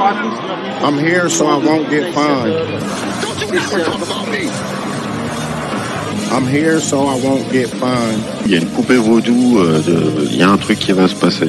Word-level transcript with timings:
I'm 0.00 0.96
here 0.96 1.28
so 1.28 1.46
I 1.46 1.56
won't 1.56 1.90
get 1.90 2.14
fined. 2.14 2.54
I'm 6.30 6.46
here 6.46 6.78
so 6.78 7.06
I 7.08 7.16
won't 7.20 7.50
get 7.50 7.68
fined. 7.68 8.22
Il 8.46 8.52
y 8.52 8.54
a 8.54 8.58
une 8.58 8.68
poupée 8.68 8.96
vaudou, 8.96 9.58
euh, 9.58 9.80
de... 9.80 10.24
il 10.30 10.36
y 10.36 10.42
a 10.42 10.50
un 10.50 10.56
truc 10.56 10.78
qui 10.78 10.92
va 10.92 11.08
se 11.08 11.16
passer. 11.16 11.48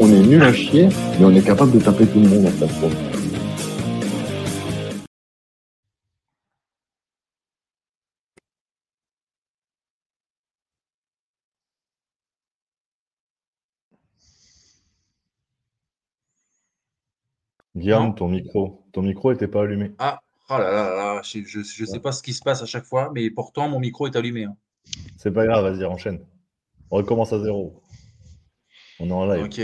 On 0.00 0.08
est 0.08 0.26
nul 0.26 0.42
à 0.42 0.52
chier, 0.52 0.88
mais 1.18 1.24
on 1.24 1.34
est 1.34 1.46
capable 1.46 1.70
de 1.72 1.78
taper 1.78 2.06
tout 2.06 2.20
le 2.20 2.28
monde 2.28 2.46
en 2.46 2.66
fait. 2.66 3.21
Guillaume, 17.82 18.06
Non. 18.06 18.12
ton 18.12 18.28
micro, 18.28 18.84
ton 18.92 19.02
micro 19.02 19.32
était 19.32 19.48
pas 19.48 19.62
allumé. 19.62 19.92
Ah, 19.98 20.20
oh 20.50 20.54
là 20.58 20.70
là 20.70 20.94
là 20.96 21.20
je, 21.24 21.40
je, 21.44 21.60
je 21.62 21.84
sais 21.84 22.00
pas 22.00 22.12
ce 22.12 22.22
qui 22.22 22.32
se 22.32 22.42
passe 22.42 22.62
à 22.62 22.66
chaque 22.66 22.84
fois, 22.84 23.10
mais 23.14 23.30
pourtant 23.30 23.68
mon 23.68 23.80
micro 23.80 24.06
est 24.06 24.16
allumé. 24.16 24.44
hein. 24.44 24.56
C'est 25.16 25.32
pas 25.32 25.46
grave, 25.46 25.64
vas-y, 25.64 25.84
enchaîne. 25.84 26.24
On 26.90 26.96
recommence 26.96 27.32
à 27.32 27.40
zéro. 27.40 27.82
On 29.00 29.08
est 29.08 29.12
en 29.12 29.26
live. 29.26 29.44
Ok. 29.44 29.58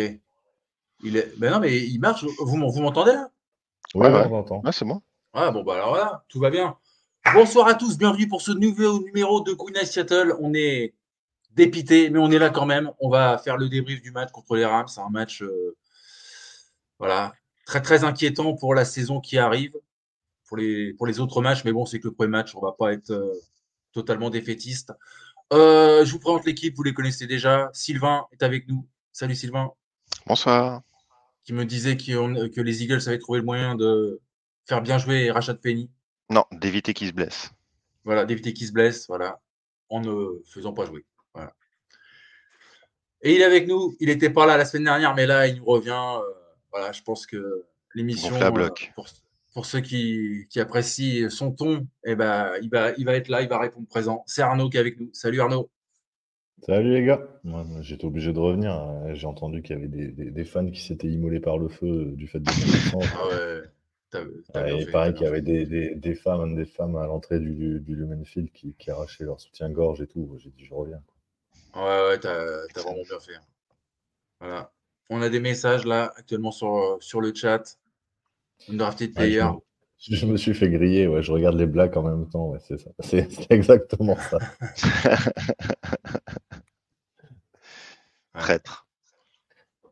Il 1.05 1.17
est... 1.17 1.39
Ben 1.39 1.53
non, 1.53 1.61
mais 1.61 1.77
il 1.79 1.99
marche. 2.01 2.25
Vous, 2.41 2.57
m'en- 2.57 2.69
vous 2.69 2.81
m'entendez 2.81 3.13
là? 3.13 3.31
Ouais, 3.95 4.07
Ouais, 4.09 4.13
ouais, 4.13 4.21
ouais. 4.23 4.29
on 4.31 4.39
entend. 4.39 4.63
Ah, 4.65 4.73
c'est 4.73 4.85
bon. 4.85 5.01
Ah 5.33 5.51
bon, 5.51 5.63
bah 5.63 5.75
alors 5.75 5.91
voilà, 5.91 6.25
tout 6.29 6.41
va 6.41 6.51
bien. 6.51 6.77
Bonsoir 7.35 7.69
à 7.69 7.75
tous, 7.75 7.99
bienvenue 7.99 8.27
pour 8.27 8.41
ce 8.43 8.51
nouveau 8.53 9.01
numéro 9.05 9.41
de 9.43 9.53
Queen 9.53 9.77
Seattle. 9.85 10.35
On 10.41 10.55
est 10.55 10.95
dépité, 11.53 12.09
mais 12.11 12.19
on 12.19 12.31
est 12.31 12.39
là 12.39 12.51
quand 12.51 12.67
même. 12.67 12.91
On 13.01 13.11
va 13.11 13.39
faire 13.39 13.57
le 13.59 13.69
débrief 13.69 14.01
du 14.03 14.11
match 14.11 14.31
contre 14.33 14.57
les 14.57 14.65
Rams. 14.65 14.89
C'est 14.89 15.01
un 15.03 15.11
match 15.11 15.43
euh, 15.43 15.77
voilà, 16.99 17.33
très 17.69 17.83
très 17.83 18.03
inquiétant 18.03 18.55
pour 18.55 18.75
la 18.75 18.87
saison 18.87 19.21
qui 19.21 19.37
arrive, 19.37 19.75
pour 20.49 20.57
les, 20.57 20.95
pour 20.95 21.07
les 21.07 21.21
autres 21.21 21.43
matchs. 21.43 21.65
Mais 21.65 21.73
bon, 21.73 21.85
c'est 21.85 22.01
que 22.01 22.09
le 22.09 22.15
premier 22.15 22.31
match, 22.31 22.55
on 22.57 22.61
va 22.63 22.73
pas 22.73 22.95
être 22.95 23.11
euh, 23.11 23.35
totalement 23.93 24.31
défaitiste. 24.31 24.93
Euh, 25.53 26.03
je 26.05 26.13
vous 26.13 26.19
présente 26.19 26.47
l'équipe, 26.47 26.75
vous 26.75 26.83
les 26.83 26.95
connaissez 26.95 27.27
déjà. 27.27 27.69
Sylvain 27.75 28.27
est 28.33 28.43
avec 28.43 28.67
nous. 28.69 28.87
Salut 29.13 29.35
Sylvain, 29.35 29.71
Bonsoir. 30.27 30.81
qui 31.45 31.53
me 31.53 31.65
disait 31.67 31.97
que 31.99 32.61
les 32.63 32.83
Eagles 32.83 33.07
avaient 33.07 33.19
trouvé 33.19 33.41
le 33.41 33.45
moyen 33.45 33.75
de 33.75 34.19
faire 34.67 34.81
bien 34.81 34.97
jouer 34.97 35.31
Rashad 35.31 35.61
Penny. 35.61 35.91
Non, 36.31 36.45
d'éviter 36.53 36.95
qu'il 36.95 37.09
se 37.09 37.13
blesse. 37.13 37.51
Voilà, 38.05 38.25
d'éviter 38.25 38.55
qu'il 38.55 38.67
se 38.67 38.73
blesse, 38.73 39.07
voilà, 39.09 39.41
en 39.91 40.01
ne 40.01 40.41
faisant 40.47 40.73
pas 40.73 40.87
jouer. 40.87 41.05
Voilà. 41.35 41.53
Et 43.21 43.35
il 43.35 43.41
est 43.43 43.45
avec 43.45 43.67
nous. 43.69 43.95
Il 44.01 44.09
n'était 44.09 44.31
pas 44.31 44.47
là 44.47 44.57
la 44.57 44.65
semaine 44.65 44.85
dernière, 44.85 45.15
mais 45.15 45.27
là, 45.27 45.47
il 45.49 45.57
nous 45.57 45.65
revient. 45.67 45.91
euh, 46.23 46.33
voilà, 46.79 46.93
je 46.93 47.03
pense 47.03 47.27
que 47.27 47.65
l'émission, 47.95 48.37
euh, 48.59 48.69
pour, 48.95 49.07
pour 49.55 49.67
ceux 49.67 49.81
qui, 49.81 50.47
qui 50.51 50.61
apprécient 50.61 51.31
son 51.31 51.53
ton, 51.53 51.87
eh 52.05 52.15
ben, 52.17 52.53
il, 52.63 52.71
va, 52.71 52.93
il 52.97 53.05
va 53.05 53.15
être 53.15 53.29
là, 53.29 53.43
il 53.43 53.49
va 53.49 53.59
répondre 53.59 53.87
présent. 53.89 54.25
C'est 54.27 54.43
Arnaud 54.43 54.71
qui 54.71 54.77
est 54.77 54.81
avec 54.81 55.01
nous. 55.01 55.11
Salut 55.13 55.41
Arnaud. 55.41 55.71
Salut 56.63 56.93
les 56.93 57.05
gars. 57.05 57.21
Moi, 57.45 57.65
moi, 57.65 57.83
j'étais 57.83 58.05
obligé 58.05 58.33
de 58.33 58.39
revenir. 58.39 58.73
euh, 58.73 59.15
J'ai 59.15 59.27
entendu 59.27 59.63
qu'il 59.63 59.77
y 59.77 59.79
avait 59.79 59.89
des, 59.89 60.09
des- 60.09 60.31
des 60.31 60.45
fans 60.45 60.69
qui 60.71 60.81
s'étaient 60.81 61.09
immolés 61.09 61.41
par 61.41 61.59
le 61.59 61.69
feu 61.69 61.87
euh, 61.87 62.13
du 62.17 62.27
fait 62.27 62.41
de. 62.41 62.51
Ah 62.51 63.27
ouais, 63.29 64.81
fait, 64.81 64.93
t'as 64.93 65.13
qu'il 65.13 65.23
y 65.23 65.27
avait 65.27 65.41
des, 65.43 65.67
des- 65.67 65.95
des 65.95 66.15
femmes, 66.15 66.55
des 66.55 66.65
femmes 66.67 66.97
à 66.97 67.07
l'entrée 67.07 67.41
du, 67.41 67.81
du 67.81 67.95
Lumen 67.95 68.25
Field 68.25 68.51
qui, 68.53 68.75
qui 68.75 68.91
arrachaient 68.91 69.25
leur 69.25 69.41
soutien-gorge 69.41 70.01
et 70.03 70.07
tout. 70.07 70.37
J'ai 70.39 70.51
dit, 70.51 70.65
je 70.65 70.75
reviens. 70.75 71.03
Ouais, 71.75 71.81
ouais, 72.09 72.19
t'as 72.21 72.67
t'as 72.75 72.83
vraiment 72.83 73.03
bien 73.05 73.21
fait. 73.21 73.39
Voilà. 74.41 74.73
On 75.11 75.23
a 75.23 75.29
des 75.29 75.41
messages 75.41 75.85
là 75.87 76.13
actuellement 76.17 76.51
sur, 76.51 76.99
sur 77.01 77.21
le 77.21 77.35
chat. 77.35 77.79
Undrafted 78.69 79.11
Ouais, 79.17 79.31
je, 79.31 79.39
player. 79.39 79.45
me, 79.45 80.17
je 80.17 80.27
me 80.27 80.37
suis 80.37 80.55
fait 80.55 80.69
griller. 80.69 81.07
Ouais, 81.07 81.23
je 81.23 81.33
regarde 81.33 81.57
les 81.57 81.67
blagues 81.67 81.97
en 81.97 82.03
même 82.03 82.29
temps. 82.29 82.49
Ouais, 82.51 82.59
c'est 82.67 82.79
ça. 82.79 82.91
C'est 83.01 83.31
c'est 83.33 83.51
exactement 83.51 84.17
ça. 84.17 84.39
Traître. 88.35 88.87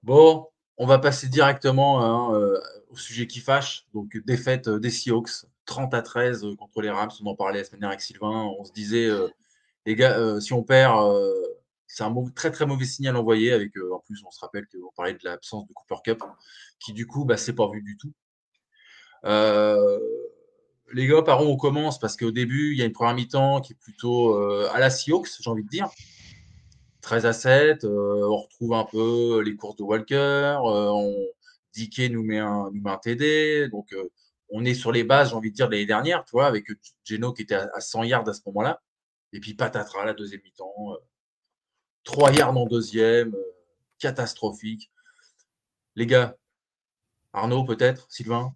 Bon, 0.03 0.49
on 0.76 0.87
va 0.87 0.99
passer 0.99 1.28
directement 1.28 2.03
hein, 2.03 2.34
euh, 2.34 2.60
au 2.91 2.97
sujet 2.97 3.26
qui 3.26 3.41
fâche. 3.41 3.87
Donc, 3.94 4.16
défaite 4.25 4.69
euh, 4.69 4.78
des 4.78 4.91
Seahawks, 4.91 5.47
30 5.65 5.94
à 5.94 6.03
13 6.03 6.44
euh, 6.44 6.55
contre 6.55 6.81
les 6.81 6.91
Rams. 6.91 7.10
On 7.22 7.26
en 7.26 7.34
parlait 7.34 7.59
la 7.59 7.65
semaine 7.65 7.81
dernière 7.81 7.94
avec 7.94 8.03
Sylvain. 8.03 8.50
On 8.59 8.65
se 8.65 8.72
disait, 8.72 9.06
euh, 9.06 9.28
les 9.84 9.97
gars, 9.97 10.16
euh, 10.19 10.38
si 10.41 10.53
on 10.53 10.62
perd, 10.62 10.99
euh, 10.99 11.32
c'est 11.96 12.04
un 12.04 12.14
très 12.34 12.50
très 12.50 12.66
mauvais 12.66 12.84
signal 12.84 13.16
envoyé. 13.16 13.52
Avec, 13.52 13.74
euh, 13.78 13.94
en 13.94 14.00
plus, 14.00 14.22
on 14.26 14.30
se 14.30 14.40
rappelle 14.40 14.66
qu'on 14.66 14.92
parlait 14.94 15.14
de 15.14 15.24
l'absence 15.24 15.66
de 15.66 15.72
Cooper 15.72 16.02
Cup, 16.04 16.22
qui 16.78 16.92
du 16.92 17.06
coup, 17.06 17.24
bah, 17.24 17.38
c'est 17.38 17.54
pas 17.54 17.70
vu 17.70 17.82
du 17.82 17.96
tout. 17.96 18.12
Euh, 19.24 19.98
les 20.92 21.06
gars, 21.06 21.22
par 21.22 21.42
où 21.42 21.46
on 21.48 21.56
commence? 21.56 21.98
Parce 21.98 22.16
qu'au 22.18 22.32
début, 22.32 22.72
il 22.72 22.78
y 22.78 22.82
a 22.82 22.84
une 22.84 22.92
première 22.92 23.14
mi-temps 23.14 23.62
qui 23.62 23.72
est 23.72 23.76
plutôt 23.76 24.34
euh, 24.34 24.68
à 24.74 24.78
la 24.78 24.90
Seahawks, 24.90 25.28
j'ai 25.40 25.50
envie 25.50 25.64
de 25.64 25.70
dire. 25.70 25.88
13 27.00 27.24
à 27.24 27.32
7, 27.32 27.84
euh, 27.84 28.28
on 28.28 28.36
retrouve 28.42 28.74
un 28.74 28.84
peu 28.84 29.40
les 29.40 29.56
courses 29.56 29.76
de 29.76 29.84
Walker, 29.84 30.58
on, 30.62 31.14
nous 32.10 32.22
met 32.24 32.38
un, 32.38 32.70
nous 32.72 32.82
met 32.82 32.90
un 32.90 32.98
TD, 32.98 33.68
donc 33.68 33.94
on 34.50 34.64
est 34.64 34.74
sur 34.74 34.92
les 34.92 35.04
bases, 35.04 35.30
j'ai 35.30 35.36
envie 35.36 35.50
de 35.50 35.54
dire, 35.56 35.68
de 35.68 35.72
l'année 35.72 35.86
dernière, 35.86 36.24
tu 36.24 36.32
vois, 36.32 36.46
avec 36.46 36.66
Geno 37.04 37.32
qui 37.32 37.42
était 37.42 37.54
à, 37.54 37.70
à 37.74 37.80
100 37.80 38.04
yards 38.04 38.28
à 38.28 38.32
ce 38.32 38.40
moment-là, 38.46 38.82
et 39.32 39.40
puis 39.40 39.54
patatras, 39.54 40.04
la 40.04 40.14
deuxième 40.14 40.40
mi-temps, 40.42 40.96
3 42.06 42.33
yards 42.33 42.56
en 42.56 42.65
deuxième, 42.67 43.34
euh, 43.34 43.55
catastrophique. 43.99 44.91
Les 45.97 46.06
gars, 46.06 46.37
Arnaud 47.33 47.65
peut-être, 47.65 48.06
Sylvain, 48.09 48.55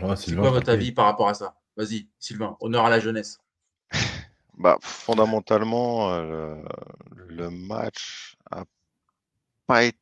Ouais, 0.00 0.16
c'est 0.16 0.26
Sylvain, 0.26 0.42
quoi 0.42 0.50
votre 0.52 0.70
avis 0.70 0.92
par 0.92 1.06
rapport 1.06 1.28
à 1.28 1.34
ça? 1.34 1.56
Vas-y, 1.76 2.08
Sylvain, 2.18 2.56
honneur 2.60 2.84
à 2.86 2.90
la 2.90 3.00
jeunesse. 3.00 3.38
Bah, 4.56 4.78
fondamentalement, 4.80 6.12
euh, 6.12 6.62
le, 7.10 7.26
le 7.26 7.50
match 7.50 8.36
a 8.52 8.62
pas 9.66 9.82
été. 9.82 9.98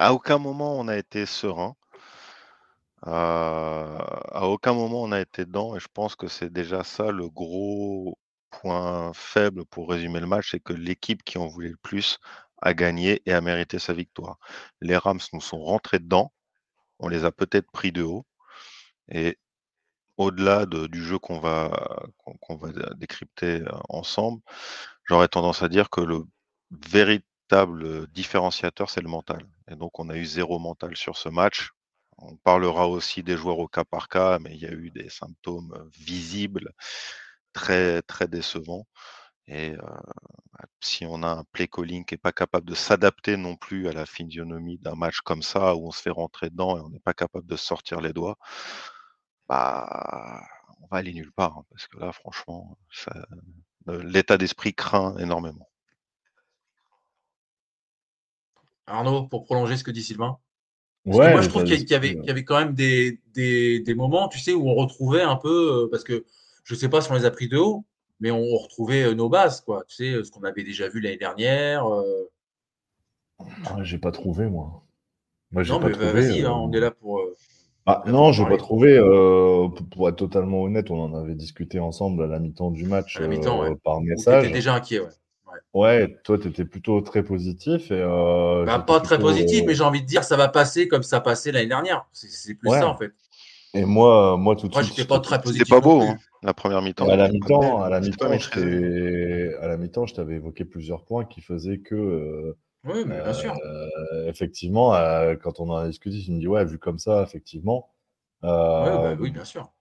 À 0.00 0.12
aucun 0.12 0.38
moment 0.38 0.76
on 0.76 0.88
a 0.88 0.96
été 0.96 1.24
serein. 1.24 1.76
Euh, 3.06 3.98
à 4.32 4.48
aucun 4.48 4.72
moment 4.74 5.02
on 5.02 5.12
a 5.12 5.20
été 5.20 5.44
dedans 5.44 5.76
et 5.76 5.80
je 5.80 5.86
pense 5.86 6.16
que 6.16 6.26
c'est 6.26 6.52
déjà 6.52 6.82
ça 6.82 7.12
le 7.12 7.28
gros 7.28 8.18
point 8.62 9.12
faible 9.14 9.66
pour 9.66 9.90
résumer 9.90 10.20
le 10.20 10.26
match, 10.28 10.50
c'est 10.52 10.60
que 10.60 10.74
l'équipe 10.74 11.24
qui 11.24 11.38
en 11.38 11.48
voulait 11.48 11.70
le 11.70 11.78
plus 11.82 12.18
a 12.62 12.74
gagné 12.74 13.22
et 13.26 13.34
a 13.34 13.42
mérité 13.42 13.78
sa 13.80 13.94
victoire. 13.94 14.38
Les 14.82 14.96
Rams 14.96 15.20
nous 15.34 15.40
sont 15.42 15.60
rentrés 15.62 16.00
dedans, 16.00 16.32
on 17.00 17.08
les 17.08 17.24
a 17.24 17.32
peut-être 17.32 17.70
pris 17.72 17.92
de 17.92 18.02
haut 18.02 18.26
et 19.10 19.38
au-delà 20.18 20.66
de- 20.66 20.86
du 20.86 21.02
jeu 21.04 21.18
qu'on 21.18 21.38
va, 21.40 21.70
qu'on 22.40 22.56
va 22.56 22.70
décrypter 22.96 23.62
ensemble, 23.88 24.40
j'aurais 25.04 25.28
tendance 25.28 25.62
à 25.62 25.68
dire 25.68 25.90
que 25.90 26.00
le 26.00 26.24
véritable 26.70 28.06
différenciateur, 28.08 28.90
c'est 28.90 29.02
le 29.02 29.08
mental. 29.08 29.46
Et 29.70 29.76
donc, 29.76 29.98
on 30.00 30.08
a 30.10 30.16
eu 30.16 30.24
zéro 30.26 30.58
mental 30.58 30.96
sur 30.96 31.16
ce 31.18 31.28
match. 31.28 31.70
On 32.18 32.36
parlera 32.36 32.88
aussi 32.88 33.22
des 33.22 33.36
joueurs 33.36 33.58
au 33.58 33.68
cas 33.68 33.84
par 33.84 34.08
cas, 34.08 34.38
mais 34.40 34.52
il 34.54 34.60
y 34.62 34.66
a 34.66 34.72
eu 34.72 34.90
des 34.90 35.10
symptômes 35.10 35.74
visibles 35.98 36.72
très, 37.52 38.02
très 38.02 38.28
décevants. 38.28 38.86
Et 39.48 39.72
euh, 39.72 39.78
bah, 40.52 40.66
si 40.80 41.06
on 41.06 41.22
a 41.24 41.28
un 41.28 41.44
play 41.52 41.68
calling 41.68 42.04
qui 42.06 42.14
n'est 42.14 42.18
pas 42.18 42.32
capable 42.32 42.68
de 42.68 42.74
s'adapter 42.76 43.36
non 43.36 43.56
plus 43.56 43.88
à 43.88 43.92
la 43.92 44.06
physionomie 44.06 44.78
d'un 44.78 44.94
match 44.96 45.20
comme 45.22 45.42
ça, 45.42 45.76
où 45.76 45.88
on 45.88 45.90
se 45.92 46.02
fait 46.02 46.10
rentrer 46.10 46.50
dedans 46.50 46.78
et 46.78 46.80
on 46.82 46.90
n'est 46.90 47.00
pas 47.00 47.14
capable 47.14 47.46
de 47.48 47.56
sortir 47.56 48.00
les 48.00 48.12
doigts, 48.12 48.38
bah, 49.48 50.42
on 50.80 50.86
va 50.90 50.98
aller 50.98 51.12
nulle 51.14 51.32
part. 51.32 51.58
hein, 51.58 51.64
parce 51.70 51.86
que 51.86 51.98
là, 51.98 52.12
franchement, 52.12 52.76
ça- 52.90 53.26
l'état 53.86 54.38
d'esprit 54.38 54.74
craint 54.74 55.16
énormément. 55.18 55.68
Arnaud, 58.86 59.26
pour 59.28 59.44
prolonger 59.44 59.76
ce 59.76 59.84
que 59.84 59.90
dit 59.90 60.02
Sylvain? 60.02 60.38
Parce 61.08 61.20
que 61.20 61.26
Ouais, 61.26 61.28
moi, 61.28 61.42
je 61.42 61.48
trouve 61.48 61.62
t'as 61.62 61.64
qu'il 61.64 61.76
y, 61.76 61.78
a- 61.78 61.82
qu'il 61.82 61.92
y 61.92 61.94
avait, 61.96 62.16
l'esprit, 62.16 62.18
qu'il 62.18 62.28
y 62.28 62.30
avait 62.32 62.44
quand 62.44 62.58
même 62.58 62.74
des, 62.74 63.20
des, 63.34 63.80
des 63.80 63.94
moments, 63.94 64.28
tu 64.28 64.38
sais, 64.40 64.54
où 64.54 64.68
on 64.70 64.74
retrouvait 64.76 65.22
un 65.22 65.36
peu, 65.36 65.88
parce 65.90 66.04
que 66.04 66.24
je 66.64 66.74
sais 66.74 66.88
pas 66.88 67.00
si 67.00 67.10
on 67.10 67.14
les 67.14 67.24
a 67.24 67.30
pris 67.30 67.48
de 67.48 67.58
haut, 67.58 67.84
mais 68.20 68.30
on, 68.30 68.38
on 68.40 68.58
retrouvait 68.58 69.04
euh, 69.04 69.14
nos 69.14 69.28
bases, 69.28 69.60
quoi. 69.60 69.84
Tu 69.88 69.96
sais, 69.96 70.10
euh, 70.12 70.24
ce 70.24 70.30
qu'on 70.30 70.44
avait 70.44 70.64
déjà 70.64 70.88
vu 70.88 71.00
l'année 71.00 71.16
dernière. 71.16 71.86
euh. 71.92 72.28
Ah, 73.66 73.82
j'ai 73.82 73.98
pas 73.98 74.12
trouvé, 74.12 74.46
moi. 74.48 74.82
Moi, 75.52 75.62
j'ai 75.62 75.72
Non, 75.72 75.80
pas 75.80 75.88
mais 75.88 75.92
trouvé. 75.92 76.12
vas-y, 76.12 76.42
euh, 76.42 76.48
hein, 76.48 76.52
on 76.52 76.72
est 76.72 76.80
là 76.80 76.90
pour. 76.90 77.18
euh, 77.20 77.34
Ah, 77.86 78.02
non, 78.06 78.26
pour 78.26 78.32
j'ai 78.32 78.44
pas 78.44 78.56
trouvé. 78.56 78.96
euh, 78.96 79.68
pour, 79.90 80.08
être 80.08 80.16
totalement 80.16 80.62
honnête, 80.62 80.90
on 80.90 81.00
en 81.02 81.14
avait 81.14 81.34
discuté 81.34 81.80
ensemble 81.80 82.22
à 82.22 82.26
la 82.26 82.38
mi-temps 82.38 82.70
du 82.70 82.84
match 82.84 83.16
À 83.16 83.20
la 83.22 83.28
mi-temps, 83.28 83.62
euh, 83.64 83.70
ouais. 83.70 83.76
par 83.82 84.00
message. 84.00 84.52
déjà 84.52 84.74
inquiet, 84.74 85.00
ouais. 85.00 85.08
Ouais, 85.74 86.16
toi, 86.24 86.38
tu 86.38 86.48
étais 86.48 86.64
plutôt 86.66 87.00
très 87.00 87.22
positif 87.22 87.90
et 87.90 87.94
euh, 87.94 88.64
Bah, 88.66 88.78
pas 88.78 89.00
très 89.00 89.16
plutôt, 89.16 89.30
positif, 89.30 89.62
euh, 89.62 89.66
mais 89.66 89.74
j'ai 89.74 89.82
envie 89.84 90.02
de 90.02 90.06
dire, 90.06 90.22
ça 90.22 90.36
va 90.36 90.48
passer 90.48 90.86
comme 90.86 91.02
ça 91.02 91.20
passait 91.20 91.50
l'année 91.50 91.66
dernière. 91.66 92.06
C'est 92.12 92.28
c'est 92.30 92.54
plus 92.54 92.68
Ouais. 92.68 92.78
ça, 92.78 92.88
en 92.88 92.96
fait. 92.96 93.12
Et 93.74 93.84
moi, 93.84 94.36
moi 94.36 94.54
tout 94.54 94.68
de 94.68 94.74
Moi, 94.74 94.82
suite, 94.82 94.96
j'étais 94.96 95.08
pas 95.08 95.18
très 95.20 95.36
C'était 95.36 95.44
positif. 95.44 95.68
pas 95.70 95.76
non 95.76 95.80
beau, 95.80 96.00
plus. 96.00 96.08
hein, 96.10 96.18
la 96.42 96.54
première 96.54 96.82
mi-temps. 96.82 97.08
à 97.08 97.16
la 97.16 97.28
mi-temps, 97.28 97.82
à 97.82 97.88
la 97.88 98.00
mi-temps, 98.00 98.30
à 98.30 99.66
la 99.68 99.76
mi-temps, 99.76 100.06
je 100.06 100.14
t'avais 100.14 100.34
évoqué 100.34 100.64
plusieurs 100.64 101.04
points 101.04 101.24
qui 101.24 101.40
faisaient 101.40 101.78
que, 101.78 101.94
euh, 101.94 102.56
Oui, 102.84 103.04
mais 103.06 103.22
bien 103.22 103.32
sûr. 103.32 103.54
euh, 103.64 104.28
effectivement, 104.28 104.94
euh, 104.94 105.36
quand 105.36 105.60
on 105.60 105.70
en 105.70 105.76
a 105.76 105.86
discuté, 105.88 106.18
tu 106.20 106.32
me 106.32 106.38
dis 106.38 106.48
ouais, 106.48 106.64
vu 106.64 106.78
comme 106.78 106.98
ça, 106.98 107.22
effectivement. 107.22 107.90
Ouais, 108.42 108.48
bah 108.50 109.14
oui, 109.18 109.30
bien 109.30 109.44
sûr. 109.44 109.72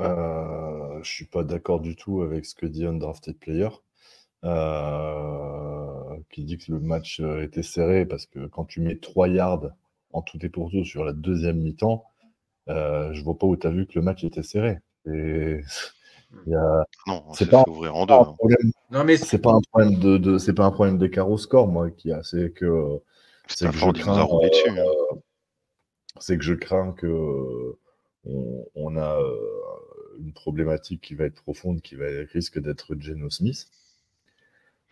Euh, 0.00 1.02
je 1.02 1.10
suis 1.10 1.24
pas 1.26 1.42
d'accord 1.42 1.80
du 1.80 1.96
tout 1.96 2.22
avec 2.22 2.44
ce 2.44 2.54
que 2.54 2.66
dit 2.66 2.86
Undrafted 2.86 3.36
Player, 3.38 3.68
euh, 4.44 6.16
qui 6.30 6.44
dit 6.44 6.58
que 6.58 6.72
le 6.72 6.80
match 6.80 7.20
était 7.20 7.62
serré 7.62 8.06
parce 8.06 8.26
que 8.26 8.46
quand 8.46 8.64
tu 8.64 8.80
mets 8.80 8.98
3 8.98 9.28
yards 9.28 9.70
en 10.12 10.22
tout 10.22 10.44
et 10.44 10.48
pour 10.48 10.70
tout 10.70 10.84
sur 10.84 11.04
la 11.04 11.12
deuxième 11.12 11.58
mi-temps, 11.58 12.04
euh, 12.68 13.12
je 13.12 13.22
vois 13.24 13.38
pas 13.38 13.46
où 13.46 13.56
tu 13.56 13.66
as 13.66 13.70
vu 13.70 13.86
que 13.86 13.98
le 13.98 14.02
match 14.04 14.24
était 14.24 14.42
serré. 14.42 14.78
C'est 17.32 17.48
pas- 17.50 17.64
fait 17.64 17.70
ouvrir 17.70 17.96
en 17.96 18.02
deux. 18.02 18.06
pas 18.08 18.18
un 18.18 18.22
hein. 18.22 18.34
problème, 18.38 18.72
Non, 18.90 19.04
mais 19.04 19.16
c'est 19.16 19.38
pas 19.38 19.52
un 19.52 19.60
problème 19.60 19.98
de, 19.98 20.18
de- 20.18 20.38
c'est 20.38 20.52
pas 20.52 20.64
un 20.64 20.70
problème 20.70 20.98
score, 21.38 21.68
moi, 21.68 21.90
qui 21.90 22.12
a, 22.12 22.22
c'est 22.22 22.50
que 22.50 23.00
c'est 23.48 23.70
que 23.70 23.76
je 23.76 23.90
crains, 23.92 24.22
roulé 24.22 24.50
euh, 24.66 24.82
hein. 25.14 25.18
c'est 26.20 26.36
que 26.36 26.44
je 26.44 26.54
crains 26.54 26.92
que 26.92 27.06
euh, 27.06 27.78
on, 28.26 28.66
on 28.74 28.96
a 28.96 29.20
euh, 29.20 30.16
une 30.18 30.32
problématique 30.32 31.00
qui 31.00 31.14
va 31.14 31.24
être 31.24 31.42
profonde, 31.42 31.80
qui 31.80 31.94
va 31.94 32.06
risque 32.32 32.58
d'être 32.60 32.94
Geno 32.98 33.30
Smith. 33.30 33.66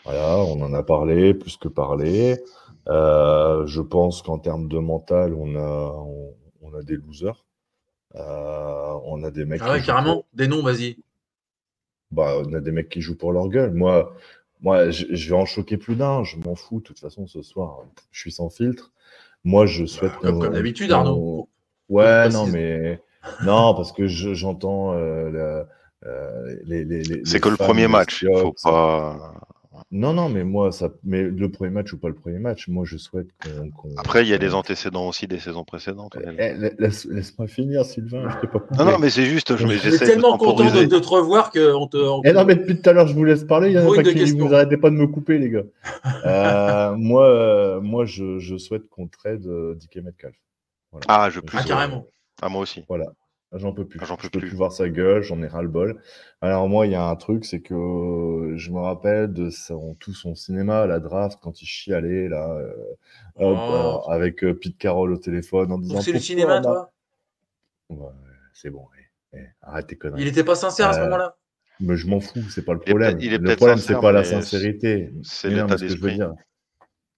Voilà, 0.05 0.38
on 0.38 0.61
en 0.62 0.73
a 0.73 0.82
parlé, 0.82 1.35
plus 1.35 1.56
que 1.56 1.69
parlé. 1.69 2.43
Euh, 2.88 3.67
je 3.67 3.81
pense 3.81 4.23
qu'en 4.23 4.38
termes 4.38 4.69
de 4.69 4.79
mental, 4.79 5.35
on 5.35 5.56
a, 5.56 5.93
on, 5.97 6.35
on 6.62 6.75
a 6.75 6.82
des 6.82 6.97
losers. 6.97 7.46
Euh, 8.14 8.99
on 9.05 9.23
a 9.25 9.31
des 9.31 9.44
mecs 9.44 9.61
Ah 9.64 9.73
ouais, 9.73 9.79
qui 9.79 9.87
jouent 9.87 9.87
carrément. 9.93 10.14
pour- 10.14 10.26
Des 10.35 10.49
noms, 10.49 10.62
vas-y. 10.62 10.97
bah, 12.11 12.37
on 12.47 12.53
a 12.55 12.61
des 12.61 12.70
mecs 12.73 12.88
qui 12.88 13.00
jouent 13.00 13.17
pour 13.19 13.32
leur 13.32 13.49
gueule. 13.49 13.73
Moi, 13.73 14.14
moi 14.61 14.91
je, 14.91 15.06
je 15.11 15.29
vais 15.29 15.37
en 15.37 15.44
choquer 15.44 15.76
plus 15.76 15.97
d'un. 15.97 16.23
Je 16.25 16.37
m'en 16.38 16.55
fous. 16.55 16.79
De 16.79 16.85
toute 16.85 17.00
façon, 17.00 17.26
ce 17.26 17.43
soir, 17.43 17.81
je 18.12 18.20
suis 18.20 18.32
sans 18.32 18.49
filtre. 18.49 18.93
Moi, 19.44 19.67
je 19.67 19.85
souhaite 19.87 20.12
Bah, 20.12 20.19
comme- 20.23 20.35
qu'on- 20.35 20.41
comme 20.47 20.55
d'habitude, 20.55 20.91
Arnaud. 20.93 21.49
Ouais, 21.88 22.29
non, 22.31 22.47
mais 22.47 23.00
non, 23.44 23.75
parce 23.75 23.93
que 23.93 24.06
je- 24.06 24.35
j'entends 24.35 24.93
euh, 24.94 25.31
la- 25.31 25.69
euh, 26.09 26.56
les, 26.64 26.85
les, 26.85 27.02
les- 27.02 27.25
C'est 27.25 27.41
que 27.41 27.49
le 27.49 27.56
premier 27.56 27.88
match. 27.88 28.25
Faut 28.41 28.55
pas. 28.62 29.35
Non, 29.90 30.12
non, 30.12 30.28
mais 30.28 30.44
moi, 30.44 30.73
ça, 30.73 30.90
mais 31.05 31.23
le 31.23 31.50
premier 31.50 31.70
match 31.70 31.93
ou 31.93 31.99
pas 31.99 32.08
le 32.08 32.14
premier 32.14 32.38
match, 32.38 32.69
moi, 32.69 32.84
je 32.87 32.96
souhaite 32.96 33.28
qu'on. 33.75 33.88
Après, 33.96 34.23
il 34.25 34.28
y 34.28 34.34
a 34.34 34.38
des 34.38 34.55
antécédents 34.55 35.08
aussi 35.08 35.26
des 35.26 35.38
saisons 35.38 35.64
précédentes. 35.64 36.17
Eh, 36.38 36.55
la- 36.55 36.70
laisse, 36.78 37.05
laisse-moi 37.06 37.46
finir, 37.46 37.84
Sylvain. 37.84 38.28
Je 38.43 38.46
pas. 38.46 38.62
Non, 38.76 38.93
non, 38.93 38.99
mais 38.99 39.11
c'est 39.11 39.26
juste, 39.26 39.56
je- 39.56 39.67
de 39.67 39.96
tellement 39.99 40.37
content 40.38 40.64
de, 40.70 40.84
te 40.99 41.06
revoir 41.06 41.50
qu'on 41.50 41.87
te. 41.87 41.96
on 41.96 42.20
te- 42.23 42.28
Eh 42.28 42.32
non, 42.32 42.44
mais 42.44 42.56
depuis 42.56 42.81
tout 42.81 42.88
à 42.90 42.93
l'heure, 42.93 43.06
je 43.06 43.14
vous 43.14 43.25
laisse 43.25 43.44
parler. 43.44 43.69
Il 43.70 43.75
y 43.75 43.78
en 43.78 43.82
a 43.82 43.94
pas 43.94 44.02
de 44.02 44.11
qui 44.11 44.31
vous 44.32 44.52
arrêtez 44.55 44.76
pas 44.76 44.90
de 44.90 44.96
me 44.96 45.06
couper, 45.06 45.38
les 45.38 45.50
gars. 45.50 45.62
Euh, 46.26 46.96
moi, 46.96 47.26
euh, 47.28 47.81
moi, 47.81 48.05
je, 48.05 48.38
je 48.38 48.56
souhaite 48.56 48.88
qu'on 48.88 49.06
trade 49.06 49.46
euh, 49.46 49.75
DK 49.75 50.02
Metcalf. 50.02 50.34
Voilà. 50.90 51.05
Ah, 51.08 51.31
je 51.31 51.40
plus. 51.40 51.56
Ah, 51.61 51.64
carrément. 51.64 52.06
Ah, 52.43 52.49
moi 52.49 52.62
aussi. 52.62 52.84
Voilà. 52.88 53.06
J'en 53.56 53.73
peux 53.73 53.87
plus. 53.87 53.99
Ah, 54.03 54.05
j'en 54.05 54.17
peux 54.17 54.25
je 54.25 54.29
peux 54.31 54.38
plus. 54.41 54.49
plus 54.49 54.56
voir 54.56 54.73
sa 54.73 54.88
gueule, 54.88 55.23
j'en 55.23 55.43
ai 55.43 55.47
ras 55.47 55.62
le 55.62 55.69
bol. 55.69 56.00
Alors 56.41 56.69
moi, 56.69 56.87
il 56.87 56.93
y 56.93 56.94
a 56.94 57.05
un 57.05 57.17
truc, 57.17 57.44
c'est 57.44 57.61
que 57.61 57.75
euh, 57.75 58.56
je 58.56 58.70
me 58.70 58.79
rappelle 58.79 59.32
de 59.32 59.50
son, 59.50 59.94
tout 59.94 60.12
son 60.14 60.35
cinéma 60.35 60.87
la 60.87 61.00
draft 61.00 61.38
quand 61.43 61.62
il 61.62 61.67
chialait 61.67 62.29
là, 62.29 62.50
euh, 62.56 62.73
hop, 63.37 63.56
Oh. 63.56 63.73
alors, 63.73 64.12
avec 64.12 64.44
euh, 64.44 64.55
Pete 64.55 64.76
Carroll 64.79 65.12
au 65.12 65.17
téléphone 65.17 65.73
en 65.73 65.79
disant. 65.79 66.00
C'est 66.00 66.12
le 66.12 66.19
cinéma, 66.20 66.61
toi? 66.61 66.91
Ouais, 67.88 68.08
c'est 68.53 68.70
bon. 68.70 68.87
eh, 69.32 69.38
eh, 69.38 69.47
arrête 69.62 69.87
tes 69.87 69.97
conneries. 69.97 70.23
Il 70.23 70.29
était 70.29 70.44
pas 70.44 70.55
sincère 70.55 70.88
à 70.91 70.93
ce 70.93 70.99
Euh, 70.99 71.05
moment-là? 71.05 71.37
Mais 71.81 71.97
je 71.97 72.06
m'en 72.06 72.20
fous, 72.20 72.43
c'est 72.50 72.64
pas 72.64 72.73
le 72.75 72.81
Il 72.87 72.91
est 72.91 72.93
problème. 72.93 73.12
peut-être- 73.12 73.25
il 73.25 73.32
est 73.35 73.38
le 73.38 73.56
problème, 73.56 73.79
c'est 73.79 73.94
pas 74.00 74.12
la 74.12 74.25
sincérité. 74.25 75.11
c'est 75.23 75.50
l'état 75.50 75.67
mais 75.67 75.76
ce 75.76 75.82
que 75.82 75.88
je 75.88 75.94
veux 75.94 75.99
d'esprit. 75.99 76.17
dire. 76.17 76.35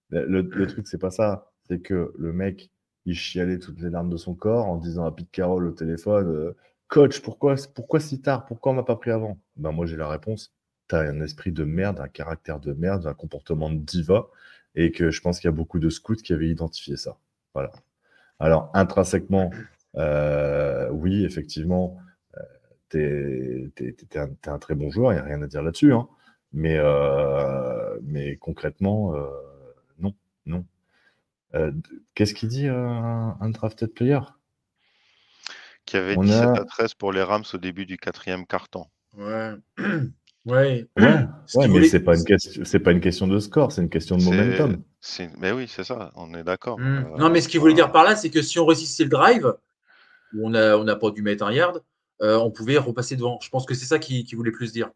Le, 0.09 0.25
le- 0.25 0.49
le 0.53 0.67
truc, 0.67 0.87
c'est 0.87 0.97
pas 0.99 1.11
ça. 1.11 1.51
C'est 1.67 1.81
que 1.81 2.11
le 2.17 2.33
mec, 2.33 2.71
il 3.05 3.15
chialait 3.15 3.59
toutes 3.59 3.81
les 3.81 3.89
larmes 3.89 4.09
de 4.09 4.17
son 4.17 4.35
corps 4.35 4.65
en 4.67 4.77
disant 4.77 5.05
à 5.05 5.11
Pete 5.11 5.31
Carroll 5.31 5.67
au 5.67 5.71
téléphone 5.71 6.27
euh, 6.29 6.55
Coach, 6.87 7.21
pourquoi, 7.21 7.55
pourquoi 7.75 7.99
si 7.99 8.21
tard? 8.21 8.45
Pourquoi 8.45 8.71
on 8.71 8.75
m'a 8.75 8.83
pas 8.83 8.95
pris 8.95 9.11
avant 9.11 9.37
Ben 9.57 9.71
moi, 9.71 9.85
j'ai 9.85 9.95
la 9.97 10.07
réponse. 10.07 10.53
T'as 10.87 11.01
un 11.07 11.21
esprit 11.21 11.51
de 11.51 11.63
merde, 11.63 11.99
un 11.99 12.07
caractère 12.07 12.59
de 12.59 12.73
merde, 12.73 13.05
un 13.05 13.13
comportement 13.13 13.69
de 13.69 13.77
diva, 13.77 14.27
et 14.75 14.91
que 14.91 15.11
je 15.11 15.21
pense 15.21 15.39
qu'il 15.39 15.47
y 15.47 15.53
a 15.53 15.55
beaucoup 15.55 15.79
de 15.79 15.89
scouts 15.89 16.15
qui 16.15 16.33
avaient 16.33 16.49
identifié 16.49 16.97
ça. 16.97 17.17
Voilà. 17.53 17.71
Alors, 18.39 18.71
intrinsèquement, 18.73 19.51
euh, 19.97 20.89
oui, 20.91 21.25
effectivement, 21.25 21.97
euh, 22.95 23.69
t'es- 23.75 23.93
t'es 24.09 24.19
un, 24.49 24.57
très 24.59 24.75
bon 24.75 24.89
joueur, 24.91 25.13
il 25.13 25.15
n'y 25.15 25.21
a 25.21 25.25
rien 25.25 25.41
à 25.41 25.47
dire 25.47 25.61
là-dessus. 25.63 25.93
hein. 25.93 26.07
Mais, 26.53 26.77
euh, 26.79 27.99
mais 28.03 28.37
concrètement, 28.37 29.13
non, 29.99 30.13
non. 30.45 30.65
Euh, 31.55 31.71
Qu'est-ce 32.15 32.33
qu'il 32.33 32.49
dit, 32.49 32.67
euh, 32.67 32.75
un, 32.87 33.37
un 33.39 33.49
drafted 33.49 33.93
player? 33.93 34.19
Qui 35.85 35.97
avait 35.97 36.17
On 36.17 36.23
17 36.23 36.43
a- 36.43 36.61
à 36.61 36.65
13 36.65 36.93
pour 36.93 37.11
les 37.11 37.23
Rams 37.23 37.43
au 37.53 37.57
début 37.57 37.85
du 37.85 37.97
quatrième 37.97 38.45
quart-temps. 38.45 38.89
Ouais. 39.17 39.53
Ouais. 40.45 40.87
Ouais, 40.97 41.25
Ce 41.45 41.57
ouais 41.57 41.67
mais 41.67 41.83
c'est 41.87 41.99
pas 41.99 42.15
une 42.15 42.23
question, 42.23 42.63
c'est 42.63 42.79
pas 42.79 42.91
une 42.91 43.01
question 43.01 43.27
de 43.27 43.39
score, 43.39 43.71
c'est 43.71 43.81
une 43.81 43.89
question 43.89 44.17
de 44.17 44.23
momentum. 44.23 44.81
Mais 45.37 45.51
oui, 45.51 45.67
c'est 45.67 45.83
ça, 45.83 46.11
on 46.15 46.33
est 46.33 46.43
d'accord. 46.43 46.79
Hmm. 46.79 47.05
Euh, 47.13 47.17
Non, 47.17 47.29
mais 47.29 47.41
ce 47.41 47.49
qu'il 47.49 47.59
voulait 47.59 47.73
dire 47.73 47.91
par 47.91 48.03
là, 48.05 48.15
c'est 48.15 48.29
que 48.29 48.41
si 48.41 48.57
on 48.57 48.65
réussissait 48.65 49.03
le 49.03 49.09
drive, 49.09 49.53
où 50.33 50.47
on 50.47 50.49
n'a 50.51 50.77
on 50.77 50.85
pas 50.97 51.11
dû 51.11 51.21
mettre 51.23 51.43
un 51.43 51.51
yard, 51.51 51.83
euh, 52.21 52.37
on 52.37 52.51
pouvait 52.51 52.77
repasser 52.77 53.15
devant. 53.15 53.37
Je 53.41 53.49
pense 53.49 53.65
que 53.65 53.73
c'est 53.73 53.85
ça 53.85 53.99
qu'il 53.99 54.23
qu'il 54.25 54.37
voulait 54.37 54.51
plus 54.51 54.71
dire. 54.71 54.89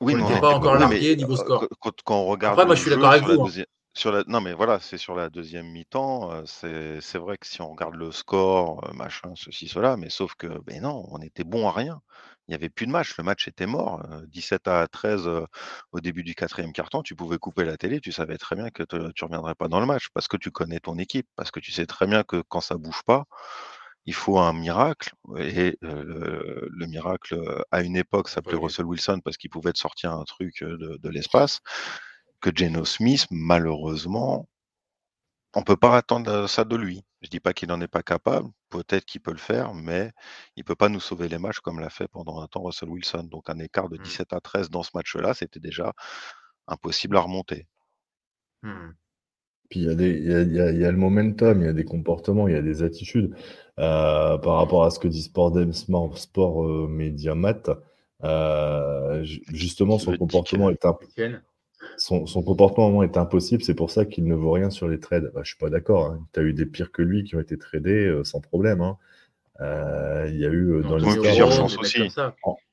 Oui, 0.00 0.14
On 0.14 0.16
mais 0.16 0.22
n'était 0.22 0.32
était 0.34 0.40
pas 0.40 0.54
encore 0.54 0.76
largué 0.76 1.16
niveau 1.16 1.36
score. 1.36 1.68
Quand, 1.80 1.92
quand 2.04 2.16
on 2.16 2.26
regarde 2.26 2.54
Après, 2.54 2.66
moi, 2.66 2.74
je 2.76 2.80
suis 2.80 2.90
d'accord 2.90 3.10
avec 3.10 3.24
vous, 3.24 3.42
hein. 3.46 3.64
Deuxi- 3.94 4.00
sur 4.00 4.12
la- 4.12 4.24
Non, 4.26 4.40
mais 4.40 4.52
voilà, 4.52 4.78
c'est 4.80 4.98
sur 4.98 5.14
la 5.14 5.30
deuxième 5.30 5.66
mi-temps. 5.70 6.32
euh, 6.32 6.42
C'est 6.46 7.00
c'est 7.00 7.18
vrai 7.18 7.36
que 7.38 7.46
si 7.46 7.60
on 7.62 7.70
regarde 7.70 7.94
le 7.94 8.12
score, 8.12 8.84
euh, 8.88 8.92
machin, 8.92 9.32
ceci, 9.36 9.68
cela, 9.68 9.96
mais 9.96 10.10
sauf 10.10 10.34
que, 10.34 10.46
ben 10.62 10.82
non, 10.82 11.06
on 11.10 11.20
était 11.20 11.44
bon 11.44 11.68
à 11.68 11.72
rien. 11.72 12.00
Il 12.48 12.50
n'y 12.50 12.54
avait 12.56 12.68
plus 12.68 12.86
de 12.86 12.92
match. 12.92 13.16
Le 13.18 13.24
match 13.24 13.48
était 13.48 13.66
mort. 13.66 14.02
euh, 14.10 14.22
17 14.28 14.68
à 14.68 14.86
13 14.88 15.26
euh, 15.26 15.46
au 15.92 16.00
début 16.00 16.22
du 16.24 16.34
quatrième 16.34 16.72
quart-temps. 16.72 17.02
Tu 17.02 17.14
pouvais 17.16 17.38
couper 17.38 17.64
la 17.64 17.76
télé. 17.78 18.00
Tu 18.00 18.12
savais 18.12 18.36
très 18.38 18.54
bien 18.56 18.68
que 18.70 18.82
te- 18.82 19.12
tu 19.12 19.24
ne 19.24 19.28
reviendrais 19.28 19.54
pas 19.54 19.68
dans 19.68 19.80
le 19.80 19.86
match 19.86 20.08
parce 20.12 20.28
que 20.28 20.36
tu 20.36 20.50
connais 20.50 20.80
ton 20.80 20.98
équipe, 20.98 21.26
parce 21.36 21.50
que 21.50 21.60
tu 21.60 21.72
sais 21.72 21.86
très 21.86 22.06
bien 22.06 22.22
que 22.24 22.42
quand 22.48 22.60
ça 22.60 22.76
bouge 22.76 23.02
pas, 23.06 23.24
il 24.06 24.14
faut 24.14 24.38
un 24.38 24.52
miracle. 24.52 25.12
Et 25.38 25.78
euh, 25.84 26.02
le, 26.04 26.68
le 26.70 26.86
miracle, 26.86 27.34
euh, 27.34 27.62
à 27.72 27.82
une 27.82 27.96
époque, 27.96 28.28
s'appelait 28.28 28.56
Oui. 28.56 28.64
Russell 28.64 28.86
Wilson 28.86 29.20
parce 29.24 29.36
qu'il 29.38 29.50
pouvait 29.50 29.72
te 29.72 29.78
sortir 29.78 30.12
un 30.12 30.24
truc 30.24 30.62
euh, 30.62 30.76
de, 30.78 30.96
de 30.98 31.08
l'espace. 31.10 31.60
Que 32.44 32.50
Geno 32.54 32.84
Smith, 32.84 33.26
malheureusement, 33.30 34.46
on 35.54 35.62
peut 35.62 35.78
pas 35.78 35.96
attendre 35.96 36.46
ça 36.46 36.64
de 36.66 36.76
lui. 36.76 37.02
Je 37.22 37.30
dis 37.30 37.40
pas 37.40 37.54
qu'il 37.54 37.68
n'en 37.70 37.80
est 37.80 37.88
pas 37.88 38.02
capable. 38.02 38.50
Peut-être 38.68 39.06
qu'il 39.06 39.22
peut 39.22 39.30
le 39.32 39.38
faire, 39.38 39.72
mais 39.72 40.10
il 40.56 40.62
peut 40.62 40.74
pas 40.74 40.90
nous 40.90 41.00
sauver 41.00 41.28
les 41.30 41.38
matchs 41.38 41.60
comme 41.60 41.80
l'a 41.80 41.88
fait 41.88 42.06
pendant 42.06 42.42
un 42.42 42.46
temps 42.46 42.62
Russell 42.62 42.90
Wilson. 42.90 43.22
Donc 43.30 43.48
un 43.48 43.58
écart 43.60 43.88
de 43.88 43.96
Mm. 43.96 44.02
17 44.02 44.32
à 44.34 44.40
13 44.40 44.68
dans 44.68 44.82
ce 44.82 44.90
match-là, 44.92 45.32
c'était 45.32 45.58
déjà 45.58 45.94
impossible 46.66 47.16
à 47.16 47.20
remonter. 47.20 47.66
Hmm. 48.62 48.90
Puis 49.70 49.80
il 49.80 49.86
y, 49.86 49.88
a 49.90 49.94
des- 49.94 50.10
il 50.18 50.30
y, 50.30 50.34
a, 50.34 50.42
il 50.42 50.52
y 50.52 50.60
a- 50.60 50.70
il 50.70 50.80
y 50.80 50.84
a 50.84 50.90
le 50.92 50.98
momentum, 50.98 51.62
il 51.62 51.64
y 51.64 51.68
a 51.68 51.72
des 51.72 51.84
comportements, 51.86 52.46
il 52.46 52.52
y 52.52 52.58
a 52.58 52.62
des 52.62 52.82
attitudes. 52.82 53.34
Euh, 53.78 54.36
par 54.36 54.56
rapport 54.56 54.84
à 54.84 54.90
ce 54.90 54.98
que 54.98 55.08
dit 55.08 55.22
Sport 55.22 55.52
Dem- 55.52 55.72
Sport, 55.72 56.18
Sport 56.18 56.62
euh, 56.66 56.88
Media 56.88 57.34
Mat, 57.34 57.70
euh, 58.22 59.24
ju- 59.24 59.42
justement, 59.50 59.98
son 59.98 60.14
comportement, 60.18 60.68
est 60.68 60.84
Etienne. 60.84 61.42
Son, 61.96 62.26
son 62.26 62.42
comportement 62.42 63.02
est 63.02 63.16
impossible. 63.16 63.62
C'est 63.62 63.74
pour 63.74 63.90
ça 63.90 64.04
qu'il 64.04 64.24
ne 64.26 64.34
vaut 64.34 64.52
rien 64.52 64.70
sur 64.70 64.88
les 64.88 65.00
trades. 65.00 65.30
Bah, 65.34 65.40
je 65.44 65.48
suis 65.50 65.58
pas 65.58 65.70
d'accord. 65.70 66.16
Tu 66.32 66.40
as 66.40 66.42
eu 66.42 66.52
des 66.52 66.66
pires 66.66 66.92
que 66.92 67.02
lui 67.02 67.24
qui 67.24 67.36
ont 67.36 67.40
été 67.40 67.56
tradés 67.58 68.06
euh, 68.06 68.24
sans 68.24 68.40
problème. 68.40 68.80
hein. 68.80 68.96
Euh, 69.60 70.26
Il 70.30 70.38
y 70.38 70.44
a 70.44 70.48
eu 70.48 70.72
euh, 70.72 70.82
dans 70.82 70.96
l'histoire 70.96 71.22
plusieurs 71.26 71.52
chances 71.52 71.78
aussi. 71.78 72.02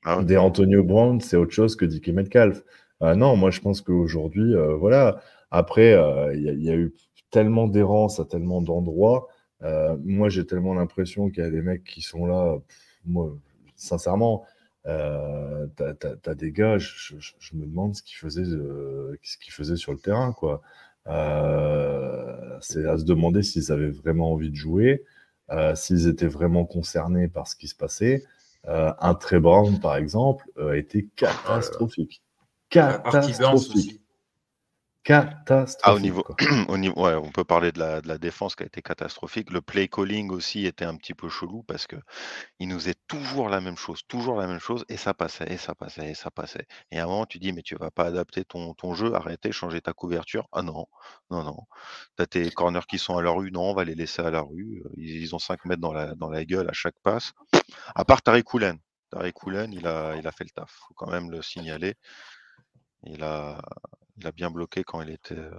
Ah 0.03 0.23
des 0.23 0.37
Antonio 0.37 0.83
Brown, 0.83 1.21
c'est 1.21 1.37
autre 1.37 1.51
chose 1.51 1.75
que 1.75 1.85
DK 1.85 2.09
Metcalf. 2.09 2.63
Euh, 3.03 3.15
non, 3.15 3.35
moi 3.35 3.51
je 3.51 3.61
pense 3.61 3.81
qu'aujourd'hui, 3.81 4.55
euh, 4.55 4.75
voilà. 4.75 5.21
Après, 5.51 5.93
euh, 5.93 6.33
il 6.35 6.41
y, 6.43 6.49
a- 6.49 6.53
il 6.53 6.63
y 6.63 6.69
a 6.69 6.75
eu 6.75 6.93
tellement 7.29 7.67
d'errance 7.67 8.19
à 8.19 8.25
tellement 8.25 8.61
d'endroits. 8.61 9.27
Euh, 9.63 9.95
moi, 10.03 10.29
j'ai 10.29 10.45
tellement 10.45 10.73
l'impression 10.73 11.29
qu'il 11.29 11.43
y 11.43 11.47
a 11.47 11.51
des 11.51 11.61
mecs 11.61 11.83
qui 11.83 12.01
sont 12.01 12.25
là. 12.25 12.57
moi, 13.05 13.31
sincèrement, 13.75 14.43
euh, 14.87 15.67
t'as, 15.75 16.35
des 16.35 16.51
gars, 16.51 16.77
je, 16.77 17.15
me 17.53 17.65
demande 17.65 17.95
ce 17.95 18.03
qu'ils 18.03 18.17
faisaient, 18.17 18.45
ce 18.45 19.37
qu'ils 19.37 19.53
faisaient 19.53 19.75
sur 19.75 19.91
le 19.91 19.99
terrain, 19.99 20.33
quoi. 20.33 20.61
c'est 21.05 22.85
à 22.85 22.97
se 22.97 23.03
demander 23.03 23.43
s'ils 23.43 23.71
avaient 23.71 23.91
vraiment 23.91 24.31
envie 24.33 24.49
de 24.49 24.55
jouer, 24.55 25.03
s'ils 25.75 26.07
étaient 26.07 26.27
vraiment 26.27 26.65
concernés 26.65 27.27
par 27.27 27.47
ce 27.47 27.55
qui 27.55 27.67
se 27.67 27.75
passait. 27.75 28.23
un 28.65 29.15
très 29.15 29.39
Brown, 29.39 29.79
par 29.79 29.95
exemple, 29.95 30.45
a 30.57 30.75
été 30.75 31.07
oh 31.07 31.13
catastrophique. 31.15 32.21
Catastrophique. 32.69 34.00
Catastrophique. 35.03 35.81
Ah, 35.83 35.95
au 35.95 35.99
niveau, 35.99 36.23
au 36.67 36.77
niveau 36.77 37.03
ouais, 37.03 37.15
on 37.15 37.31
peut 37.31 37.43
parler 37.43 37.71
de 37.71 37.79
la, 37.79 38.01
de 38.01 38.07
la, 38.07 38.19
défense 38.19 38.55
qui 38.55 38.61
a 38.61 38.67
été 38.67 38.83
catastrophique. 38.83 39.51
Le 39.51 39.59
play 39.59 39.87
calling 39.87 40.29
aussi 40.29 40.67
était 40.67 40.85
un 40.85 40.95
petit 40.95 41.15
peu 41.15 41.27
chelou 41.27 41.63
parce 41.63 41.87
que 41.87 41.95
il 42.59 42.67
nous 42.67 42.87
est 42.87 42.99
toujours 43.07 43.49
la 43.49 43.61
même 43.61 43.77
chose, 43.77 44.01
toujours 44.07 44.37
la 44.39 44.45
même 44.45 44.59
chose, 44.59 44.85
et 44.89 44.97
ça 44.97 45.15
passait, 45.15 45.51
et 45.51 45.57
ça 45.57 45.73
passait, 45.73 46.11
et 46.11 46.13
ça 46.13 46.29
passait. 46.29 46.67
Et 46.91 46.99
à 46.99 47.05
un 47.05 47.07
moment, 47.07 47.25
tu 47.25 47.39
dis, 47.39 47.51
mais 47.51 47.63
tu 47.63 47.75
vas 47.75 47.89
pas 47.89 48.05
adapter 48.05 48.45
ton, 48.45 48.75
ton 48.75 48.93
jeu, 48.93 49.15
arrêter, 49.15 49.51
changer 49.51 49.81
ta 49.81 49.93
couverture. 49.93 50.47
Ah 50.51 50.61
non, 50.61 50.85
non, 51.31 51.43
non. 51.43 51.57
Tu 52.17 52.23
as 52.23 52.27
tes 52.27 52.51
corners 52.51 52.85
qui 52.87 52.99
sont 52.99 53.17
à 53.17 53.23
la 53.23 53.31
rue, 53.31 53.51
non, 53.51 53.71
on 53.71 53.73
va 53.73 53.85
les 53.85 53.95
laisser 53.95 54.21
à 54.21 54.29
la 54.29 54.41
rue. 54.41 54.83
Ils, 54.97 55.33
ont 55.33 55.39
5 55.39 55.65
mètres 55.65 55.81
dans 55.81 55.93
la, 55.93 56.13
dans 56.15 56.29
la 56.29 56.45
gueule 56.45 56.69
à 56.69 56.73
chaque 56.73 56.99
passe. 57.01 57.33
À 57.95 58.05
part 58.05 58.21
Tariq 58.21 58.45
Houlen. 58.53 58.77
Tariq 59.09 59.33
Houlen, 59.43 59.73
il 59.73 59.87
a, 59.87 60.15
il 60.15 60.27
a 60.27 60.31
fait 60.31 60.43
le 60.43 60.51
taf. 60.51 60.71
faut 60.87 60.93
quand 60.93 61.09
même 61.09 61.31
le 61.31 61.41
signaler. 61.41 61.95
Il 63.03 63.23
a, 63.23 63.59
il 64.21 64.27
a 64.27 64.31
bien 64.31 64.51
bloqué 64.51 64.83
quand 64.83 65.01
il 65.01 65.09
était 65.09 65.37
euh, 65.37 65.49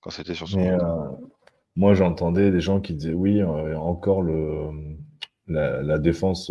quand 0.00 0.10
c'était 0.10 0.34
sur 0.34 0.48
son. 0.48 0.60
Euh, 0.60 0.78
moi, 1.76 1.94
j'entendais 1.94 2.50
des 2.50 2.60
gens 2.60 2.80
qui 2.80 2.94
disaient 2.94 3.12
oui, 3.12 3.40
euh, 3.40 3.76
encore 3.76 4.22
le, 4.22 4.70
la, 5.46 5.98
défense 5.98 6.50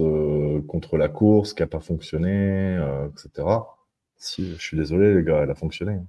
contre 0.68 0.98
la 0.98 1.10
course 1.10 1.54
qui 1.54 1.62
n'a 1.62 1.68
pas 1.68 1.82
fonctionné, 1.82 2.80
etc. 3.12 3.48
Si, 4.18 4.54
je 4.54 4.62
suis 4.62 4.78
désolé, 4.78 5.14
les 5.14 5.24
gars, 5.24 5.42
elle 5.44 5.52
a 5.52 5.56
fonctionné. 5.56 6.00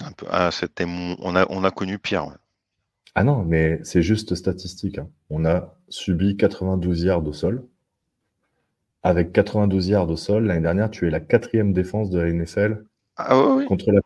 Un 0.00 0.12
peu. 0.12 0.26
Ah, 0.30 0.50
c'était 0.50 0.84
on, 0.86 1.36
a, 1.36 1.46
on 1.50 1.64
a 1.64 1.70
connu 1.70 1.98
pire. 1.98 2.26
Ah 3.14 3.24
non, 3.24 3.42
mais 3.42 3.80
c'est 3.84 4.02
juste 4.02 4.34
statistique. 4.34 4.98
Hein. 4.98 5.08
On 5.30 5.44
a 5.44 5.74
subi 5.88 6.36
92 6.36 7.04
yards 7.04 7.26
au 7.26 7.32
sol. 7.32 7.66
Avec 9.02 9.32
92 9.32 9.88
yards 9.88 10.10
au 10.10 10.16
sol, 10.16 10.46
l'année 10.46 10.62
dernière, 10.62 10.90
tu 10.90 11.06
es 11.06 11.10
la 11.10 11.20
quatrième 11.20 11.72
défense 11.72 12.10
de 12.10 12.20
la 12.20 12.32
NFL 12.32 12.84
ah 13.16 13.58
contre 13.68 13.92
la 13.92 14.00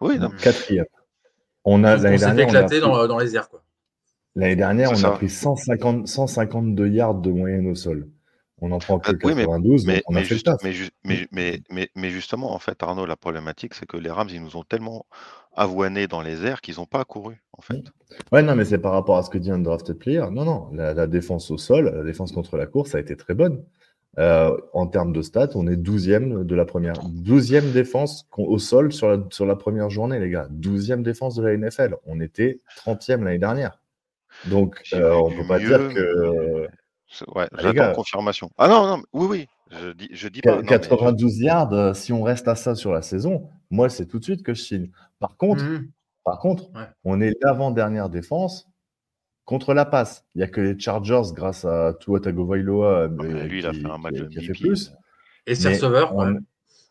Oui, 0.00 0.18
Quatrième. 0.42 0.86
On 1.64 1.82
a 1.84 1.96
l'année 1.96 2.18
dernière. 2.18 2.48
éclaté 2.48 2.80
dans, 2.80 3.06
dans, 3.06 3.18
les 3.18 3.34
airs, 3.34 3.48
quoi. 3.48 3.62
L'année 4.36 4.56
dernière, 4.56 4.92
on 4.92 5.04
a 5.04 5.10
pris 5.12 5.28
150, 5.28 6.06
152 6.06 6.88
yards 6.88 7.14
de 7.14 7.30
moyenne 7.30 7.66
au 7.66 7.74
sol. 7.74 8.08
On 8.62 8.72
en 8.72 8.78
prend 8.78 8.98
que 8.98 9.12
92, 9.12 9.86
mais, 9.86 10.02
on 10.06 10.14
a 10.14 10.22
fait 10.22 10.36
mais, 11.04 11.90
mais, 11.94 12.10
justement, 12.10 12.54
en 12.54 12.58
fait, 12.58 12.82
Arnaud, 12.82 13.04
la 13.04 13.16
problématique, 13.16 13.74
c'est 13.74 13.84
que 13.84 13.98
les 13.98 14.10
Rams, 14.10 14.28
ils 14.30 14.42
nous 14.42 14.56
ont 14.56 14.62
tellement 14.62 15.04
avoinés 15.54 16.06
dans 16.06 16.22
les 16.22 16.46
airs 16.46 16.62
qu'ils 16.62 16.76
n'ont 16.76 16.86
pas 16.86 17.04
couru, 17.04 17.42
en 17.52 17.60
fait. 17.60 17.82
Ouais, 18.32 18.42
non, 18.42 18.54
mais 18.54 18.64
c'est 18.64 18.78
par 18.78 18.92
rapport 18.92 19.18
à 19.18 19.22
ce 19.22 19.30
que 19.30 19.36
dit 19.36 19.50
un 19.50 19.58
drafted 19.58 19.98
player. 19.98 20.24
Non, 20.30 20.44
non, 20.44 20.70
la, 20.72 20.94
la, 20.94 21.06
défense 21.06 21.50
au 21.50 21.58
sol, 21.58 21.92
la 21.94 22.02
défense 22.02 22.32
contre 22.32 22.56
la 22.56 22.66
course 22.66 22.94
a 22.94 23.00
été 23.00 23.14
très 23.16 23.34
bonne. 23.34 23.62
Euh, 24.18 24.56
en 24.72 24.86
termes 24.86 25.12
de 25.12 25.20
stats, 25.20 25.50
on 25.54 25.66
est 25.66 25.76
12e 25.76 26.44
de 26.44 26.54
la 26.54 26.64
première. 26.64 26.94
12e 26.94 27.72
défense 27.72 28.26
au 28.36 28.58
sol 28.58 28.92
sur 28.92 29.08
la, 29.08 29.18
sur 29.30 29.44
la 29.44 29.56
première 29.56 29.90
journée, 29.90 30.18
les 30.18 30.30
gars. 30.30 30.48
12e 30.52 31.02
défense 31.02 31.34
de 31.34 31.44
la 31.44 31.56
NFL. 31.56 31.96
On 32.06 32.20
était 32.20 32.60
30e 32.78 33.22
l'année 33.22 33.38
dernière. 33.38 33.78
Donc, 34.46 34.82
euh, 34.94 35.14
on 35.14 35.30
ne 35.30 35.36
peut 35.36 35.46
pas 35.46 35.58
dire 35.58 35.88
que. 35.92 36.66
Ouais, 37.34 37.46
ah, 37.52 37.58
j'attends 37.58 37.92
confirmation. 37.92 38.50
Ah 38.58 38.68
non, 38.68 38.86
non, 38.86 39.02
oui, 39.12 39.26
oui. 39.30 39.46
Je 39.70 39.92
dis, 39.92 40.08
je 40.12 40.28
dis 40.28 40.40
pas. 40.40 40.62
92 40.62 41.40
yards, 41.40 41.72
euh, 41.72 41.94
si 41.94 42.12
on 42.12 42.22
reste 42.22 42.48
à 42.48 42.54
ça 42.54 42.74
sur 42.74 42.92
la 42.92 43.02
saison, 43.02 43.48
moi, 43.70 43.88
c'est 43.88 44.06
tout 44.06 44.18
de 44.18 44.24
suite 44.24 44.42
que 44.42 44.54
je 44.54 44.62
signe. 44.62 44.90
Par 45.18 45.36
contre, 45.36 45.64
mmh. 45.64 45.88
par 46.24 46.38
contre 46.38 46.70
on 47.04 47.20
est 47.20 47.32
l'avant-dernière 47.42 48.08
défense 48.08 48.68
Contre 49.46 49.74
la 49.74 49.84
passe, 49.84 50.24
il 50.34 50.38
n'y 50.38 50.44
a 50.44 50.48
que 50.48 50.60
les 50.60 50.76
Chargers, 50.76 51.32
grâce 51.32 51.64
à 51.64 51.94
Tua 52.00 52.18
Tagovailoa, 52.18 53.04
ah, 53.04 53.08
mais 53.08 53.46
lui, 53.46 53.60
il 53.60 53.66
a 53.66 53.72
fait 53.72 53.86
un 53.86 53.96
match 53.96 54.14
de 54.14 54.40
fait 54.40 54.52
plus. 54.52 54.92
Et 55.46 55.54
ses 55.54 55.68
receveurs, 55.68 56.14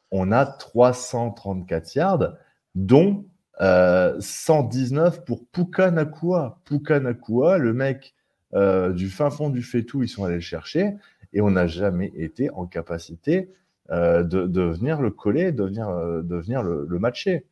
on, 0.09 0.31
a 0.31 0.45
334 0.45 1.95
yards, 1.95 2.33
dont 2.73 3.25
119 3.59 5.17
euh, 5.17 5.21
pour 5.25 5.45
Puka 5.47 5.91
Nakua. 5.91 6.61
Puka 6.63 7.01
Nakua, 7.01 7.57
le 7.57 7.73
mec 7.73 8.15
euh, 8.53 8.93
du 8.93 9.09
fin 9.09 9.29
fond 9.29 9.49
du 9.49 9.61
Fétou, 9.61 10.03
ils 10.03 10.07
sont 10.07 10.23
allés 10.23 10.35
le 10.35 10.39
chercher 10.39 10.95
et 11.33 11.41
on 11.41 11.51
n'a 11.51 11.67
jamais 11.67 12.13
été 12.15 12.49
en 12.51 12.65
capacité 12.65 13.51
euh, 13.91 14.23
de, 14.23 14.61
venir 14.61 15.01
le 15.01 15.11
coller, 15.11 15.51
de 15.51 15.63
venir, 15.65 15.89
de 15.89 16.35
venir 16.37 16.63
le, 16.63 16.85
le 16.87 16.99
matcher. 16.99 17.45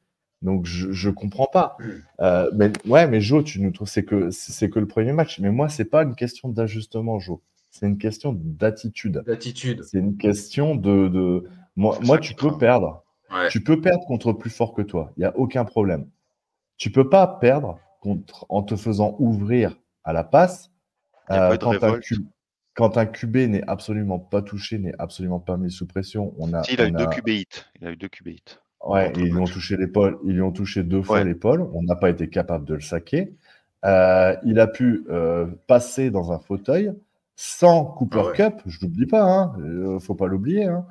Donc 0.44 0.66
je 0.66 1.10
ne 1.10 1.14
comprends 1.14 1.48
pas. 1.52 1.78
Mm. 1.80 1.84
Euh, 2.20 2.52
mais 2.54 2.72
ouais, 2.86 3.08
mais 3.08 3.22
Jo, 3.22 3.42
tu 3.42 3.62
nous 3.62 3.72
trouves 3.72 3.88
c'est 3.88 4.04
que 4.04 4.30
c'est 4.30 4.70
que 4.70 4.80
le 4.80 4.88
premier 4.88 5.14
match. 5.14 5.40
Mais 5.40 5.52
moi, 5.52 5.70
c'est 5.70 5.86
pas 5.86 6.04
une 6.04 6.16
question 6.16 6.50
d'ajustement, 6.50 7.20
Jo. 7.20 7.42
C'est 7.72 7.88
une 7.88 7.98
question 7.98 8.34
d'attitude. 8.34 9.24
D'attitude. 9.26 9.84
C'est 9.84 9.98
une 9.98 10.18
question 10.18 10.76
de, 10.76 11.08
de... 11.08 11.50
moi, 11.76 11.98
moi 12.04 12.20
tu 12.20 12.36
peux 12.36 12.56
perdre. 12.58 13.04
Tu 13.50 13.64
peux 13.64 13.82
perdre 13.82 14.06
contre 14.06 14.32
plus 14.34 14.52
fort 14.52 14.74
que 14.74 14.84
toi. 14.84 15.12
Il 15.18 15.22
n'y 15.22 15.26
a 15.26 15.36
aucun 15.36 15.66
problème. 15.66 16.08
Tu 16.78 16.92
peux 16.92 17.10
pas 17.10 17.26
perdre 17.26 17.80
contre 18.00 18.46
en 18.50 18.62
te 18.62 18.76
faisant 18.76 19.16
ouvrir 19.18 19.76
à 20.04 20.14
la 20.14 20.24
passe 20.24 20.70
euh, 21.32 21.58
quand, 21.58 21.84
un 21.84 22.00
quand, 22.76 22.98
un 22.98 23.06
QB 23.08 23.38
n'est 23.38 23.68
absolument 23.68 24.20
pas 24.20 24.44
touché, 24.44 24.78
n'est 24.78 24.94
absolument 25.00 25.40
pas 25.40 25.58
mis 25.58 25.72
sous 25.72 25.88
pression. 25.88 26.36
On 26.38 26.54
a, 26.54 26.62
il, 26.70 26.80
a 26.80 26.88
eu 26.88 26.92
deux 26.92 27.08
QB 27.08 27.30
hits. 27.30 27.66
il 27.80 27.88
a 27.88 27.92
eu 27.92 27.96
deux 27.96 28.10
QB 28.10 28.28
hits. 28.28 28.60
Ouais, 28.84 29.14
ils 29.16 29.32
lui 29.32 29.38
ont 29.38 29.46
touché 29.46 29.78
l'épaule. 29.78 30.20
Ils 30.26 30.34
lui 30.34 30.42
ont 30.42 30.52
touché 30.52 30.84
deux 30.84 31.02
fois 31.02 31.24
l'épaule. 31.24 31.70
On 31.74 31.84
n'a 31.84 31.96
pas 31.96 32.10
été 32.10 32.30
capable 32.30 32.66
de 32.66 32.74
le 32.74 32.82
saquer. 32.82 33.34
Euh, 33.86 34.36
il 34.44 34.60
a 34.60 34.68
pu 34.68 35.06
euh, 35.10 35.48
passer 35.68 36.10
dans 36.10 36.32
un 36.32 36.40
fauteuil 36.40 36.94
sans 37.36 37.86
Cooper 37.86 38.24
ah 38.30 38.32
Cup. 38.34 38.62
Je 38.66 38.80
l'oublie 38.82 39.06
pas. 39.06 39.24
Hein. 39.24 39.56
Euh, 39.60 40.00
faut 40.00 40.16
pas 40.16 40.28
l'oublier. 40.28 40.66
Hein. 40.66 40.86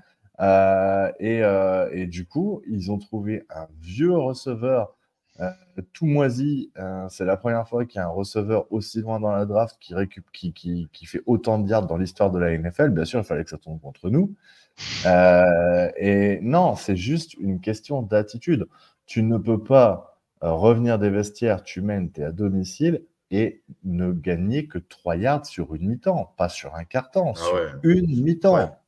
Et, 1.20 1.42
et, 1.92 2.06
du 2.06 2.26
coup, 2.26 2.62
ils 2.66 2.90
ont 2.90 2.98
trouvé 2.98 3.44
un 3.54 3.68
vieux 3.80 4.16
receveur 4.16 4.96
tout 5.92 6.06
moisi. 6.06 6.72
C'est 7.10 7.24
la 7.24 7.36
première 7.36 7.68
fois 7.68 7.84
qu'il 7.84 7.98
y 7.98 8.02
a 8.02 8.06
un 8.06 8.10
receveur 8.10 8.66
aussi 8.72 9.00
loin 9.02 9.20
dans 9.20 9.30
la 9.30 9.46
draft 9.46 9.76
qui, 9.78 9.94
récup 9.94 10.24
qui, 10.32 10.52
qui, 10.52 10.88
qui 10.92 11.06
fait 11.06 11.22
autant 11.26 11.60
de 11.60 11.68
yards 11.68 11.86
dans 11.86 11.96
l'histoire 11.96 12.30
de 12.32 12.40
la 12.40 12.56
NFL. 12.58 12.88
Bien 12.88 13.04
sûr, 13.04 13.20
il 13.20 13.24
fallait 13.24 13.44
que 13.44 13.50
ça 13.50 13.58
tombe 13.58 13.80
contre 13.80 14.10
nous. 14.10 14.34
Euh, 15.06 15.90
et 15.96 16.40
non, 16.42 16.76
c'est 16.76 16.96
juste 16.96 17.34
une 17.34 17.60
question 17.60 18.02
d'attitude. 18.02 18.66
Tu 19.06 19.22
ne 19.22 19.38
peux 19.38 19.62
pas 19.62 20.18
euh, 20.42 20.52
revenir 20.52 20.98
des 20.98 21.10
vestiaires, 21.10 21.62
tu 21.62 21.80
mènes, 21.80 22.10
tu 22.12 22.20
es 22.20 22.24
à 22.24 22.32
domicile 22.32 23.04
et 23.30 23.62
ne 23.84 24.12
gagner 24.12 24.66
que 24.66 24.78
3 24.78 25.16
yards 25.16 25.46
sur 25.46 25.74
une 25.74 25.88
mi-temps, 25.88 26.34
pas 26.36 26.48
sur 26.48 26.74
un 26.74 26.84
quart-temps, 26.84 27.32
ah 27.34 27.38
sur 27.38 27.80
une 27.82 28.22
mi-temps. 28.22 28.78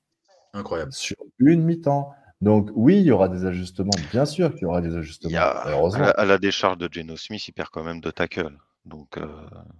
Incroyable. 0.52 0.92
Sur 0.92 1.16
une 1.38 1.62
mi-temps. 1.62 2.12
Donc 2.40 2.70
oui, 2.74 2.98
il 2.98 3.04
y 3.04 3.10
aura 3.10 3.28
des 3.28 3.46
ajustements, 3.46 3.94
bien 4.12 4.26
sûr 4.26 4.52
qu'il 4.52 4.62
y 4.62 4.66
aura 4.66 4.82
des 4.82 4.96
ajustements. 4.96 5.30
à, 5.34 6.24
la, 6.24 6.38
décharge 6.38 6.76
de 6.76 6.88
Geno 6.92 7.16
Smith, 7.16 7.48
il 7.48 7.52
perd 7.52 7.70
quand 7.70 7.84
même 7.84 8.00
de 8.00 8.10
tackle. 8.10 8.58
Donc, 8.84 9.16
euh, 9.16 9.26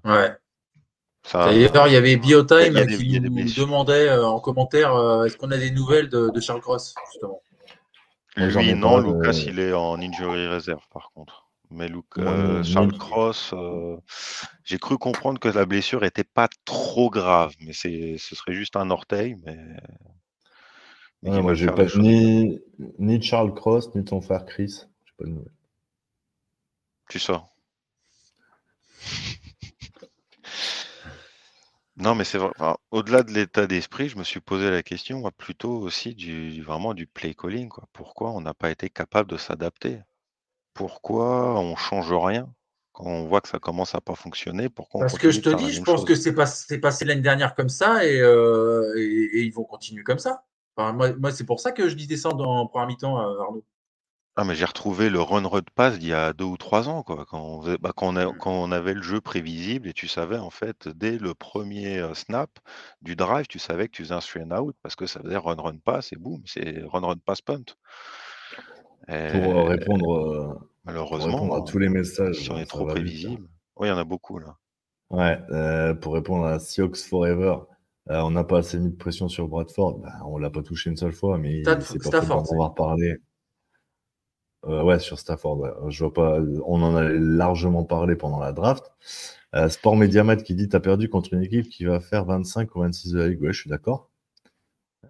ouais. 0.07 0.35
D'ailleurs, 1.33 1.87
il 1.89 1.93
y 1.93 1.97
avait 1.97 2.17
Biotime 2.17 2.87
qui 2.87 3.21
nous 3.21 3.53
demandait 3.55 4.09
euh, 4.09 4.27
en 4.27 4.41
commentaire 4.41 4.95
euh, 4.95 5.25
est-ce 5.25 5.37
qu'on 5.37 5.51
a 5.51 5.57
des 5.57 5.71
nouvelles 5.71 6.09
de, 6.09 6.41
Charles 6.41 6.61
Cross, 6.61 6.95
justement? 7.13 7.41
Lui, 8.37 8.75
non, 8.75 8.99
Lucas, 8.99 9.45
il 9.47 9.59
est 9.59 9.73
en 9.73 10.01
injury 10.01 10.49
reserve, 10.49 10.87
par 10.93 11.11
contre. 11.15 11.49
Mais 11.71 11.89
euh, 12.19 12.63
Charles 12.63 12.93
Cross, 12.93 13.55
j'ai 14.65 14.79
cru 14.79 14.99
comprendre 14.99 15.41
que 15.41 15.49
la 15.49 15.65
blessure 15.65 16.03
n'était 16.03 16.25
pas 16.25 16.49
trop 16.65 17.11
grave, 17.11 17.55
mais 17.61 17.73
ce 17.73 18.17
serait 18.35 18.53
juste 18.53 18.77
un 18.77 18.91
orteil. 18.91 19.37
Mais, 21.23 21.41
moi, 21.41 21.55
j'ai 21.55 21.67
pas 21.67 21.87
ni, 21.97 22.61
ni 22.99 23.23
Charles 23.23 23.55
Cross, 23.55 23.95
ni 23.95 24.05
ton 24.05 24.21
frère 24.21 24.45
Chris. 24.45 24.83
Pas 25.17 25.25
de 25.25 25.31
nouvelles. 25.31 25.53
Tu 27.09 27.19
sors. 27.19 27.55
Non, 31.97 32.15
mais 32.15 32.25
c'est 32.25 32.39
vrai. 32.39 32.51
au-delà 32.91 33.23
de 33.23 33.31
l'état 33.31 33.67
d'esprit, 33.67 34.09
je 34.09 34.19
me 34.19 34.25
suis 34.25 34.41
posé 34.41 34.71
la 34.71 34.83
question, 34.83 35.21
moi, 35.21 35.31
plutôt 35.31 35.79
aussi 35.79 36.15
du 36.15 36.61
vraiment 36.63 36.93
du 36.93 37.07
play 37.07 37.35
calling, 37.35 37.69
quoi. 37.69 37.85
Pourquoi 37.93 38.33
on 38.33 38.41
n'a 38.41 38.55
pas 38.55 38.71
été 38.71 38.91
capable 38.91 39.31
de 39.31 39.37
s'adapter? 39.37 40.01
Pourquoi 40.75 41.59
on 41.59 41.77
change 41.77 42.13
rien? 42.13 42.53
Quand 42.93 43.07
on 43.07 43.27
voit 43.27 43.41
que 43.41 43.49
ça 43.49 43.59
commence 43.59 43.95
à 43.95 44.01
pas 44.01 44.15
fonctionner, 44.15 44.69
pourquoi 44.69 45.01
Parce 45.01 45.19
que 45.19 45.31
je 45.31 45.41
te 45.41 45.51
dis, 45.51 45.73
je 45.73 45.83
pense 45.83 46.05
que 46.05 46.15
c'est 46.15 46.33
passé 46.81 47.05
l'année 47.05 47.21
dernière 47.21 47.55
comme 47.55 47.69
ça 47.69 48.03
euh, 48.03 48.95
et, 48.97 49.43
ils 49.43 49.53
vont 49.53 49.65
continuer 49.65 50.03
comme 50.03 50.19
ça. 50.19 50.45
moi, 50.77 51.33
c'est 51.33 51.47
pour 51.47 51.61
ça 51.61 51.73
que 51.73 51.89
je 51.89 51.95
dis 51.95 52.07
descendre 52.07 52.47
en 52.49 52.67
première 52.67 52.89
mi-temps, 52.89 53.17
Arnaud. 53.19 53.65
Ah, 54.37 54.45
mais 54.45 54.55
j'ai 54.55 54.65
retrouvé 54.65 55.11
le 55.11 55.21
run 55.21 55.47
run 55.47 55.63
pass 55.75 55.99
d'il 55.99 56.09
y 56.09 56.13
a 56.13 56.33
deux 56.33 56.45
ou 56.45 56.57
trois 56.57 56.89
ans, 56.89 57.03
quoi. 57.03 57.25
Quand 57.27 57.41
on, 57.41 57.63
faisait- 57.63 57.79
bah, 57.79 57.93
quand 57.97 58.09
on, 58.09 58.17
a- 58.17 58.33
Mm. 58.33 58.39
quand 58.39 58.53
on 58.53 58.71
avait 58.73 58.95
le 58.95 59.03
jeu 59.03 59.21
prévisible 59.21 59.89
et 59.89 59.93
tu 59.93 60.07
savais, 60.09 60.39
en 60.39 60.51
fait, 60.51 60.89
dès 60.89 61.19
le 61.19 61.35
premier 61.35 61.99
euh, 61.99 62.15
snap 62.15 62.51
du 63.03 63.15
drive, 63.17 63.47
tu 63.49 63.59
savais 63.59 63.87
que 63.89 63.93
tu 63.93 64.03
faisais 64.03 64.15
un 64.15 64.21
three 64.21 64.43
and 64.43 64.51
out 64.57 64.77
parce 64.83 64.95
que 64.97 65.07
ça 65.07 65.21
faisait 65.21 65.37
run 65.37 65.55
run 65.57 65.79
pass 65.79 66.13
et 66.13 66.17
boum, 66.17 66.43
c'est 66.47 66.83
run 66.87 67.01
run 67.07 67.17
pass 67.25 67.43
punt. 67.43 67.65
Pour 69.27 69.69
Et 69.69 69.69
répondre, 69.69 70.15
euh, 70.17 70.55
pour 71.13 71.25
malheureusement, 71.25 71.27
répondre 71.27 71.55
à 71.57 71.63
tous 71.63 71.79
les 71.79 71.89
messages, 71.89 72.43
si 72.43 72.51
on 72.53 72.59
est 72.59 72.67
ça 72.67 72.67
trop 72.67 72.85
va 72.85 72.97
vite, 72.97 73.23
là. 73.23 73.31
prévisible, 73.33 73.49
oui, 73.77 73.89
il 73.89 73.91
y 73.91 73.95
en 73.95 73.99
a 73.99 74.05
beaucoup 74.05 74.39
là. 74.39 74.57
Ouais, 75.11 75.39
euh, 75.51 75.95
pour 75.95 76.15
répondre 76.15 76.45
à 76.47 76.59
Seahawks 76.59 76.97
Forever, 76.97 77.57
euh, 78.11 78.21
on 78.23 78.31
n'a 78.31 78.45
pas 78.45 78.59
assez 78.59 78.79
mis 78.79 78.91
de 78.91 78.97
pression 78.97 79.29
sur 79.29 79.49
Bradford. 79.49 79.99
Bah, 79.99 80.13
on 80.27 80.39
l'a 80.39 80.51
pas 80.51 80.63
touché 80.63 80.91
une 80.91 80.97
seule 80.97 81.13
fois, 81.13 81.39
mais 81.39 81.65
Staff- 81.65 81.85
c'est 81.85 82.03
pas 82.03 82.13
faute 82.13 82.29
Stafford, 82.29 82.31
d'en 82.31 82.47
c'est- 82.47 82.53
avoir 82.53 82.75
parlé. 82.75 83.17
Euh, 84.67 84.83
ouais, 84.83 84.99
sur 84.99 85.19
Stafford. 85.19 85.59
ouais. 85.59 85.71
Je 85.89 86.05
vois 86.05 86.13
pas. 86.13 86.39
On 86.67 86.83
en 86.83 86.97
a 86.97 87.03
largement 87.05 87.85
parlé 87.85 88.17
pendant 88.17 88.39
la 88.41 88.53
draft. 88.53 88.93
Euh, 89.55 89.69
Sport 89.69 89.97
Mediamat 89.97 90.37
qui 90.37 90.55
dit 90.55 90.69
T'as 90.69 90.81
perdu 90.81 91.09
contre 91.09 91.35
une 91.35 91.43
équipe 91.43 91.69
qui 91.69 91.85
va 91.85 92.01
faire 92.01 92.25
25 92.25 92.75
ou 92.75 92.81
26 92.81 93.13
de 93.13 93.19
la 93.19 93.29
ligue. 93.29 93.43
Ouais, 93.43 93.53
je 93.53 93.61
suis 93.61 93.71
d'accord. 93.71 94.09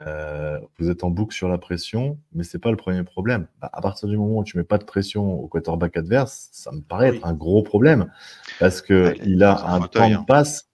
Euh, 0.02 0.58
vous 0.78 0.90
êtes 0.90 1.04
en 1.04 1.10
boucle 1.10 1.34
sur 1.34 1.48
la 1.48 1.56
pression, 1.56 2.18
mais 2.32 2.42
c'est 2.42 2.58
pas 2.58 2.70
le 2.70 2.76
premier 2.76 3.04
problème. 3.04 3.46
Bah, 3.60 3.70
à 3.72 3.80
partir 3.80 4.08
du 4.08 4.16
moment 4.16 4.38
où 4.38 4.44
tu 4.44 4.56
mets 4.58 4.64
pas 4.64 4.76
de 4.78 4.84
pression 4.84 5.32
au 5.40 5.46
quarterback 5.46 5.96
adverse, 5.96 6.48
ça 6.52 6.72
me 6.72 6.80
paraît 6.80 7.10
Oui. 7.10 7.16
être 7.18 7.26
un 7.26 7.32
gros 7.32 7.62
problème 7.62 8.10
parce 8.58 8.82
que 8.82 9.10
Ouais, 9.10 9.20
il 9.24 9.42
a 9.44 9.52
un 9.64 9.74
un 9.76 9.80
fauteuil, 9.82 10.12
temps 10.14 10.18
hein. 10.18 10.20
de 10.22 10.26
passe, 10.26 10.68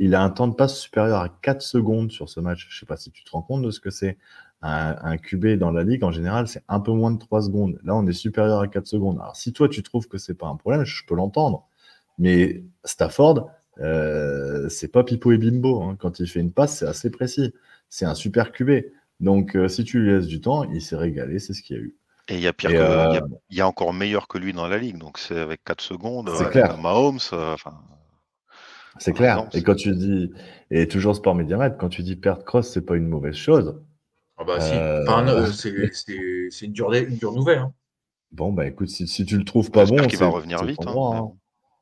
il 0.00 0.14
a 0.16 0.22
un 0.22 0.28
temps 0.30 0.48
de 0.48 0.54
passe 0.56 0.76
supérieur 0.76 1.20
à 1.20 1.28
4 1.28 1.62
secondes 1.62 2.10
sur 2.10 2.28
ce 2.28 2.40
match. 2.40 2.66
Je 2.68 2.80
sais 2.80 2.84
pas 2.86 2.96
si 2.96 3.12
tu 3.12 3.22
te 3.22 3.30
rends 3.30 3.42
compte 3.42 3.62
de 3.62 3.70
ce 3.70 3.78
que 3.78 3.90
c'est. 3.90 4.18
Un, 4.66 4.96
un 5.02 5.18
QB 5.18 5.58
dans 5.58 5.70
la 5.70 5.84
ligue, 5.84 6.04
en 6.04 6.10
général, 6.10 6.48
c'est 6.48 6.62
un 6.68 6.80
peu 6.80 6.92
moins 6.92 7.10
de 7.10 7.18
3 7.18 7.42
secondes. 7.42 7.78
Là, 7.84 7.94
on 7.94 8.06
est 8.06 8.12
supérieur 8.14 8.60
à 8.60 8.68
4 8.68 8.86
secondes. 8.86 9.18
Alors, 9.20 9.36
si 9.36 9.52
toi, 9.52 9.68
tu 9.68 9.82
trouves 9.82 10.08
que 10.08 10.16
c'est 10.18 10.34
pas 10.34 10.46
un 10.48 10.56
problème, 10.56 10.84
je 10.84 11.04
peux 11.06 11.14
l'entendre. 11.14 11.66
Mais 12.18 12.64
Stafford, 12.84 13.50
euh, 13.80 14.68
c'est 14.70 14.88
pas 14.88 15.04
Pipo 15.04 15.32
et 15.32 15.38
Bimbo. 15.38 15.82
hein. 15.82 15.96
Quand 15.98 16.18
il 16.20 16.26
fait 16.28 16.40
une 16.40 16.52
passe, 16.52 16.78
c'est 16.78 16.86
assez 16.86 17.10
précis. 17.10 17.52
C'est 17.90 18.06
un 18.06 18.14
super 18.14 18.52
QB. 18.52 18.70
Donc, 19.20 19.54
euh, 19.56 19.68
si 19.68 19.84
tu 19.84 20.00
lui 20.00 20.10
laisses 20.12 20.26
du 20.28 20.40
temps, 20.40 20.64
il 20.64 20.80
s'est 20.80 20.96
régalé, 20.96 21.38
c'est 21.40 21.52
ce 21.52 21.62
qu'il 21.62 21.76
y 21.76 21.78
a 21.80 21.82
eu. 21.82 21.96
Et 22.28 22.34
il 22.36 22.40
y 22.40 22.46
a 22.46 22.52
pire 22.54 22.70
que, 22.70 22.74
il 22.76 23.14
y 23.14 23.18
euh, 23.18 23.20
a, 23.20 23.20
y 23.50 23.60
a 23.60 23.68
encore 23.68 23.92
meilleur 23.92 24.28
que 24.28 24.38
lui 24.38 24.52
dans 24.54 24.66
la 24.66 24.78
ligue. 24.78 24.98
Donc 24.98 25.18
c'est 25.18 25.38
avec 25.38 25.62
4 25.64 25.82
secondes, 25.82 26.30
C'est 26.30 26.46
avec 26.46 26.52
clair. 26.52 26.78
Mahomes. 26.78 27.18
euh, 27.34 27.54
enfin, 27.54 27.74
C'est 28.98 29.12
clair. 29.12 29.34
exemple, 29.38 29.56
Et 29.58 29.62
quand 29.62 29.74
tu 29.74 29.94
dis, 29.94 30.32
et 30.70 30.88
toujours 30.88 31.16
Sport 31.16 31.34
Mediamètre, 31.34 31.76
quand 31.78 31.88
tu 31.88 32.02
dis 32.02 32.16
perdre 32.16 32.44
cross, 32.44 32.70
c'est 32.70 32.84
pas 32.84 32.96
une 32.96 33.08
mauvaise 33.08 33.34
chose. 33.34 33.80
Ah 34.36 34.44
bah 34.44 34.60
si. 34.60 34.72
Euh, 34.74 35.02
Enfin, 35.06 35.26
euh, 35.28 35.46
c'est 35.46 35.92
c'est- 35.94 36.48
c'est 36.50 36.66
une 36.66 36.72
dure, 36.72 36.92
une 36.92 37.16
dure 37.16 37.32
nouvelle. 37.32 37.58
hein. 37.58 37.72
Bon, 38.32 38.52
bah 38.52 38.66
écoute, 38.66 38.88
si, 38.88 39.06
si 39.06 39.24
tu 39.24 39.38
le 39.38 39.44
trouves 39.44 39.70
pas 39.70 39.84
bon, 39.86 39.96
qu'il 40.06 40.18
va 40.18 40.26
revenir 40.28 40.64
vite. 40.64 40.80
hein, 40.80 40.84
droit, 40.90 41.16
hein. 41.16 41.30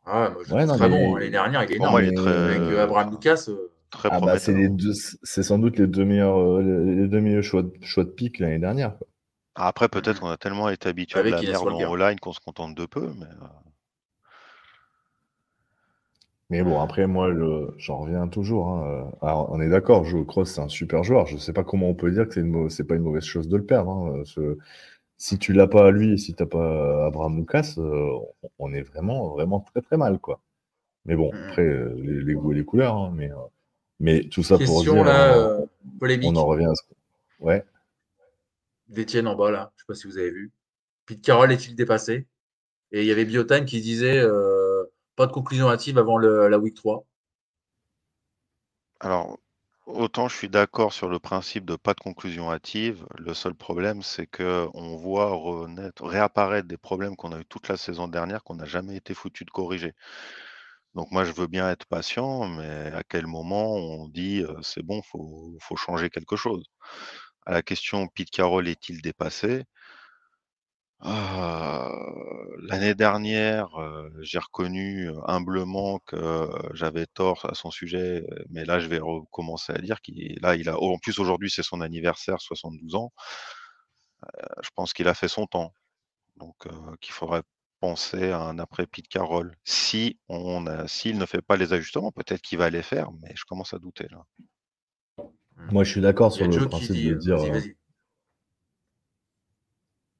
Ah, 0.04 0.30
moi, 0.34 0.42
je 0.46 0.52
Ouais, 0.54 0.66
non, 0.66 0.76
très 0.76 0.88
mais- 0.88 1.06
bon. 1.06 1.14
L'année 1.16 1.30
dernière, 1.30 1.62
il 1.64 1.72
est 1.72 1.76
énorme. 1.76 1.90
moi, 1.92 2.02
il 2.02 2.08
est 2.08 2.14
très, 2.16 2.30
Avec 2.30 2.58
euh, 2.60 2.82
Abraham 2.82 3.10
Lucas. 3.12 3.44
euh, 3.48 3.72
très 3.90 4.08
Ah 4.12 4.20
bah 4.20 4.38
c'est 4.38 4.52
prometteur. 4.52 4.76
les 4.76 4.84
deux, 4.84 4.92
c'est 5.22 5.42
sans 5.42 5.58
doute 5.58 5.78
les 5.78 5.86
deux 5.86 6.04
meilleurs, 6.04 6.38
euh, 6.38 6.62
les 6.84 6.94
les 7.02 7.08
deux 7.08 7.20
meilleurs 7.20 7.42
choix 7.42 7.62
de, 7.62 7.72
choix 7.82 8.04
de 8.04 8.10
pick 8.10 8.38
l'année 8.38 8.58
dernière. 8.58 8.98
quoi. 8.98 9.06
Après, 9.54 9.88
peut-être 9.88 10.20
qu'on 10.20 10.28
a 10.30 10.36
tellement 10.36 10.68
été 10.70 10.88
habitué 10.88 11.20
Avec 11.20 11.32
de 11.34 11.36
la 11.36 11.52
merde 11.52 11.68
en 11.68 11.90
O-line 11.90 12.18
qu'on 12.20 12.32
se 12.32 12.40
contente 12.40 12.74
de 12.74 12.84
peu. 12.86 13.12
Mais 13.18 13.26
euh, 13.26 13.46
Mais 16.52 16.62
bon, 16.62 16.80
après 16.80 17.06
moi, 17.06 17.32
je- 17.34 17.70
j'en 17.78 17.98
reviens 18.00 18.28
toujours. 18.28 18.68
hein. 18.70 19.10
Alors, 19.22 19.50
on 19.52 19.60
est 19.60 19.70
d'accord, 19.70 20.04
Joe 20.04 20.26
Cross, 20.26 20.52
c'est 20.54 20.60
un 20.60 20.68
super 20.68 21.02
joueur. 21.02 21.26
Je 21.26 21.36
sais 21.38 21.52
pas 21.54 21.64
comment 21.64 21.88
on 21.88 21.94
peut 21.94 22.10
dire 22.12 22.28
que 22.28 22.40
mau- 22.40 22.68
c'est 22.68 22.84
pas 22.84 22.94
une 22.96 23.02
mauvaise 23.02 23.24
chose 23.24 23.48
de 23.48 23.56
le 23.56 23.64
perdre. 23.64 23.90
hein. 23.92 24.22
Ce- 24.24 24.58
Si 25.18 25.38
tu 25.38 25.52
l'as 25.54 25.68
pas 25.68 25.86
à 25.88 25.90
lui 25.92 26.14
et 26.14 26.18
si 26.18 26.34
t'as 26.34 26.46
pas 26.46 27.06
Abraham 27.06 27.38
Lucas, 27.38 27.74
euh, 27.78 28.10
on- 28.58 28.72
est 28.74 28.82
vraiment, 28.82 29.30
vraiment 29.30 29.60
très 29.60 29.80
très 29.82 29.96
mal, 29.98 30.18
quoi. 30.18 30.40
Mais 31.06 31.16
bon, 31.16 31.30
après 31.44 31.62
euh, 31.66 31.94
les, 32.02 32.22
les 32.24 32.34
goûts 32.34 32.52
et 32.52 32.56
les 32.56 32.64
couleurs. 32.64 32.96
hein, 32.96 33.12
mais, 33.16 33.30
euh, 33.32 33.36
mais 34.00 34.24
tout 34.24 34.42
ça 34.44 34.58
pour 34.58 34.82
dire, 34.82 35.04
là, 35.04 35.38
on, 35.38 35.62
euh, 35.62 35.66
polémique 36.00 36.28
on 36.32 36.36
en 36.36 36.46
revient 36.46 36.66
à 36.66 36.74
ce. 36.76 36.82
Ouais. 37.40 37.64
d'Étienne 38.88 39.26
en 39.26 39.34
bas 39.34 39.50
là. 39.50 39.72
Je 39.76 39.82
sais 39.82 39.86
pas 39.86 39.94
si 39.94 40.06
vous 40.06 40.18
avez 40.18 40.30
vu. 40.30 40.52
Pete 41.06 41.22
Carroll 41.22 41.52
est-il 41.52 41.76
dépassé? 41.76 42.26
Et 42.92 43.02
il 43.02 43.06
y 43.08 43.12
avait 43.12 43.24
Biotime 43.24 43.64
qui 43.66 43.80
disait 43.80 44.18
euh, 44.18 44.51
pas 45.16 45.26
de 45.26 45.32
conclusion 45.32 45.70
hâtive 45.70 45.98
avant 45.98 46.18
la 46.18 46.58
week 46.58 46.74
3. 46.74 47.04
alors, 49.00 49.38
autant 49.86 50.28
je 50.28 50.36
suis 50.36 50.48
d'accord 50.48 50.92
sur 50.92 51.08
le 51.08 51.18
principe 51.18 51.64
de 51.66 51.76
pas 51.76 51.92
de 51.94 52.00
conclusion 52.00 52.50
hâtive. 52.52 53.04
Le 53.18 53.34
seul 53.34 53.54
problème, 53.54 54.02
c'est 54.02 54.26
que 54.26 54.68
on 54.74 54.96
voit 54.96 55.30
renaître, 55.32 56.04
réapparaître 56.04 56.68
des 56.68 56.76
problèmes 56.78 57.16
qu'on 57.16 57.32
a 57.32 57.40
eu 57.40 57.44
toute 57.46 57.68
la 57.68 57.76
saison 57.76 58.08
dernière 58.08 58.44
qu'on 58.44 58.54
n'a 58.56 58.64
jamais 58.64 58.96
été 58.96 59.14
foutu 59.14 59.44
de 59.44 59.50
corriger. 59.50 59.92
Donc 60.94 61.10
moi, 61.10 61.24
je 61.24 61.32
veux 61.32 61.46
bien 61.46 61.70
être 61.70 61.86
patient, 61.86 62.46
mais 62.48 62.92
à 62.92 63.02
quel 63.02 63.26
moment 63.26 63.74
on 63.74 64.08
dit 64.08 64.44
c'est 64.62 64.82
bon, 64.82 65.02
faut, 65.02 65.56
faut 65.60 65.76
changer 65.76 66.10
quelque 66.10 66.36
chose? 66.36 66.64
À 67.46 67.52
la 67.52 67.62
question 67.62 68.08
Pete 68.08 68.30
Carroll 68.30 68.68
est-il 68.68 69.02
dépassé? 69.02 69.64
Ah, 71.04 71.90
L'année 72.68 72.94
dernière, 72.94 73.74
euh, 73.80 74.08
j'ai 74.20 74.38
reconnu 74.38 75.08
euh, 75.10 75.18
humblement 75.26 75.98
que 76.06 76.14
euh, 76.16 76.46
j'avais 76.74 77.06
tort 77.06 77.44
à 77.50 77.54
son 77.54 77.72
sujet, 77.72 78.24
euh, 78.30 78.44
mais 78.50 78.64
là, 78.64 78.78
je 78.78 78.86
vais 78.86 79.00
recommencer 79.00 79.72
à 79.72 79.78
dire 79.78 80.00
qu'il 80.00 80.38
là, 80.40 80.54
il 80.54 80.68
a 80.68 80.78
en 80.80 80.98
plus 80.98 81.18
aujourd'hui, 81.18 81.50
c'est 81.50 81.64
son 81.64 81.80
anniversaire, 81.80 82.40
72 82.40 82.94
ans. 82.94 83.12
Euh, 84.24 84.28
je 84.62 84.70
pense 84.74 84.92
qu'il 84.92 85.08
a 85.08 85.14
fait 85.14 85.28
son 85.28 85.46
temps. 85.46 85.74
Donc, 86.36 86.66
euh, 86.66 86.70
qu'il 87.00 87.12
faudrait 87.12 87.42
penser 87.80 88.30
à 88.30 88.40
un 88.40 88.58
après 88.60 88.86
Pete 88.86 89.08
Carroll. 89.08 89.56
Si 89.64 90.18
on 90.28 90.66
a, 90.66 90.86
s'il 90.88 91.18
ne 91.18 91.26
fait 91.26 91.42
pas 91.42 91.56
les 91.56 91.72
ajustements, 91.72 92.12
peut-être 92.12 92.42
qu'il 92.42 92.58
va 92.58 92.70
les 92.70 92.82
faire, 92.82 93.10
mais 93.22 93.32
je 93.34 93.44
commence 93.44 93.74
à 93.74 93.78
douter 93.78 94.06
là. 94.10 94.24
Moi, 95.70 95.84
je 95.84 95.90
suis 95.90 96.00
d'accord 96.00 96.32
sur 96.32 96.46
le 96.46 96.68
principe 96.68 96.92
dit 96.92 97.08
de 97.08 97.14
euh, 97.14 97.18
dire. 97.18 97.36
vas-y, 97.36 97.50
euh, 97.50 97.52
vas-y. 97.52 97.76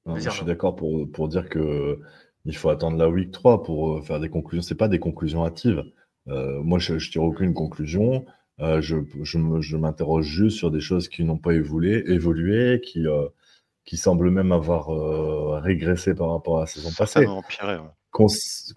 Non, 0.05 0.17
je 0.17 0.29
suis 0.29 0.45
d'accord 0.45 0.75
pour, 0.75 1.09
pour 1.11 1.29
dire 1.29 1.49
que 1.49 1.99
il 2.45 2.55
faut 2.55 2.69
attendre 2.69 2.97
la 2.97 3.09
week 3.09 3.31
3 3.31 3.63
pour 3.63 3.97
euh, 3.97 4.01
faire 4.01 4.19
des 4.19 4.29
conclusions. 4.29 4.61
C'est 4.61 4.75
pas 4.75 4.87
des 4.87 4.99
conclusions 4.99 5.45
hâtives. 5.45 5.83
Euh, 6.27 6.61
moi, 6.61 6.79
je, 6.79 6.97
je 6.99 7.11
tire 7.11 7.23
aucune 7.23 7.53
conclusion. 7.53 8.25
Euh, 8.59 8.81
je 8.81 8.97
je 9.23 9.77
m'interroge 9.77 10.25
juste 10.25 10.57
sur 10.57 10.71
des 10.71 10.79
choses 10.79 11.07
qui 11.07 11.23
n'ont 11.23 11.37
pas 11.37 11.53
évolué, 11.53 12.03
évolué, 12.11 12.81
qui, 12.81 13.07
euh, 13.07 13.27
qui 13.85 13.97
semblent 13.97 14.29
même 14.29 14.51
avoir 14.51 14.87
régressé 15.61 16.13
par 16.13 16.31
rapport 16.31 16.57
à 16.57 16.61
la 16.61 16.67
saison 16.67 16.91
passée. 16.97 17.25
Empiré. 17.25 17.77
ouais. 17.77 18.27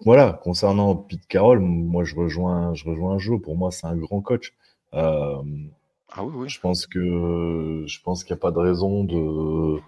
Voilà, 0.03 0.39
concernant 0.43 0.95
Pete 0.95 1.27
Carroll, 1.27 1.59
moi, 1.59 2.03
je 2.03 2.15
rejoins, 2.15 2.73
je 2.73 2.85
rejoins 2.85 3.19
Joe. 3.19 3.39
Pour 3.39 3.55
moi, 3.55 3.71
c'est 3.71 3.85
un 3.85 3.95
grand 3.95 4.21
coach. 4.21 4.53
Ah 4.93 6.23
oui, 6.23 6.31
oui. 6.35 6.49
je 6.49 6.59
pense 6.59 6.87
que 6.87 7.83
je 7.85 8.01
pense 8.01 8.23
qu'il 8.23 8.33
n'y 8.33 8.39
a 8.39 8.41
pas 8.41 8.51
de 8.51 8.57
raison 8.57 9.03
de, 9.03 9.79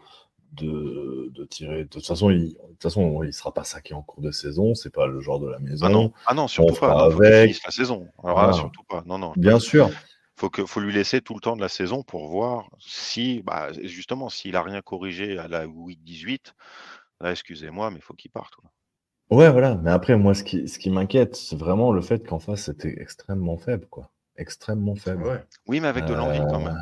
de, 0.54 1.30
de 1.34 1.46
tirer. 1.46 1.84
De 1.84 1.90
toute 1.90 2.06
façon, 2.06 2.30
il, 2.30 2.50
de 2.54 2.58
toute 2.74 2.84
façon, 2.84 3.24
il 3.24 3.34
sera 3.34 3.54
pas 3.54 3.64
saqué 3.64 3.94
en 3.94 4.02
cours 4.02 4.22
de 4.22 4.32
saison. 4.32 4.76
C'est 4.76 4.94
pas 4.94 5.08
le 5.08 5.20
genre 5.22 5.40
de 5.40 5.48
la 5.48 5.60
maison. 5.60 5.86
Ah 5.86 5.90
non, 5.90 6.12
ah 6.26 6.34
non, 6.34 6.48
surtout 6.48 6.76
pas. 6.76 6.90
Non, 7.10 7.22
avec. 7.22 7.56
la 7.64 7.72
saison. 7.72 8.08
Alors 8.24 8.38
là, 8.38 8.44
Voilà. 8.46 8.54
surtout 8.54 8.84
pas. 8.84 9.04
Non, 9.06 9.18
non. 9.18 9.34
Bien 9.38 9.60
sûr. 9.60 9.90
Faut 10.36 10.50
que, 10.50 10.66
faut 10.66 10.80
lui 10.80 10.94
laisser 10.94 11.20
tout 11.20 11.34
le 11.34 11.42
temps 11.42 11.56
de 11.58 11.62
la 11.62 11.68
saison 11.68 12.02
pour 12.02 12.28
voir 12.30 12.70
si, 12.80 13.42
bah, 13.44 13.74
justement, 13.84 14.30
s'il 14.30 14.56
a 14.56 14.64
rien 14.64 14.82
corrigé 14.82 15.38
à 15.38 15.48
la 15.50 15.68
week 15.68 16.02
18. 16.04 16.54
Là, 17.22 17.32
excusez-moi, 17.32 17.92
mais 17.92 17.98
il 17.98 18.02
faut 18.02 18.14
qu'il 18.14 18.32
parte. 18.32 18.56
quoi. 18.56 18.72
Ouais, 19.32 19.52
voilà. 19.52 19.76
Mais 19.76 19.92
après, 19.92 20.16
moi, 20.16 20.34
ce 20.34 20.44
qui, 20.46 20.68
ce 20.70 20.80
qui 20.80 20.90
m'inquiète, 20.90 21.36
c'est 21.36 21.58
vraiment 21.58 21.92
le 21.92 22.02
fait 22.02 22.26
qu'en 22.26 22.40
face, 22.40 22.64
c'était 22.64 22.96
extrêmement 23.02 23.58
faible, 23.58 23.86
quoi. 23.90 24.10
Extrêmement 24.38 24.96
faible. 24.96 25.24
Ouais. 25.28 25.44
Oui, 25.68 25.82
mais 25.82 25.90
avec 25.90 26.06
de 26.06 26.14
l'envie 26.14 26.40
quand 26.40 26.62
Euh, 26.62 26.66
même. 26.66 26.80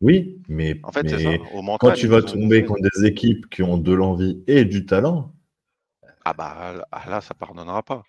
Oui, 0.00 0.42
mais, 0.48 0.80
En 0.82 0.92
fait, 0.92 1.08
c'est 1.08 1.18
ça. 1.22 1.30
mais 1.30 1.40
Au 1.54 1.62
mental, 1.62 1.90
quand 1.90 1.96
tu 1.96 2.06
vas 2.06 2.22
tomber 2.22 2.64
contre 2.64 2.82
des 2.82 3.06
équipes 3.06 3.48
qui 3.48 3.62
ont 3.62 3.78
de 3.78 3.92
l'envie 3.92 4.42
et 4.46 4.64
du 4.64 4.86
talent, 4.86 5.32
Ah 6.24 6.34
bah 6.34 6.74
là, 6.92 7.02
là, 7.08 7.20
ça 7.20 7.34
pardonnera 7.34 7.82
pas. 7.82 8.02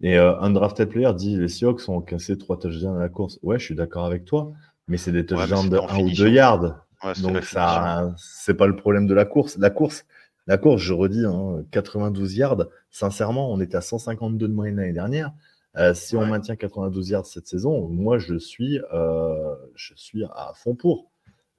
Et 0.00 0.16
euh, 0.18 0.38
Undrafted 0.40 0.88
Player 0.88 1.12
dit 1.14 1.36
les 1.36 1.48
Seahawks 1.48 1.88
ont 1.88 2.00
cassé 2.00 2.38
trois 2.38 2.58
touchdowns 2.58 2.96
à 2.96 3.00
la 3.00 3.08
course. 3.08 3.38
Ouais, 3.42 3.58
je 3.58 3.64
suis 3.64 3.74
d'accord 3.74 4.04
avec 4.04 4.24
toi, 4.24 4.52
mais 4.86 4.96
c'est 4.96 5.12
des 5.12 5.26
touchdowns 5.26 5.68
de 5.68 5.76
en 5.76 5.88
1 5.88 5.94
ou 5.94 5.96
2 5.96 6.04
finition. 6.04 6.26
yards. 6.26 6.86
Ouais, 7.04 7.12
Donc 7.20 7.42
ça, 7.44 8.12
c'est 8.16 8.54
pas 8.54 8.66
le 8.66 8.76
problème 8.76 9.06
de 9.06 9.14
la 9.14 9.24
course. 9.24 9.56
La 9.58 9.70
course, 9.70 10.06
la 10.46 10.56
course, 10.58 10.80
je 10.80 10.92
redis, 10.92 11.24
hein, 11.24 11.64
92 11.70 12.36
yards. 12.36 12.64
Sincèrement, 12.90 13.52
on 13.52 13.60
était 13.60 13.76
à 13.76 13.80
152 13.80 14.48
de 14.48 14.52
moyenne 14.52 14.76
l'année 14.76 14.92
dernière. 14.92 15.32
Euh, 15.76 15.94
si 15.94 16.16
on 16.16 16.20
Ouais. 16.22 16.28
maintient 16.30 16.56
92 16.56 17.10
yards 17.10 17.26
cette 17.26 17.46
saison, 17.46 17.88
moi 17.88 18.18
je 18.18 18.36
suis, 18.38 18.80
euh, 18.92 19.54
je 19.74 19.92
suis 19.96 20.24
à 20.24 20.52
fond 20.54 20.74
pour. 20.74 21.10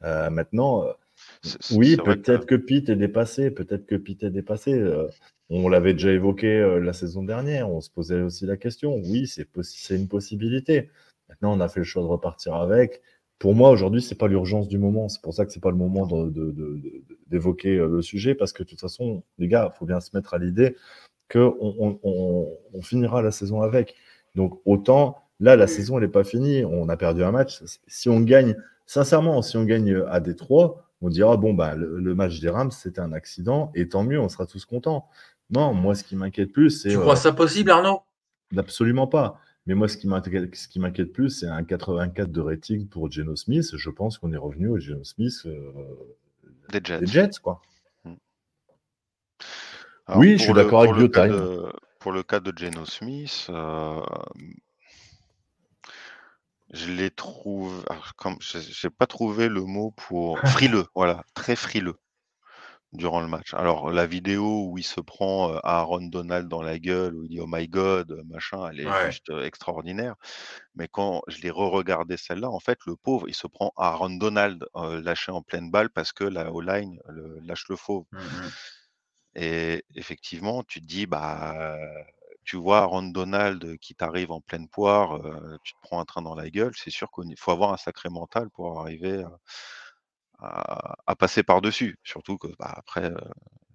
Euh, 0.03 0.29
maintenant, 0.29 0.85
oui, 1.71 1.95
vrai 1.95 2.15
que- 2.15 2.21
peut-être 2.21 2.45
que 2.45 2.55
Pete 2.55 2.89
est 2.89 2.95
dépassé, 2.95 3.51
peut-être 3.51 3.85
que 3.85 3.95
Pete 3.95 4.23
est 4.23 4.31
dépassé. 4.31 4.83
on 5.51 5.67
l'avait 5.67 5.93
déjà 5.93 6.11
évoqué 6.11 6.77
la 6.79 6.93
saison 6.93 7.23
dernière, 7.23 7.69
on 7.71 7.81
se 7.81 7.89
posait 7.89 8.21
aussi 8.21 8.45
la 8.45 8.55
question. 8.55 8.95
Oui, 8.97 9.25
c'est 9.25 9.49
possi- 9.51 9.95
une 9.95 10.07
possibilité. 10.07 10.91
Maintenant, 11.27 11.57
on 11.57 11.59
a 11.59 11.67
fait 11.67 11.79
le 11.79 11.85
choix 11.85 12.03
de 12.03 12.07
repartir 12.07 12.53
avec. 12.55 13.01
pour 13.39 13.55
moi, 13.55 13.69
aujourd'hui, 13.71 14.01
c'est 14.01 14.15
pas 14.15 14.27
l'urgence 14.27 14.67
du 14.67 14.77
moment. 14.77 15.07
C'est 15.07 15.21
pour 15.21 15.33
ça 15.33 15.45
que 15.45 15.51
c'est 15.53 15.61
pas 15.61 15.71
le 15.71 15.77
moment 15.77 16.05
d'évoquer 17.27 17.77
le 17.77 18.01
sujet, 18.01 18.35
parce 18.35 18.51
que 18.51 18.63
de 18.63 18.67
toute 18.69 18.81
façon, 18.81 19.23
les 19.37 19.47
gars, 19.47 19.71
il 19.73 19.77
faut 19.77 19.85
bien 19.85 19.99
se 20.01 20.09
mettre 20.13 20.33
à 20.33 20.37
l'idée 20.39 20.75
qu'on 21.31 21.55
on, 21.59 21.99
on- 22.03 22.57
on 22.73 22.81
finira 22.81 23.21
la 23.21 23.31
saison 23.31 23.61
avec. 23.61 23.95
Donc, 24.35 24.59
autant, 24.65 25.17
là, 25.39 25.55
la 25.55 25.67
saison, 25.67 25.97
elle 25.97 26.05
n'est 26.05 26.09
pas 26.11 26.23
finie. 26.23 26.63
On 26.65 26.89
a 26.89 26.97
perdu 26.97 27.23
un 27.23 27.31
match. 27.31 27.61
Si 27.87 28.09
on 28.09 28.19
gagne, 28.21 28.55
sincèrement, 28.85 29.41
si 29.41 29.57
on 29.57 29.63
gagne 29.63 30.03
à 30.09 30.19
Détroit, 30.19 30.83
on 31.01 31.09
dira, 31.09 31.37
bon, 31.37 31.53
bah, 31.53 31.75
le, 31.75 31.99
le 31.99 32.15
match 32.15 32.39
des 32.39 32.49
Rams, 32.49 32.71
c'était 32.71 32.99
un 33.01 33.13
accident, 33.13 33.71
et 33.73 33.87
tant 33.87 34.03
mieux, 34.03 34.19
on 34.19 34.27
sera 34.29 34.45
tous 34.45 34.65
contents. 34.65 35.07
Non, 35.49 35.73
moi, 35.73 35.95
ce 35.95 36.03
qui 36.03 36.15
m'inquiète 36.15 36.51
plus, 36.51 36.69
c'est. 36.69 36.89
Tu 36.89 36.97
euh, 36.97 37.01
crois 37.01 37.15
ça 37.15 37.31
possible, 37.31 37.71
Arnaud? 37.71 38.01
Absolument 38.55 39.07
pas. 39.07 39.39
Mais 39.65 39.75
moi, 39.75 39.87
ce 39.87 39.97
qui 39.97 40.07
m'inquiète, 40.07 40.55
ce 40.55 40.67
qui 40.67 40.79
m'inquiète 40.79 41.11
plus, 41.13 41.29
c'est 41.29 41.47
un 41.47 41.63
84 41.63 42.31
de 42.31 42.41
rating 42.41 42.87
pour 42.87 43.11
Geno 43.11 43.35
Smith. 43.35 43.65
Je 43.75 43.89
pense 43.89 44.17
qu'on 44.17 44.31
est 44.33 44.37
revenu 44.37 44.67
au 44.67 44.77
Geno 44.79 45.03
Smith 45.03 45.33
euh, 45.45 45.71
Des 46.71 46.81
Jets. 46.83 46.99
des 46.99 47.05
Jets, 47.07 47.39
quoi. 47.41 47.61
Alors, 50.09 50.21
Oui, 50.21 50.37
je 50.39 50.43
suis 50.43 50.53
d'accord 50.53 50.81
avec 50.81 50.95
Biotime. 50.95 51.27
de- 51.29 51.71
Pour 51.99 52.11
le 52.11 52.23
cas 52.23 52.39
de 52.39 52.51
Geno 52.57 52.83
Smith, 52.85 53.45
euh, 53.49 54.01
je 56.71 56.91
l'ai 56.91 57.11
trouvé. 57.11 57.75
Je 58.41 58.87
n'ai 58.87 58.89
pas 58.89 59.05
trouvé 59.05 59.49
le 59.49 59.61
mot 59.65 59.91
pour. 59.91 60.39
Frileux, 60.79 60.85
voilà, 60.95 61.23
très 61.35 61.55
frileux 61.55 61.95
durant 62.91 63.21
le 63.21 63.27
match. 63.27 63.53
Alors, 63.53 63.91
la 63.91 64.07
vidéo 64.07 64.65
où 64.71 64.79
il 64.79 64.83
se 64.83 64.99
prend 64.99 65.51
euh, 65.53 65.59
Aaron 65.63 66.07
Donald 66.07 66.47
dans 66.47 66.63
la 66.63 66.79
gueule, 66.79 67.13
où 67.15 67.23
il 67.25 67.29
dit 67.29 67.39
Oh 67.39 67.45
my 67.47 67.67
god, 67.67 68.19
machin, 68.27 68.67
elle 68.71 68.79
est 68.79 68.87
Ouais. 68.87 69.11
juste 69.11 69.29
euh, 69.29 69.45
extraordinaire. 69.45 70.15
Mais 70.73 70.87
quand 70.87 71.21
je 71.27 71.39
l'ai 71.41 71.51
re-regardé 71.51 72.17
celle-là, 72.17 72.49
en 72.49 72.59
fait, 72.59 72.79
le 72.87 72.95
pauvre, 72.95 73.27
il 73.29 73.35
se 73.35 73.45
prend 73.45 73.73
Aaron 73.77 74.09
Donald 74.17 74.65
euh, 74.75 75.01
lâché 75.03 75.31
en 75.31 75.43
pleine 75.43 75.69
balle 75.69 75.91
parce 75.91 76.13
que 76.13 76.23
la 76.23 76.51
O-line 76.51 76.97
lâche 77.43 77.65
le 77.69 77.75
fauve. 77.75 78.05
Mhm. 78.11 78.51
Et 79.41 79.85
effectivement, 79.95 80.63
tu 80.63 80.81
te 80.81 80.85
dis, 80.85 81.05
bah, 81.05 81.77
tu 82.43 82.57
vois 82.57 82.79
Aaron 82.79 83.03
Donald 83.03 83.77
qui 83.77 83.95
t'arrive 83.95 84.31
en 84.31 84.41
pleine 84.41 84.67
poire, 84.67 85.17
tu 85.63 85.73
te 85.73 85.79
prends 85.81 86.01
un 86.01 86.05
train 86.05 86.21
dans 86.21 86.35
la 86.35 86.49
gueule, 86.49 86.73
c'est 86.75 86.89
sûr 86.91 87.09
qu'il 87.09 87.37
faut 87.37 87.51
avoir 87.51 87.71
un 87.71 87.77
sacré 87.77 88.09
mental 88.09 88.49
pour 88.49 88.81
arriver 88.81 89.23
à, 90.39 91.15
passer 91.17 91.43
par-dessus. 91.43 91.97
Surtout 92.03 92.37
que 92.37 92.47
bah, 92.59 92.73
après, 92.75 93.11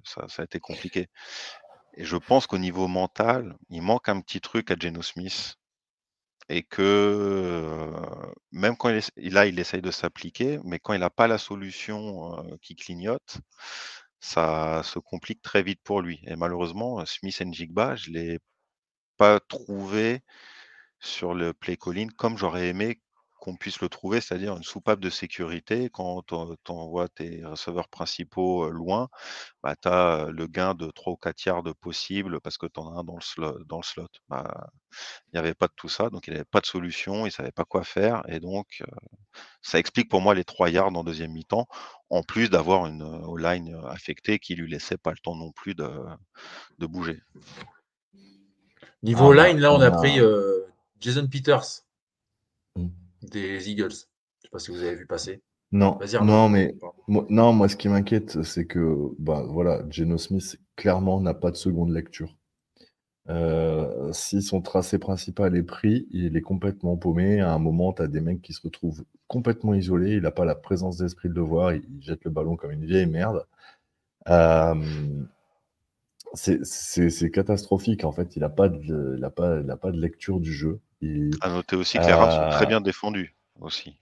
ça, 0.05 0.27
a 0.39 0.43
été 0.45 0.61
compliqué. 0.61 1.09
Et 1.95 2.05
je 2.05 2.17
pense 2.17 2.47
qu'au 2.47 2.59
niveau 2.59 2.87
mental, 2.89 3.57
il 3.71 3.81
manque 3.83 4.11
un 4.11 4.21
petit 4.21 4.41
truc 4.43 4.71
à 4.71 4.77
Geno 4.79 5.01
Smith. 5.03 5.57
Et 6.51 6.63
que 6.63 7.91
même 8.53 8.77
quand 8.77 8.91
il 9.17 9.33
là, 9.33 9.47
il 9.47 9.59
essaye 9.59 9.81
de 9.81 9.91
s'appliquer, 9.91 10.61
mais 10.65 10.79
quand 10.79 10.93
il 10.93 11.01
n'a 11.01 11.09
pas 11.09 11.27
la 11.27 11.39
solution 11.39 12.37
qui 12.61 12.77
clignote, 12.77 13.39
ça 14.25 14.83
se 14.85 14.99
complique 14.99 15.43
très 15.43 15.63
vite 15.63 15.81
pour 15.85 16.01
lui. 16.01 16.21
Et 16.27 16.37
malheureusement, 16.37 17.05
Smith 17.07 17.43
Jigba, 17.53 17.95
je 17.97 18.11
ne 18.11 18.15
l'ai 18.17 18.39
pas 19.19 19.41
trouvé 19.41 20.23
sur 21.01 21.35
le 21.35 21.55
play 21.55 21.77
calling 21.77 22.11
comme 22.13 22.39
j'aurais 22.39 22.69
aimé 22.69 23.01
qu'on 23.45 23.57
puisse 23.57 23.83
le 23.83 23.91
trouver, 23.91 24.23
c'est-à-dire 24.23 24.57
une 24.57 24.63
soupape 24.63 25.01
de 25.01 25.11
sécurité. 25.11 25.91
Quand 25.93 26.23
tu 26.23 26.35
envoies 26.73 27.11
tes 27.11 27.45
receveurs 27.45 27.89
principaux 27.91 28.71
loin, 28.71 29.11
bah, 29.63 29.77
tu 29.77 29.87
as 29.87 30.29
le 30.31 30.47
gain 30.47 30.73
de 30.75 30.91
3 30.91 31.13
ou 31.13 31.17
4 31.17 31.45
yards 31.45 31.63
possible 31.79 32.41
parce 32.41 32.57
que 32.57 32.65
tu 32.67 32.81
en 32.81 32.97
as 32.97 33.01
un 33.01 33.05
dans 33.05 33.17
le 33.17 33.21
slot. 33.21 33.63
Dans 33.67 33.77
le 33.77 33.83
slot. 33.83 34.09
Bah, 34.31 34.71
il 35.27 35.35
n'y 35.35 35.39
avait 35.39 35.53
pas 35.53 35.67
de 35.67 35.75
tout 35.77 35.91
ça, 35.91 36.09
donc 36.09 36.27
il 36.27 36.33
n'avait 36.33 36.47
pas 36.47 36.61
de 36.63 36.67
solution, 36.67 37.23
il 37.23 37.25
ne 37.27 37.31
savait 37.31 37.53
pas 37.53 37.67
quoi 37.67 37.85
faire. 37.85 38.23
Et 38.29 38.41
donc, 38.41 38.81
euh, 38.81 38.87
ça 39.61 39.79
explique 39.79 40.09
pour 40.09 40.23
moi 40.23 40.35
les 40.35 40.45
3 40.45 40.71
yards 40.71 40.97
en 40.97 41.05
deuxième 41.05 41.33
mi-temps, 41.33 41.67
en 42.09 42.23
plus 42.23 42.49
d'avoir 42.49 42.87
une 42.87 43.05
line 43.37 43.79
affectée 43.89 44.39
qui 44.39 44.55
lui 44.55 44.71
laissait 44.71 44.97
pas 44.97 45.11
le 45.11 45.19
temps 45.19 45.37
non 45.37 45.53
plus 45.53 45.75
de, 45.75 45.91
de 46.79 46.87
bouger. 46.87 47.21
Niveau 49.03 49.33
Ah, 49.33 49.37
bah, 49.37 49.49
line, 49.49 49.59
là, 49.61 49.71
on 49.71 49.77
on 49.77 49.81
a 49.83 49.89
a- 49.89 49.91
pris 49.91 50.19
euh, 50.19 50.63
Jason 50.99 51.27
Peters 51.29 51.83
Mm. 52.77 52.89
Des 53.31 53.71
Eagles. 53.71 53.91
Je 53.93 53.97
sais 54.43 54.49
pas 54.51 54.59
si 54.59 54.71
vous 54.71 54.83
avez 54.83 54.95
vu 54.95 55.07
passer. 55.07 55.43
Non, 55.73 55.99
non, 56.23 56.49
mais 56.49 56.77
moi, 57.09 57.27
non, 57.31 57.53
moi, 57.53 57.69
ce 57.69 57.77
qui 57.77 57.89
m'inquiète, 57.89 58.43
c'est 58.45 58.67
que, 58.67 58.97
bah, 59.19 59.45
voilà, 59.49 59.83
Geno 59.91 60.19
Smith, 60.19 60.57
clairement, 60.77 61.21
n'a 61.21 61.35
pas 61.35 61.51
de 61.51 61.57
seconde 61.57 61.91
lecture. 61.93 62.37
Euh, 63.31 64.13
si 64.13 64.43
son 64.43 64.61
tracé 64.61 64.99
principal 64.99 65.57
est 65.57 65.63
pris, 65.63 66.07
il 66.11 66.37
est 66.37 66.43
complètement 66.43 66.97
paumé. 66.97 67.41
À 67.41 67.53
un 67.53 67.59
moment, 67.59 67.93
tu 67.93 68.03
as 68.03 68.07
des 68.07 68.21
mecs 68.21 68.43
qui 68.43 68.53
se 68.53 68.61
retrouvent 68.63 69.05
complètement 69.29 69.75
isolés. 69.75 70.13
Il 70.17 70.23
n'a 70.23 70.31
pas 70.31 70.45
la 70.45 70.55
présence 70.55 70.99
d'esprit 70.99 71.29
de 71.31 71.35
le 71.35 71.41
voir. 71.43 71.73
Il, 71.73 71.83
il 71.97 72.03
jette 72.03 72.25
le 72.25 72.31
ballon 72.31 72.57
comme 72.57 72.71
une 72.71 72.85
vieille 72.85 73.07
merde. 73.07 73.47
Euh, 74.29 74.75
c'est 76.35 77.31
catastrophique. 77.31 78.05
En 78.05 78.13
fait, 78.13 78.37
il 78.37 78.41
n'a 78.41 78.49
pas, 78.49 78.69
de- 78.69 79.15
il 79.19 79.25
a 79.25 79.31
pas, 79.31 79.61
il 79.61 79.71
a 79.71 79.77
pas 79.77 79.91
de 79.91 80.01
lecture 80.01 80.41
du 80.41 80.53
jeu. 80.53 80.81
Il, 81.01 81.31
À 81.41 81.51
noter 81.51 81.77
aussi 81.77 81.99
que 81.99 82.05
les 82.05 82.13
Rams 82.13 82.31
sont 82.31 82.57
très 82.57 82.65
Euh, 82.65 82.69
bien 82.69 82.81
défendus 82.81 83.35
aussi. 83.61 83.97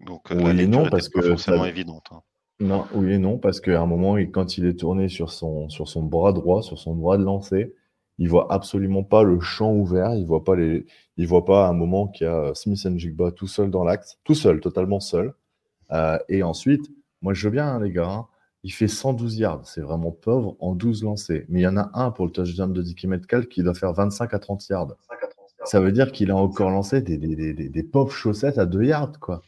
Donc 0.00 0.30
euh, 0.30 0.36
Oui 0.36 0.56
la 0.56 0.66
non, 0.66 0.88
parce 0.88 1.08
pas 1.08 1.20
que 1.20 1.28
forcément 1.28 1.64
évidente. 1.64 2.06
hein. 2.12 2.22
Non, 2.60 2.86
oui 2.92 3.12
et 3.12 3.18
non, 3.18 3.38
parce 3.38 3.60
qu'à 3.60 3.80
un 3.80 3.86
moment, 3.86 4.14
quand 4.16 4.58
il 4.58 4.66
est 4.66 4.74
tourné 4.78 5.08
sur 5.08 5.30
son, 5.30 5.68
sur 5.68 5.88
son 5.88 6.02
bras 6.02 6.32
droit, 6.32 6.62
sur 6.62 6.78
son 6.78 6.94
bras 6.94 7.16
de 7.16 7.22
lancer, 7.24 7.74
il 8.18 8.28
voit 8.28 8.52
absolument 8.52 9.04
pas 9.04 9.22
le 9.22 9.38
champ 9.38 9.72
ouvert, 9.72 10.14
il 10.16 10.26
voit 10.26 10.42
pas 10.42 10.56
les, 10.56 10.84
il 11.16 11.26
voit 11.28 11.44
pas 11.44 11.66
à 11.66 11.70
un 11.70 11.72
moment 11.72 12.08
qu'il 12.08 12.26
y 12.26 12.30
a 12.30 12.52
Smith 12.54 12.84
Jigba 12.98 13.30
tout 13.30 13.46
seul 13.46 13.70
dans 13.70 13.84
l'axe, 13.84 14.18
tout 14.24 14.34
seul, 14.34 14.60
totalement 14.60 14.98
seul. 14.98 15.34
Euh, 15.92 16.18
et 16.28 16.42
ensuite, 16.42 16.90
moi 17.22 17.32
je 17.32 17.46
veux 17.46 17.52
bien, 17.52 17.66
hein, 17.68 17.80
les 17.80 17.92
gars, 17.92 18.08
hein, 18.08 18.26
il 18.64 18.72
fait 18.72 18.88
112 18.88 19.36
yards, 19.38 19.64
c'est 19.66 19.80
vraiment 19.80 20.10
pauvre 20.10 20.56
en 20.58 20.74
12 20.74 21.04
lancés. 21.04 21.46
Mais 21.48 21.60
il 21.60 21.62
y 21.62 21.66
en 21.68 21.76
a 21.76 21.90
un 21.94 22.10
pour 22.10 22.26
le 22.26 22.32
touchdown 22.32 22.72
de 22.72 22.82
Dicky 22.82 23.06
Metcalf 23.06 23.46
qui 23.48 23.62
doit 23.62 23.74
faire 23.74 23.92
25 23.92 24.34
à 24.34 24.38
30 24.40 24.68
yards. 24.68 24.96
Ça 25.68 25.80
veut 25.80 25.92
dire 25.92 26.12
qu'il 26.12 26.30
a 26.30 26.36
encore 26.36 26.70
lancé 26.70 27.00
des, 27.02 27.18
des, 27.18 27.36
des, 27.36 27.54
des- 27.54 27.68
des 27.68 27.82
pauvres 27.82 28.12
chaussettes 28.12 28.58
à 28.58 28.66
2 28.66 28.84
yards, 28.84 29.20
quoi. 29.20 29.42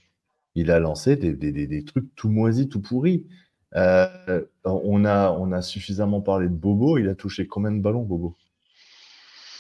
Il 0.55 0.71
a 0.71 0.81
lancé 0.81 1.17
des, 1.17 1.35
des, 1.35 1.53
des, 1.53 1.67
des 1.67 1.85
trucs 1.85 2.15
tout 2.17 2.29
moisis, 2.29 2.69
tout 2.69 2.81
pourris. 2.81 3.27
Euh, 3.77 4.43
on, 4.65 5.05
a, 5.05 5.31
on 5.33 5.53
a 5.53 5.63
suffisamment 5.63 6.21
parlé 6.21 6.49
de 6.49 6.55
Bobo. 6.55 6.99
Il 6.99 7.09
a 7.09 7.15
touché 7.15 7.47
combien 7.47 7.73
de 7.73 7.81
ballons, 7.81 8.03
Bobo? 8.03 8.37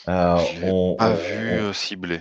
Euh, 0.09 0.37
on- 0.64 0.96
pas 0.96 1.11
on- 1.11 1.14
vu 1.14 1.51
on- 1.53 1.68
euh, 1.68 1.73
cibler. 1.73 2.20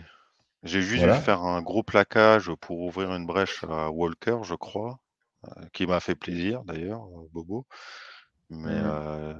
J'ai 0.64 0.82
juste 0.82 1.00
Voilà. 1.04 1.16
faire 1.16 1.42
un 1.44 1.62
gros 1.62 1.84
plaquage 1.84 2.52
pour 2.62 2.82
ouvrir 2.82 3.14
une 3.16 3.26
brèche 3.26 3.64
à 3.64 3.90
Walker, 3.92 4.40
je 4.44 4.56
crois, 4.56 5.00
euh, 5.48 5.62
qui 5.74 5.88
m'a 5.88 6.00
fait 6.00 6.16
plaisir 6.16 6.64
d'ailleurs, 6.66 7.08
Bobo. 7.32 7.66
Mais 8.50 8.72
euh, 8.72 9.34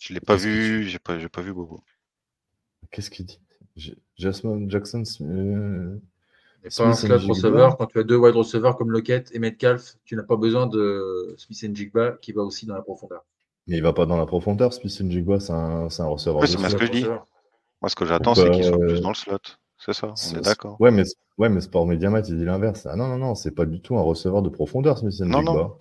je 0.00 0.12
l'ai 0.12 0.20
pas 0.20 0.36
vu, 0.36 0.88
j'ai 0.88 0.98
pas, 0.98 1.16
pas 1.28 1.42
vu 1.42 1.52
Bobo. 1.52 1.82
Qu'est-ce 2.90 3.10
qu'il 3.10 3.26
dit? 3.26 3.40
Jasmine 4.16 4.70
Jackson 4.70 5.02
euh, 5.22 5.96
Et 6.64 6.68
pas 6.76 6.86
un 6.86 6.92
Smith 6.92 7.12
slot 7.18 7.28
receiver. 7.28 7.68
Quand 7.78 7.86
tu 7.86 7.98
as 7.98 8.02
deux 8.04 8.16
wide 8.16 8.34
receivers 8.34 8.76
comme 8.76 8.90
Lockett 8.90 9.30
et 9.32 9.38
Metcalf, 9.38 9.96
tu 10.04 10.16
n'as 10.16 10.22
pas 10.22 10.36
besoin 10.36 10.66
de 10.66 11.34
Smith 11.36 11.76
Jigba 11.76 12.12
qui 12.20 12.32
va 12.32 12.42
aussi 12.42 12.66
dans 12.66 12.74
la 12.74 12.82
profondeur. 12.82 13.24
Mais 13.66 13.76
il 13.76 13.82
va 13.82 13.92
pas 13.92 14.06
dans 14.06 14.16
la 14.16 14.26
profondeur. 14.26 14.72
Smith 14.72 15.10
Jigba, 15.10 15.40
c'est 15.40 15.52
un, 15.52 15.88
c'est 15.90 16.02
un 16.02 16.06
receveur 16.08 16.40
c'est 16.46 16.56
ce 16.56 16.68
slot. 16.68 16.78
que 16.78 16.86
je 16.86 16.90
dis. 16.90 16.98
Receveur. 17.00 17.26
Moi, 17.80 17.88
ce 17.88 17.96
que 17.96 18.06
j'attends, 18.06 18.34
c'est 18.34 18.50
qu'il 18.50 18.64
soit 18.64 18.76
euh, 18.82 18.86
plus 18.86 19.00
dans 19.00 19.10
le 19.10 19.14
slot. 19.14 19.38
C'est 19.76 19.92
ça, 19.92 20.12
on 20.12 20.36
est 20.38 20.40
d'accord. 20.40 20.76
Ouais, 20.80 20.90
mais, 20.90 21.04
ouais, 21.38 21.48
mais 21.48 21.60
Sport 21.60 21.86
Mediamat, 21.86 22.22
il 22.28 22.38
dit 22.38 22.44
l'inverse. 22.44 22.86
Ah 22.86 22.96
non, 22.96 23.06
non, 23.06 23.18
non, 23.18 23.34
c'est 23.36 23.52
pas 23.52 23.64
du 23.64 23.80
tout 23.80 23.96
un 23.96 24.02
receveur 24.02 24.42
de 24.42 24.48
profondeur, 24.48 24.98
Smith 24.98 25.20
Non, 25.20 25.38
Jigba. 25.38 25.52
non. 25.52 25.74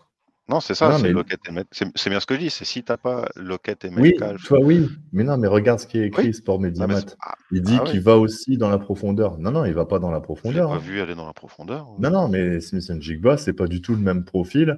Non, 0.50 0.62
c'est 0.62 0.76
ça, 0.76 0.98
c'est 0.98 1.14
mais- 1.52 1.64
C'est 1.96 2.10
bien 2.10 2.20
ce 2.22 2.26
que 2.26 2.36
je 2.36 2.40
dis, 2.40 2.50
c'est 2.50 2.64
si 2.64 2.82
t'as 2.84 2.96
pas 2.96 3.28
Lockett 3.36 3.84
et 3.84 3.90
Oui, 3.90 4.12
Metcalf. 4.12 4.44
toi, 4.46 4.60
oui. 4.62 4.88
Mais 5.12 5.24
non, 5.26 5.38
mais 5.38 5.48
regarde 5.48 5.80
ce 5.80 5.88
qui 5.88 6.00
est 6.00 6.08
écrit, 6.08 6.28
Oui. 6.28 6.34
Sport 6.34 6.60
Mediamat. 6.62 7.02
c'est- 7.02 7.16
ah, 7.22 7.36
Il 7.52 7.62
dit 7.62 7.78
ah 7.82 7.84
qu'il 7.84 8.00
va 8.02 8.18
aussi 8.18 8.58
dans 8.58 8.70
la 8.70 8.78
profondeur. 8.78 9.38
Non, 9.40 9.52
non, 9.52 9.66
il 9.66 9.74
va 9.74 9.86
pas 9.86 10.00
dans 10.00 10.12
la 10.12 10.22
profondeur. 10.22 10.70
pas 10.70 10.76
hein. 10.76 10.80
vu 10.80 11.02
aller 11.02 11.16
dans 11.16 11.26
la 11.26 11.34
profondeur. 11.34 11.88
Non, 12.00 12.10
non, 12.10 12.30
mais 12.30 12.62
Smith 12.62 12.90
Jigba, 13.02 13.38
c'est 13.38 13.54
pas 13.54 13.68
du 13.68 13.82
tout 13.82 13.94
le 13.94 14.02
même 14.02 14.24
profil 14.24 14.78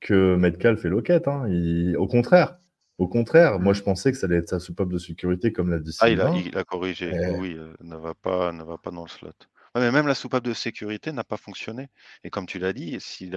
que 0.00 0.36
Metcalf 0.36 0.84
et 0.84 0.88
Lockett. 0.88 1.26
hein. 1.26 1.46
Il- 1.48 1.96
Au 1.96 2.06
contraire. 2.06 2.56
Au 2.98 3.06
contraire, 3.06 3.60
moi 3.60 3.74
je 3.74 3.82
pensais 3.82 4.10
que 4.10 4.18
ça 4.18 4.26
allait 4.26 4.38
être 4.38 4.48
sa 4.48 4.58
soupape 4.58 4.88
de 4.88 4.98
sécurité 4.98 5.52
comme 5.52 5.70
l'a 5.70 5.78
dit 5.78 5.96
Ah, 6.00 6.10
il 6.10 6.20
a, 6.20 6.32
il 6.34 6.56
a 6.58 6.64
corrigé. 6.64 7.12
Oui, 7.12 7.36
oui, 7.40 7.56
euh, 7.56 7.72
ne 7.80 7.94
va 7.96 8.12
pas, 8.14 8.50
ne 8.50 8.64
va 8.64 8.76
pas 8.76 8.90
dans 8.90 9.02
le 9.02 9.08
slot. 9.08 9.30
Mais 9.74 9.90
même 9.90 10.06
la 10.06 10.14
soupape 10.14 10.44
de 10.44 10.54
sécurité 10.54 11.12
n'a 11.12 11.24
pas 11.24 11.36
fonctionné. 11.36 11.88
Et 12.24 12.30
comme 12.30 12.46
tu 12.46 12.58
l'as 12.58 12.72
dit, 12.72 12.98
si, 13.00 13.30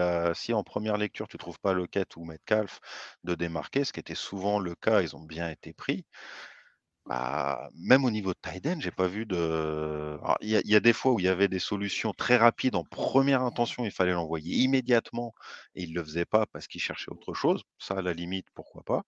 en 0.53 0.63
première 0.63 0.97
lecture 0.97 1.27
tu 1.27 1.37
trouves 1.37 1.59
pas 1.59 1.73
Lockett 1.73 2.15
ou 2.15 2.25
Metcalf 2.25 2.79
de 3.23 3.35
démarquer, 3.35 3.83
ce 3.83 3.93
qui 3.93 3.99
était 3.99 4.15
souvent 4.15 4.59
le 4.59 4.75
cas, 4.75 5.01
ils 5.01 5.15
ont 5.15 5.23
bien 5.23 5.49
été 5.49 5.73
pris. 5.73 6.05
Bah, 7.07 7.69
même 7.73 8.05
au 8.05 8.11
niveau 8.11 8.31
de 8.33 8.39
tight 8.41 8.65
end, 8.67 8.79
j'ai 8.79 8.91
pas 8.91 9.07
vu 9.07 9.25
de. 9.25 10.17
Il 10.41 10.49
y 10.49 10.75
a 10.75 10.79
des 10.79 10.93
fois 10.93 11.11
où 11.13 11.19
il 11.19 11.25
y 11.25 11.27
avait 11.27 11.47
des 11.47 11.59
solutions 11.59 12.13
très 12.13 12.37
rapides 12.37 12.75
en 12.75 12.83
première 12.83 13.41
intention, 13.41 13.83
il 13.85 13.91
fallait 13.91 14.11
l'envoyer 14.13 14.55
immédiatement 14.57 15.33
et 15.75 15.83
il 15.83 15.93
le 15.93 16.03
faisait 16.03 16.25
pas 16.25 16.45
parce 16.45 16.67
qu'il 16.67 16.79
cherchait 16.81 17.11
autre 17.11 17.33
chose. 17.33 17.63
Ça, 17.79 17.95
à 17.95 18.01
la 18.01 18.13
limite, 18.13 18.47
pourquoi 18.53 18.83
pas. 18.83 19.03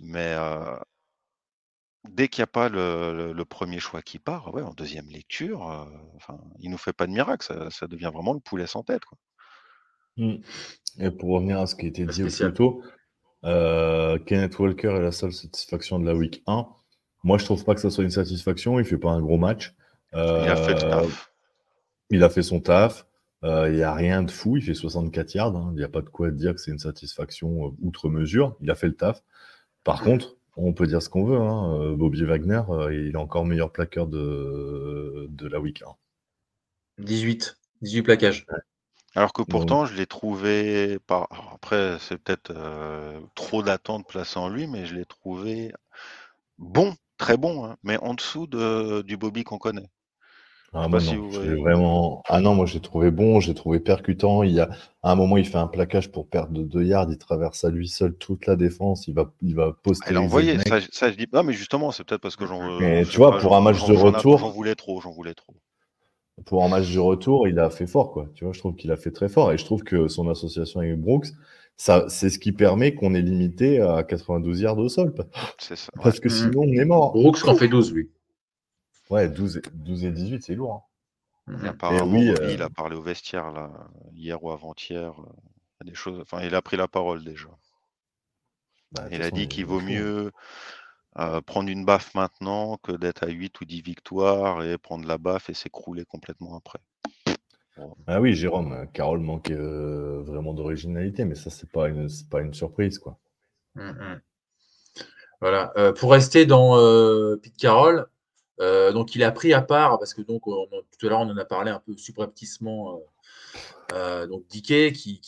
Mais 0.00 0.34
euh, 0.34 0.76
dès 2.08 2.28
qu'il 2.28 2.40
n'y 2.42 2.44
a 2.44 2.48
pas 2.48 2.68
le, 2.68 3.14
le- 3.14 3.32
le 3.32 3.44
premier 3.44 3.80
choix 3.80 4.02
qui 4.02 4.18
part, 4.18 4.52
ouais, 4.54 4.62
en 4.62 4.72
deuxième 4.74 5.08
lecture, 5.08 5.70
euh, 5.70 5.84
enfin, 6.16 6.38
il 6.60 6.70
nous 6.70 6.78
fait 6.78 6.92
pas 6.92 7.06
de 7.06 7.12
miracle, 7.12 7.44
ça, 7.44 7.70
ça 7.70 7.86
devient 7.86 8.10
vraiment 8.12 8.32
le 8.34 8.40
poulet 8.40 8.66
sans 8.66 8.82
tête. 8.82 9.04
Quoi. 9.04 9.18
Mm. 10.16 10.36
Et 11.00 11.10
pour 11.10 11.30
revenir 11.30 11.58
à 11.60 11.66
ce 11.66 11.74
qui 11.76 11.86
a 11.86 11.88
été 11.88 12.04
Pas 12.06 12.12
dit 12.12 12.22
plus 12.22 12.52
tôt, 12.54 12.82
euh, 13.44 14.18
Kenneth 14.18 14.58
Walker 14.58 14.88
est 14.96 15.00
la 15.02 15.12
seule 15.12 15.32
satisfaction 15.32 15.98
de 15.98 16.06
la 16.06 16.14
week 16.14 16.42
1. 16.46 16.66
Moi, 17.24 17.38
je 17.38 17.44
trouve 17.44 17.64
pas 17.64 17.74
que 17.74 17.80
ça 17.80 17.90
soit 17.90 18.04
une 18.04 18.10
satisfaction. 18.10 18.78
Il 18.78 18.84
fait 18.84 18.96
pas 18.98 19.10
un 19.10 19.20
gros 19.20 19.38
match. 19.38 19.74
Il 20.12 20.18
a 20.18 20.56
fait 20.56 20.74
le 20.74 20.84
Euh, 20.84 20.90
taf. 20.90 21.32
il 22.10 22.22
a 22.24 22.30
fait 22.30 22.42
son 22.42 22.60
taf. 22.60 23.06
Euh, 23.44 23.68
Il 23.70 23.76
n'y 23.76 23.82
a 23.82 23.92
rien 23.94 24.22
de 24.22 24.30
fou. 24.30 24.56
Il 24.56 24.62
fait 24.62 24.74
64 24.74 25.34
yards. 25.34 25.54
hein. 25.56 25.68
Il 25.72 25.78
n'y 25.78 25.84
a 25.84 25.88
pas 25.88 26.00
de 26.00 26.08
quoi 26.08 26.30
dire 26.30 26.54
que 26.54 26.60
c'est 26.60 26.70
une 26.72 26.78
satisfaction 26.78 27.76
outre 27.82 28.08
mesure. 28.08 28.56
Il 28.60 28.70
a 28.70 28.74
fait 28.74 28.86
le 28.88 28.96
taf. 28.96 29.22
Par 29.84 30.02
contre, 30.02 30.36
on 30.58 30.72
peut 30.72 30.86
dire 30.86 31.02
ce 31.02 31.08
qu'on 31.08 31.24
veut. 31.24 31.38
hein. 31.40 31.74
Euh, 31.80 31.96
Bobby 31.96 32.24
Wagner, 32.24 32.62
euh, 32.68 32.92
il 32.94 33.12
est 33.12 33.16
encore 33.16 33.44
meilleur 33.46 33.70
plaqueur 33.72 34.06
de, 34.06 35.26
de 35.30 35.48
la 35.48 35.60
week 35.60 35.82
1. 35.82 35.86
18. 36.98 37.56
18 37.82 38.02
plaquages. 38.02 38.46
Alors 39.14 39.32
que 39.32 39.42
Donc- 39.42 39.50
pourtant, 39.50 39.86
je 39.86 39.94
l'ai 39.94 40.06
trouvé 40.06 40.98
par. 41.06 41.28
alors 41.30 41.52
après, 41.54 41.96
c'est 42.00 42.18
peut-être 42.18 42.50
euh, 42.54 43.20
trop 43.34 43.62
d'attente 43.62 44.06
placée 44.08 44.38
en 44.38 44.48
lui, 44.48 44.66
mais 44.66 44.84
je 44.86 44.94
l'ai 44.94 45.04
trouvé 45.06 45.72
bon, 46.58 46.94
très 47.16 47.36
bon, 47.36 47.64
hein, 47.64 47.76
mais 47.82 47.96
en 47.98 48.14
dessous 48.14 48.46
de, 48.46 49.02
du 49.02 49.16
Bobby 49.16 49.44
qu'on 49.44 49.58
connaît. 49.58 49.88
Ah, 50.74 50.86
moi, 50.86 51.00
si 51.00 51.16
vous 51.16 51.30
voyez. 51.30 51.54
vraiment... 51.54 52.22
ah 52.28 52.40
non, 52.40 52.54
moi 52.54 52.66
j'ai 52.66 52.80
trouvé 52.80 53.10
bon, 53.10 53.40
j'ai 53.40 53.54
trouvé 53.54 53.80
percutant. 53.80 54.42
Il 54.42 54.52
y 54.52 54.60
a... 54.60 54.68
À 55.02 55.12
un 55.12 55.14
moment, 55.14 55.36
il 55.38 55.46
fait 55.46 55.56
un 55.58 55.66
plaquage 55.66 56.10
pour 56.12 56.28
perdre 56.28 56.52
de 56.52 56.62
2 56.62 56.82
yards, 56.84 57.06
il 57.10 57.16
traverse 57.18 57.64
à 57.64 57.70
lui 57.70 57.88
seul 57.88 58.14
toute 58.14 58.46
la 58.46 58.54
défense, 58.56 59.08
il 59.08 59.14
va, 59.14 59.32
il 59.40 59.54
va 59.54 59.62
Elle 59.64 59.68
a 59.70 59.72
postériser 59.72 60.24
envoyé, 60.24 60.58
ça, 60.58 60.80
je- 60.80 60.88
ça, 60.92 61.10
je 61.10 61.16
dis. 61.16 61.26
Non, 61.32 61.42
mais 61.42 61.54
justement, 61.54 61.90
c'est 61.90 62.04
peut-être 62.04 62.20
parce 62.20 62.36
que 62.36 62.46
j'en. 62.46 62.78
Mais 62.78 63.04
je 63.04 63.10
tu 63.10 63.16
vois, 63.16 63.30
pas, 63.30 63.38
pour 63.40 63.56
un 63.56 63.60
match 63.62 63.84
de 63.86 63.94
retour- 63.94 64.38
J'en 64.38 64.50
voulais 64.50 64.74
trop, 64.74 65.00
j'en 65.00 65.10
voulais 65.12 65.34
trop. 65.34 65.54
Pour 66.44 66.62
un 66.64 66.68
match 66.68 66.92
de 66.92 66.98
retour, 67.00 67.48
il 67.48 67.58
a 67.58 67.70
fait 67.70 67.86
fort, 67.86 68.12
quoi. 68.12 68.28
Tu 68.34 68.44
vois, 68.44 68.52
je 68.52 68.58
trouve 68.60 68.74
qu'il 68.76 68.92
a 68.92 68.96
fait 68.96 69.10
très 69.10 69.28
fort. 69.28 69.50
Et 69.52 69.58
je 69.58 69.64
trouve 69.64 69.82
que 69.82 70.06
son 70.06 70.28
association 70.28 70.80
avec 70.80 71.00
Brooks, 71.00 71.28
ça, 71.76 72.04
c'est 72.08 72.30
ce 72.30 72.38
qui 72.38 72.52
permet 72.52 72.94
qu'on 72.94 73.14
est 73.14 73.22
limité 73.22 73.80
à 73.80 74.02
92 74.04 74.60
yards 74.60 74.78
au 74.78 74.88
sol. 74.88 75.12
C'est 75.58 75.76
ça. 75.76 75.88
ouais. 75.96 76.02
Parce 76.04 76.20
que 76.20 76.28
Mhm. 76.28 76.34
sinon, 76.34 76.60
on 76.62 76.72
est 76.72 76.84
mort. 76.84 77.12
Brooks 77.12 77.44
en 77.48 77.54
fait 77.56 77.68
12, 77.68 77.92
lui. 77.92 78.10
Ouais, 79.10 79.28
12 79.28 79.58
et, 79.58 79.62
12 79.72 80.04
et 80.04 80.10
18, 80.10 80.42
c'est 80.42 80.54
lourd. 80.54 80.74
hein. 81.48 81.58
Et 81.64 81.68
apparemment, 81.68 82.04
oui, 82.04 82.30
Bobby, 82.30 82.46
euh, 82.46 82.52
il 82.54 82.62
a 82.62 82.68
parlé 82.68 82.94
au 82.96 83.02
vestiaire 83.02 83.50
là, 83.52 83.70
hier 84.12 84.42
ou 84.44 84.50
avant-hier. 84.50 85.12
euh, 85.20 85.24
il 85.80 85.86
y 85.86 85.88
a 85.88 85.90
des 85.90 85.94
choses. 85.96 86.20
Enfin, 86.20 86.42
il 86.42 86.54
a 86.54 86.60
pris 86.62 86.76
la 86.76 86.88
parole 86.88 87.24
déjà. 87.24 87.48
Bah, 88.92 89.06
Il 89.10 89.22
a 89.22 89.30
dit 89.30 89.48
qu'il 89.48 89.64
vaut 89.66 89.80
faut. 89.80 89.86
mieux 89.86 90.32
euh, 91.18 91.40
prendre 91.40 91.68
une 91.70 91.84
baffe 91.84 92.14
maintenant 92.14 92.76
que 92.78 92.92
d'être 92.92 93.24
à 93.24 93.28
8 93.28 93.60
ou 93.60 93.64
10 93.64 93.80
victoires 93.80 94.62
et 94.62 94.76
prendre 94.78 95.06
la 95.06 95.18
baffe 95.18 95.48
et 95.50 95.54
s'écrouler 95.54 96.04
complètement 96.04 96.56
après. 96.56 96.78
Ah 98.08 98.20
oui, 98.20 98.34
Jérôme, 98.34 98.88
Carole 98.92 99.20
manquait 99.20 99.54
euh, 99.54 100.20
vraiment 100.22 100.52
d'originalité, 100.52 101.24
mais 101.24 101.36
ça, 101.36 101.48
c'est 101.48 101.70
pas 101.70 101.88
une, 101.88 102.08
pas 102.30 102.40
une 102.40 102.52
surprise, 102.52 102.98
quoi. 102.98 103.18
Mhm. 103.76 104.20
Voilà. 105.40 105.72
Euh, 105.76 105.92
pour 105.92 106.10
rester 106.10 106.44
dans 106.46 106.76
euh, 106.78 107.36
Pete 107.36 107.56
Carroll, 107.56 108.06
euh, 108.60 108.92
donc 108.92 109.14
il 109.14 109.22
a 109.22 109.30
pris 109.30 109.52
à 109.52 109.62
part, 109.62 109.98
parce 109.98 110.14
que 110.14 110.22
donc 110.22 110.46
on- 110.46 110.66
tout 110.98 111.06
à 111.06 111.10
l'heure 111.10 111.20
on 111.20 111.30
en 111.30 111.36
a 111.36 111.44
parlé 111.44 111.70
un 111.70 111.80
peu 111.80 111.96
subrepticement, 111.96 112.96
euh, 112.96 113.94
euh, 113.94 114.26
donc 114.26 114.46
qui, 114.48 115.20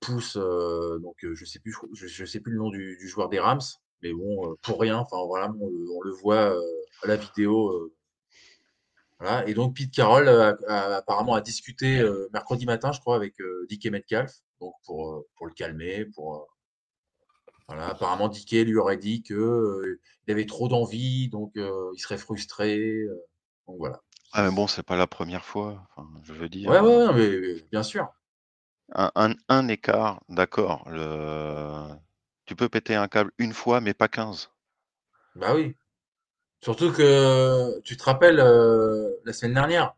pousse, 0.00 0.36
euh, 0.36 0.98
donc 0.98 1.16
je 1.22 1.44
sais 1.44 1.58
plus, 1.58 1.74
je, 1.94 2.24
sais 2.24 2.40
plus 2.40 2.52
le 2.52 2.58
nom 2.58 2.70
du, 2.70 2.96
joueur 3.08 3.28
des 3.28 3.40
Rams, 3.40 3.60
mais 4.02 4.12
bon, 4.12 4.56
pour 4.62 4.80
rien, 4.80 4.98
enfin 4.98 5.18
voilà, 5.26 5.52
on 5.60 6.00
le, 6.02 6.12
voit 6.12 6.54
à 7.02 7.06
la 7.06 7.16
vidéo. 7.16 7.90
voilà. 9.18 9.46
Et 9.48 9.54
donc 9.54 9.76
Pete 9.76 9.92
Carroll 9.92 10.28
a- 10.28 10.96
apparemment 10.96 11.34
a 11.34 11.40
discuté 11.40 12.02
mercredi 12.32 12.66
matin, 12.66 12.92
je 12.92 13.00
crois, 13.00 13.16
avec 13.16 13.34
Dickey 13.68 13.90
Metcalf, 13.90 14.32
donc 14.60 14.74
pour, 14.84 15.24
pour 15.36 15.46
le 15.46 15.52
calmer, 15.52 16.06
pour 16.06 16.48
voilà, 17.70 17.88
apparemment, 17.88 18.28
Dickey 18.28 18.64
lui 18.64 18.76
aurait 18.76 18.96
dit 18.98 19.22
que 19.22 19.34
euh, 19.34 20.00
avait 20.28 20.46
trop 20.46 20.68
d'envie, 20.68 21.28
donc 21.28 21.56
euh, 21.56 21.90
il 21.94 22.00
serait 22.00 22.18
frustré. 22.18 22.78
euh, 22.78 23.26
donc 23.66 23.78
voilà. 23.78 24.00
Ah, 24.32 24.42
mais 24.42 24.50
bon, 24.50 24.66
c'est 24.66 24.82
pas 24.82 24.96
la 24.96 25.06
première 25.06 25.44
fois. 25.44 25.86
Enfin, 25.96 26.08
je 26.24 26.32
veux 26.32 26.48
dire, 26.48 26.70
Ouais, 26.70 26.80
ouais, 26.80 26.96
ouais, 27.06 27.12
mais, 27.14 27.38
mais 27.40 27.62
bien 27.70 27.82
sûr. 27.82 28.08
un, 28.94 29.10
un- 29.16 29.34
un 29.48 29.66
écart, 29.66 30.20
d'accord. 30.28 30.88
Le... 30.88 31.88
Tu 32.46 32.54
peux 32.54 32.68
péter 32.68 32.94
un 32.94 33.08
câble 33.08 33.32
une 33.38 33.52
fois, 33.52 33.80
mais 33.80 33.94
pas 33.94 34.06
15. 34.06 34.48
Bah 35.34 35.54
oui. 35.54 35.76
Surtout 36.62 36.92
que 36.92 37.80
tu 37.82 37.96
te 37.96 38.04
rappelles 38.04 38.40
euh, 38.40 39.10
la 39.24 39.32
semaine 39.34 39.54
dernière, 39.54 39.96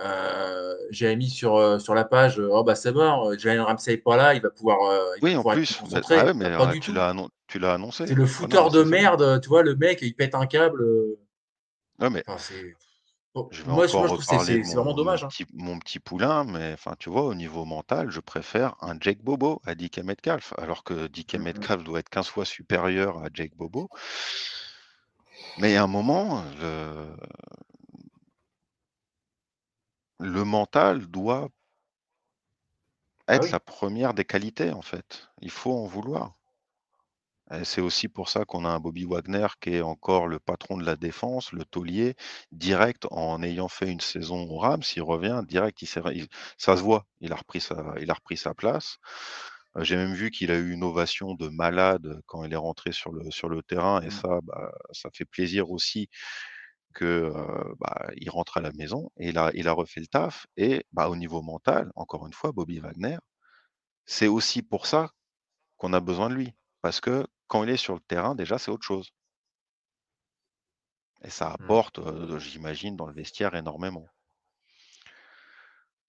euh, 0.00 0.74
j'avais 0.90 1.16
mis 1.16 1.30
sur, 1.30 1.56
euh, 1.56 1.78
sur 1.78 1.94
la 1.94 2.04
page, 2.04 2.38
euh, 2.40 2.48
oh 2.50 2.64
bah 2.64 2.74
c'est 2.74 2.92
bon, 2.92 3.30
euh, 3.30 3.38
Jalen 3.38 3.60
Ramsey 3.62 3.96
pas 3.96 4.16
là, 4.16 4.34
il 4.34 4.42
va 4.42 4.50
pouvoir, 4.50 4.78
va 4.90 5.00
Oui, 5.22 5.34
en 5.34 5.38
pouvoir 5.38 5.56
plus. 5.56 5.76
concentré. 5.76 6.16
ah 6.18 6.24
ouais, 6.26 6.34
mais 6.34 6.56
Pas 6.56 6.66
du 6.66 6.80
tu 6.80 6.92
l'as 6.92 7.08
annon- 7.10 7.28
annoncé. 7.62 8.06
C'est 8.06 8.14
le 8.14 8.22
Ah 8.24 8.26
non, 8.26 8.32
fouteur 8.32 8.64
mais 8.72 8.78
de 8.78 8.82
merde, 8.84 9.40
tu 9.40 9.48
vois, 9.48 9.62
le 9.62 9.76
mec, 9.76 10.00
il 10.02 10.14
pète 10.14 10.34
un 10.34 10.46
câble. 10.46 10.84
Ouais, 12.00 12.10
mais 12.10 12.24
Enfin, 12.26 12.38
c'est. 12.38 12.74
Bon, 13.34 13.48
je 13.50 13.62
vais 13.64 13.72
moi, 13.72 13.86
je- 13.88 13.92
moi, 13.94 14.02
encore 14.04 14.16
je 14.16 14.22
trouve 14.22 14.38
que 14.38 14.44
c'est- 14.44 14.60
vraiment 14.62 14.84
mon 14.84 14.94
dommage. 14.94 15.24
hein. 15.24 15.28
petit, 15.28 15.44
mon 15.54 15.78
petit 15.80 15.98
poulain, 15.98 16.44
mais 16.44 16.72
enfin, 16.74 16.94
tu 17.00 17.10
vois, 17.10 17.22
au 17.22 17.34
niveau 17.34 17.64
mental, 17.64 18.08
je 18.10 18.20
préfère 18.20 18.76
un 18.80 18.96
Jake 19.00 19.22
Bobo 19.24 19.60
à 19.64 19.74
DK 19.74 19.98
Metcalf, 20.04 20.52
alors 20.56 20.84
que 20.84 21.08
DK 21.08 21.34
Mhm. 21.34 21.42
Metcalf 21.42 21.82
doit 21.82 21.98
être 21.98 22.08
15 22.10 22.28
fois 22.28 22.44
supérieur 22.44 23.18
à 23.24 23.26
Jake 23.34 23.52
Bobo. 23.56 23.88
Mais 25.58 25.70
il 25.70 25.74
y 25.74 25.76
a 25.76 25.82
un 25.82 25.88
moment, 25.88 26.44
le, 26.60 27.06
le 30.18 30.44
mental 30.44 31.06
doit 31.06 31.48
Ah 33.30 33.38
être 33.38 33.42
oui. 33.42 33.52
la 33.52 33.60
première 33.60 34.14
des 34.14 34.24
qualités, 34.24 34.70
en 34.70 34.80
fait. 34.80 35.28
Il 35.42 35.50
faut 35.50 35.74
en 35.74 35.84
vouloir. 35.84 36.38
C'est 37.62 37.82
aussi 37.82 38.08
pour 38.08 38.30
ça 38.30 38.44
qu'on 38.46 38.64
a 38.64 38.70
un 38.70 38.80
Bobby 38.80 39.04
Wagner 39.04 39.46
qui 39.60 39.70
est 39.74 39.82
encore 39.82 40.28
le 40.28 40.38
patron 40.40 40.78
de 40.78 40.84
la 40.84 40.96
défense, 40.96 41.52
le 41.52 41.64
taulier, 41.66 42.14
direct 42.52 43.06
en 43.10 43.42
ayant 43.42 43.68
fait 43.68 43.90
une 43.90 44.00
saison 44.00 44.48
au 44.48 44.56
Rams, 44.58 44.82
il 44.96 45.02
revient 45.02 45.42
direct, 45.46 45.82
il 45.82 45.86
ça 46.56 46.76
se 46.76 46.82
voit, 46.82 47.06
il 47.20 47.32
a 47.32 47.36
repris 47.36 47.60
sa, 47.60 47.94
il 48.00 48.10
a 48.10 48.14
repris 48.14 48.38
sa 48.38 48.54
place. 48.54 48.96
Euh, 49.76 49.84
J'ai 49.84 49.96
même 49.96 50.14
vu 50.14 50.30
qu'il 50.30 50.50
a 50.50 50.56
eu 50.56 50.72
une 50.72 50.84
ovation 50.84 51.34
de 51.34 51.48
malade 51.48 52.20
quand 52.26 52.44
il 52.44 52.52
est 52.52 52.56
rentré 52.56 52.92
sur 52.92 53.12
le, 53.12 53.30
sur 53.30 53.48
le 53.50 53.62
terrain, 53.62 54.00
et 54.02 54.10
Mm. 54.10 54.10
ça, 54.10 54.40
bah, 54.42 54.72
ça 54.92 55.10
fait 55.12 55.26
plaisir 55.26 55.70
aussi 55.70 56.08
que 56.94 57.04
euh, 57.06 57.74
bah, 57.80 58.10
il 58.16 58.30
rentre 58.30 58.58
à 58.58 58.60
la 58.62 58.72
maison 58.72 59.10
et 59.18 59.30
il 59.30 59.38
a, 59.38 59.50
il 59.54 59.68
a 59.68 59.72
refait 59.72 60.00
le 60.00 60.06
taf. 60.08 60.46
Et 60.56 60.84
bah, 60.92 61.08
au 61.10 61.16
niveau 61.16 61.42
mental, 61.42 61.90
encore 61.96 62.26
une 62.26 62.32
fois, 62.34 62.52
Bobby 62.52 62.80
Wagner, 62.80 63.18
c'est 64.06 64.28
aussi 64.28 64.62
pour 64.62 64.86
ça 64.86 65.10
qu'on 65.78 65.92
a 65.94 66.00
besoin 66.00 66.30
de 66.30 66.34
lui. 66.36 66.54
Parce 66.82 67.00
que 67.00 67.26
quand 67.48 67.64
il 67.64 67.70
est 67.70 67.76
sur 67.78 67.94
le 67.94 68.00
terrain, 68.00 68.34
déjà, 68.36 68.58
c'est 68.58 68.70
autre 68.72 68.86
chose. 68.86 69.10
Et 71.24 71.28
ça 71.30 71.50
Mm. 71.58 71.74
apporte, 71.74 71.98
euh, 71.98 72.38
j'imagine, 72.38 72.94
dans 72.94 73.06
le 73.08 73.14
vestiaire 73.14 73.56
énormément. 73.56 74.06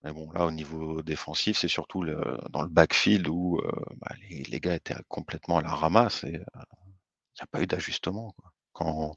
Mais 0.04 0.14
bon, 0.14 0.32
là, 0.32 0.46
au 0.46 0.52
niveau 0.52 1.02
défensif, 1.02 1.58
c'est 1.58 1.68
surtout 1.68 2.02
le, 2.02 2.38
dans 2.50 2.62
le 2.62 2.70
backfield 2.70 3.28
où 3.28 3.60
euh, 3.60 3.72
bah, 3.98 4.16
les, 4.30 4.44
les 4.44 4.60
gars 4.62 4.76
étaient 4.76 4.96
complètement 5.10 5.58
à 5.58 5.62
la 5.62 5.74
ramasse 5.76 6.24
et 6.24 6.32
il 6.34 6.38
n'y 6.40 7.44
a 7.44 7.48
pas 7.48 7.62
eu 7.64 7.68
d'ajustement. 7.68 8.34
quoi. 8.38 8.54
Quand, 8.76 9.16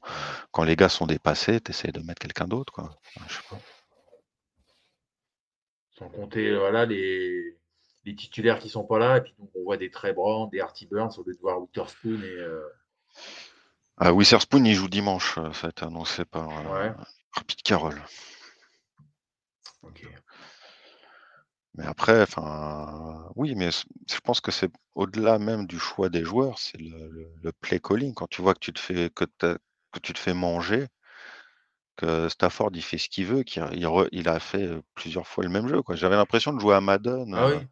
quand 0.51 0.63
les 0.63 0.75
gars 0.77 0.87
sont 0.87 1.05
dépassés, 1.05 1.59
tu 1.59 1.71
essaies 1.71 1.91
de 1.91 1.99
mettre 1.99 2.21
quelqu'un 2.21 2.47
d'autre. 2.47 2.71
quoi. 2.71 2.97
Enfin, 3.15 3.25
je 3.27 3.33
sais 3.35 3.41
pas. 3.49 3.59
Sans 5.91 6.09
compter 6.09 6.47
euh, 6.47 6.59
voilà, 6.59 6.85
les, 6.85 7.57
les 8.05 8.15
titulaires 8.15 8.59
qui 8.59 8.69
sont 8.69 8.85
pas 8.85 8.99
là. 8.99 9.17
Et 9.17 9.21
puis 9.21 9.33
donc, 9.37 9.49
on 9.55 9.63
voit 9.63 9.75
des 9.75 9.91
Trey 9.91 10.13
Brown, 10.13 10.49
des 10.49 10.61
Artie 10.61 10.87
Burns 10.87 11.11
au 11.17 11.23
lieu 11.23 11.33
de 11.35 11.39
voir 11.41 11.59
Witherspoon. 11.61 12.21
Et, 12.23 12.25
euh, 12.25 12.63
Ah, 13.97 14.13
Witherspoon, 14.13 14.63
il 14.63 14.75
joue 14.75 14.87
dimanche. 14.87 15.35
Ça 15.53 15.67
a 15.67 15.69
été 15.71 15.83
annoncé 15.83 16.23
par, 16.23 16.47
ouais, 16.71 16.93
par 17.35 17.43
Pete 17.45 17.61
Carroll. 17.61 18.01
ok. 19.83 20.07
Mais 21.75 21.85
après, 21.85 22.21
enfin, 22.21 23.27
oui, 23.35 23.55
mais 23.55 23.71
je 23.71 24.19
pense 24.23 24.39
que 24.41 24.51
c'est 24.51 24.71
au-delà 24.95 25.39
même 25.39 25.65
du 25.65 25.79
choix 25.79 26.09
des 26.09 26.23
joueurs, 26.23 26.59
c'est 26.59 26.77
le, 26.79 27.09
le- 27.09 27.31
le 27.41 27.51
play 27.53 27.79
calling. 27.79 28.13
Quand 28.13 28.27
tu 28.27 28.41
vois 28.43 28.53
que 28.53 28.59
tu 28.59 28.73
te 28.73 28.79
fais 28.79 29.09
que, 29.09 29.25
tu 30.03 30.13
te 30.13 30.19
fais 30.19 30.33
manger, 30.33 30.87
que 31.97 32.29
Stafford 32.29 32.71
il 32.75 32.81
fait 32.81 32.97
ce 32.97 33.09
qu'il 33.09 33.25
veut, 33.25 33.43
qu'il 33.43 33.61
il, 33.73 33.85
re- 33.85 34.07
il 34.13 34.29
a 34.29 34.39
fait 34.39 34.69
plusieurs 34.95 35.27
fois 35.27 35.43
le 35.43 35.49
même 35.49 35.67
jeu. 35.67 35.81
J'avais 35.91 36.15
l'impression 36.15 36.53
de 36.53 36.59
jouer 36.59 36.75
à 36.75 36.81
Madden. 36.81 37.35
Ah 37.35 37.45
oui. 37.47 37.67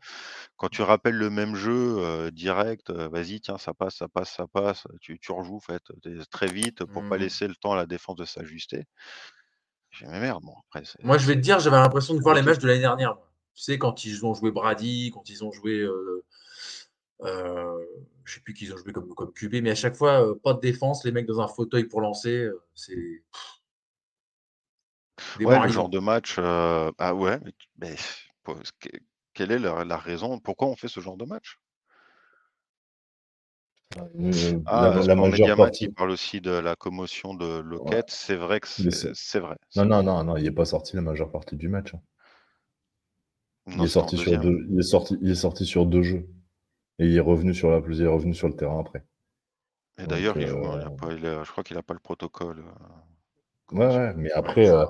quand 0.58 0.70
tu 0.70 0.82
rappelles 0.84 1.16
le 1.16 1.30
même 1.30 1.56
jeu 1.56 1.98
euh, 2.00 2.32
direct, 2.32 2.90
euh, 2.92 3.10
vas-y, 3.10 3.42
tiens, 3.42 3.58
ça 3.58 3.74
passe, 3.74 3.98
ça 3.98 4.08
passe, 4.10 4.32
ça 4.36 4.48
passe, 4.48 4.86
tu, 5.02 5.20
tu 5.20 5.32
rejoues 5.32 5.60
fait, 5.62 5.84
très 6.32 6.48
vite 6.48 6.86
pour 6.86 7.06
pas 7.06 7.18
Mhm. 7.18 7.20
laisser 7.20 7.48
le 7.48 7.56
temps 7.56 7.74
à 7.74 7.78
la 7.78 7.86
défense 7.88 8.18
de 8.18 8.26
s'ajuster. 8.26 8.86
J'ai 9.92 10.08
merde, 10.08 10.44
bon, 10.46 10.56
après, 10.70 10.84
Moi, 11.02 11.18
je 11.18 11.26
vais 11.26 11.34
te 11.34 11.40
dire, 11.40 11.60
j'avais 11.60 11.78
l'impression 11.78 12.14
de 12.14 12.20
voir 12.22 12.36
les 12.36 12.44
matchs 12.44 12.60
de 12.60 12.68
l'année 12.68 12.82
dernière. 12.82 13.18
Tu 13.58 13.64
sais, 13.64 13.78
quand 13.80 14.06
ils 14.06 14.26
ont 14.26 14.36
joué 14.36 14.52
Brady, 14.52 15.12
quand 15.14 15.30
ils 15.30 15.44
ont 15.44 15.52
joué 15.52 15.80
euh, 15.80 16.24
Euh, 17.24 17.84
je 18.26 18.36
sais 18.36 18.42
plus 18.42 18.54
qu'ils 18.54 18.72
ont 18.74 18.78
joué 18.78 18.94
comme, 18.94 19.14
comme 19.16 19.34
QB, 19.34 19.56
mais 19.64 19.72
à 19.72 19.76
chaque 19.76 19.96
fois, 19.96 20.24
euh, 20.24 20.36
pas 20.36 20.54
de 20.54 20.60
défense, 20.60 21.04
les 21.04 21.12
mecs 21.12 21.26
dans 21.26 21.42
un 21.42 21.48
fauteuil 21.48 21.86
pour 21.86 22.00
lancer, 22.00 22.30
euh, 22.30 22.62
c'est. 22.76 23.24
Ouais, 25.40 25.60
le 25.60 25.70
genre 25.70 25.90
de 25.90 25.98
match. 25.98 26.36
euh, 26.38 26.92
Ah 27.00 27.16
ouais, 27.16 27.40
mais, 27.44 27.52
tu- 27.58 27.68
mais 27.80 27.96
pour- 28.44 28.60
que- 28.80 28.90
quelle 29.34 29.52
est 29.52 29.58
la, 29.58 29.84
la 29.84 29.98
raison 29.98 30.40
Pourquoi 30.40 30.68
on 30.68 30.76
fait 30.76 30.88
ce 30.88 31.00
genre 31.00 31.18
de 31.18 31.26
match? 31.26 31.58
Euh, 33.98 34.60
Ah, 34.68 34.92
la, 34.94 35.02
la 35.06 35.16
majeure 35.16 35.56
partie. 35.56 35.86
il 35.86 35.94
parle 35.94 36.12
aussi 36.12 36.40
de 36.40 36.52
la 36.52 36.76
commotion 36.76 37.34
de 37.34 37.62
Lockett. 37.62 38.12
C'est 38.12 38.36
vrai 38.36 38.60
que 38.60 38.68
c'est 38.68 39.40
vrai. 39.40 39.56
Non, 39.76 39.86
non, 39.86 40.04
non, 40.04 40.24
non, 40.24 40.38
il 40.38 40.44
n'est 40.44 40.52
pas 40.52 40.66
sorti 40.66 40.96
la 40.96 41.02
majeure 41.02 41.32
partie 41.32 41.56
du 41.56 41.68
match. 41.68 41.94
Il 43.68 43.84
est 43.84 43.88
sorti 43.88 44.18
sur 44.18 44.38
deux, 44.40 44.66
il 44.70 44.80
est 44.80 44.82
sorti, 44.82 45.18
il 45.22 45.30
est 45.32 45.36
sorti 45.36 45.66
sur 45.66 45.86
deux 45.86 46.02
jeux. 46.04 46.28
Et 47.00 47.08
il 47.08 47.16
est 47.18 47.22
revenu 47.22 47.54
sur 47.54 47.72
la 47.72 47.82
il 47.90 48.02
est 48.02 48.08
revenu 48.08 48.34
sur 48.34 48.48
le 48.50 48.56
terrain 48.56 48.80
après. 48.82 49.04
Et 50.00 50.08
d'ailleurs, 50.08 50.40
il 50.40 50.48
joue. 50.48 50.58
il 50.64 50.84
a 50.84 50.90
euh, 50.90 50.90
pas- 50.90 51.14
il 51.14 51.24
a- 51.28 51.44
je 51.44 51.52
crois 51.52 51.64
qu'il 51.64 51.76
n'a 51.76 51.84
pas 51.84 51.94
le 51.94 52.00
protocole. 52.00 52.60
euh, 52.60 52.86
Ouais, 53.72 53.86
ouais, 53.88 54.14
mais 54.16 54.32
après, 54.32 54.70
euh, 54.70 54.86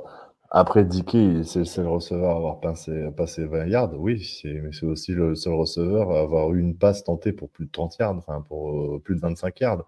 après 0.52 0.86
Dickey, 0.86 1.44
c'est 1.44 1.60
le 1.60 1.66
seul 1.66 1.88
receveur 1.88 2.32
à 2.32 2.36
avoir 2.38 2.60
passé, 2.60 3.10
passé 3.16 3.46
20 3.46 3.66
yards. 3.66 3.94
Oui, 4.00 4.24
mais 4.46 4.72
c'est 4.72 4.86
aussi 4.86 5.14
le 5.14 5.36
seul 5.36 5.54
receveur 5.54 6.12
à 6.12 6.20
avoir 6.22 6.54
eu 6.54 6.60
une 6.60 6.78
passe 6.78 7.04
tentée 7.04 7.34
pour 7.34 7.50
plus 7.50 7.66
de 7.66 7.72
30 7.72 7.98
yards, 7.98 8.16
enfin 8.18 8.42
pour 8.42 8.96
euh, 8.96 9.00
plus 9.04 9.16
de 9.16 9.20
25 9.22 9.60
yards. 9.62 9.84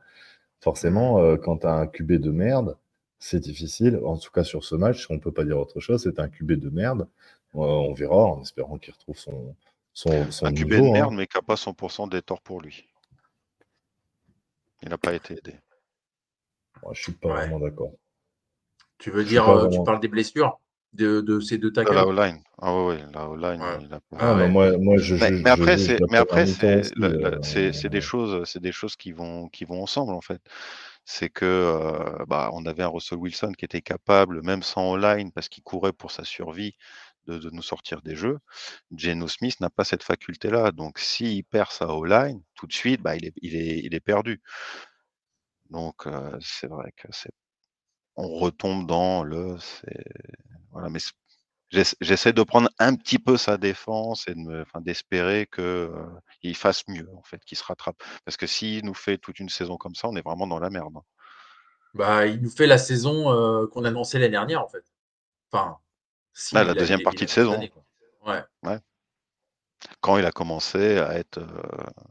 Forcément, 0.61 1.19
euh, 1.19 1.37
quand 1.37 1.59
tu 1.59 1.67
as 1.67 1.73
un 1.75 1.87
QB 1.87 2.13
de 2.13 2.31
merde, 2.31 2.77
c'est 3.19 3.39
difficile. 3.41 3.99
En 4.05 4.17
tout 4.17 4.31
cas, 4.31 4.43
sur 4.45 4.63
ce 4.65 4.75
match, 4.75 5.07
on 5.11 5.19
peut 5.19 5.33
pas 5.33 5.45
dire 5.45 5.59
autre 5.59 5.79
chose. 5.81 6.03
C'est 6.03 6.19
un 6.19 6.29
QB 6.29 6.53
de 6.53 6.69
merde. 6.69 7.07
Euh, 7.55 7.59
on 7.59 7.93
verra 7.93 8.15
en 8.15 8.41
espérant 8.41 8.77
qu'il 8.77 8.93
retrouve 8.93 9.17
son, 9.17 9.55
son, 9.93 10.31
son 10.31 10.45
Un 10.45 10.53
QB 10.53 10.71
niveau. 10.71 10.83
de 10.83 10.89
hein. 10.89 10.91
merde, 10.93 11.13
mais 11.13 11.27
qui 11.27 11.37
n'a 11.37 11.41
pas 11.41 11.55
100% 11.55 12.09
des 12.09 12.21
torts 12.21 12.41
pour 12.41 12.61
lui. 12.61 12.87
Il 14.81 14.89
n'a 14.89 14.97
pas 14.97 15.13
été 15.13 15.33
aidé. 15.37 15.55
Moi, 16.83 16.93
je 16.93 17.01
suis 17.03 17.11
pas 17.11 17.29
Ouais. 17.29 17.35
vraiment 17.47 17.59
d'accord. 17.59 17.91
Tu 18.97 19.11
veux 19.11 19.23
dire, 19.23 19.47
euh, 19.49 19.69
tu 19.69 19.83
parles 19.83 19.99
des 19.99 20.07
blessures 20.07 20.59
de, 20.93 21.21
de 21.21 21.39
ces 21.39 21.57
deux 21.57 21.69
De 21.69 21.75
tackles 21.75 21.93
la 21.93 22.05
O-line. 22.05 22.41
Ah 22.61 22.75
ouais, 22.75 22.85
ouais, 22.87 23.03
la 23.13 23.29
O-line, 23.29 23.61
Ouais. 23.61 23.77
il 23.81 23.93
a 23.93 23.99
pas. 23.99 24.17
Ah 24.19 24.31
Ah, 24.31 24.35
mais 24.35 24.49
moi, 24.49 24.77
moi, 24.77 24.97
je 24.97 25.15
Mais, 25.15 25.49
après, 25.49 25.77
je 25.77 25.83
c'est, 25.85 25.97
mais 26.09 26.17
après, 26.17 26.45
c'est, 26.45 27.69
aussi, 27.69 27.89
des 27.89 28.01
choses, 28.01 28.43
c'est 28.49 28.59
des 28.61 28.71
choses 28.71 28.95
qui 28.95 29.11
vont, 29.11 29.47
qui 29.49 29.65
vont 29.65 29.81
ensemble 29.83 30.13
en 30.13 30.21
fait. 30.21 30.41
C'est 31.05 31.29
que, 31.29 31.45
euh, 31.45 32.25
bah, 32.27 32.49
on 32.53 32.65
avait 32.65 32.83
un 32.83 32.87
Russell 32.89 33.17
Wilson 33.19 33.51
qui 33.57 33.65
était 33.65 33.81
capable, 33.81 34.41
même 34.43 34.63
sans 34.63 34.91
O-line, 34.91 35.31
parce 35.31 35.49
qu'il 35.49 35.63
courait 35.63 35.93
pour 35.93 36.11
sa 36.11 36.23
survie, 36.23 36.75
de, 37.29 37.37
de 37.45 37.49
nous 37.51 37.61
sortir 37.61 38.01
des 38.01 38.15
jeux. 38.15 38.39
Geno 38.95 39.27
Smith 39.27 39.59
n'a 39.61 39.69
pas 39.69 39.85
cette 39.85 40.03
faculté-là. 40.03 40.71
Donc, 40.71 40.99
s'il 40.99 41.43
perd 41.43 41.71
sa 41.71 41.87
O-line, 41.87 42.41
tout 42.55 42.67
de 42.67 42.73
suite, 42.73 43.01
bah, 43.01 43.15
il 43.15 43.25
est, 43.25 43.33
il 43.41 43.55
est, 43.55 43.79
il 43.85 43.93
est 43.93 43.99
perdu. 44.13 44.41
Donc, 45.69 46.07
euh, 46.07 46.37
c'est 46.41 46.67
vrai 46.67 46.91
que 46.97 47.07
c'est, 47.11 47.33
on 48.15 48.27
retombe 48.45 48.87
dans 48.87 49.23
le, 49.23 49.55
voilà, 50.71 50.89
mais 50.89 50.99
j'essaie 52.01 52.33
de 52.33 52.43
prendre 52.43 52.69
un 52.79 52.95
petit 52.95 53.19
peu 53.19 53.37
sa 53.37 53.57
défense 53.57 54.27
et 54.27 54.33
de 54.33 54.65
d'espérer 54.81 55.45
que 55.45 55.91
euh, 56.43 56.53
fasse 56.53 56.87
mieux 56.87 57.07
en 57.15 57.23
fait, 57.23 57.43
qu'il 57.45 57.57
se 57.57 57.63
rattrape. 57.63 58.01
Parce 58.25 58.37
que 58.37 58.47
s'il 58.47 58.83
nous 58.85 58.95
fait 58.95 59.17
toute 59.19 59.39
une 59.39 59.49
saison 59.49 59.77
comme 59.77 59.95
ça, 59.95 60.07
on 60.07 60.15
est 60.15 60.25
vraiment 60.25 60.47
dans 60.47 60.59
la 60.59 60.69
merde. 60.69 60.95
hein. 60.97 61.03
Bah, 61.93 62.27
il 62.27 62.41
nous 62.41 62.49
fait 62.49 62.67
la 62.67 62.77
saison 62.77 63.31
euh, 63.31 63.67
qu'on 63.67 63.85
annonçait 63.85 64.19
l'année 64.19 64.31
dernière, 64.31 64.63
en 64.63 64.67
fait. 64.67 64.83
Enfin, 65.51 65.77
si, 66.33 66.53
Bah, 66.55 66.63
la 66.63 66.73
il 66.73 66.77
deuxième 66.77 66.99
il- 66.99 67.03
partie 67.03 67.23
il 67.23 67.27
de 67.27 67.31
saison. 67.31 67.53
année. 67.53 67.71
Ouais. 68.25 68.79
Quand 70.01 70.17
il 70.17 70.25
a 70.25 70.31
commencé 70.31 70.97
à 70.97 71.17
être 71.17 71.37
euh, 71.39 72.05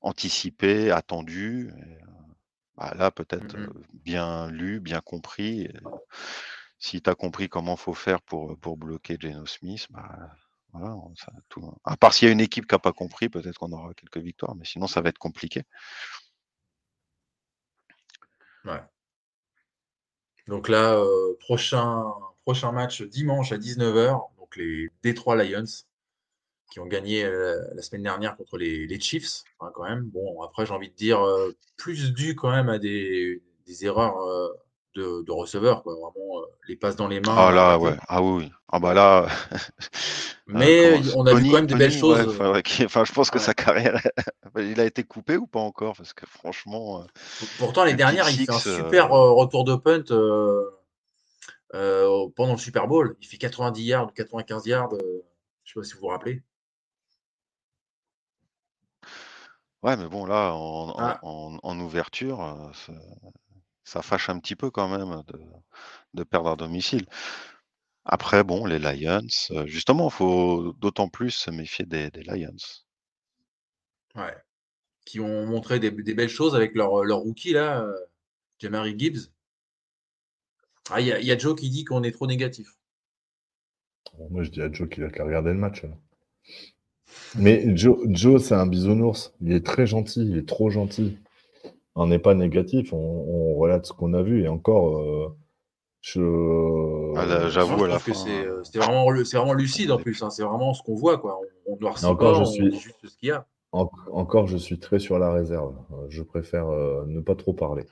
anticipé, 0.00 0.90
attendu, 0.90 1.72
et, 1.76 2.02
euh, 2.02 2.06
bah, 2.76 2.94
là 2.96 3.10
peut-être 3.10 3.56
euh, 3.56 3.68
bien 3.92 4.50
lu, 4.50 4.80
bien 4.80 5.00
compris. 5.00 5.62
et, 5.62 5.72
si 6.78 7.02
tu 7.02 7.10
as 7.10 7.14
compris 7.14 7.48
comment 7.50 7.76
faut 7.76 7.92
faire 7.92 8.22
pour, 8.22 8.58
pour 8.58 8.76
bloquer 8.78 9.16
Geno 9.20 9.44
Smith, 9.46 9.86
bah, 9.90 10.30
voilà, 10.72 10.96
ça, 11.16 11.32
tout, 11.48 11.74
à 11.84 11.96
part 11.96 12.14
s'il 12.14 12.26
y 12.26 12.30
a 12.30 12.32
une 12.32 12.40
équipe 12.40 12.66
qui 12.66 12.74
n'a 12.74 12.78
pas 12.78 12.92
compris, 12.92 13.28
peut-être 13.28 13.58
qu'on 13.58 13.72
aura 13.72 13.92
quelques 13.94 14.18
victoires, 14.18 14.54
mais 14.54 14.64
sinon 14.64 14.86
ça 14.86 15.00
va 15.02 15.08
être 15.10 15.18
compliqué. 15.18 15.64
Ouais. 18.64 18.80
Donc 20.46 20.68
là, 20.68 20.94
euh, 20.94 21.36
prochain, 21.40 22.12
prochain 22.50 22.72
match 22.72 23.02
dimanche 23.02 23.52
à 23.52 23.58
19h, 23.58 24.28
donc 24.38 24.56
les 24.56 24.90
Detroit 25.04 25.36
Lions 25.36 25.64
qui 26.72 26.80
ont 26.80 26.86
gagné 26.86 27.24
euh, 27.24 27.60
la 27.74 27.82
semaine 27.82 28.02
dernière 28.02 28.36
contre 28.36 28.56
les, 28.58 28.86
les 28.86 29.00
Chiefs, 29.00 29.42
hein, 29.60 29.70
quand 29.74 29.84
même. 29.84 30.04
Bon, 30.04 30.42
après, 30.42 30.66
j'ai 30.66 30.72
envie 30.72 30.90
de 30.90 30.94
dire 30.94 31.20
euh, 31.20 31.54
plus 31.76 32.12
dû 32.12 32.34
quand 32.36 32.50
même 32.50 32.68
à 32.68 32.78
des, 32.78 33.42
des 33.66 33.84
erreurs 33.84 34.16
euh, 34.18 34.48
de, 34.94 35.22
de 35.22 35.32
receveurs, 35.32 35.82
quoi. 35.82 35.94
Vraiment, 35.94 36.42
les 36.68 36.76
passes 36.76 36.96
dans 36.96 37.08
les 37.08 37.20
mains. 37.20 37.36
Ah 37.36 37.50
là, 37.52 37.78
ouais, 37.78 37.96
ah 38.08 38.22
oui. 38.22 38.50
Ah 38.72 38.78
bah 38.78 38.94
là. 38.94 39.28
Mais 40.46 41.00
on 41.14 41.26
a 41.26 41.32
vu 41.32 41.36
Tony- 41.36 41.50
quand 41.50 41.56
même 41.58 41.66
des 41.66 41.74
belles 41.74 41.90
ouais, 41.92 41.98
choses. 41.98 42.26
enfin, 42.26 42.52
ouais, 42.52 42.62
qui- 42.62 42.84
enfin, 42.84 43.04
je 43.04 43.12
pense 43.12 43.30
que 43.30 43.38
sa 43.38 43.54
carrière, 43.54 44.00
il 44.58 44.80
a 44.80 44.84
été 44.84 45.04
coupé 45.04 45.36
ou 45.36 45.46
pas 45.46 45.60
encore? 45.60 45.96
Parce 45.96 46.12
que 46.12 46.26
franchement, 46.26 47.04
Pourtant, 47.58 47.84
les 47.84 47.92
Le 47.92 47.96
dernières, 47.96 48.28
il 48.28 48.36
fait 48.38 48.52
un 48.52 48.58
super 48.58 49.10
retour 49.10 49.64
de 49.64 49.74
punt 49.76 50.04
euh, 51.74 52.28
pendant 52.36 52.52
le 52.52 52.58
Super 52.58 52.86
Bowl. 52.88 53.16
Il 53.20 53.26
fait 53.28 53.38
90 53.38 53.84
yards, 53.84 54.12
95 54.14 54.66
yards. 54.66 54.94
euh, 54.94 55.22
je 55.64 55.72
sais 55.74 55.80
pas 55.80 55.84
si 55.84 55.94
vous 55.94 56.00
vous 56.00 56.06
rappelez. 56.08 56.42
ouais, 59.82 59.96
mais 59.96 60.08
bon, 60.08 60.26
là, 60.26 60.52
en, 60.54 60.90
Ah. 60.96 61.18
en- 61.22 61.58
en 61.62 61.80
ouverture, 61.80 62.40
euh, 62.42 62.72
ça, 62.74 62.92
ça 63.84 64.02
fâche 64.02 64.30
un 64.30 64.38
petit 64.40 64.56
peu 64.56 64.70
quand 64.70 64.88
même 64.88 65.22
de, 65.28 65.40
de 66.14 66.24
perdre 66.24 66.50
à 66.50 66.56
domicile. 66.56 67.06
Après, 68.04 68.44
bon, 68.44 68.66
les 68.66 68.78
Lions, 68.78 69.26
justement, 69.64 70.08
il 70.08 70.12
faut 70.12 70.74
d'autant 70.74 71.08
plus 71.08 71.30
se 71.30 71.50
méfier 71.50 71.86
des, 71.86 72.10
des 72.10 72.22
Lions. 72.24 72.56
Ouais. 74.14 74.36
Qui 75.06 75.20
ont 75.20 75.46
montré 75.46 75.80
des, 75.80 75.90
des 75.92 76.14
belles 76.14 76.28
choses 76.30 76.54
avec 76.56 76.74
leur, 76.76 77.04
leur 77.04 77.18
rookie, 77.20 77.52
là, 77.54 77.86
Jamari 78.60 78.96
Gibbs. 78.98 79.30
Ah, 80.90 81.00
Il 81.00 81.06
y, 81.06 81.12
a- 81.12 81.20
il 81.20 81.26
y 81.26 81.32
a 81.32 81.38
Joe 81.38 81.54
qui 81.58 81.70
dit 81.70 81.84
qu'on 81.84 82.02
est 82.02 82.12
trop 82.12 82.26
négatif. 82.26 82.76
Bon, 84.18 84.28
Moi, 84.30 84.42
je 84.42 84.50
dis 84.50 84.62
à 84.62 84.70
Joe 84.72 84.88
qu'il 84.88 85.04
a 85.04 85.10
qu'à 85.10 85.24
regarder 85.24 85.50
le 85.52 85.58
match. 85.58 85.84
alors. 85.84 85.98
Mais 87.36 87.76
Joe, 87.76 87.98
Joe 88.08 88.42
c'est 88.42 88.54
un 88.54 88.66
bisounours. 88.66 89.32
Il 89.40 89.52
est 89.52 89.64
très 89.64 89.86
gentil, 89.86 90.20
il 90.26 90.36
est 90.38 90.48
trop 90.48 90.70
gentil. 90.70 91.18
On 91.96 92.06
n'est 92.06 92.18
pas 92.18 92.34
négatif, 92.34 92.92
on, 92.92 92.96
on 92.96 93.54
relate 93.56 93.86
ce 93.86 93.92
qu'on 93.92 94.14
a 94.14 94.22
vu. 94.22 94.42
Et 94.44 94.48
encore, 94.48 94.98
euh, 94.98 95.36
je. 96.00 96.20
Ah, 97.16 97.48
J'avoue, 97.50 97.84
à 97.84 97.88
que 97.98 97.98
fin. 97.98 98.14
c'est 98.14 98.44
euh, 98.46 98.58
euh, 98.60 98.64
c'est 98.64 98.78
vraiment, 98.78 99.52
lucide 99.52 99.90
en 99.90 99.98
plus. 99.98 100.22
hein. 100.22 100.30
C'est 100.30 100.42
vraiment 100.44 100.72
ce 100.72 100.82
qu'on 100.82 100.94
voit. 100.94 101.18
Quoi. 101.18 101.38
On, 101.66 101.74
on 101.74 101.76
noircit 101.78 102.06
Encore, 102.06 102.32
pas, 102.32 102.38
je 102.38 102.42
on 102.42 102.52
suis- 102.52 102.78
juste 102.78 103.06
ce 103.06 103.16
qu'il 103.18 103.28
y 103.28 103.32
a. 103.32 103.46
En- 103.72 103.90
encore, 104.12 104.46
je 104.48 104.56
suis 104.56 104.78
très 104.78 104.98
sur 104.98 105.18
la 105.18 105.32
réserve. 105.32 105.74
Je 106.08 106.22
préfère 106.22 106.68
euh, 106.68 107.04
ne 107.06 107.20
pas 107.20 107.34
trop 107.36 107.52
parler. 107.52 107.84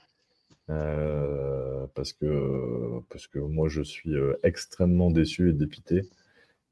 Euh, 0.71 1.87
parce 1.95 2.13
que, 2.13 3.01
parce 3.11 3.27
que 3.27 3.39
moi, 3.39 3.69
je 3.69 3.83
suis 3.83 4.15
euh, 4.15 4.35
extrêmement 4.43 5.11
déçu 5.11 5.51
et 5.51 5.53
dépité. 5.53 6.03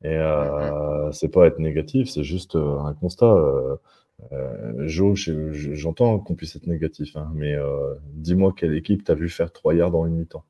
Et 0.04 0.08
euh, 0.16 1.10
c'est 1.12 1.28
pas 1.30 1.46
être 1.46 1.58
négatif, 1.58 2.10
c'est 2.10 2.24
juste 2.24 2.56
euh, 2.56 2.78
un 2.80 2.92
constat. 2.94 3.26
Euh, 4.32 4.86
j'entends 4.86 6.18
qu'on 6.18 6.34
puisse 6.34 6.56
être 6.56 6.66
négatif, 6.66 7.16
hein, 7.16 7.30
mais 7.34 7.54
dis-moi 8.14 8.52
quelle 8.56 8.74
équipe 8.74 9.04
t'as 9.04 9.14
vu 9.14 9.28
faire 9.28 9.52
3 9.52 9.74
yards 9.74 9.94
en 9.94 10.06
une 10.06 10.16
mi-temps 10.16 10.44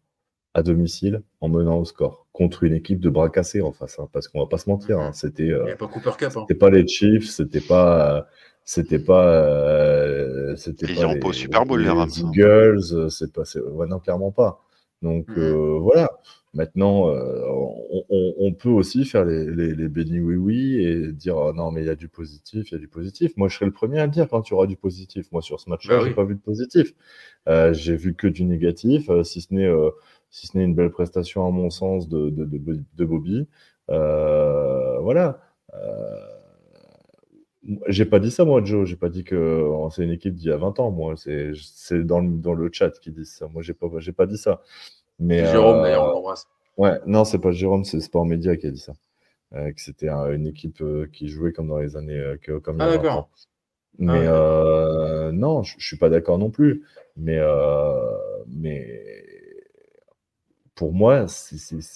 à 0.55 0.63
domicile 0.63 1.23
en 1.41 1.49
menant 1.49 1.79
au 1.79 1.85
score 1.85 2.27
contre 2.33 2.65
une 2.65 2.73
équipe 2.73 3.01
de 3.01 3.11
bras 3.11 3.29
cassés 3.29 3.61
en 3.61 3.73
face, 3.73 3.99
hein, 3.99 4.09
parce 4.13 4.29
qu'on 4.29 4.41
va 4.41 4.47
pas 4.47 4.57
se 4.59 4.71
mentir, 4.71 4.99
hein, 5.01 5.13
c'était 5.13 5.51
euh, 5.51 5.75
pas 5.77 5.87
Cooper 5.87 6.13
Cup. 6.19 6.29
hein. 6.35 6.41
c'était 6.41 6.59
pas 6.59 6.71
les 6.71 6.87
Chiefs, 6.87 7.29
c'était 7.29 7.61
pas, 7.61 8.27
c'était 8.67 8.99
pas, 9.01 9.27
euh, 9.47 10.57
c'était 10.57 10.89
pas 10.89 11.15
les, 11.15 11.33
Super 11.33 11.67
Bowl, 11.67 11.83
les 11.83 11.89
hein. 11.89 12.07
Eagles, 12.35 12.81
euh, 12.93 13.09
c'est 13.11 13.33
pas, 13.33 13.45
ouais, 13.73 13.87
non, 13.89 14.01
clairement 14.01 14.33
pas. 14.33 14.63
Donc 15.03 15.29
Mhm. 15.29 15.39
euh, 15.39 15.79
voilà. 15.81 16.11
Maintenant, 16.55 17.11
euh, 17.11 17.45
on, 17.49 18.05
on- 18.11 18.35
on 18.39 18.53
peut 18.55 18.71
aussi 18.71 19.05
faire 19.05 19.25
les, 19.27 19.45
les, 19.47 19.75
les 19.75 19.89
bénis 19.89 20.21
oui 20.21 20.37
oui 20.37 20.81
et 20.87 21.13
dire 21.13 21.37
oh 21.37 21.53
non 21.55 21.71
mais 21.71 21.83
il 21.83 21.87
y 21.87 21.91
a 21.91 21.97
du 21.97 22.09
positif, 22.09 22.71
il 22.71 22.75
y 22.75 22.77
a 22.77 22.81
du 22.81 22.89
positif. 22.89 23.37
Moi, 23.37 23.49
je 23.49 23.57
serai 23.57 23.67
le 23.67 23.73
premier 23.73 24.01
à 24.01 24.07
le 24.07 24.13
dire 24.13 24.29
quand 24.29 24.43
tu 24.43 24.55
auras 24.55 24.67
du 24.67 24.77
positif. 24.77 25.31
Moi, 25.33 25.43
sur 25.43 25.61
ce 25.61 25.71
match-là, 25.71 25.99
Bah 25.99 26.05
j'ai 26.05 26.11
oui. 26.11 26.15
pas 26.15 26.25
vu 26.25 26.35
de 26.35 26.41
positif. 26.41 26.95
Euh, 27.49 27.73
j'ai 27.75 27.97
vu 27.97 28.15
que 28.15 28.27
du 28.29 28.45
négatif, 28.45 29.11
euh, 29.11 29.23
si 29.25 29.41
ce 29.43 29.55
n'est 29.55 29.67
euh, 29.67 29.91
si 30.31 30.47
ce 30.49 30.57
n'est 30.59 30.65
une 30.65 30.75
belle 30.75 30.91
prestation 30.91 31.47
à 31.47 31.51
mon 31.51 31.71
sens 31.71 32.09
de, 32.09 32.31
de, 32.31 32.45
de, 32.47 32.83
de 32.97 33.05
Bobby. 33.05 33.49
Euh, 33.91 34.99
voilà. 35.01 35.41
Euh, 35.75 36.36
j'ai 37.89 38.05
pas 38.05 38.19
dit 38.21 38.31
ça, 38.31 38.45
moi, 38.45 38.63
Joe. 38.65 38.87
J'ai 38.89 38.97
pas 38.97 39.09
dit 39.09 39.25
que 39.25 39.35
euh, 39.35 39.91
c'est 39.91 40.05
une 40.05 40.11
équipe 40.11 40.35
d'il 40.35 40.49
y 40.49 40.53
a 40.53 40.57
20 40.57 40.79
ans. 40.81 40.91
Moi, 40.91 41.15
c'est 41.17 41.53
dans 42.05 42.21
le, 42.21 42.29
dans 42.39 42.55
le 42.55 42.71
chat 42.73 42.91
qui 43.01 43.11
dit 43.11 43.25
ça. 43.25 43.49
Moi, 43.49 43.63
j'ai 43.63 43.75
pas, 43.75 43.89
pas 44.17 44.27
dit 44.27 44.39
ça. 44.39 44.63
Mais, 45.19 45.45
Jérôme, 45.47 45.79
euh, 45.79 45.83
d'ailleurs, 45.83 46.05
on 46.05 46.13
l'embrasse. 46.13 46.47
Ouais, 46.77 46.99
non, 47.07 47.25
c'est 47.25 47.39
pas 47.39 47.51
Jérôme, 47.53 47.85
c'est 47.85 48.01
Sport 48.01 48.27
Média 48.27 48.57
qui 48.57 48.67
a 48.67 48.71
dit 48.71 48.79
ça. 48.79 48.93
Euh, 49.55 49.73
que 49.73 49.81
c'était 49.81 50.09
un- 50.09 50.31
une 50.33 50.47
équipe 50.47 50.81
euh, 50.83 51.09
qui 51.13 51.29
jouait 51.29 51.53
comme 51.53 51.69
dans 51.69 51.79
les 51.79 51.97
années. 51.97 52.35
que- 52.43 52.59
comme 52.59 52.81
Ah, 52.81 52.85
a 52.85 52.89
20 52.89 52.97
d'accord. 52.99 53.19
ans. 53.19 53.29
Mais 53.99 54.27
euh, 54.27 55.33
non, 55.33 55.63
je, 55.63 55.75
suis 55.79 55.97
pas 55.97 56.11
d'accord 56.11 56.39
non 56.39 56.51
plus. 56.51 56.85
Mais, 57.17 57.41
mais 58.49 59.03
pour 60.75 60.93
moi, 60.93 61.27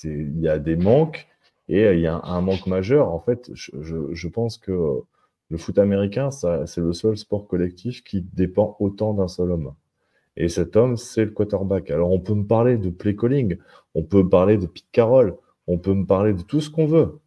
il 0.05 0.41
y 0.41 0.49
a 0.49 0.59
des 0.59 0.77
manques 0.77 1.29
et 1.69 1.93
il 1.93 2.01
y 2.01 2.07
a 2.07 2.15
un, 2.15 2.23
un 2.23 2.41
manque 2.41 2.67
majeur. 2.67 3.09
En 3.13 3.21
fait, 3.21 3.51
je, 3.55 3.71
je- 3.83 4.15
je 4.15 4.29
pense 4.29 4.59
que 4.59 5.03
le 5.51 5.59
foot 5.59 5.79
américain, 5.79 6.31
c'est 6.31 6.79
le 6.79 6.93
seul 6.93 7.19
sport 7.19 7.47
collectif 7.47 8.05
qui 8.05 8.23
dépend 8.23 8.77
autant 8.79 9.15
d'un 9.15 9.29
seul 9.29 9.51
homme. 9.51 9.75
Et 10.37 10.49
cet 10.49 10.77
homme, 10.77 10.97
c'est 10.97 11.25
le 11.25 11.33
quarterback. 11.33 11.91
Alors, 11.91 12.13
on 12.13 12.21
peut 12.21 12.35
me 12.35 12.47
parler 12.47 12.79
de 12.79 12.89
play 12.89 13.17
calling, 13.17 13.59
on 13.95 14.05
peut 14.05 14.23
me 14.23 14.29
parler 14.29 14.57
de 14.59 14.67
Pete 14.67 14.91
Carroll, 14.93 15.37
on 15.67 15.79
peut 15.79 15.93
me 15.93 16.07
parler 16.07 16.35
de 16.35 16.43
tout 16.43 16.61
ce 16.61 16.71
qu'on 16.71 16.87
veut. 16.87 17.19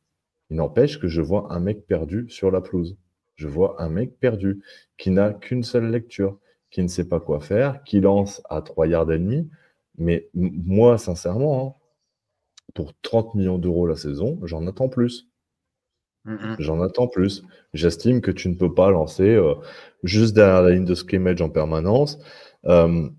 Il 0.50 0.58
n'empêche 0.58 1.00
que 1.00 1.08
je 1.08 1.22
vois 1.22 1.54
un 1.54 1.60
mec 1.60 1.86
perdu 1.86 2.30
sur 2.30 2.50
la 2.50 2.62
pelouse. 2.62 2.98
Je 3.36 3.48
vois 3.48 3.82
un 3.82 3.90
mec 3.90 4.18
perdu 4.20 4.64
qui 4.98 5.12
n'a 5.12 5.34
qu'une 5.34 5.64
seule 5.64 5.90
lecture, 5.90 6.40
qui 6.72 6.82
ne 6.82 6.88
sait 6.88 7.08
pas 7.08 7.20
quoi 7.20 7.40
faire, 7.40 7.84
qui 7.84 8.00
lance 8.00 8.42
à 8.50 8.62
3 8.62 8.88
yards 8.88 9.12
et 9.12 9.20
demi. 9.20 9.50
Mais 9.98 10.30
moi, 10.34 10.98
sincèrement, 10.98 11.68
hein, 11.68 11.74
pour 12.74 12.94
30 13.02 13.36
millions 13.36 13.58
d'euros 13.58 13.86
la 13.86 13.96
saison, 13.96 14.40
j'en 14.44 14.66
attends 14.66 14.90
plus. 14.90 15.28
Mhm. 16.26 16.56
J'en 16.60 16.82
attends 16.82 17.08
plus. 17.08 17.44
J'estime 17.74 18.22
que 18.22 18.32
tu 18.32 18.48
ne 18.50 18.56
peux 18.56 18.74
pas 18.74 18.90
lancer 18.92 19.30
euh, 19.36 19.56
juste 20.04 20.34
derrière 20.36 20.62
la 20.62 20.72
ligne 20.72 20.86
de 20.86 20.96
scrimmage 20.96 21.42
en 21.42 21.50
permanence. 21.50 22.18
Euh, 22.66 23.10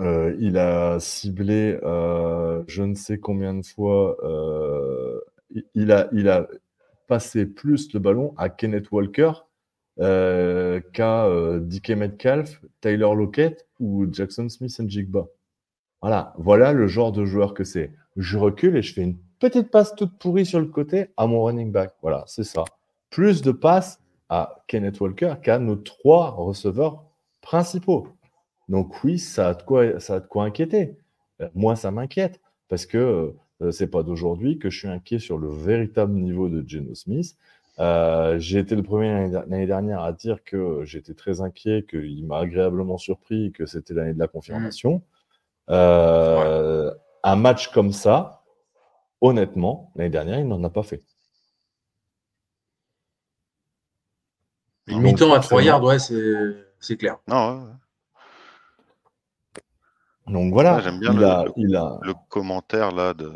euh, 0.00 0.36
il 0.40 0.58
a 0.58 0.98
ciblé 1.00 1.78
je 1.82 2.82
ne 2.82 2.94
sais 2.94 3.18
combien 3.18 3.54
de 3.54 3.64
fois. 3.66 4.16
il- 5.74 5.92
a, 5.92 6.08
il 6.12 6.28
a 6.28 6.48
passé 7.08 7.46
plus 7.46 7.92
le 7.94 8.00
ballon 8.00 8.34
à 8.36 8.48
Kenneth 8.48 8.90
Walker 8.90 9.32
qu'à 9.98 11.28
DK 11.60 11.90
Metcalf, 11.90 12.60
Tyler 12.80 13.14
Lockett 13.16 13.66
ou 13.80 14.06
Jackson 14.12 14.48
Smith 14.48 14.76
and 14.80 14.88
Jigba. 14.88 15.26
Voilà, 16.02 16.34
voilà 16.38 16.72
le 16.72 16.86
genre 16.88 17.12
de 17.12 17.24
joueur 17.24 17.54
que 17.54 17.64
c'est. 17.64 17.92
Je 18.16 18.38
recule 18.38 18.76
et 18.76 18.82
je 18.82 18.94
fais 18.94 19.02
une 19.02 19.18
petite 19.38 19.70
passe 19.70 19.94
toute 19.94 20.18
pourrie 20.18 20.46
sur 20.46 20.60
le 20.60 20.66
côté 20.66 21.10
à 21.16 21.26
mon 21.26 21.44
running 21.44 21.70
back. 21.72 21.92
Voilà, 22.02 22.24
c'est 22.26 22.44
ça. 22.44 22.64
Plus 23.10 23.42
de 23.42 23.52
passes 23.52 24.00
à 24.28 24.56
Kenneth 24.66 25.00
Walker 25.00 25.34
qu'à 25.42 25.58
nos 25.58 25.76
trois 25.76 26.30
receveurs 26.30 27.04
principaux. 27.40 28.08
Donc 28.68 29.04
oui, 29.04 29.18
ça 29.18 29.50
a 29.50 29.54
de 29.54 29.62
quoi, 29.62 30.00
ça 30.00 30.16
a 30.16 30.20
de 30.20 30.26
quoi 30.26 30.44
inquiéter. 30.44 30.96
Euh, 31.40 31.48
Moi, 31.54 31.76
ça 31.76 31.90
m'inquiète 31.90 32.40
parce 32.68 32.86
que 32.86 33.34
euh, 33.62 33.70
c'est 33.70 33.86
pas 33.86 34.02
d'aujourd'hui 34.02 34.58
que 34.58 34.70
je 34.70 34.78
suis 34.78 34.88
inquiet 34.88 35.18
sur 35.18 35.38
le 35.38 35.48
véritable 35.48 36.12
niveau 36.14 36.48
de 36.48 36.64
Geno 36.66 36.94
Smith. 36.94 37.36
Euh, 37.78 38.38
j'ai 38.38 38.58
été 38.58 38.74
le 38.74 38.82
premier 38.82 39.12
l'année 39.12 39.30
der- 39.30 39.44
l'année 39.48 39.66
dernière 39.66 40.02
à 40.02 40.12
dire 40.12 40.42
que 40.44 40.82
j'étais 40.84 41.14
très 41.14 41.40
inquiet, 41.40 41.84
qu'il 41.88 42.26
m'a 42.26 42.38
agréablement 42.38 42.96
surpris, 42.98 43.46
et 43.46 43.50
que 43.52 43.66
c'était 43.66 43.94
l'année 43.94 44.14
de 44.14 44.18
la 44.18 44.28
confirmation. 44.28 45.02
Euh, 45.70 46.90
Un 47.22 47.36
match 47.36 47.68
comme 47.72 47.92
ça, 47.92 48.35
honnêtement, 49.20 49.92
l'année 49.96 50.10
dernière, 50.10 50.38
il 50.40 50.46
n'en 50.48 50.62
a 50.64 50.70
pas 50.70 50.82
fait. 50.82 51.02
Une 54.88 55.00
mi-temps 55.02 55.32
à 55.32 55.40
3 55.40 55.42
forcément- 55.42 55.60
yards, 55.60 55.82
ouais, 55.84 55.98
c'est 55.98 56.66
c'est 56.80 56.96
clair. 56.96 57.18
Non, 57.26 57.64
ouais. 57.64 57.72
Donc 60.28 60.52
voilà, 60.52 60.76
Ouais, 60.76 60.82
j'aime 60.82 60.98
bien 61.00 61.12
il, 61.12 61.18
le- 61.18 61.26
a, 61.26 61.44
le- 61.44 61.52
il 61.56 61.76
a. 61.76 61.98
le 62.02 62.14
commentaire 62.28 62.90
là 62.92 63.14
de, 63.14 63.34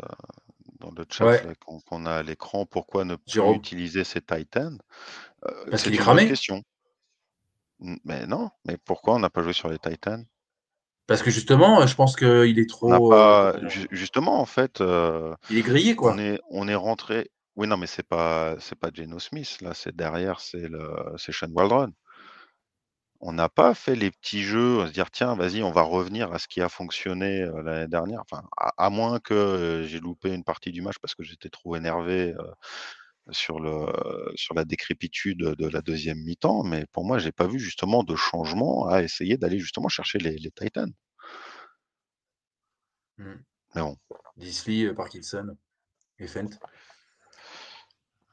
dans 0.79 0.91
le 0.91 1.05
chat 1.09 1.25
Ouais. 1.25 1.55
qu'on 1.85 2.05
a 2.05 2.15
à 2.15 2.23
l'écran, 2.23 2.65
pourquoi 2.65 3.05
ne 3.05 3.15
plus 3.15 3.31
Jérôme. 3.33 3.55
utiliser 3.55 4.03
ces 4.03 4.21
Titans 4.21 4.77
Euh, 5.47 5.65
Parce 5.71 5.83
C'est 5.83 5.89
qu'il 5.89 5.93
est 5.93 5.95
une 5.97 6.01
cramé. 6.03 6.21
bonne 6.21 6.29
question. 6.29 6.63
Mais 8.05 8.27
non, 8.27 8.51
mais 8.65 8.77
pourquoi 8.77 9.15
on 9.15 9.19
n'a 9.19 9.29
pas 9.31 9.41
joué 9.41 9.53
sur 9.53 9.69
les 9.69 9.79
Titans 9.79 10.23
Parce 11.11 11.23
que 11.23 11.31
justement, 11.31 11.85
je 11.85 11.95
pense 11.95 12.15
qu'il 12.15 12.57
est 12.59 12.69
trop. 12.69 13.13
pas 13.13 13.53
euh, 13.53 13.69
ju- 13.69 13.87
justement 13.91 14.39
en 14.39 14.45
fait, 14.45 14.81
euh, 14.81 15.35
il 15.49 15.57
est 15.57 15.61
grillé, 15.61 15.95
quoi. 15.95 16.13
on 16.13 16.17
est 16.19 16.39
on 16.49 16.67
est 16.67 16.75
rentré. 16.75 17.29
Oui, 17.57 17.67
non, 17.67 17.77
mais 17.77 17.87
c'est 17.87 18.07
pas 18.07 18.55
c'est 18.59 18.79
pas 18.79 18.89
Geno 18.93 19.19
Smith 19.19 19.59
là, 19.61 19.73
c'est 19.73 19.95
derrière, 19.95 20.39
c'est 20.41 20.67
le 20.69 20.89
c'est 21.17 21.33
Sean 21.33 21.51
Waldron. 21.51 21.91
On 23.21 23.31
n'a 23.33 23.47
pas 23.49 23.73
fait 23.75 23.95
les 23.95 24.11
petits 24.11 24.43
jeux, 24.43 24.85
se 24.87 24.91
dire 24.91 25.11
tiens, 25.11 25.35
vas-y, 25.35 25.61
on 25.63 25.71
va 25.71 25.83
revenir 25.83 26.33
à 26.33 26.39
ce 26.39 26.47
qui 26.47 26.59
a 26.61 26.67
fonctionné 26.69 27.41
euh, 27.43 27.61
l'année 27.61 27.87
dernière. 27.87 28.21
Enfin, 28.21 28.43
à, 28.57 28.73
à 28.77 28.89
moins 28.89 29.19
que 29.19 29.83
j'ai 29.87 29.99
loupé 29.99 30.33
une 30.33 30.43
partie 30.43 30.71
du 30.71 30.81
match 30.81 30.95
parce 31.01 31.15
que 31.15 31.23
j'étais 31.23 31.49
trop 31.49 31.75
énervé 31.75 32.33
sur 33.29 33.59
le 33.59 33.85
sur 34.35 34.55
la 34.55 34.65
décrépitude 34.65 35.39
de 35.39 35.67
la 35.67 35.81
deuxième 35.81 36.17
mi-temps. 36.19 36.63
Mais 36.63 36.85
pour 36.91 37.05
moi, 37.05 37.17
j'ai 37.19 37.31
pas 37.31 37.47
vu 37.47 37.59
justement 37.59 38.03
de 38.03 38.15
changement 38.15 38.87
à 38.87 39.03
essayer 39.03 39.37
d'aller 39.37 39.59
justement 39.59 39.87
chercher 39.89 40.17
les, 40.17 40.37
les 40.37 40.51
Titans. 40.51 40.91
Mm. 43.17 43.33
Mais 43.75 43.81
bon, 43.81 43.97
Disley, 44.37 44.85
euh, 44.85 44.93
Parkinson 44.93 45.55
et 46.19 46.27
Fent. 46.27 46.49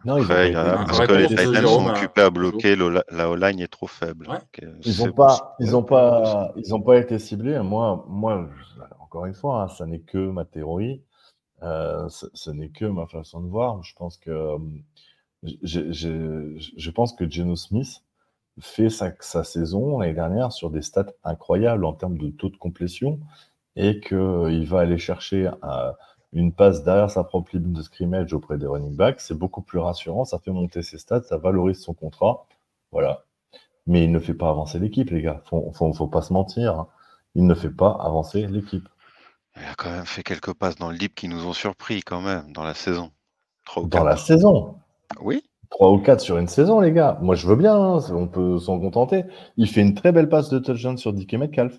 Non, 0.04 0.16
ils 0.18 0.24
ont 0.26 0.30
a- 0.30 0.46
ils 0.46 0.52
parce 0.52 1.06
que 1.06 1.12
les 1.12 1.26
Titans 1.26 1.66
sont 1.66 1.88
à- 1.88 1.92
occupés 1.92 2.20
à 2.22 2.30
bloquer, 2.30 2.76
le- 2.76 3.02
la, 3.10 3.30
O-line 3.30 3.60
est 3.60 3.68
trop 3.68 3.88
faible. 3.88 4.28
Ouais. 4.28 4.36
Ok, 4.36 4.64
Ils 4.84 4.98
n'ont 5.04 5.12
pas, 5.12 5.26
possible. 5.26 5.46
ils 5.60 5.76
ont 5.76 5.82
pas, 5.82 6.52
ils 6.56 6.74
ont 6.74 6.82
pas 6.82 6.98
été 6.98 7.18
ciblés. 7.18 7.58
Moi, 7.60 8.04
moi, 8.08 8.48
je- 8.76 8.80
encore 9.00 9.26
une 9.26 9.34
fois, 9.34 9.62
hein, 9.62 9.68
ça 9.68 9.86
n'est 9.86 10.00
que 10.00 10.18
ma 10.30 10.44
théorie. 10.44 11.02
Euh, 11.62 12.08
ce, 12.08 12.50
n'est 12.50 12.68
que 12.68 12.84
ma 12.84 13.06
façon 13.06 13.40
de 13.40 13.48
voir. 13.48 13.82
Je 13.82 13.94
pense 13.94 14.16
que, 14.16 14.30
euh, 14.30 14.58
je 15.42 16.90
pense 16.90 17.12
que 17.14 17.28
Geno 17.28 17.56
Smith 17.56 18.04
fait 18.60 18.90
sa, 18.90 19.12
sa 19.20 19.44
saison 19.44 19.98
l'année 19.98 20.14
dernière 20.14 20.52
sur 20.52 20.70
des 20.70 20.82
stats 20.82 21.12
incroyables 21.24 21.84
en 21.84 21.92
termes 21.94 22.18
de 22.18 22.30
taux 22.30 22.48
de 22.48 22.56
complétion 22.56 23.20
et 23.76 24.00
qu'il 24.00 24.66
va 24.66 24.80
aller 24.80 24.98
chercher 24.98 25.50
euh, 25.64 25.92
une 26.32 26.52
passe 26.52 26.82
derrière 26.84 27.10
sa 27.10 27.24
propre 27.24 27.56
ligne 27.56 27.72
de 27.72 27.82
scrimmage 27.82 28.32
auprès 28.34 28.58
des 28.58 28.66
running 28.66 28.96
backs. 28.96 29.20
C'est 29.20 29.38
beaucoup 29.38 29.62
plus 29.62 29.78
rassurant. 29.78 30.24
Ça 30.24 30.38
fait 30.38 30.50
monter 30.50 30.82
ses 30.82 30.98
stats, 30.98 31.22
ça 31.22 31.38
valorise 31.38 31.80
son 31.80 31.94
contrat. 31.94 32.46
Voilà. 32.92 33.24
Mais 33.86 34.04
il 34.04 34.12
ne 34.12 34.18
fait 34.20 34.34
pas 34.34 34.50
avancer 34.50 34.78
l'équipe, 34.78 35.10
les 35.10 35.22
gars. 35.22 35.42
Faut, 35.46 35.72
faut 35.72 36.08
pas 36.08 36.22
se 36.22 36.32
mentir. 36.32 36.78
hein. 36.78 36.88
Il 37.34 37.46
ne 37.46 37.54
fait 37.54 37.70
pas 37.70 37.90
avancer 38.00 38.46
l'équipe. 38.46 38.88
Il 39.60 39.66
a 39.66 39.74
quand 39.76 39.90
même 39.90 40.06
fait 40.06 40.22
quelques 40.22 40.54
passes 40.54 40.76
dans 40.76 40.90
le 40.90 40.96
deep 40.98 41.14
qui 41.14 41.28
nous 41.28 41.46
ont 41.46 41.52
surpris 41.52 42.02
quand 42.02 42.20
même 42.20 42.52
dans 42.52 42.64
la 42.64 42.74
saison. 42.74 43.10
Ou 43.76 43.86
Dans 43.86 44.04
la 44.04 44.16
saison. 44.16 44.76
Oui, 45.20 45.42
3 45.70 45.90
ou 45.92 45.98
4 45.98 46.20
sur 46.20 46.38
une 46.38 46.48
saison, 46.48 46.80
les 46.80 46.92
gars. 46.92 47.18
Moi, 47.20 47.34
je 47.34 47.46
veux 47.46 47.56
bien. 47.56 47.74
hein, 47.74 47.98
On 48.12 48.26
peut 48.26 48.58
s'en 48.58 48.78
contenter. 48.80 49.24
Il 49.56 49.68
fait 49.68 49.80
une 49.82 49.94
très 49.94 50.12
belle 50.12 50.28
passe 50.28 50.48
de 50.48 50.58
touchdown 50.58 50.96
sur 50.96 51.12
DK 51.12 51.34
Metcalf. 51.34 51.78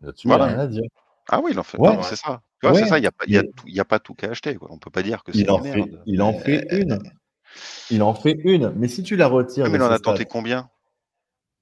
Là-dessus, 0.00 0.26
il 0.28 0.30
n'y 0.34 0.40
a 0.40 0.44
rien 0.44 0.58
à 0.58 0.66
dire. 0.66 0.82
Ah 1.28 1.40
oui, 1.42 1.50
il 1.52 1.58
en 1.58 1.62
fait. 1.62 1.78
Ouais. 1.78 1.94
non, 1.96 2.02
c'est 2.02 2.16
ça. 2.16 2.40
Tu 2.62 2.66
vois, 2.68 2.74
Ouais. 2.76 2.82
c'est 2.84 2.88
ça. 2.88 2.98
Il 2.98 3.02
n'y 3.02 3.06
a, 3.06 3.12
pas- 3.12 3.24
y 3.26 3.36
a 3.36 3.42
tout- 3.42 3.50
il 3.66 3.74
y 3.74 3.80
a 3.80 3.84
pas 3.84 3.98
tout 3.98 4.14
qu'à 4.14 4.30
acheter. 4.30 4.54
Quoi. 4.54 4.68
On 4.70 4.78
peut 4.78 4.90
pas 4.90 5.02
dire 5.02 5.22
que 5.24 5.32
c'est 5.32 5.38
Il 5.40 5.50
en, 5.50 5.58
fait, 5.62 5.84
il 6.06 6.22
en 6.22 6.32
fait 6.32 6.66
une. 6.80 7.02
Il 7.90 8.02
en 8.02 8.14
fait 8.14 8.32
une. 8.42 8.72
Mais 8.76 8.88
si 8.88 9.02
tu 9.02 9.16
la 9.16 9.26
retires 9.28 9.68
mais 9.68 9.76
il 9.78 9.82
en 9.82 9.90
a 9.90 9.98
tenté 9.98 10.24
combien? 10.24 10.68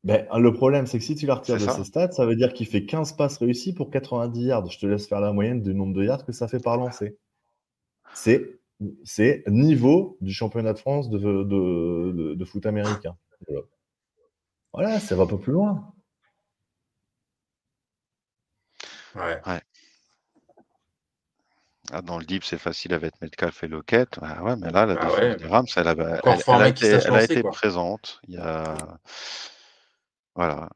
Ben, 0.05 0.27
le 0.39 0.53
problème, 0.53 0.87
c'est 0.87 0.99
que 0.99 1.05
si 1.05 1.15
tu 1.15 1.27
la 1.27 1.35
retires 1.35 1.57
de 1.57 1.67
ses 1.67 1.85
stats, 1.85 2.13
ça 2.13 2.27
veut 2.27 2.37
dire 2.37 2.53
qu'il 2.53 2.67
fait 2.67 2.85
15 2.85 3.15
passes 3.15 3.39
réussies 3.39 3.73
pour 3.75 3.91
90 3.91 4.43
yards. 4.45 4.67
Je 4.71 4.79
te 4.79 4.87
laisse 4.87 5.07
faire 5.09 5.21
la 5.21 5.33
moyenne 5.33 5.63
du 5.63 5.75
nombre 5.75 5.95
de 5.95 6.05
yards 6.05 6.25
que 6.27 6.33
ça 6.33 6.47
fait 6.47 6.61
par 6.61 6.77
lancer. 6.77 7.17
C'est, 8.15 8.61
c'est 9.05 9.43
niveau 9.49 10.17
du 10.21 10.33
championnat 10.33 10.73
de 10.75 10.79
France 10.79 11.09
de, 11.11 11.19
de, 11.19 11.43
de- 11.45 12.35
de 12.35 12.45
foot 12.45 12.67
américain. 12.67 13.17
Voilà. 14.73 15.01
Ça 15.01 15.17
va 15.17 15.27
pas 15.27 15.39
plus 15.39 15.53
loin. 15.53 15.93
Ouais. 19.15 19.41
Ah, 21.93 22.01
Dans 22.03 22.19
le 22.19 22.25
deep, 22.25 22.45
c'est 22.45 22.59
facile 22.59 22.95
avec 22.95 23.21
Metcalf 23.21 23.63
et 23.63 23.69
Lockett. 23.69 24.19
Ah 24.23 24.43
ouais, 24.43 24.57
mais 24.57 24.71
là, 24.71 24.87
la 24.87 24.95
Ah 24.99 25.05
défense 25.05 25.19
ouais. 25.21 25.37
des 25.37 25.47
Rams, 25.47 25.67
elle, 25.77 25.89
a 25.89 26.69
été, 26.69 26.87
elle 26.87 27.15
a 27.15 27.23
été 27.23 27.43
présente. 27.43 28.21
Il 28.29 28.35
y 28.35 28.39
a. 28.39 28.77
Voilà. 30.35 30.69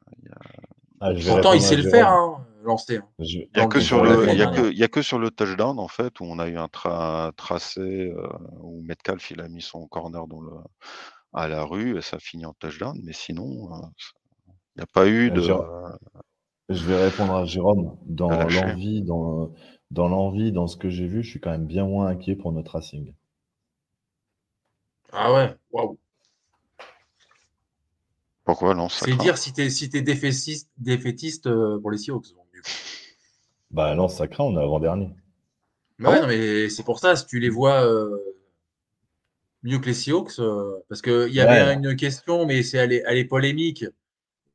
Ah, 1.01 1.13
Pourtant, 1.25 1.53
il 1.53 1.61
sait 1.61 1.75
le 1.75 1.83
faire, 1.83 2.07
hein, 2.09 2.45
lancer. 2.63 2.97
hein. 2.97 3.07
Je- 3.19 3.39
Il 3.39 3.49
n'y 3.55 3.61
a, 3.61 3.67
que 3.67 3.79
on 3.81 3.81
sur 3.81 3.99
le, 3.99 4.27
a, 4.41 4.83
a 4.83 4.87
que 4.87 5.01
sur 5.01 5.19
touchdown, 5.31 5.77
en 5.79 5.87
fait, 5.87 6.19
où 6.19 6.23
on 6.25 6.39
a 6.39 6.47
eu 6.47 6.57
un, 6.57 6.67
tra- 6.67 7.27
un 7.27 7.31
tracé 7.33 7.81
euh, 7.81 8.27
où 8.61 8.81
Metcalf 8.83 9.31
il 9.31 9.41
a 9.41 9.49
mis 9.49 9.61
son 9.61 9.87
corner 9.87 10.25
dans 10.27 10.41
le, 10.41 10.51
à 11.33 11.47
la 11.47 11.63
rue 11.63 11.97
et 11.97 12.01
ça 12.01 12.19
finit 12.19 12.45
en 12.45 12.53
touchdown. 12.53 12.99
Mais 13.03 13.13
sinon, 13.13 13.73
euh, 13.73 13.87
il 14.75 14.79
n'y 14.79 14.83
a 14.83 14.87
pas 14.87 15.07
eu 15.07 15.31
Euh, 15.31 15.33
de. 15.33 15.41
Jérôme. 15.41 15.69
Je 16.69 16.85
vais 16.85 16.95
répondre 16.97 17.35
à 17.35 17.45
Jérôme. 17.45 17.97
Dans 18.05 18.47
l'envie, 18.49 19.03
dans, 19.03 19.53
dans 19.91 20.07
l'envie, 20.07 20.51
dans 20.53 20.67
ce 20.67 20.77
que 20.77 20.89
j'ai 20.89 21.05
vu, 21.05 21.21
je 21.21 21.29
suis 21.31 21.39
quand 21.41 21.51
même 21.51 21.67
bien 21.67 21.85
moins 21.85 22.07
inquiet 22.07 22.35
pour 22.37 22.53
notre 22.53 22.71
Racing. 22.73 23.13
Ah 25.13 25.31
ouais, 25.33 25.55
waouh. 25.71 25.99
Pourquoi 28.49 28.73
non 28.73 28.89
C'est 28.89 29.15
dire 29.15 29.37
si 29.37 29.53
t'es 29.53 29.69
si 29.69 29.89
t'es 29.89 30.01
défaitiste, 30.01 30.69
défaitiste 30.79 31.45
euh, 31.45 31.79
pour 31.79 31.91
les 31.91 31.99
Seahawks. 31.99 32.33
donc, 32.35 32.45
du 32.51 32.61
coup. 32.61 32.67
Bah 33.69 33.93
non, 33.93 34.07
ça 34.07 34.27
craint, 34.27 34.45
on 34.45 34.57
est 34.57 34.63
avant-dernier. 34.63 35.09
Bah 35.99 36.09
ouais, 36.11 36.21
non, 36.21 36.27
mais 36.27 36.67
c'est 36.69 36.81
pour 36.83 36.97
ça, 36.99 37.15
si 37.15 37.27
tu 37.27 37.39
les 37.39 37.49
vois 37.49 37.83
euh, 37.85 38.17
mieux 39.61 39.77
que 39.77 39.85
les 39.85 39.93
Seahawks, 39.93 40.39
euh, 40.39 40.79
parce 40.89 41.01
qu'il 41.03 41.31
y 41.31 41.39
avait 41.41 41.63
Ouais. 41.63 41.73
une 41.75 41.95
question, 41.95 42.45
mais 42.47 42.63
c'est 42.63 42.77
elle 42.77 43.03
elle 43.05 43.17
est 43.17 43.25
polémique. 43.25 43.85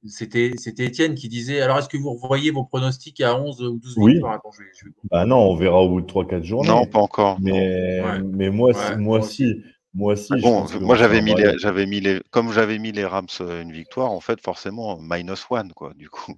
c'était 0.07 0.51
c'était 0.59 0.84
Étienne 0.86 1.14
qui 1.14 1.28
disait 1.28 1.61
alors 1.62 1.78
est-ce 1.78 1.88
que 1.88 1.97
vous 1.97 2.12
revoyez 2.14 2.51
vos 2.51 2.64
pronostics 2.64 3.20
à 3.20 3.40
11 3.40 3.62
ou 3.62 3.78
12 3.78 3.95
Oui. 3.97 4.12
victoires? 4.14 4.34
Attends, 4.34 4.51
je 4.53 4.59
vais- 4.62 4.68
je 4.78 4.84
vais- 4.86 4.92
Bah 5.11 5.24
non, 5.24 5.38
on 5.38 5.55
verra 5.57 5.80
au 5.80 5.88
bout 5.88 6.01
de 6.03 6.07
3-4 6.07 6.42
journées. 6.45 6.68
Non, 6.68 6.84
pas 6.86 6.99
encore. 6.99 7.38
mais, 7.40 8.03
Ouais. 8.03 8.20
mais 8.22 8.51
moi, 8.51 8.72
moi 8.72 8.97
moi 8.99 9.22
si, 9.22 9.62
moi 9.95 10.12
aussi. 10.14 10.32
Ah 10.32 10.36
Bon, 10.38 10.66
moi 10.82 10.97
j'avais 10.97 11.22
mis 11.22 11.34
les, 11.34 11.59
j'avais 11.59 11.86
mis 11.86 12.01
les, 12.01 12.20
comme 12.30 12.53
j'avais 12.53 12.78
mis 12.78 12.92
les 12.92 13.07
Rams 13.07 13.26
euh, 13.40 13.62
une 13.62 13.72
victoire, 13.72 14.11
en 14.12 14.20
fait, 14.20 14.38
forcément 14.40 14.99
minus 15.01 15.47
one, 15.51 15.72
quoi, 15.72 15.95
du 15.95 16.11
coup. 16.11 16.34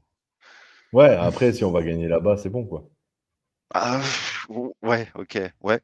Ouais, 0.92 1.10
après, 1.14 1.52
si 1.52 1.62
on 1.62 1.70
va 1.70 1.84
gagner 1.84 2.08
là-bas, 2.08 2.36
c'est 2.36 2.50
bon, 2.50 2.66
quoi. 2.66 2.90
Ah, 3.74 4.02
ouais, 4.82 5.08
ok, 5.14 5.38
ouais. 5.62 5.80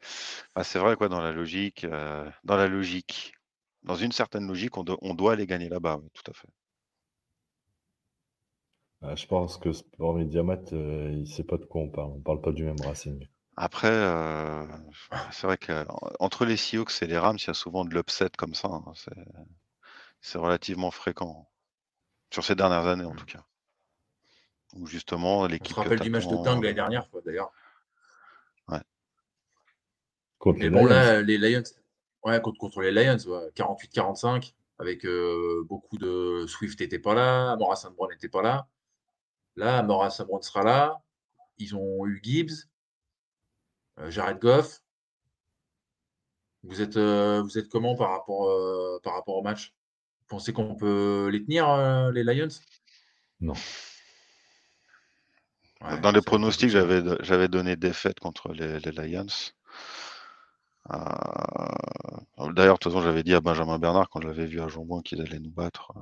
Ah, 0.54 0.64
c'est 0.64 0.78
vrai, 0.78 0.96
quoi, 0.96 1.08
dans 1.08 1.20
la 1.20 1.32
logique, 1.32 1.84
euh, 1.84 2.30
dans 2.44 2.56
la 2.56 2.68
logique, 2.68 3.34
dans 3.82 3.96
une 3.96 4.12
certaine 4.12 4.46
logique, 4.46 4.76
on, 4.78 4.84
do- 4.84 4.98
on 5.02 5.14
doit 5.14 5.32
aller 5.34 5.46
gagner 5.46 5.68
là-bas, 5.68 5.96
ouais, 5.98 6.08
tout 6.14 6.30
à 6.30 6.34
fait. 6.34 6.48
Euh, 9.04 9.14
je 9.14 9.28
pense 9.28 9.58
que 9.58 9.70
Sport 9.72 10.14
Mediamat, 10.16 10.72
euh, 10.72 11.08
il 11.12 11.28
sait 11.28 11.44
pas 11.44 11.56
de 11.56 11.64
quoi 11.66 11.82
on 11.82 11.88
parle. 11.88 12.10
On 12.16 12.20
parle 12.20 12.40
pas 12.40 12.50
du 12.50 12.64
même 12.64 12.80
Racing. 12.80 13.28
Après, 13.56 13.90
euh, 13.90 14.66
c'est 15.30 15.46
vrai 15.46 15.58
que 15.58 15.86
en- 15.88 16.10
entre 16.20 16.44
les 16.44 16.56
Seahawks 16.56 17.02
et 17.02 17.06
les 17.06 17.18
Rams, 17.18 17.36
il 17.38 17.46
y 17.46 17.50
a 17.50 17.54
souvent 17.54 17.84
de 17.84 17.94
l'upset 17.94 18.30
comme 18.38 18.54
ça. 18.54 18.68
hein, 18.68 18.92
C'est, 18.94 19.12
c'est 20.20 20.38
relativement 20.38 20.90
fréquent. 20.90 21.48
Sur 22.32 22.44
ces 22.44 22.54
dernières 22.54 22.86
années, 22.86 23.04
en 23.04 23.14
tout 23.14 23.26
cas. 23.26 23.44
Où 24.74 24.86
justement, 24.86 25.40
On 25.40 25.46
l'équipe 25.46 25.68
se 25.68 25.74
que 25.74 25.80
rappelle 25.80 26.00
du 26.00 26.08
match 26.08 26.24
de 26.24 26.30
t'attends, 26.30 26.42
dingue 26.44 26.62
l'année 26.62 26.70
euh, 26.70 26.74
dernière, 26.74 27.10
quoi, 27.10 27.20
d'ailleurs. 27.24 27.52
Contre 30.38 30.58
Mais 30.58 30.64
les 30.64 30.70
bon, 30.70 30.78
Lions. 30.86 30.86
là, 30.86 31.22
les 31.22 31.38
Lions, 31.38 31.62
ouais, 32.24 32.40
contre, 32.40 32.58
contre 32.58 32.80
les 32.80 32.90
Lions, 32.90 33.18
ouais, 33.26 33.50
48-45, 33.54 34.54
avec 34.78 35.04
euh, 35.04 35.64
beaucoup 35.68 35.98
de 35.98 36.46
Swift 36.48 36.80
n'était 36.80 36.98
pas 36.98 37.14
là, 37.14 37.52
Amora 37.52 37.76
St. 37.76 37.92
Brown 37.94 38.10
n'était 38.10 38.28
pas 38.28 38.42
là. 38.42 38.66
Là, 39.56 39.78
Amora 39.78 40.10
St. 40.10 40.24
Brown 40.26 40.42
sera 40.42 40.64
là. 40.64 41.00
Ils 41.58 41.76
ont 41.76 42.06
eu 42.06 42.20
Gibbs, 42.24 42.68
Jared 44.08 44.38
Goff. 44.38 44.80
Vous 46.64 46.80
êtes, 46.80 46.96
euh, 46.96 47.42
vous 47.42 47.58
êtes 47.58 47.68
comment 47.68 47.96
par 47.96 48.10
rapport, 48.10 48.48
euh, 48.48 49.00
par 49.02 49.14
rapport 49.14 49.36
au 49.36 49.42
match? 49.42 49.74
Vous 50.20 50.26
pensez 50.28 50.52
qu'on 50.52 50.76
peut 50.76 51.28
les 51.32 51.42
tenir, 51.44 51.68
euh, 51.68 52.12
les 52.12 52.22
Lions? 52.22 52.48
Non. 53.40 53.54
Ouais, 55.80 56.00
Dans 56.00 56.12
les 56.12 56.22
pronostics, 56.22 56.70
j'avais, 56.70 57.02
j'avais 57.20 57.48
donné 57.48 57.74
défaite 57.76 58.20
contre 58.20 58.52
les, 58.52 58.78
les 58.78 58.92
Lions. 58.92 59.26
Euh, 60.90 62.52
D'ailleurs, 62.54 62.74
de 62.74 62.78
toute 62.78 62.92
façon, 62.92 63.02
j'avais 63.02 63.22
dit 63.22 63.34
à 63.34 63.40
Benjamin 63.40 63.78
Bernard 63.78 64.08
quand 64.08 64.20
je 64.20 64.28
l'avais 64.28 64.46
vu 64.46 64.60
à 64.60 64.68
Jambon 64.68 65.00
qu'il 65.00 65.20
allait 65.20 65.40
nous 65.40 65.50
battre. 65.50 65.92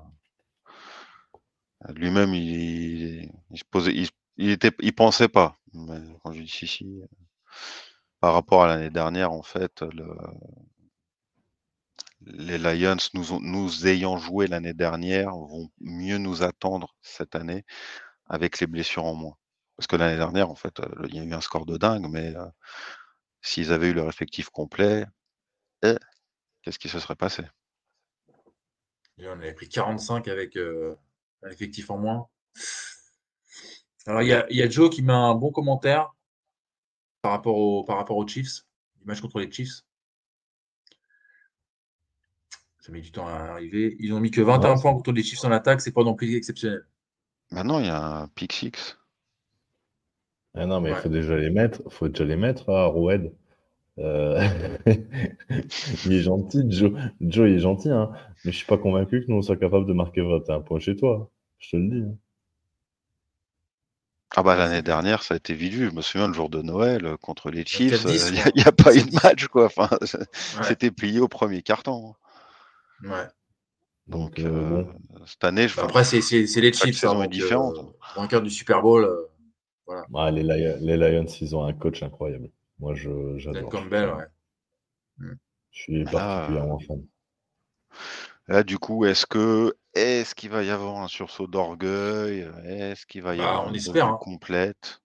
Euh, 1.89 1.93
Lui-même, 1.95 2.35
il, 2.35 3.31
il 3.51 3.59
se 3.59 3.65
posait, 3.65 3.95
il, 3.95 4.09
il 4.37 4.51
était, 4.51 4.73
il 4.81 4.95
pensait 4.95 5.29
pas. 5.29 5.59
Mais 5.73 6.01
quand 6.23 6.33
je 6.33 6.43
dis 6.43 6.49
si, 6.49 6.67
si, 6.67 7.03
par 8.21 8.35
rapport 8.35 8.63
à 8.63 8.67
l'année 8.67 8.91
dernière, 8.91 9.33
en 9.33 9.43
fait, 9.43 9.83
le, 9.83 10.07
les 12.23 12.59
Lions, 12.59 12.97
nous, 13.15 13.87
ayant 13.87 14.19
joué 14.19 14.47
l'année 14.47 14.75
dernière, 14.75 15.31
vont 15.31 15.71
mieux 15.81 16.19
nous 16.19 16.43
attendre 16.43 16.95
cette 17.03 17.35
année 17.35 17.65
avec 18.27 18.61
les 18.61 18.67
blessures 18.67 19.05
en 19.05 19.15
moins. 19.15 19.37
Parce 19.77 19.87
que 19.87 19.97
l'année 19.97 20.17
dernière, 20.17 20.51
en 20.51 20.55
fait, 20.55 20.81
euh, 20.81 21.07
il 21.09 21.17
y 21.17 21.19
a 21.19 21.25
eu 21.25 21.33
un 21.33 21.41
score 21.41 21.65
de 21.65 21.79
dingue, 21.79 22.07
mais 22.11 22.37
euh, 22.37 22.47
s'ils 23.41 23.73
avaient 23.73 23.89
eu 23.89 23.95
leur 23.95 24.09
effectif 24.09 24.51
complet, 24.51 25.07
eh, 25.83 25.97
qu'est-ce 26.63 26.79
qui 26.79 26.89
se 26.89 27.01
serait 27.01 27.17
passé? 27.17 27.45
On 29.19 29.33
avait 29.33 29.55
pris 29.55 29.69
45 29.69 30.29
avec 30.29 30.57
euh, 30.57 30.97
un 31.43 31.51
effectif 31.51 31.91
en 31.91 31.99
moins. 31.99 32.29
Alors, 34.07 34.23
il 34.23 34.29
y 34.29 34.57
y 34.57 34.63
a 34.63 34.69
Joe 34.69 34.91
qui 34.91 35.03
met 35.03 35.13
un 35.13 35.35
bon 35.35 35.51
commentaire 35.51 36.15
par 37.23 37.33
rapport, 37.33 37.57
au, 37.57 37.85
par 37.85 37.97
rapport 37.97 38.17
aux 38.17 38.27
Chiefs, 38.27 38.65
du 39.01 39.07
match 39.07 39.21
contre 39.21 39.41
les 39.41 39.51
Chiefs. 39.51 39.83
Ça 42.81 42.93
met 42.93 43.01
du 43.01 43.13
temps 43.13 43.27
à 43.27 43.33
arriver. 43.33 43.97
Ils 44.01 44.13
ont 44.15 44.21
mis 44.21 44.31
que 44.31 44.41
21 44.41 44.75
Ouais, 44.75 44.81
points 44.81 44.93
contre 44.95 45.13
les 45.13 45.23
Chiefs 45.23 45.45
en 45.45 45.51
attaque, 45.51 45.81
c'est 45.83 45.93
pas 45.93 46.03
non 46.03 46.15
plus 46.15 46.35
exceptionnel. 46.35 46.87
Maintenant, 47.51 47.79
il 47.79 47.87
y 47.87 47.91
a 47.91 48.01
un 48.23 48.29
pick 48.29 48.53
six. 48.53 48.97
Ah 50.55 50.67
non, 50.67 50.81
mais 50.81 50.91
il 50.91 50.95
Ouais. 50.95 51.01
faut 51.01 51.09
déjà 51.09 51.37
les 51.37 51.51
mettre. 51.51 51.83
faut 51.91 52.09
déjà 52.09 52.25
les 52.25 52.37
mettre 52.37 52.71
à 52.71 52.87
Roued. 52.87 53.33
Euh, 53.99 54.41
il 56.07 56.13
est 56.13 56.23
gentil, 56.23 56.65
Joe. 56.71 56.93
Joe, 57.21 57.49
il 57.51 57.57
est 57.57 57.61
gentil, 57.61 57.91
hein. 57.91 58.11
Mais 58.45 58.53
je 58.53 58.57
suis 58.57 58.67
pas 58.67 58.79
convaincu 58.79 59.21
que 59.21 59.31
nous, 59.31 59.37
on 59.37 59.43
soit 59.43 59.57
capable 59.59 59.87
de 59.87 59.93
marquer 59.93 60.23
21 60.23 60.61
points 60.63 60.79
chez 60.81 60.97
toi. 60.97 61.31
Je 61.59 61.71
te 61.71 61.77
le 61.77 61.89
dis. 61.89 62.03
hein. 62.09 62.17
Ah 64.37 64.43
bah 64.45 64.55
l'année 64.57 64.83
dernière, 64.83 65.23
ça 65.25 65.35
a 65.35 65.37
été 65.39 65.55
vite 65.55 65.73
vu. 65.73 65.89
Je 65.91 65.95
me 65.95 66.03
souviens 66.03 66.29
le 66.29 66.35
jour 66.35 66.49
de 66.49 66.63
Noël 66.63 67.05
euh, 67.05 67.17
contre 67.17 67.51
les 67.51 67.65
Chiefs, 67.67 68.05
4-10, 68.05 68.29
il 68.29 68.33
n'y 68.35 68.41
a, 68.41 68.43
quoi. 68.45 68.53
y 68.55 68.63
a 68.69 68.73
pas 68.73 68.95
eu 68.95 69.03
de 69.03 69.11
4-10. 69.11 69.23
match 69.25 69.47
quoi. 69.49 69.65
Enfin, 69.67 69.89
Ouais. 70.01 70.63
c'était 70.65 70.91
plié 70.91 71.19
au 71.21 71.29
premier 71.29 71.63
carton. 71.63 72.15
Ouais. 73.03 73.27
Donc 74.07 74.39
euh, 74.41 74.85
euh, 74.85 75.25
cette 75.27 75.45
année, 75.45 75.67
je 75.69 75.77
Bah, 75.77 75.85
Après, 75.85 76.05
c'est 76.05 76.19
les 76.19 76.73
Chiefs. 76.73 76.97
saison 76.99 77.21
hein, 77.23 77.29
euh, 77.77 77.83
vainqueur 78.17 78.43
du 78.43 78.51
Super 78.51 78.83
Bowl, 78.83 79.05
euh, 79.05 80.03
Ah, 80.15 80.31
les, 80.31 80.43
Lions, 80.43 80.79
les 80.81 80.97
Lions, 80.97 81.27
ils 81.41 81.57
ont 81.57 81.65
un 81.65 81.73
coach 81.73 82.03
incroyable. 82.03 82.51
Moi, 82.79 82.95
j'adore. 83.37 83.69
Campbell, 83.71 84.11
ouais. 84.11 85.27
Je 85.73 85.83
suis 85.83 86.05
Là, 86.05 86.11
particulièrement 86.13 86.79
fan. 86.81 87.03
Là, 88.49 88.63
du 88.65 88.79
coup, 88.79 89.05
est-ce 89.05 89.27
que 89.27 89.75
est-ce 89.95 90.35
qu'il 90.35 90.51
va 90.51 90.63
y 90.63 90.71
avoir 90.71 90.99
un 90.99 91.09
sursaut 91.09 91.47
d'orgueil? 91.47 92.49
Est-ce 92.65 93.07
qu'il 93.07 93.23
va 93.23 93.35
y 93.35 93.39
Bah, 93.39 93.49
avoir 93.49 93.67
on 93.67 93.69
une 93.69 93.77
espère, 93.77 94.07
hein. 94.07 94.19
complète? 94.21 95.01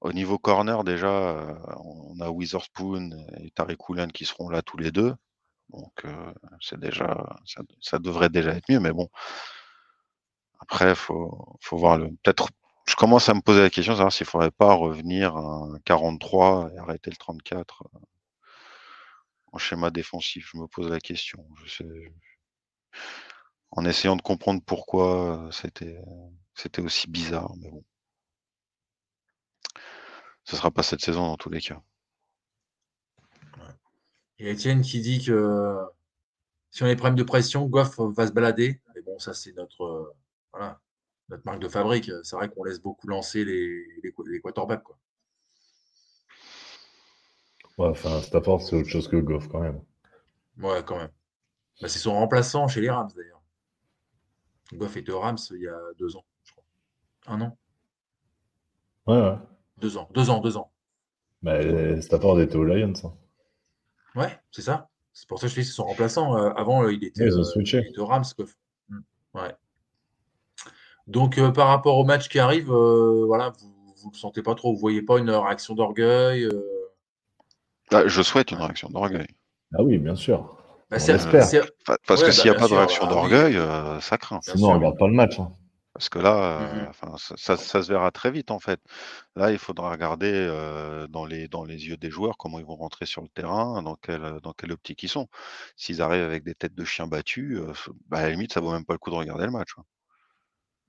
Au 0.00 0.12
niveau 0.12 0.38
corner, 0.38 0.82
déjà, 0.84 1.08
euh, 1.08 1.54
on 1.84 2.18
a 2.20 2.30
Witherspoon 2.30 3.10
et 3.38 3.50
Tariq 3.50 3.76
Woolen 3.88 4.10
qui 4.12 4.24
seront 4.24 4.48
là 4.48 4.62
tous 4.62 4.78
les 4.78 4.90
deux. 4.92 5.14
Donc, 5.70 5.92
euh, 6.04 6.32
c'est 6.60 6.80
déjà, 6.80 7.38
ça, 7.44 7.62
ça 7.80 7.98
devrait 7.98 8.30
déjà 8.30 8.52
être 8.52 8.68
mieux, 8.70 8.80
mais 8.80 8.92
bon. 8.92 9.08
Après, 10.60 10.94
faut, 10.94 11.56
faut 11.60 11.76
voir 11.76 11.98
le. 11.98 12.08
Peut-être, 12.22 12.48
je 12.88 12.94
commence 12.94 13.28
à 13.28 13.34
me 13.34 13.40
poser 13.40 13.60
la 13.60 13.70
question, 13.70 13.92
de 13.92 13.98
savoir 13.98 14.12
s'il 14.12 14.26
faudrait 14.26 14.50
pas 14.50 14.72
revenir 14.74 15.36
à 15.36 15.40
un 15.40 15.78
43 15.84 16.70
et 16.74 16.78
arrêter 16.78 17.10
le 17.10 17.16
34 17.16 17.82
euh, 17.94 17.98
en 19.52 19.58
schéma 19.58 19.90
défensif. 19.90 20.50
Je 20.52 20.58
me 20.58 20.66
pose 20.66 20.88
la 20.90 21.00
question. 21.00 21.46
Je 21.64 21.70
sais, 21.70 22.12
en 23.72 23.84
essayant 23.84 24.16
de 24.16 24.22
comprendre 24.22 24.62
pourquoi 24.64 25.46
euh, 25.46 25.50
c'était, 25.50 26.02
c'était 26.54 26.82
aussi 26.82 27.08
bizarre, 27.10 27.54
mais 27.58 27.70
bon. 27.70 27.84
Ce 30.44 30.56
sera 30.56 30.70
pas 30.70 30.82
cette 30.82 31.00
saison 31.00 31.26
dans 31.28 31.36
tous 31.36 31.50
les 31.50 31.60
cas. 31.60 31.80
Il 34.38 34.46
y 34.46 34.48
a 34.48 34.52
Étienne 34.52 34.80
qui 34.80 35.00
dit 35.00 35.22
que 35.24 35.78
si 36.70 36.82
on 36.82 36.86
a 36.86 36.88
des 36.88 36.96
problèmes 36.96 37.14
de 37.14 37.22
pression, 37.22 37.66
Goff 37.66 38.00
va 38.00 38.26
se 38.26 38.32
balader. 38.32 38.80
Mais 38.94 39.02
bon, 39.02 39.18
ça, 39.18 39.34
c'est 39.34 39.52
notre, 39.52 39.84
euh, 39.84 40.16
voilà, 40.52 40.80
notre 41.28 41.44
marque 41.44 41.60
de 41.60 41.68
fabrique. 41.68 42.10
C'est 42.22 42.36
vrai 42.36 42.48
qu'on 42.48 42.64
laisse 42.64 42.80
beaucoup 42.80 43.06
lancer 43.06 43.44
les, 43.44 43.84
les, 44.02 44.14
les 44.26 44.40
quarterbacks. 44.40 44.82
Quoi. 44.82 44.98
Ouais, 47.76 47.88
enfin, 47.88 48.22
Stafford, 48.22 48.62
c'est 48.62 48.76
autre 48.76 48.88
chose 48.88 49.08
que 49.08 49.16
Goff 49.16 49.46
quand 49.48 49.60
même. 49.60 49.82
Ouais, 50.58 50.82
quand 50.84 50.96
même. 50.96 51.12
Bah, 51.80 51.88
c'est 51.88 51.98
son 51.98 52.14
remplaçant 52.14 52.66
chez 52.66 52.80
les 52.80 52.90
Rams, 52.90 53.10
d'ailleurs. 53.14 53.39
Goff 54.72 54.96
était 54.96 55.12
aux 55.12 55.20
Rams 55.20 55.36
il 55.50 55.62
y 55.62 55.68
a 55.68 55.78
deux 55.98 56.16
ans, 56.16 56.24
je 56.44 56.52
crois. 56.52 56.64
Un 57.26 57.40
an 57.40 57.56
Ouais, 59.06 59.20
ouais. 59.20 59.36
Deux 59.78 59.96
ans. 59.96 60.08
Deux 60.12 60.30
ans, 60.30 60.40
deux 60.40 60.56
ans. 60.56 60.70
Bah, 61.42 62.00
Stafford 62.02 62.40
était 62.40 62.56
aux 62.56 62.64
Lions. 62.64 62.92
hein. 63.04 63.12
Ouais, 64.14 64.38
c'est 64.50 64.62
ça. 64.62 64.88
C'est 65.12 65.28
pour 65.28 65.38
ça 65.38 65.46
que 65.46 65.50
je 65.50 65.54
dis 65.56 65.60
que 65.62 65.66
c'est 65.66 65.72
son 65.74 65.84
remplaçant. 65.86 66.36
Euh, 66.36 66.50
avant, 66.50 66.84
euh, 66.84 66.92
il 66.92 67.02
était, 67.04 67.22
Ouais, 67.22 67.28
ils 67.28 67.36
ont 67.36 67.40
euh, 67.40 67.44
switché. 67.44 67.78
il 67.84 67.88
était 67.90 67.98
aux 68.00 68.06
Rams. 68.06 68.24
Goff. 68.38 68.56
Mm. 68.88 68.98
Ouais. 69.34 69.54
Donc, 71.06 71.38
euh, 71.38 71.50
par 71.50 71.68
rapport 71.68 71.96
au 71.98 72.04
match 72.04 72.28
qui 72.28 72.38
arrive, 72.38 72.70
euh, 72.70 73.24
voilà, 73.26 73.50
vous 73.58 74.08
ne 74.08 74.12
le 74.12 74.18
sentez 74.18 74.42
pas 74.42 74.54
trop. 74.54 74.72
Vous 74.72 74.78
voyez 74.78 75.02
pas 75.02 75.18
une 75.18 75.30
réaction 75.30 75.74
d'orgueil. 75.74 76.44
euh, 76.44 76.62
Ah, 77.90 78.06
je 78.06 78.22
souhaite 78.22 78.50
une 78.52 78.58
réaction 78.58 78.88
d'orgueil. 78.90 79.26
Ah 79.74 79.82
oui, 79.82 79.98
bien 79.98 80.14
sûr. 80.14 80.56
Bah, 80.90 80.98
c'est- 80.98 81.60
Parce 82.06 82.20
Ouais, 82.20 82.26
que 82.26 82.26
bah, 82.26 82.32
s'il 82.32 82.44
n'y 82.44 82.50
a 82.50 82.52
bien 82.54 82.60
pas 82.60 82.68
de 82.68 82.74
réaction 82.74 83.04
bah, 83.06 83.10
oui. 83.10 83.30
d'orgueil, 83.30 83.56
euh, 83.56 84.00
ça 84.00 84.18
craint. 84.18 84.40
Sinon, 84.42 84.70
on 84.70 84.74
regarde 84.74 84.98
pas 84.98 85.06
le 85.08 85.14
match. 85.14 85.38
hein. 85.38 85.52
Parce 85.92 86.08
que 86.08 86.18
là, 86.20 86.60
euh, 86.62 86.82
Mhm. 86.82 86.88
enfin, 86.88 87.14
ça, 87.18 87.34
ça- 87.36 87.56
ça 87.56 87.82
se 87.82 87.88
verra 87.92 88.10
très 88.12 88.30
vite 88.30 88.50
en 88.52 88.60
fait. 88.60 88.80
Là, 89.36 89.50
il 89.52 89.58
faudra 89.58 89.90
regarder 89.90 90.30
euh, 90.32 91.06
dans, 91.08 91.26
les, 91.26 91.48
dans 91.48 91.64
les 91.64 91.86
yeux 91.88 91.96
des 91.96 92.10
joueurs 92.10 92.38
comment 92.38 92.58
ils 92.60 92.64
vont 92.64 92.76
rentrer 92.76 93.06
sur 93.06 93.22
le 93.22 93.28
terrain, 93.28 93.82
dans 93.82 93.96
quelle, 93.96 94.38
dans 94.42 94.52
quelle 94.52 94.72
optique 94.72 95.02
ils 95.02 95.08
sont. 95.08 95.26
S'ils 95.76 96.00
arrivent 96.00 96.22
avec 96.24 96.44
des 96.44 96.54
têtes 96.54 96.74
de 96.74 96.84
chiens 96.84 97.06
battus, 97.08 97.58
euh, 97.58 97.72
bah, 98.08 98.18
à 98.18 98.22
la 98.22 98.30
limite, 98.30 98.52
ça 98.52 98.60
vaut 98.60 98.72
même 98.72 98.84
pas 98.84 98.94
le 98.94 98.98
coup 98.98 99.10
de 99.10 99.16
regarder 99.16 99.44
le 99.46 99.50
match. 99.52 99.70
hein. 99.78 99.82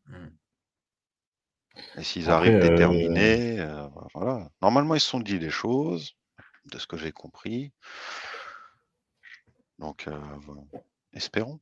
Mm. 0.08 0.28
Et 1.97 2.04
s'ils 2.04 2.30
arrivent 2.30 2.56
euh, 2.56 2.70
déterminés, 2.70 3.60
euh, 3.60 3.88
voilà. 4.14 4.49
Normalement, 4.62 4.95
ils 4.95 4.99
se 5.02 5.08
sont 5.10 5.20
dit 5.20 5.39
les 5.39 5.49
choses, 5.49 6.14
de 6.72 6.78
ce 6.78 6.86
que 6.86 6.95
j'ai 6.97 7.12
compris. 7.12 7.72
Donc, 9.82 10.05
euh, 10.07 10.11
voilà. 10.45 10.61
espérons. 11.13 11.59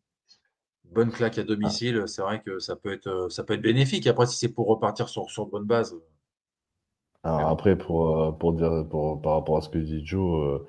Bonne 0.91 1.11
claque 1.11 1.37
à 1.37 1.43
domicile, 1.43 2.03
c'est 2.07 2.21
vrai 2.21 2.41
que 2.41 2.59
ça 2.59 2.75
peut 2.75 2.91
être, 2.91 3.29
ça 3.29 3.43
peut 3.43 3.53
être 3.53 3.61
bénéfique. 3.61 4.07
Après, 4.07 4.25
si 4.25 4.37
c'est 4.37 4.49
pour 4.49 4.67
repartir 4.67 5.07
sur, 5.07 5.29
sur 5.29 5.45
de 5.45 5.51
bonnes 5.51 5.65
bases. 5.65 5.95
Alors 7.23 7.49
après, 7.49 7.77
pour, 7.77 8.37
pour 8.37 8.53
dire 8.53 8.85
pour, 8.89 9.21
par 9.21 9.33
rapport 9.33 9.57
à 9.57 9.61
ce 9.61 9.69
que 9.69 9.77
dit 9.77 10.05
Joe, 10.05 10.61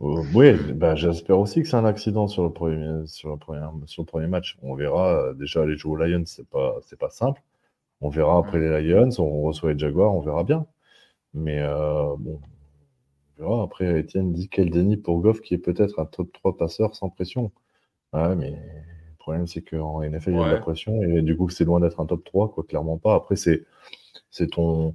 oui, 0.00 0.54
bah, 0.72 0.94
j'espère 0.96 1.38
aussi 1.38 1.62
que 1.62 1.68
c'est 1.68 1.76
un 1.76 1.84
accident 1.84 2.26
sur 2.26 2.42
le 2.42 2.52
premier, 2.52 3.06
sur 3.06 3.30
le 3.30 3.36
premier, 3.36 3.66
sur 3.86 4.02
le 4.02 4.06
premier 4.06 4.26
match. 4.26 4.58
On 4.62 4.74
verra. 4.74 5.34
Déjà, 5.34 5.62
aller 5.62 5.76
jouer 5.76 5.92
aux 5.92 5.96
Lions, 5.96 6.24
c'est 6.26 6.48
pas, 6.48 6.78
c'est 6.82 6.98
pas 6.98 7.10
simple. 7.10 7.42
On 8.00 8.08
verra 8.08 8.38
après 8.38 8.58
les 8.58 8.82
Lions, 8.82 9.10
on 9.18 9.42
reçoit 9.42 9.72
les 9.72 9.78
Jaguars, 9.78 10.14
on 10.14 10.20
verra 10.20 10.42
bien. 10.42 10.66
Mais 11.34 11.62
bon, 12.18 12.40
on 12.42 12.59
verra. 13.40 13.62
Après, 13.62 14.00
Étienne 14.00 14.32
dit 14.32 14.48
quel 14.48 14.70
déni 14.70 14.96
pour 14.96 15.20
Goff 15.20 15.40
qui 15.40 15.54
est 15.54 15.58
peut-être 15.58 15.98
un 15.98 16.06
top 16.06 16.32
3 16.32 16.56
passeur 16.56 16.94
sans 16.94 17.08
pression. 17.10 17.52
Ouais, 18.12 18.34
mais 18.36 18.50
le 18.50 19.16
problème, 19.18 19.46
c'est 19.46 19.62
qu'en 19.62 20.02
NFL, 20.02 20.30
il 20.30 20.36
y 20.36 20.40
a 20.40 20.48
de 20.48 20.54
la 20.54 20.60
pression 20.60 21.02
et 21.02 21.22
du 21.22 21.36
coup, 21.36 21.48
c'est 21.48 21.64
loin 21.64 21.80
d'être 21.80 22.00
un 22.00 22.06
top 22.06 22.24
3, 22.24 22.52
quoi, 22.52 22.64
clairement 22.64 22.98
pas. 22.98 23.14
Après, 23.14 23.36
c'est, 23.36 23.64
ton, 24.50 24.94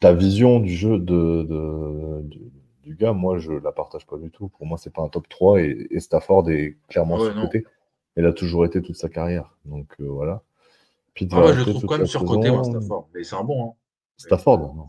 ta 0.00 0.12
vision 0.12 0.60
du 0.60 0.74
jeu 0.74 0.98
de, 0.98 1.46
de, 1.48 2.24
du 2.82 2.94
gars. 2.94 3.12
Moi, 3.12 3.38
je 3.38 3.52
la 3.52 3.72
partage 3.72 4.06
pas 4.06 4.16
du 4.16 4.30
tout. 4.30 4.48
Pour 4.48 4.66
moi, 4.66 4.78
c'est 4.78 4.92
pas 4.92 5.02
un 5.02 5.08
top 5.08 5.28
3 5.28 5.60
et, 5.60 6.00
Stafford 6.00 6.50
est 6.50 6.76
clairement 6.88 7.18
ouais, 7.18 7.32
côté 7.34 7.64
Il 8.16 8.24
a 8.26 8.32
toujours 8.32 8.64
été 8.64 8.82
toute 8.82 8.96
sa 8.96 9.08
carrière. 9.08 9.56
Donc 9.64 9.88
euh, 10.00 10.08
voilà. 10.08 10.42
Ah 11.32 11.52
je 11.52 11.58
le 11.58 11.64
trouve 11.64 11.84
quand 11.84 11.98
même 11.98 12.06
surcoté, 12.06 12.50
moi, 12.50 12.64
Stafford. 12.64 13.08
Mais 13.14 13.24
c'est 13.24 13.36
un 13.36 13.44
bon. 13.44 13.64
Hein. 13.64 13.72
Stafford, 14.16 14.74
non. 14.74 14.88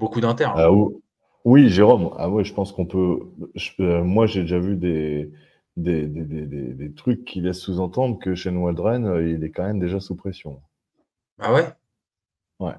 Beaucoup 0.00 0.22
d'internes. 0.22 0.54
Ah, 0.56 0.70
oui, 1.44 1.68
Jérôme. 1.68 2.10
Ah 2.16 2.30
ouais, 2.30 2.42
je 2.42 2.54
pense 2.54 2.72
qu'on 2.72 2.86
peut. 2.86 3.20
Euh, 3.80 4.02
moi, 4.02 4.24
j'ai 4.26 4.40
déjà 4.40 4.58
vu 4.58 4.76
des, 4.76 5.30
des, 5.76 6.06
des, 6.06 6.24
des, 6.24 6.72
des 6.72 6.92
trucs 6.94 7.26
qui 7.26 7.42
laissent 7.42 7.60
sous-entendre 7.60 8.18
que 8.18 8.34
Shane 8.34 8.56
Waldron, 8.56 9.04
euh, 9.04 9.28
il 9.28 9.44
est 9.44 9.50
quand 9.50 9.64
même 9.64 9.78
déjà 9.78 10.00
sous 10.00 10.16
pression. 10.16 10.62
Ah 11.38 11.52
ouais? 11.52 11.66
Ouais. 12.60 12.72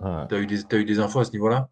ouais. 0.00 0.26
T'as 0.28 0.38
eu, 0.38 0.46
des, 0.46 0.60
as 0.70 0.76
eu 0.78 0.84
des 0.84 1.00
infos 1.00 1.18
à 1.18 1.24
ce 1.24 1.32
niveau-là? 1.32 1.68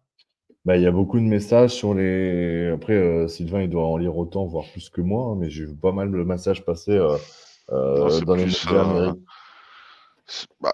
Bah, 0.65 0.75
il 0.75 0.83
y 0.83 0.87
a 0.87 0.91
beaucoup 0.91 1.19
de 1.19 1.25
messages 1.25 1.73
sur 1.73 1.93
les. 1.93 2.69
Après, 2.73 2.93
euh, 2.93 3.29
Sylvain, 3.29 3.61
il 3.61 3.69
doit 3.69 3.87
en 3.87 3.95
lire 3.95 4.17
autant, 4.17 4.45
voire 4.45 4.65
plus 4.73 4.89
que 4.89 4.99
moi, 4.99 5.27
hein, 5.31 5.35
mais 5.39 5.49
j'ai 5.49 5.65
vu 5.65 5.75
pas 5.75 5.93
mal 5.93 6.11
de 6.11 6.23
messages 6.23 6.65
passer 6.65 6.91
euh, 6.91 7.15
euh, 7.71 8.19
dans 8.25 8.35
les 8.35 8.45
médias 8.45 8.81
américains. 8.81 9.17
Bah, 10.59 10.73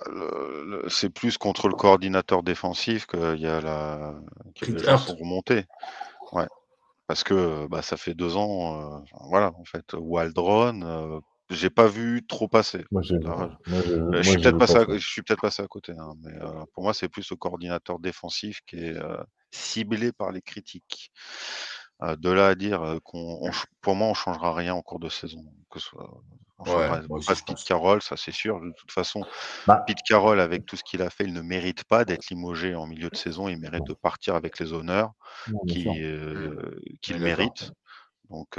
c'est 0.87 1.09
plus 1.09 1.37
contre 1.37 1.67
le 1.67 1.75
coordinateur 1.75 2.41
défensif 2.41 3.05
qu'il 3.05 3.39
y 3.39 3.47
a 3.47 3.61
la 3.61 4.15
sont 4.97 5.15
remontés. 5.15 5.65
Ouais. 6.31 6.47
Parce 7.05 7.23
que 7.23 7.67
bah, 7.67 7.81
ça 7.81 7.97
fait 7.97 8.13
deux 8.13 8.37
ans, 8.37 9.03
voilà, 9.27 9.51
en 9.59 9.65
fait, 9.65 9.93
Waldron, 9.93 11.21
j'ai 11.49 11.69
pas 11.69 11.87
vu 11.87 12.25
trop 12.25 12.47
passer. 12.47 12.85
Moi, 12.91 13.01
je 13.03 13.15
suis 14.23 14.37
peut-être 14.37 14.57
passé, 14.57 14.77
à... 14.77 14.85
je 14.89 15.07
suis 15.07 15.21
peut-être 15.21 15.41
passé 15.41 15.61
à 15.61 15.67
côté, 15.67 15.91
hein, 15.91 16.13
mais 16.23 16.33
pour 16.73 16.83
moi, 16.83 16.93
c'est 16.93 17.09
plus 17.09 17.29
le 17.29 17.35
coordinateur 17.35 17.99
défensif 17.99 18.61
qui 18.65 18.77
est 18.77 18.97
ciblé 19.51 20.11
par 20.11 20.31
les 20.31 20.41
critiques. 20.41 21.11
De 22.17 22.29
là 22.29 22.47
à 22.47 22.55
dire 22.55 22.99
qu'on, 23.03 23.49
pour 23.81 23.95
moi, 23.95 24.07
on 24.07 24.13
changera 24.13 24.53
rien 24.53 24.73
en 24.73 24.81
cours 24.81 24.99
de 24.99 25.09
saison. 25.09 25.43
Que 25.69 25.79
ce 25.79 25.89
soit, 25.89 26.21
on 26.59 27.19
Pete 27.45 27.63
Carroll, 27.65 28.01
ça 28.01 28.15
c'est 28.17 28.31
sûr. 28.31 28.59
De 28.61 28.71
toute 28.77 28.91
façon, 28.91 29.23
bah 29.67 29.83
Pete 29.85 30.01
Carroll, 30.07 30.39
avec 30.39 30.65
tout 30.65 30.75
ce 30.75 30.83
qu'il 30.83 31.01
a 31.01 31.09
fait, 31.09 31.23
il 31.23 31.33
ne 31.33 31.41
mérite 31.41 31.83
pas 31.83 32.05
d'être 32.05 32.29
limogé 32.29 32.75
en 32.75 32.87
milieu 32.87 33.09
de 33.09 33.15
saison. 33.15 33.47
Il 33.47 33.59
mérite 33.59 33.85
de 33.85 33.93
partir 33.93 34.35
avec 34.35 34.59
les 34.59 34.73
honneurs 34.73 35.11
qu'il 35.67 36.57
qui 37.01 37.13
mérite. 37.15 37.71
Donc, 38.29 38.57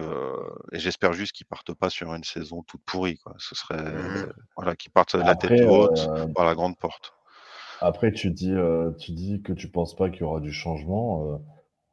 et 0.72 0.78
j'espère 0.78 1.12
juste 1.12 1.32
qu'ils 1.32 1.46
partent 1.46 1.74
pas 1.74 1.90
sur 1.90 2.14
une 2.14 2.24
saison 2.24 2.62
toute 2.62 2.82
pourrie. 2.84 3.18
Quoi. 3.18 3.34
Ce 3.38 3.54
serait 3.54 3.82
mmh 3.82 4.32
voilà, 4.56 4.76
qu'ils 4.76 4.92
partent 4.92 5.14
la 5.14 5.34
tête 5.34 5.66
haute 5.68 6.08
par 6.34 6.44
la 6.44 6.54
grande 6.54 6.78
porte. 6.78 7.12
Après, 7.80 8.12
tu 8.12 8.30
dis, 8.30 8.52
euh, 8.52 8.92
tu 8.98 9.12
dis 9.12 9.42
que 9.42 9.52
tu 9.52 9.68
penses 9.68 9.96
pas 9.96 10.08
qu'il 10.08 10.20
y 10.20 10.24
aura 10.24 10.40
du 10.40 10.52
changement. 10.52 11.40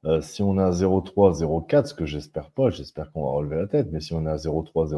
Euh, 0.05 0.17
euh, 0.17 0.21
si 0.21 0.41
on 0.41 0.57
est 0.57 0.63
à 0.63 0.71
0,3, 0.71 1.39
0,4, 1.39 1.85
ce 1.85 1.93
que 1.93 2.05
j'espère 2.05 2.49
pas, 2.51 2.69
j'espère 2.69 3.11
qu'on 3.11 3.23
va 3.23 3.31
relever 3.31 3.57
la 3.57 3.67
tête, 3.67 3.87
mais 3.91 3.99
si 4.01 4.13
on 4.13 4.25
est 4.25 4.29
à 4.29 4.37
0,3, 4.37 4.89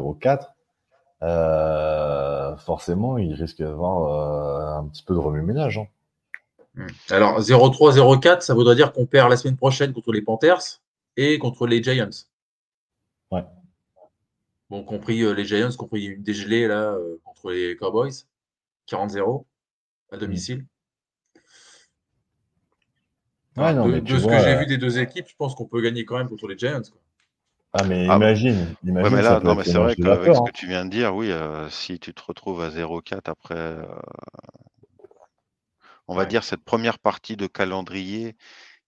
0,4, 1.20 2.56
forcément, 2.58 3.18
il 3.18 3.34
risque 3.34 3.56
d'y 3.56 3.64
avoir 3.64 4.78
un 4.78 4.88
petit 4.88 5.02
peu 5.02 5.14
de 5.14 5.18
remue-ménage. 5.18 5.78
Hein. 5.78 5.86
Mmh. 6.74 6.86
Alors, 7.10 7.40
0,3, 7.40 7.94
0,4, 7.94 8.40
ça 8.40 8.54
voudrait 8.54 8.76
dire 8.76 8.92
qu'on 8.92 9.06
perd 9.06 9.30
la 9.30 9.36
semaine 9.36 9.56
prochaine 9.56 9.92
contre 9.92 10.12
les 10.12 10.22
Panthers 10.22 10.80
et 11.16 11.38
contre 11.38 11.66
les 11.66 11.82
Giants. 11.82 12.26
Ouais. 13.30 13.44
Bon, 14.70 14.82
compris 14.82 15.22
les 15.34 15.44
Giants, 15.44 15.70
compris 15.78 16.06
une 16.06 16.22
dégelée 16.22 16.66
là 16.66 16.96
contre 17.24 17.50
les 17.50 17.76
Cowboys, 17.76 18.26
40-0 18.88 19.44
à 20.10 20.16
domicile 20.16 20.66
de, 23.56 24.18
ce 24.18 24.26
que 24.26 24.38
j'ai 24.38 24.56
vu 24.56 24.66
des 24.66 24.78
deux 24.78 24.98
équipes, 24.98 25.26
je 25.28 25.36
pense 25.36 25.54
qu'on 25.54 25.66
peut 25.66 25.80
gagner 25.80 26.04
quand 26.04 26.18
même 26.18 26.28
contre 26.28 26.48
les 26.48 26.58
Giants. 26.58 26.82
Ah, 27.76 27.82
mais 27.84 28.06
ah, 28.08 28.16
imagine. 28.16 28.74
imagine 28.84 29.20
là, 29.20 29.40
non, 29.40 29.56
mais 29.56 29.64
c'est 29.64 29.78
vrai 29.78 29.96
qu'avec 29.96 30.34
ce 30.34 30.40
que 30.40 30.48
hein. 30.48 30.52
tu 30.54 30.68
viens 30.68 30.84
de 30.84 30.90
dire, 30.90 31.14
oui, 31.14 31.32
euh, 31.32 31.68
si 31.70 31.98
tu 31.98 32.14
te 32.14 32.22
retrouves 32.22 32.62
à 32.62 32.70
0-4 32.70 33.22
après, 33.24 33.56
euh, 33.56 33.84
on 36.06 36.14
va 36.14 36.24
dire, 36.24 36.44
cette 36.44 36.62
première 36.62 37.00
partie 37.00 37.36
de 37.36 37.48
calendrier 37.48 38.36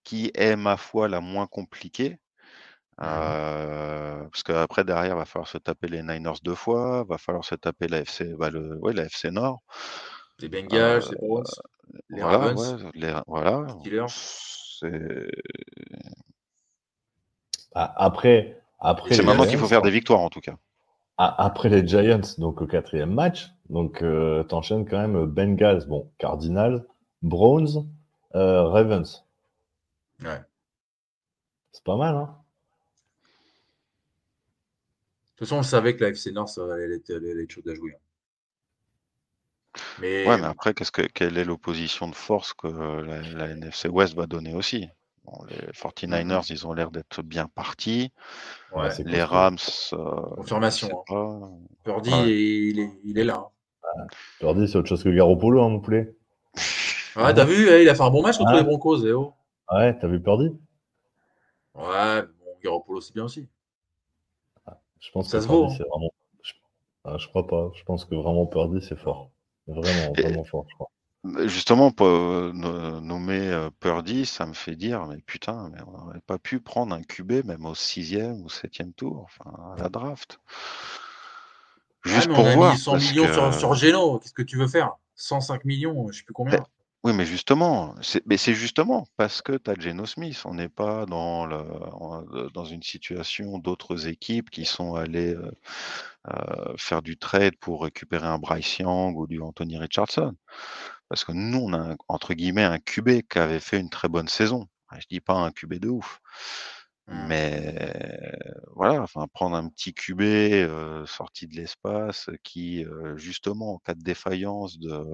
qui 0.04 0.30
est, 0.34 0.54
ma 0.54 0.76
foi, 0.76 1.08
la 1.08 1.20
moins 1.20 1.48
compliquée. 1.48 2.18
Euh, 3.02 4.22
parce 4.30 4.42
qu'après, 4.44 4.84
derrière, 4.84 5.14
il 5.14 5.18
va 5.18 5.24
falloir 5.24 5.48
se 5.48 5.58
taper 5.58 5.88
les 5.88 6.02
Niners 6.02 6.40
deux 6.44 6.54
fois, 6.54 7.02
il 7.04 7.10
va 7.10 7.18
falloir 7.18 7.44
se 7.44 7.56
taper 7.56 7.88
la 7.88 7.98
FC, 8.00 8.34
bah, 8.38 8.50
le, 8.50 8.78
ouais, 8.78 8.92
la 8.92 9.04
FC 9.04 9.32
Nord. 9.32 9.62
Les 10.38 10.48
Bengals, 10.48 11.02
les 11.10 11.16
Browns, 11.16 11.44
les 12.08 12.22
Ravens, 12.22 12.84
les, 12.94 13.14
voilà. 13.26 13.66
Ah, 17.74 17.94
après, 17.96 18.60
après 18.78 19.14
c'est 19.14 19.22
maintenant 19.22 19.46
qu'il 19.46 19.58
faut 19.58 19.66
faire 19.66 19.82
des 19.82 19.90
victoires 19.90 20.20
en 20.20 20.30
tout 20.30 20.40
cas. 20.40 20.56
Après 21.18 21.70
les 21.70 21.86
Giants, 21.86 22.20
donc 22.38 22.60
au 22.60 22.66
quatrième 22.66 23.12
match, 23.12 23.50
donc 23.70 24.02
euh, 24.02 24.42
t'enchaînes 24.44 24.86
quand 24.86 24.98
même 24.98 25.24
Bengals, 25.24 25.86
bon, 25.86 26.10
Cardinal, 26.18 26.84
Browns, 27.22 27.86
euh, 28.34 28.64
Ravens. 28.64 29.24
Ouais. 30.22 30.40
C'est 31.72 31.84
pas 31.84 31.96
mal, 31.96 32.16
hein 32.16 32.36
De 35.34 35.38
toute 35.38 35.48
façon, 35.48 35.60
on 35.60 35.62
savait 35.62 35.96
que 35.96 36.04
la 36.04 36.10
FC 36.10 36.32
North, 36.32 36.58
elle 36.58 36.92
était, 36.92 37.14
elle 37.14 37.40
était 37.40 37.54
chaude 37.54 37.68
à 37.68 37.74
jouer. 37.74 37.92
Hein. 37.94 38.05
Mais... 40.00 40.26
Ouais, 40.26 40.38
mais 40.38 40.46
après, 40.46 40.74
qu'est-ce 40.74 40.92
que, 40.92 41.02
quelle 41.02 41.38
est 41.38 41.44
l'opposition 41.44 42.08
de 42.08 42.14
force 42.14 42.52
que 42.54 42.66
la, 42.66 43.48
NFC 43.48 43.88
West 43.88 44.14
va 44.14 44.26
donner 44.26 44.54
aussi? 44.54 44.88
Les 45.48 45.72
49ers, 45.72 46.24
mmh 46.24 46.42
ils 46.50 46.66
ont 46.68 46.72
l'air 46.72 46.90
d'être 46.92 47.22
bien 47.22 47.48
partis. 47.48 48.12
Ouais, 48.72 48.90
les 49.04 49.24
Rams. 49.24 49.56
Euh, 49.92 50.20
Confirmation. 50.36 51.04
Hein. 51.10 51.50
Purdy, 51.82 52.10
il, 52.10 52.78
est, 52.78 52.90
il, 53.04 53.18
est, 53.18 53.24
là. 53.24 53.48
Hein. 53.82 54.06
Purdy, 54.38 54.68
c'est 54.68 54.78
autre 54.78 54.88
chose 54.88 55.02
que 55.02 55.08
Garoppolo, 55.08 55.62
hein, 55.62 55.68
mon 55.68 55.80
poulet. 55.80 56.14
Ouais, 57.16 57.34
t'as 57.34 57.44
vu, 57.44 57.68
eh, 57.68 57.82
il 57.82 57.88
a 57.88 57.94
fait 57.94 58.02
un 58.02 58.10
bon 58.10 58.22
match 58.22 58.38
contre 58.38 58.52
les 58.52 58.62
Broncos, 58.62 59.04
eh 59.04 59.12
oh. 59.12 59.32
Ouais, 59.72 59.98
t'as 59.98 60.06
vu 60.06 60.22
Purdy? 60.22 60.52
Ouais, 61.74 62.22
bon, 62.22 62.56
Garoppolo, 62.62 63.00
c'est 63.00 63.14
bien 63.14 63.24
aussi. 63.24 63.48
Je 65.00 65.10
pense 65.12 65.28
ça 65.28 65.38
que 65.38 65.44
se 65.44 65.48
vaut. 65.48 65.64
Hein. 65.64 65.76
Vraiment... 65.90 66.10
Je... 66.42 66.52
Ah, 67.04 67.16
je 67.18 67.28
crois 67.28 67.46
pas. 67.46 67.70
Je 67.74 67.84
pense 67.84 68.04
que 68.04 68.14
vraiment 68.14 68.46
Purdy, 68.46 68.84
c'est 68.86 68.98
fort. 68.98 69.30
Vraiment, 69.66 70.12
vraiment 70.12 70.44
fort, 70.44 70.64
je 70.68 70.74
crois. 70.74 70.90
Justement, 71.46 71.90
pour 71.90 72.06
euh, 72.06 72.52
nommer 72.52 73.48
euh, 73.50 73.70
Purdy, 73.80 74.26
ça 74.26 74.46
me 74.46 74.52
fait 74.52 74.76
dire, 74.76 75.06
mais 75.06 75.18
putain, 75.26 75.70
mais 75.72 75.80
on 75.86 75.98
n'aurait 75.98 76.20
pas 76.20 76.38
pu 76.38 76.60
prendre 76.60 76.94
un 76.94 77.02
QB 77.02 77.44
même 77.44 77.66
au 77.66 77.74
sixième 77.74 78.42
ou 78.44 78.48
septième 78.48 78.92
tour, 78.92 79.24
enfin 79.24 79.50
à 79.74 79.82
la 79.82 79.88
draft. 79.88 80.38
Juste 82.04 82.28
pour 82.28 82.44
on 82.44 82.46
a 82.46 82.54
voir. 82.54 82.72
Mis 82.74 82.78
100 82.78 82.96
millions 82.98 83.32
sur, 83.32 83.54
sur 83.54 83.74
Geno, 83.74 84.18
qu'est-ce 84.20 84.34
que 84.34 84.42
tu 84.42 84.56
veux 84.56 84.68
faire? 84.68 84.92
105 85.16 85.64
millions, 85.64 86.06
je 86.12 86.18
sais 86.18 86.24
plus 86.24 86.34
combien. 86.34 86.64
Oui, 87.06 87.12
mais 87.12 87.24
justement, 87.24 87.94
c'est, 88.02 88.26
mais 88.26 88.36
c'est 88.36 88.54
justement 88.54 89.06
parce 89.16 89.40
que 89.40 89.52
tu 89.52 89.70
as 89.70 89.76
Geno 89.78 90.06
Smith. 90.06 90.42
On 90.44 90.54
n'est 90.54 90.68
pas 90.68 91.06
dans, 91.06 91.46
le, 91.46 92.50
dans 92.52 92.64
une 92.64 92.82
situation 92.82 93.58
d'autres 93.58 94.08
équipes 94.08 94.50
qui 94.50 94.64
sont 94.64 94.96
allées 94.96 95.36
euh, 95.36 95.52
euh, 96.34 96.74
faire 96.76 97.02
du 97.02 97.16
trade 97.16 97.54
pour 97.60 97.84
récupérer 97.84 98.26
un 98.26 98.38
Bryce 98.38 98.78
Young 98.78 99.16
ou 99.16 99.28
du 99.28 99.40
Anthony 99.40 99.78
Richardson. 99.78 100.34
Parce 101.08 101.22
que 101.22 101.30
nous, 101.30 101.60
on 101.60 101.74
a 101.74 101.94
entre 102.08 102.34
guillemets 102.34 102.64
un 102.64 102.80
QB 102.80 103.22
qui 103.30 103.38
avait 103.38 103.60
fait 103.60 103.78
une 103.78 103.90
très 103.90 104.08
bonne 104.08 104.26
saison. 104.26 104.66
Je 104.98 105.06
dis 105.08 105.20
pas 105.20 105.34
un 105.34 105.52
QB 105.52 105.74
de 105.74 105.88
ouf. 105.90 106.20
Mmh. 107.06 107.26
Mais 107.28 108.36
voilà, 108.74 109.00
enfin, 109.02 109.28
prendre 109.32 109.54
un 109.54 109.68
petit 109.68 109.94
QB 109.94 110.22
euh, 110.22 111.06
sorti 111.06 111.46
de 111.46 111.54
l'espace 111.54 112.30
qui, 112.42 112.84
justement, 113.14 113.74
en 113.74 113.78
cas 113.78 113.94
de 113.94 114.02
défaillance 114.02 114.76
de, 114.80 115.04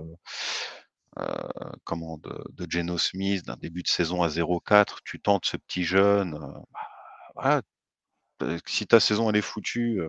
comment, 1.84 2.18
de, 2.18 2.42
de 2.52 2.66
Geno 2.70 2.98
Smith, 2.98 3.44
d'un 3.46 3.56
début 3.56 3.82
de 3.82 3.88
saison 3.88 4.22
à 4.22 4.28
0-4, 4.28 4.98
tu 5.04 5.20
tentes 5.20 5.46
ce 5.46 5.56
petit 5.56 5.84
jeune. 5.84 6.34
Euh, 6.34 6.60
bah, 7.34 7.62
voilà, 8.40 8.60
si 8.66 8.86
ta 8.86 9.00
saison 9.00 9.30
elle 9.30 9.36
est 9.36 9.42
foutue, 9.42 10.00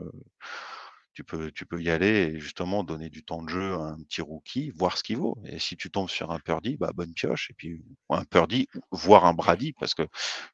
tu 1.14 1.24
peux, 1.24 1.51
tu 1.51 1.66
peux 1.66 1.82
y 1.82 1.89
aller 1.89 2.08
et 2.08 2.39
justement 2.39 2.84
donner 2.84 3.10
du 3.10 3.24
temps 3.24 3.43
de 3.43 3.49
jeu 3.49 3.74
à 3.74 3.78
un 3.78 3.97
petit 4.04 4.22
rookie, 4.22 4.72
voir 4.72 4.97
ce 4.97 5.04
qu'il 5.04 5.18
vaut. 5.18 5.38
Et 5.45 5.60
si 5.60 5.78
tu 5.78 5.91
tombes 5.91 6.10
sur 6.10 6.32
un 6.32 6.39
Purdy, 6.39 6.78
bah, 6.78 6.91
bonne 6.93 7.14
pioche. 7.14 7.51
Et 7.51 7.54
puis, 7.54 7.84
un 8.10 8.26
Purdy, 8.26 8.68
voire 8.91 9.26
un 9.26 9.34
Brady, 9.34 9.74
parce 9.74 9.93
que 9.93 10.04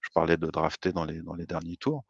je 0.01 0.09
parlais 0.13 0.37
de 0.37 0.47
drafter 0.47 0.91
dans 0.91 1.05
les, 1.05 1.21
dans 1.21 1.35
les 1.35 1.45
derniers 1.45 1.77
tours. 1.77 2.03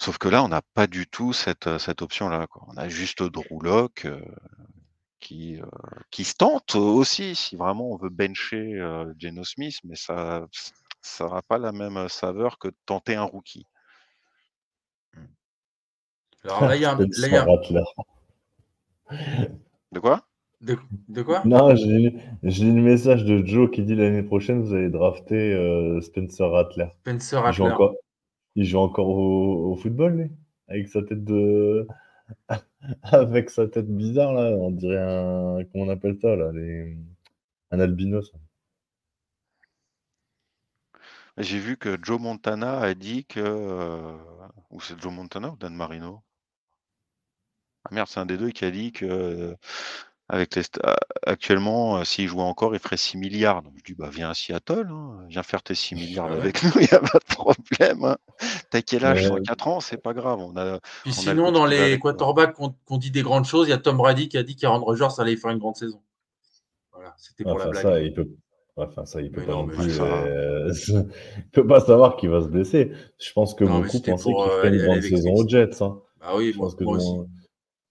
Sauf 0.00 0.18
que 0.18 0.28
là, 0.28 0.44
on 0.44 0.48
n'a 0.48 0.62
pas 0.74 0.86
du 0.86 1.06
tout 1.06 1.32
cette, 1.32 1.78
cette 1.78 2.02
option-là. 2.02 2.46
On 2.68 2.76
a 2.76 2.88
juste 2.88 3.22
Drew 3.22 3.62
Lock 3.62 4.04
euh, 4.04 4.20
qui, 5.20 5.60
euh, 5.60 5.66
qui 6.10 6.24
se 6.24 6.34
tente 6.34 6.74
aussi, 6.74 7.34
si 7.34 7.56
vraiment 7.56 7.90
on 7.92 7.96
veut 7.96 8.10
bencher 8.10 8.74
euh, 8.74 9.12
Geno 9.18 9.44
Smith, 9.44 9.78
mais 9.84 9.96
ça 9.96 10.46
n'aura 11.20 11.42
pas 11.42 11.58
la 11.58 11.72
même 11.72 12.08
saveur 12.08 12.58
que 12.58 12.68
de 12.68 12.76
tenter 12.86 13.14
un 13.14 13.24
rookie. 13.24 13.64
Alors 16.44 16.66
là, 16.66 16.76
il 16.76 16.82
y 16.82 16.84
a 16.84 16.92
un. 16.92 16.96
Spencer 17.12 17.46
là, 17.46 17.82
y 19.10 19.16
a-. 19.16 19.48
De 19.92 20.00
quoi? 20.00 20.28
De, 20.60 20.76
de 21.08 21.22
quoi? 21.22 21.42
Non, 21.44 21.74
j'ai 21.76 21.86
lu 21.86 22.12
le 22.42 22.82
message 22.82 23.24
de 23.24 23.44
Joe 23.44 23.70
qui 23.70 23.82
dit 23.82 23.94
l'année 23.94 24.22
prochaine, 24.22 24.60
vous 24.62 24.74
allez 24.74 24.90
drafter 24.90 25.54
euh, 25.54 26.00
Spencer 26.00 26.50
Rattler. 26.50 26.88
Spencer 27.00 27.42
Il 27.46 27.52
joue 27.52 27.64
Rattler. 27.64 27.74
encore, 27.74 27.94
il 28.56 28.64
joue 28.64 28.78
encore 28.78 29.08
au, 29.08 29.72
au 29.72 29.76
football, 29.76 30.16
lui? 30.16 30.30
Avec 30.68 30.88
sa 30.88 31.02
tête 31.02 31.24
de. 31.24 31.86
Avec 33.02 33.50
sa 33.50 33.66
tête 33.68 33.88
bizarre, 33.88 34.32
là. 34.34 34.50
On 34.50 34.70
dirait 34.70 34.98
un. 34.98 35.64
Comment 35.72 35.84
on 35.84 35.88
appelle 35.90 36.18
ça, 36.20 36.36
là 36.36 36.52
les... 36.52 36.96
Un 37.72 37.80
albinos. 37.80 38.32
J'ai 41.38 41.58
vu 41.58 41.78
que 41.78 41.96
Joe 42.02 42.20
Montana 42.20 42.80
a 42.80 42.92
dit 42.92 43.24
que. 43.24 43.40
euh, 43.40 44.14
Ou 44.70 44.80
c'est 44.82 45.00
Joe 45.00 45.10
Montana 45.12 45.50
ou 45.50 45.56
Dan 45.56 45.74
Marino? 45.74 46.22
Ah 47.84 47.88
merde, 47.94 48.08
c'est 48.08 48.20
un 48.20 48.26
des 48.26 48.36
deux 48.38 48.50
qui 48.50 48.64
a 48.64 48.70
dit 48.70 48.92
que. 48.92 49.56
Avec 50.30 50.54
les 50.56 50.62
actuellement, 51.26 51.98
euh, 51.98 52.04
s'il 52.04 52.28
jouait 52.28 52.42
encore, 52.42 52.74
il 52.74 52.80
ferait 52.80 52.98
6 52.98 53.16
milliards. 53.16 53.62
Donc 53.62 53.72
je 53.78 53.82
dis, 53.84 53.94
bah 53.94 54.10
viens 54.12 54.28
à 54.30 54.34
Seattle, 54.34 54.86
hein, 54.90 55.24
viens 55.28 55.42
faire 55.42 55.62
tes 55.62 55.74
6 55.74 55.94
milliards 55.94 56.30
ouais. 56.30 56.36
avec 56.36 56.62
nous, 56.62 56.70
il 56.76 56.82
n'y 56.82 56.92
a 56.92 57.00
pas 57.00 57.18
de 57.18 57.34
problème. 57.34 58.04
hein. 58.04 58.16
T'as 58.70 58.82
quel 58.82 59.04
âge? 59.06 59.22
Ouais. 59.22 59.28
104 59.28 59.68
ans, 59.68 59.80
c'est 59.80 59.96
pas 60.02 60.12
grave. 60.12 60.38
On 60.40 60.54
a, 60.56 60.80
Puis 61.02 61.12
on 61.16 61.28
a 61.28 61.34
le 61.34 61.40
sinon, 61.40 61.50
dans 61.52 61.64
les 61.64 61.78
avec, 61.78 62.00
quoi. 62.00 62.12
quarterbacks 62.12 62.54
qu'on 62.54 62.96
dit 62.98 63.10
des 63.10 63.22
grandes 63.22 63.46
choses, 63.46 63.68
il 63.68 63.70
y 63.70 63.74
a 63.74 63.78
Tom 63.78 63.96
Brady 63.96 64.28
qui 64.28 64.36
a 64.36 64.42
dit 64.42 64.54
qu'Aaron 64.56 64.84
Rodgers 64.84 65.08
allait 65.18 65.36
faire 65.36 65.50
une 65.50 65.58
grande 65.58 65.76
saison. 65.76 66.00
Voilà, 66.92 67.14
c'était 67.16 67.44
pour 67.44 67.58
la 67.58 67.66
blague. 67.68 67.82
ça, 67.82 68.00
il 68.00 68.12
peut. 68.12 68.28
Enfin, 68.76 69.04
ça, 69.06 69.20
il 69.20 69.32
peut 69.32 69.40
Mais 69.40 69.46
pas 69.46 69.52
non, 69.54 69.66
plus. 69.66 69.90
ça- 69.90 70.04
euh, 70.04 70.72
il 71.36 71.50
peut 71.52 71.66
pas 71.66 71.80
savoir 71.80 72.16
qu'il 72.16 72.28
va 72.30 72.42
se 72.42 72.48
blesser. 72.48 72.92
Je 73.18 73.32
pense 73.32 73.54
que 73.54 73.64
Non, 73.64 73.76
beaucoup 73.78 73.88
c'était 73.88 74.12
pensaient 74.12 74.30
pour, 74.30 74.44
qu'il 74.44 74.52
euh, 74.52 74.56
ferait 74.62 74.76
une 74.76 74.82
grande 74.84 75.02
saison 75.02 75.34
aux 75.34 75.48
Jets. 75.48 75.82
hein. 75.82 76.00
Bah 76.20 76.32
oui, 76.36 76.52
Je 76.52 76.58
moi, 76.58 76.66
pense 76.66 76.74
que 76.76 76.84
moi 76.84 76.96
aussi. 76.96 77.12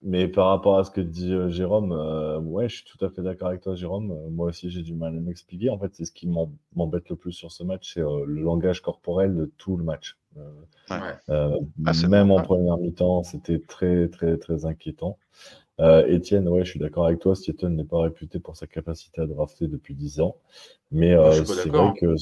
Mais 0.03 0.27
par 0.27 0.47
rapport 0.49 0.77
à 0.77 0.83
ce 0.83 0.91
que 0.91 1.01
dit 1.01 1.33
euh, 1.33 1.49
Jérôme, 1.49 1.91
euh, 1.91 2.39
ouais, 2.39 2.69
je 2.69 2.75
suis 2.77 2.85
tout 2.85 3.03
à 3.03 3.09
fait 3.09 3.21
d'accord 3.23 3.47
avec 3.49 3.61
toi, 3.61 3.75
Jérôme. 3.75 4.11
Euh, 4.11 4.29
moi 4.29 4.47
aussi, 4.49 4.69
j'ai 4.69 4.83
du 4.83 4.93
mal 4.93 5.15
à 5.15 5.19
m'expliquer. 5.19 5.69
En 5.71 5.79
fait, 5.79 5.93
c'est 5.95 6.05
ce 6.05 6.11
qui 6.11 6.27
m'em- 6.27 6.51
m'embête 6.75 7.09
le 7.09 7.15
plus 7.15 7.31
sur 7.31 7.51
ce 7.51 7.63
match, 7.63 7.93
c'est 7.95 8.01
euh, 8.01 8.23
le 8.25 8.41
langage 8.41 8.81
corporel 8.81 9.35
de 9.35 9.51
tout 9.57 9.75
le 9.75 9.83
match. 9.83 10.17
Euh, 10.37 10.41
Ouais. 10.89 10.97
Euh, 11.29 11.57
Ah, 11.85 11.91
même 12.07 12.31
en 12.31 12.37
première 12.43 12.77
mi-temps, 12.77 13.23
c'était 13.23 13.59
très, 13.59 14.07
très, 14.07 14.37
très 14.37 14.65
inquiétant. 14.65 15.17
Euh, 15.79 16.05
Étienne, 16.07 16.47
ouais, 16.47 16.63
je 16.65 16.71
suis 16.71 16.79
d'accord 16.79 17.05
avec 17.07 17.19
toi. 17.19 17.35
Seattle 17.35 17.69
n'est 17.69 17.83
pas 17.83 17.99
réputé 18.01 18.39
pour 18.39 18.55
sa 18.55 18.67
capacité 18.67 19.21
à 19.21 19.27
drafter 19.27 19.67
depuis 19.67 19.95
10 19.95 20.21
ans. 20.21 20.37
Mais 20.91 21.13
euh, 21.13 21.31
c'est 21.63 21.69
vrai 21.69 21.93
que 21.99 22.15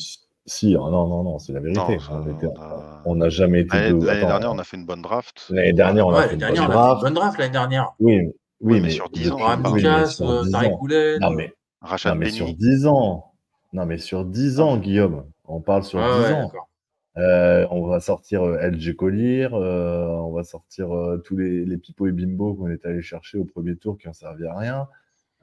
si, 0.48 0.76
ah, 0.76 0.80
non, 0.80 1.08
non, 1.08 1.24
non, 1.24 1.40
c'est 1.40 1.54
la 1.54 1.60
vérité. 1.60 1.80
Non, 1.80 2.00
ça, 2.00 2.06
on 2.14 2.36
était- 2.36 2.48
on 3.06 3.16
n'a 3.16 3.30
jamais 3.30 3.62
été. 3.62 3.78
L'année 3.78 3.94
de- 4.00 4.06
dernière, 4.06 4.52
on 4.52 4.58
a 4.60 4.64
fait 4.64 4.78
une 4.78 4.86
bonne 4.86 5.02
draft. 5.02 5.48
L'année 5.50 5.74
dernière, 5.74 6.08
on 6.08 6.14
a 6.14 6.28
fait 6.28 6.36
dernière, 6.38 6.68
bonne 6.68 6.76
on 6.76 6.80
a 6.80 6.84
fait 6.84 6.86
une 6.86 6.90
draft. 6.90 7.02
bonne 7.04 7.14
draft 7.14 7.38
l'année 7.40 7.52
dernière. 7.52 7.94
Oui, 8.00 8.18
oui, 8.18 8.32
Oui, 8.62 8.74
mais 8.76 8.82
mais 8.82 8.90
sur 8.90 9.10
10 9.10 9.32
ans, 9.32 9.38
oui, 9.40 9.56
mais 9.64 9.72
Lucas, 9.78 10.06
sur 10.08 10.30
euh, 10.30 10.44
10 10.44 10.52
Tariq 10.52 10.72
ans. 10.74 10.78
Houlen. 10.82 11.20
Non, 11.22 11.30
mais, 11.32 11.54
Rachad 11.82 12.14
non, 12.14 12.20
mais 12.20 12.30
sur 12.30 12.46
Penny. 12.46 12.58
10 12.58 12.88
ans. 12.88 13.32
Non, 13.74 13.86
mais 13.86 13.98
sur 13.98 14.26
10 14.26 14.60
ans, 14.60 14.76
Ah. 14.76 14.80
Guillaume. 14.80 15.26
On 15.48 15.62
parle 15.62 15.84
sur 15.84 16.00
Ouais, 16.00 16.06
10 16.06 16.24
ouais, 16.24 16.34
ans. 16.34 16.52
Euh, 17.18 17.66
on 17.72 17.86
va 17.88 18.00
sortir 18.02 18.44
euh, 18.44 18.58
LG 18.70 18.94
Collier, 18.96 19.48
euh, 19.54 20.06
on 20.08 20.32
va 20.34 20.44
sortir 20.44 20.94
euh, 20.94 21.18
tous 21.24 21.38
les, 21.38 21.64
les 21.64 21.78
pipo 21.78 22.08
et 22.08 22.12
bimbo 22.12 22.56
qu'on 22.56 22.70
est 22.70 22.86
allé 22.86 23.02
chercher 23.02 23.38
au 23.38 23.46
premier 23.46 23.78
tour 23.78 23.98
qui 23.98 24.08
n'ont 24.08 24.14
servi 24.14 24.46
à 24.46 24.58
rien. 24.58 24.88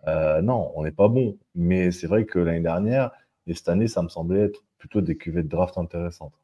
Euh, 0.06 0.42
non, 0.42 0.70
on 0.74 0.82
n'est 0.82 0.90
pas 0.90 1.08
bon. 1.08 1.38
Mais 1.54 1.90
c'est 1.90 2.06
vrai 2.06 2.24
que 2.26 2.38
l'année 2.38 2.60
dernière 2.60 3.10
et 3.46 3.54
cette 3.54 3.68
année, 3.70 3.88
ça 3.88 4.02
me 4.02 4.08
semblait 4.08 4.40
être 4.40 4.62
plutôt 4.76 5.00
des 5.00 5.16
cuvées 5.16 5.42
de 5.44 5.48
draft 5.48 5.78
intéressantes. 5.78 6.34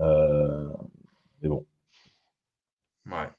Euh, 0.00 0.68
mais 1.42 1.48
bon. 1.48 1.66
Ouais. 3.06 3.30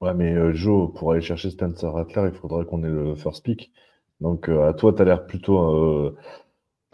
Ouais, 0.00 0.14
mais 0.14 0.32
euh, 0.32 0.52
Joe, 0.52 0.92
pour 0.94 1.12
aller 1.12 1.20
chercher 1.22 1.50
Spencer 1.50 1.92
Rattler, 1.92 2.30
il 2.32 2.38
faudrait 2.38 2.64
qu'on 2.64 2.82
ait 2.84 2.88
le 2.88 3.14
first 3.14 3.44
pick. 3.44 3.72
Donc, 4.20 4.48
euh, 4.48 4.68
à 4.68 4.74
toi, 4.74 4.92
tu 4.92 5.02
as 5.02 5.04
l'air 5.04 5.26
plutôt, 5.26 6.16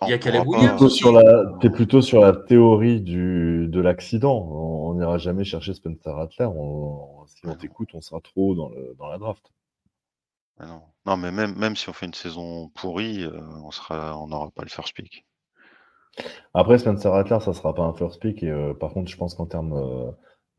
Il 0.03 0.11
y 0.11 0.13
a 0.13 0.19
Caleb 0.19 0.47
Williams 0.47 1.03
la, 1.05 1.59
t'es 1.61 1.71
plutôt 1.71 2.03
sur 2.03 2.21
la 2.21 2.33
théorie 2.33 3.01
du, 3.01 3.67
de 3.69 3.81
l'accident. 3.81 4.37
On 4.37 4.95
n'ira 4.95 5.19
jamais 5.19 5.45
chercher 5.45 5.75
Spencer 5.75 6.15
Rattler. 6.15 6.47
On- 6.47 7.27
si 7.27 7.47
on 7.47 7.55
t'écoute, 7.55 7.91
on 7.95 8.01
sera 8.01 8.21
trop 8.21 8.55
dans, 8.55 8.69
le, 8.71 8.95
dans 8.99 9.09
la 9.09 9.19
draft. 9.19 9.51
Ah 10.59 10.67
non. 10.67 10.83
Non, 11.07 11.17
mais 11.17 11.31
même, 11.31 11.55
même 11.57 11.77
si 11.77 11.89
on 11.89 11.93
fait 11.93 12.07
une 12.07 12.15
saison 12.15 12.69
pourrie, 12.71 13.25
euh, 13.25 13.41
on 13.91 14.27
n'aura 14.27 14.51
pas 14.51 14.63
le 14.63 14.69
first 14.69 14.95
pick. 14.95 15.25
Après, 16.55 16.79
Spencer 16.79 17.11
Rattler, 17.13 17.39
ça 17.41 17.53
sera 17.53 17.75
pas 17.75 17.83
un 17.85 17.95
first 17.95 18.21
pick. 18.21 18.43
Et, 18.43 18.51
euh, 18.51 18.75
par 18.75 18.93
contre, 18.93 19.11
je 19.11 19.17
pense 19.17 19.35
qu'en 19.35 19.47
termes. 19.47 19.73
euh, 19.75 20.11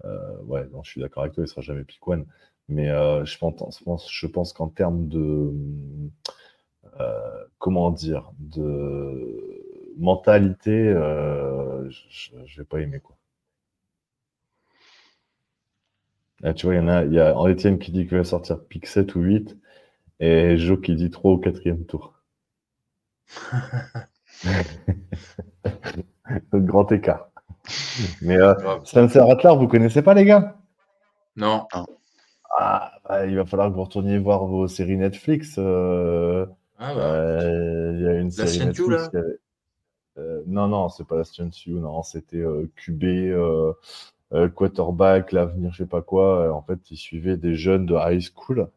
euh, 0.05 0.37
ouais, 0.45 0.65
non, 0.71 0.83
je 0.83 0.91
suis 0.91 1.01
d'accord 1.01 1.23
avec 1.23 1.33
toi, 1.35 1.43
il 1.43 1.47
sera 1.47 1.61
jamais 1.61 1.83
pick 1.83 2.05
one. 2.07 2.25
Mais 2.69 2.87
je 2.87 3.37
pense, 3.39 3.79
je 3.79 3.83
pense, 3.83 4.09
pense 4.33 4.53
qu'en 4.53 4.69
termes 4.69 5.07
de. 5.07 5.51
comment 7.57 7.91
dire 7.91 8.31
De 8.39 9.93
mentalité, 9.97 10.93
je, 11.89 12.31
je 12.45 12.57
vais 12.61 12.65
pas 12.65 12.79
aimer 12.81 12.99
quoi. 12.99 13.15
Là, 16.41 16.53
tu 16.53 16.65
vois, 16.65 16.75
il 16.75 16.79
y 16.79 16.81
en 16.81 16.89
a, 16.89 17.05
il 17.05 17.13
y 17.13 17.19
a 17.21 17.33
Etienne 17.47 17.79
qui 17.79 17.93
dit 17.93 18.05
qu'il 18.05 18.17
va 18.17 18.25
sortir 18.25 18.61
pick 18.65 18.87
7 18.87 19.15
ou 19.15 19.21
8 19.21 19.57
et 20.19 20.57
Joe 20.57 20.81
qui 20.81 20.95
dit 20.95 21.09
3 21.11 21.31
au 21.31 21.37
quatrième 21.37 21.85
tour. 21.85 22.13
Le 26.51 26.59
grand 26.59 26.91
écart. 26.91 27.29
Mais 28.21 28.37
euh. 28.37 28.53
Spencer 28.83 29.25
Rattler, 29.25 29.53
vous 29.57 29.67
connaissez 29.67 30.01
pas 30.01 30.13
les 30.13 30.25
gars? 30.25 30.57
Non. 31.35 31.65
ah, 32.57 32.91
bah, 33.07 33.25
Il 33.25 33.35
va 33.35 33.45
falloir 33.45 33.69
que 33.69 33.75
vous 33.75 33.83
retourniez 33.83 34.17
voir 34.17 34.45
vos 34.45 34.67
séries 34.67 34.97
Netflix. 34.97 35.55
euh, 35.57 36.45
Ah, 36.77 36.93
bah. 36.95 37.01
euh, 37.01 37.91
Il 37.95 38.01
y 38.01 38.07
a 38.07 38.13
une 38.13 38.31
série 38.31 38.57
You, 38.57 38.65
Netflix. 38.65 38.89
là 38.89 39.09
qui 39.09 39.17
avait- 39.17 39.39
euh, 40.17 40.41
non, 40.47 40.67
non, 40.67 40.89
c'est 40.89 41.07
pas 41.07 41.15
la 41.17 41.23
You, 41.65 41.79
non, 41.79 42.03
c'était 42.03 42.37
euh, 42.37 42.69
QB, 42.75 43.03
euh, 43.03 43.73
euh, 44.33 44.49
quarterback, 44.49 45.31
l'avenir, 45.31 45.71
je 45.73 45.83
sais 45.83 45.89
pas 45.89 46.01
quoi. 46.01 46.53
En 46.53 46.61
fait, 46.61 46.79
ils 46.91 46.97
suivaient 46.97 47.37
des 47.37 47.55
jeunes 47.55 47.85
de 47.85 47.95
high 47.95 48.21
school, 48.21 48.67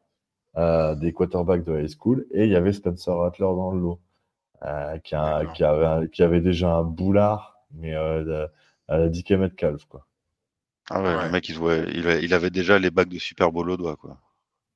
euh, 0.56 0.94
des 0.94 1.12
quarterbacks 1.12 1.64
de 1.64 1.80
high 1.80 1.88
school, 1.88 2.26
et 2.32 2.44
il 2.44 2.50
y 2.50 2.56
avait 2.56 2.72
Spencer 2.72 3.14
Rattler 3.16 3.46
dans 3.46 3.72
le 3.72 3.80
lot, 3.80 3.98
euh, 4.64 4.98
qui, 4.98 5.14
a- 5.14 5.40
D'accord. 5.40 5.52
qui 5.54 5.64
avait, 5.64 5.86
un- 5.86 6.06
qui 6.06 6.22
avait 6.22 6.40
déjà 6.40 6.74
un 6.76 6.84
boulard, 6.84 7.56
mais 7.74 7.94
euh, 7.94 8.46
à 8.88 8.98
la 8.98 9.08
10 9.08 9.24
km 9.24 9.56
calve, 9.56 9.86
quoi. 9.88 10.06
Ah 10.90 11.02
ouais, 11.02 11.08
Ouais. 11.16 11.24
le 11.26 11.30
mec, 11.32 11.48
il, 11.48 11.54
jouait, 11.56 11.86
il, 11.92 12.06
a- 12.06 12.20
il 12.20 12.32
avait 12.34 12.50
déjà 12.50 12.78
les 12.78 12.90
bacs 12.92 13.08
de 13.08 13.18
Super 13.18 13.50
Bowl 13.50 13.68
au 13.70 13.76
doigt, 13.76 13.96
quoi. 13.96 14.18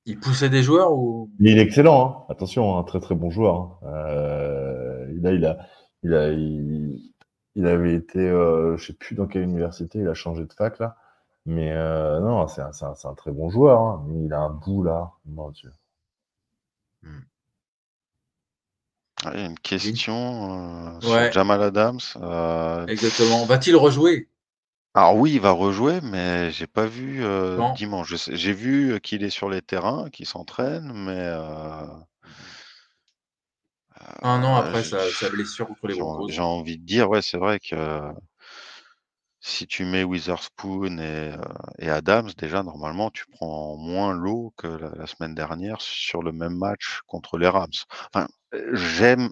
Il 0.06 0.18
poussait 0.18 0.48
des 0.48 0.62
joueurs 0.62 0.92
ou? 0.94 1.30
Mais 1.38 1.50
il 1.52 1.58
est 1.58 1.62
excellent, 1.62 2.26
hein. 2.28 2.32
attention, 2.32 2.78
un 2.78 2.82
très 2.84 3.00
très 3.00 3.14
bon 3.14 3.30
joueur. 3.30 3.56
hein. 3.82 3.88
Euh, 3.88 5.12
il, 5.16 5.26
a, 5.26 5.32
il, 5.32 5.44
a, 5.46 5.58
il, 6.02 6.14
a, 6.14 6.28
il, 6.32 7.12
il 7.56 7.66
avait 7.66 7.94
été, 7.94 8.20
euh, 8.20 8.76
je 8.76 8.86
sais 8.86 8.92
plus 8.94 9.14
dans 9.14 9.26
quelle 9.26 9.42
université, 9.42 9.98
il 9.98 10.08
a 10.08 10.14
changé 10.14 10.44
de 10.46 10.52
fac 10.52 10.78
là. 10.78 10.96
Mais 11.46 11.72
euh, 11.72 12.20
non, 12.20 12.48
c'est 12.48 12.62
un, 12.62 13.14
très 13.14 13.30
bon 13.32 13.50
joueur, 13.50 13.80
hein. 13.80 14.04
mais 14.08 14.24
il 14.24 14.32
a 14.32 14.40
un 14.40 14.50
bout 14.50 14.82
là, 14.82 15.12
mon 15.26 15.50
Dieu. 15.50 15.70
Ah, 17.04 17.08
il 19.34 19.40
y 19.40 19.42
a 19.42 19.46
une 19.46 19.58
question 19.58 20.96
euh, 20.98 21.00
Ouais. 21.00 21.26
sur 21.26 21.32
Jamal 21.32 21.62
Adams. 21.62 22.00
euh, 22.16 22.86
Exactement. 22.86 23.44
Va-t-il 23.46 23.76
rejouer? 23.76 24.28
Alors 24.94 25.16
oui, 25.16 25.32
il 25.34 25.40
va 25.40 25.50
rejouer, 25.52 26.00
mais 26.02 26.50
j'ai 26.50 26.66
pas 26.66 26.86
vu 26.86 27.22
euh, 27.24 27.70
dimanche. 27.76 28.14
J'ai 28.32 28.52
vu 28.52 28.98
qu'il 29.00 29.22
est 29.24 29.30
sur 29.30 29.48
les 29.50 29.62
terrains, 29.62 30.08
qu'il 30.10 30.26
s'entraîne, 30.26 30.90
mais 30.94 31.12
Un 34.22 34.42
an 34.44 34.56
euh, 34.56 34.60
après 34.62 34.82
sa, 34.82 35.10
sa 35.10 35.28
blessure 35.30 35.68
contre 35.68 35.86
les 35.88 35.94
Broncos. 35.94 36.28
j'ai 36.28 36.40
envie 36.40 36.78
de 36.78 36.84
dire, 36.84 37.08
ouais, 37.10 37.22
c'est 37.22 37.38
vrai 37.38 37.60
que 37.60 38.00
si 39.46 39.66
tu 39.66 39.84
mets 39.84 40.04
Witherspoon 40.04 40.98
et, 40.98 41.32
euh, 41.32 41.38
et 41.78 41.90
Adams, 41.90 42.30
déjà 42.36 42.62
normalement 42.62 43.10
tu 43.10 43.26
prends 43.26 43.76
moins 43.76 44.12
l'eau 44.12 44.52
que 44.56 44.66
la, 44.66 45.06
semaine 45.06 45.34
dernière 45.34 45.80
sur 45.80 46.22
le 46.22 46.32
même 46.32 46.56
match 46.56 47.00
contre 47.06 47.38
les 47.38 47.48
Rams. 47.48 47.70
Euh, 48.16 48.26
j'aime 48.74 49.30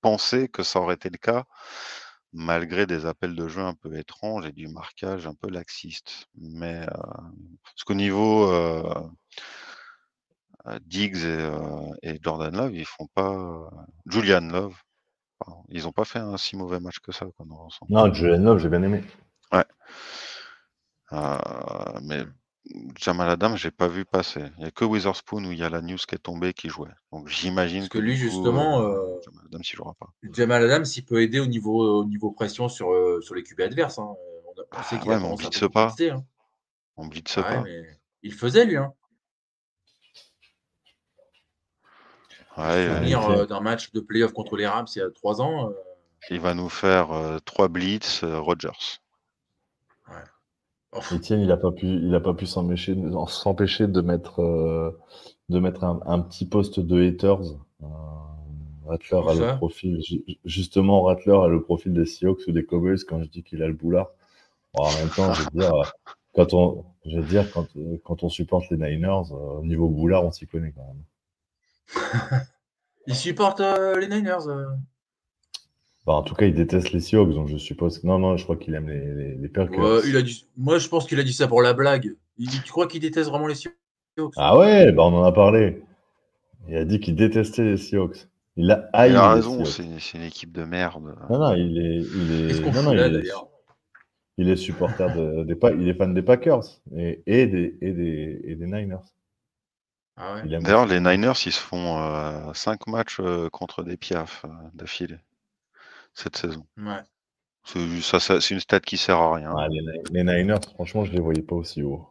penser 0.00 0.48
que 0.48 0.62
ça 0.62 0.80
aurait 0.80 0.94
été 0.94 1.10
le 1.10 1.18
cas 1.18 1.44
malgré 2.32 2.86
des 2.86 3.06
appels 3.06 3.34
de 3.34 3.48
jeu 3.48 3.62
un 3.62 3.74
peu 3.74 3.96
étranges 3.96 4.46
et 4.46 4.52
du 4.52 4.68
marquage 4.68 5.26
un 5.26 5.34
peu 5.34 5.48
laxiste. 5.50 6.26
Mais 6.36 6.82
euh, 6.82 6.86
parce 7.64 7.84
qu'au 7.86 7.94
niveau 7.94 8.50
euh, 8.50 9.08
euh, 10.66 10.78
Diggs 10.82 11.24
et, 12.02 12.18
Jordan 12.22 12.54
Love, 12.56 12.74
ils 12.74 12.86
font 12.86 13.06
pas 13.14 13.70
Julian 14.06 14.40
Love, 14.42 14.76
ils 15.68 15.82
n'ont 15.84 15.92
pas 15.92 16.04
fait 16.04 16.18
un 16.18 16.36
si 16.36 16.56
mauvais 16.56 16.80
match 16.80 16.98
que 17.00 17.12
ça 17.12 17.26
Non, 17.88 18.12
Julian 18.12 18.42
Love, 18.42 18.58
j'ai 18.58 18.68
bien 18.68 18.82
aimé. 18.82 19.02
Ouais. 19.52 19.64
mais 22.02 22.24
Jamal 22.98 23.30
Adams, 23.30 23.56
j'ai 23.56 23.70
pas 23.70 23.88
vu 23.88 24.04
passer. 24.04 24.42
Il 24.56 24.62
n'y 24.62 24.66
a 24.66 24.70
que 24.70 24.84
Witherspoon 24.84 25.44
où 25.44 25.52
il 25.52 25.58
y 25.58 25.62
a 25.62 25.70
la 25.70 25.80
news 25.80 25.96
qui 25.96 26.14
est 26.14 26.18
tombée 26.18 26.52
qui 26.52 26.68
jouait. 26.68 26.90
Donc 27.12 27.28
j'imagine 27.28 27.88
que, 27.88 27.98
lui, 27.98 28.16
justement, 28.16 28.80
euh, 28.80 28.88
euh, 28.88 29.20
Jamal 29.24 29.44
Adams, 29.46 29.62
il 29.62 29.76
jouera 29.76 29.94
pas. 29.94 30.08
Jamal 30.32 30.64
Adams, 30.64 30.84
il 30.96 31.04
peut 31.04 31.22
aider 31.22 31.40
au 31.40 31.46
niveau, 31.46 32.00
au 32.00 32.04
niveau 32.04 32.30
pression 32.30 32.68
sur, 32.68 32.92
euh, 32.92 33.20
sur 33.22 33.34
les 33.34 33.42
QB 33.42 33.60
adverses. 33.60 33.98
Hein. 33.98 34.08
On, 34.08 34.78
on, 34.78 34.82
sait 34.82 34.96
ah 34.96 34.98
qu'il 34.98 35.10
ouais, 35.10 35.16
on 35.16 35.34
blitz 35.34 35.64
pas. 35.72 35.94
Hein. 36.00 36.24
On 36.96 37.06
blitz 37.06 37.36
pas. 37.36 37.64
il 38.22 38.34
faisait, 38.34 38.66
lui. 38.66 38.76
Hein. 38.76 38.92
Ouais, 42.58 42.88
venir 42.88 43.46
d'un 43.46 43.60
match 43.60 43.92
de 43.92 44.00
playoff 44.00 44.32
contre 44.32 44.56
les 44.56 44.66
Rams 44.66 44.86
il 44.96 44.98
y 44.98 45.02
a 45.02 45.10
trois 45.10 45.40
ans. 45.40 45.72
Il 46.30 46.40
va 46.40 46.54
nous 46.54 46.68
faire 46.68 47.08
trois 47.44 47.68
blitz 47.68 48.24
Rogers. 48.24 49.00
Etienne, 51.12 51.40
il 51.40 51.48
n'a 51.48 51.56
pas 51.56 51.70
pu, 51.70 51.86
il 51.86 52.14
a 52.14 52.20
pas 52.20 52.34
pu 52.34 52.46
s'empêcher, 52.46 52.94
de 52.94 54.00
mettre, 54.00 54.40
euh, 54.40 54.90
de 55.48 55.58
mettre 55.58 55.84
un, 55.84 56.20
petit 56.20 56.46
poste 56.46 56.80
de 56.80 57.02
haters. 57.02 57.40
Euh, 57.82 57.86
Rattler 58.86 59.20
a 59.28 59.34
le 59.34 59.56
profil, 59.58 60.00
justement, 60.44 61.02
Rattler 61.02 61.36
a 61.36 61.46
le 61.46 61.62
profil 61.62 61.92
des 61.92 62.06
Seahawks 62.06 62.46
ou 62.46 62.52
des 62.52 62.64
Cowboys 62.64 63.04
quand 63.06 63.22
je 63.22 63.28
dis 63.28 63.42
qu'il 63.42 63.62
a 63.62 63.66
le 63.66 63.74
boulard. 63.74 64.08
en 64.74 64.90
même 64.94 65.10
temps, 65.10 65.34
je 65.34 65.42
veux 65.42 65.60
dire, 65.60 65.92
quand 66.34 66.54
on, 66.54 66.84
je 67.04 67.18
veux 67.18 67.26
dire, 67.26 67.50
quand, 67.52 67.66
quand 68.04 68.22
on 68.22 68.30
supporte 68.30 68.70
les 68.70 68.76
Niners, 68.78 69.32
euh, 69.32 69.58
au 69.60 69.64
niveau 69.64 69.88
boulard, 69.88 70.24
on 70.24 70.32
s'y 70.32 70.46
connaît 70.46 70.72
quand 70.72 70.86
même. 70.86 71.02
Il 73.06 73.14
supporte 73.14 73.60
les 73.60 74.08
Niners. 74.08 74.46
Bah, 76.06 76.14
en 76.14 76.22
tout 76.22 76.34
cas, 76.34 76.46
il 76.46 76.54
déteste 76.54 76.92
les 76.92 77.00
Seahawks, 77.00 77.34
donc 77.34 77.48
je 77.48 77.58
suppose. 77.58 78.02
Non, 78.02 78.18
non, 78.18 78.36
je 78.38 78.44
crois 78.44 78.56
qu'il 78.56 78.74
aime 78.74 78.88
les, 78.88 79.36
les, 79.36 79.50
il 80.06 80.16
a 80.16 80.22
dit... 80.22 80.48
Moi, 80.56 80.78
je 80.78 80.88
pense 80.88 81.06
qu'il 81.06 81.20
a 81.20 81.22
dit 81.22 81.34
ça 81.34 81.48
pour 81.48 81.60
la 81.60 81.74
blague. 81.74 82.14
Il... 82.38 82.48
Tu 82.48 82.70
crois 82.70 82.86
qu'il 82.86 83.00
déteste 83.00 83.28
vraiment 83.28 83.46
les 83.46 83.54
Seahawks? 83.54 84.32
Ah 84.36 84.56
ouais, 84.58 84.90
bah 84.92 85.02
on 85.04 85.14
en 85.14 85.22
a 85.22 85.32
parlé. 85.32 85.82
Il 86.66 86.76
a 86.76 86.84
dit 86.84 86.98
qu'il 86.98 87.14
détestait 87.14 87.62
les 87.62 87.76
Seahawks. 87.76 88.26
Il 88.56 88.70
a 88.70 88.88
haï. 88.92 89.10
Il 89.10 89.16
a 89.16 89.34
raison, 89.34 89.64
c'est 89.64 89.84
une 89.84 90.22
équipe 90.22 90.52
de 90.52 90.64
merde. 90.64 91.14
Non, 91.30 91.38
non, 91.38 91.54
il 91.54 91.78
est, 91.78 92.00
il 92.00 92.50
est, 92.50 92.72
non, 92.72 92.82
non, 92.82 92.92
il, 92.92 92.98
est... 92.98 93.32
il 94.38 94.48
est 94.48 94.56
supporter 94.56 95.14
de, 95.14 95.44
des 95.44 95.56
il 95.78 95.88
est 95.88 95.94
fan 95.94 96.14
des 96.14 96.22
Packers 96.22 96.64
et, 96.96 97.22
et, 97.26 97.46
des, 97.46 97.76
et, 97.80 97.92
des, 97.92 98.40
et 98.44 98.54
des 98.56 98.66
Niners. 98.66 98.96
Ah 100.20 100.34
ouais. 100.34 100.58
D'ailleurs, 100.60 100.86
les 100.86 100.98
Niners, 100.98 101.32
ils 101.46 101.52
se 101.52 101.60
font 101.60 102.52
5 102.52 102.80
euh, 102.88 102.90
matchs 102.90 103.20
euh, 103.20 103.48
contre 103.50 103.84
des 103.84 103.96
piafs 103.96 104.44
euh, 104.44 104.48
d'affilée 104.74 105.18
cette 106.12 106.36
saison. 106.36 106.66
Ouais. 106.76 107.00
C'est, 107.64 108.00
ça, 108.00 108.40
c'est 108.40 108.50
une 108.50 108.60
stat 108.60 108.80
qui 108.80 108.96
sert 108.96 109.18
à 109.18 109.34
rien. 109.34 109.54
Ah, 109.56 109.68
les, 109.68 110.24
Niners, 110.24 110.58
franchement, 110.74 111.04
je 111.04 111.12
les 111.12 111.20
voyais 111.20 111.42
pas 111.42 111.54
aussi 111.54 111.82
haut. 111.84 112.08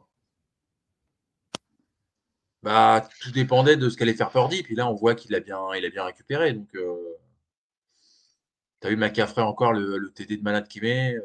Bah, 2.63 3.05
tout 3.21 3.31
dépendait 3.31 3.75
de 3.75 3.89
ce 3.89 3.97
qu'allait 3.97 4.13
faire 4.13 4.29
Purdy. 4.29 4.63
Puis 4.63 4.75
là, 4.75 4.87
on 4.87 4.93
voit 4.93 5.13
qu'il 5.13 5.35
a 5.35 5.41
bien, 5.41 5.59
il 5.75 5.83
a 5.83 5.89
bien 5.89 6.05
récupéré. 6.05 6.53
Donc, 6.53 6.69
euh... 6.75 7.17
t'as 8.79 8.89
vu 8.89 8.95
McCaffrey 8.95 9.41
encore 9.41 9.73
le, 9.73 10.11
TD 10.15 10.37
de 10.37 10.43
malade 10.43 10.67
qui 10.69 10.79
met. 10.79 11.15
Euh. 11.15 11.21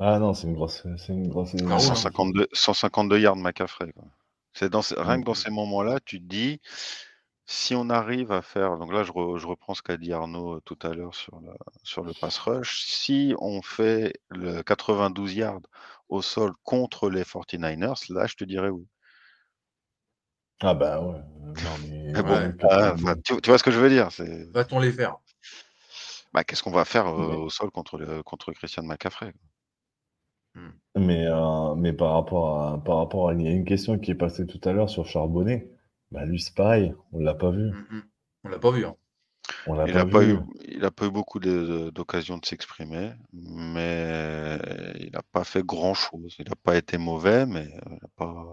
Ah 0.00 0.18
non, 0.18 0.34
c'est 0.34 0.48
une 0.48 0.54
grosse, 0.54 0.84
c'est 0.96 1.12
une 1.12 1.28
grosse. 1.28 1.50
152, 1.56 2.48
152 2.52 3.20
yards 3.20 3.36
McCaffrey. 3.36 3.92
Quoi. 3.92 4.04
C'est 4.58 4.70
dans, 4.70 4.80
rien 4.96 5.20
que 5.20 5.24
dans 5.24 5.34
ces 5.34 5.50
moments-là, 5.50 6.00
tu 6.04 6.18
te 6.18 6.24
dis, 6.24 6.60
si 7.46 7.76
on 7.76 7.90
arrive 7.90 8.32
à 8.32 8.42
faire, 8.42 8.76
donc 8.76 8.92
là 8.92 9.04
je, 9.04 9.12
reprends 9.12 9.74
ce 9.74 9.82
qu'a 9.82 9.96
dit 9.96 10.12
Arnaud 10.12 10.58
tout 10.62 10.78
à 10.82 10.88
l'heure 10.94 11.14
sur, 11.14 11.40
sur 11.84 12.02
le 12.02 12.12
pass 12.12 12.38
rush, 12.38 12.84
si 12.84 13.36
on 13.38 13.62
fait 13.62 14.14
le 14.30 14.62
92 14.64 15.34
yards 15.34 15.60
au 16.08 16.22
sol 16.22 16.52
contre 16.64 17.08
les 17.08 17.22
49ers, 17.22 18.12
là 18.12 18.26
je 18.26 18.34
te 18.34 18.42
dirais 18.42 18.68
oui. 18.68 18.84
Ah 20.60 20.74
bah 20.74 21.00
ouais. 21.02 21.22
Ah, 22.68 22.96
tu, 23.24 23.34
vois 23.46 23.58
ce 23.58 23.62
que 23.62 23.70
je 23.70 23.78
veux 23.78 23.90
dire 23.90 24.08
Va-t-on 24.52 24.80
les 24.80 24.90
faire? 24.90 25.18
Bah, 26.32 26.42
Qu'est-ce 26.42 26.64
qu'on 26.64 26.72
va 26.72 26.84
faire 26.84 27.06
euh, 27.06 27.36
au 27.36 27.48
sol 27.48 27.70
contre, 27.70 27.96
le, 27.96 28.24
contre 28.24 28.52
Christian 28.52 28.82
McCaffrey? 28.82 29.32
Mais, 30.98 31.26
euh, 31.26 31.74
mais 31.74 31.92
par 31.92 32.12
rapport 32.12 32.62
à, 32.62 32.82
par 32.82 32.98
rapport 32.98 33.28
à, 33.28 33.34
il 33.34 33.42
y 33.42 33.48
a 33.48 33.50
une 33.50 33.64
question 33.64 33.98
qui 33.98 34.10
est 34.10 34.16
passée 34.16 34.46
tout 34.46 34.60
à 34.68 34.72
l'heure 34.72 34.90
sur 34.90 35.06
Charbonnet. 35.06 35.70
Bah, 36.10 36.24
lui, 36.24 36.40
c'est 36.40 36.54
pareil, 36.54 36.94
on 37.12 37.20
l'a 37.20 37.34
pas 37.34 37.50
vu. 37.50 37.70
On 37.70 37.74
mmh, 37.74 37.98
mmh. 37.98 38.02
On 38.44 38.48
l'a 38.48 38.58
pas 38.58 38.70
vu. 38.70 38.86
Hein. 38.86 38.96
il 39.66 39.94
n'a 39.94 40.06
pas, 40.06 40.24
eu, 40.24 40.38
pas 40.96 41.06
eu 41.06 41.10
beaucoup 41.10 41.40
d'occasions 41.40 42.38
de, 42.38 42.46
s'exprimer, 42.46 43.12
mais 43.32 44.58
il 45.00 45.10
n'a 45.12 45.22
pas 45.32 45.44
fait 45.44 45.64
grand-chose. 45.64 46.36
Il 46.38 46.48
n'a 46.48 46.56
pas 46.62 46.76
été 46.76 46.98
mauvais, 46.98 47.46
mais 47.46 47.68
pas. 48.16 48.46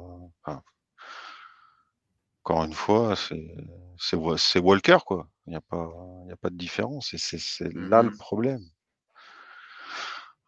encore 2.43 2.63
une 2.63 2.73
fois, 2.73 3.15
c'est 3.97 4.59
Walker, 4.59 4.97
quoi. 5.05 5.29
Il 5.47 5.51
n'y 5.51 5.55
a, 5.55 5.61
pas, 5.61 5.87
a 6.31 6.35
pas 6.37 6.49
de 6.49 6.57
différence, 6.57 7.13
et 7.13 7.17
c'est 7.17 7.71
là 7.73 8.01
le 8.01 8.11
problème. 8.11 8.63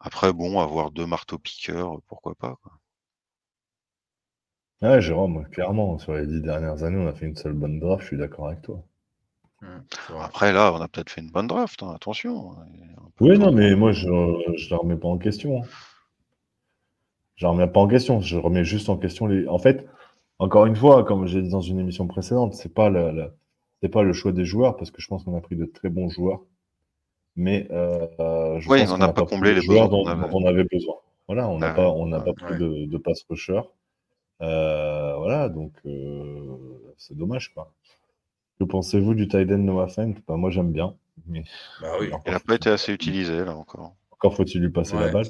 Après, 0.00 0.32
bon, 0.32 0.58
avoir 0.58 0.90
deux 0.90 1.06
marteaux-piqueurs, 1.06 2.00
pourquoi 2.08 2.34
pas, 2.34 2.56
quoi. 2.62 2.72
Ouais, 4.82 5.00
Jérôme, 5.00 5.48
clairement, 5.50 5.98
sur 5.98 6.14
les 6.14 6.26
dix 6.26 6.40
dernières 6.42 6.82
années, 6.82 6.98
on 6.98 7.06
a 7.06 7.12
fait 7.12 7.26
une 7.26 7.36
seule 7.36 7.52
bonne 7.52 7.78
draft, 7.78 8.02
je 8.02 8.08
suis 8.08 8.16
d'accord 8.18 8.48
avec 8.48 8.62
toi. 8.62 8.82
Mmh, 9.62 9.78
Après, 10.20 10.52
là, 10.52 10.72
on 10.72 10.80
a 10.80 10.88
peut-être 10.88 11.10
fait 11.10 11.20
une 11.20 11.30
bonne 11.30 11.46
draft, 11.46 11.82
hein, 11.82 11.92
attention. 11.94 12.52
Hein, 12.52 12.66
oui, 13.20 13.38
non, 13.38 13.52
mais 13.52 13.74
moi, 13.74 13.92
je 13.92 14.08
ne 14.08 14.70
la 14.70 14.76
remets 14.76 14.96
pas 14.96 15.08
en 15.08 15.18
question. 15.18 15.62
Hein. 15.62 15.66
Je 17.36 17.46
ne 17.46 17.52
remets 17.52 17.66
pas 17.66 17.80
en 17.80 17.88
question, 17.88 18.20
je 18.20 18.36
remets 18.36 18.64
juste 18.64 18.88
en 18.90 18.98
question 18.98 19.26
les. 19.26 19.46
En 19.48 19.58
fait, 19.58 19.86
encore 20.38 20.66
une 20.66 20.76
fois, 20.76 21.04
comme 21.04 21.26
j'ai 21.26 21.42
dit 21.42 21.48
dans 21.48 21.60
une 21.62 21.78
émission 21.78 22.06
précédente, 22.06 22.54
c'est 22.54 22.74
pas 22.74 22.90
le, 22.90 23.32
pas 23.90 24.02
le 24.02 24.12
choix 24.12 24.32
des 24.32 24.44
joueurs, 24.44 24.76
parce 24.76 24.90
que 24.90 25.00
je 25.00 25.08
pense 25.08 25.24
qu'on 25.24 25.36
a 25.36 25.40
pris 25.40 25.56
de 25.56 25.64
très 25.64 25.88
bons 25.88 26.08
joueurs. 26.10 26.42
Mais 27.38 27.68
euh, 27.70 28.58
je 28.58 28.68
oui, 28.68 28.82
on 28.90 28.98
n'a 28.98 29.12
pas, 29.12 29.24
comblé 29.24 29.54
les 29.54 29.62
joueurs 29.62 29.88
dont, 29.88 30.04
on 30.04 30.44
avait 30.44 30.64
besoin. 30.64 30.96
Voilà, 31.28 31.48
on 31.48 31.58
n'a 31.58 31.72
pas, 31.72 31.88
on 31.88 32.06
n'a 32.06 32.18
pas 32.18 32.32
pris 32.32 32.58
de, 32.58 32.86
de 32.86 32.98
pass 32.98 33.24
rusher. 33.30 33.60
Euh, 34.42 35.14
voilà, 35.16 35.48
donc 35.48 35.72
euh, 35.86 36.56
c'est 36.96 37.16
dommage, 37.16 37.54
quoi. 37.54 37.72
Que 38.58 38.64
pensez-vous 38.64 39.14
du 39.14 39.28
Tiden 39.28 39.64
Noah 39.64 39.86
Fent 39.86 40.14
bah, 40.26 40.34
Moi, 40.34 40.50
j'aime 40.50 40.72
bien. 40.72 40.96
Mais... 41.28 41.44
Bah 41.80 41.92
oui. 42.00 42.10
Il 42.26 42.32
n'a 42.32 42.40
pas 42.40 42.56
été 42.56 42.70
assez 42.70 42.92
utilisé, 42.92 43.44
là, 43.44 43.54
encore. 43.54 43.94
Encore 44.10 44.34
faut-il 44.34 44.60
lui 44.60 44.70
passer 44.70 44.96
la 44.96 45.08
balle. 45.12 45.26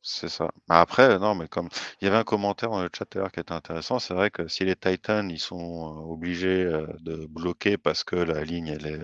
C'est 0.00 0.30
ça. 0.30 0.50
Bah, 0.66 0.80
après, 0.80 1.18
non, 1.18 1.34
mais 1.34 1.46
comme 1.46 1.68
il 2.00 2.06
y 2.06 2.08
avait 2.08 2.16
un 2.16 2.24
commentaire 2.24 2.70
dans 2.70 2.82
le 2.82 2.88
chat 2.90 3.04
qui 3.04 3.40
était 3.40 3.52
intéressant, 3.52 3.98
c'est 3.98 4.14
vrai 4.14 4.30
que 4.30 4.48
si 4.48 4.64
les 4.64 4.76
Titans 4.76 5.30
ils 5.30 5.38
sont 5.38 5.58
euh, 5.58 6.10
obligés 6.10 6.64
de 7.00 7.26
bloquer 7.26 7.76
parce 7.76 8.02
que 8.02 8.16
la 8.16 8.42
ligne 8.44 8.68
elle 8.68 8.86
est 8.86 9.00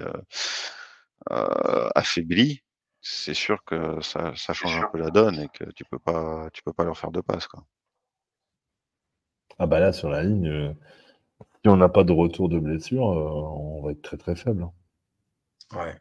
affaiblie, 1.94 2.62
c'est 3.00 3.34
sûr 3.34 3.64
que 3.64 4.00
ça, 4.00 4.32
ça, 4.36 4.52
change 4.52 4.76
un 4.76 4.88
peu 4.88 4.98
la 4.98 5.10
donne 5.10 5.38
et 5.40 5.48
que 5.48 5.64
tu 5.72 5.84
peux 5.84 5.98
pas 5.98 6.48
tu 6.52 6.62
peux 6.62 6.72
pas 6.72 6.84
leur 6.84 6.98
faire 6.98 7.10
de 7.10 7.20
passe 7.20 7.46
quoi. 7.46 7.64
Ah 9.58 9.66
bah 9.66 9.80
là, 9.80 9.92
sur 9.92 10.08
la 10.08 10.22
ligne, 10.22 10.48
euh, 10.48 10.72
si 11.40 11.68
on 11.68 11.76
n'a 11.76 11.88
pas 11.88 12.04
de 12.04 12.12
retour 12.12 12.48
de 12.48 12.58
blessure, 12.58 13.10
euh, 13.10 13.28
on 13.28 13.82
va 13.82 13.90
être 13.92 14.02
très 14.02 14.16
très 14.16 14.36
faible. 14.36 14.62
Hein. 14.62 14.72
Ouais. 15.76 16.00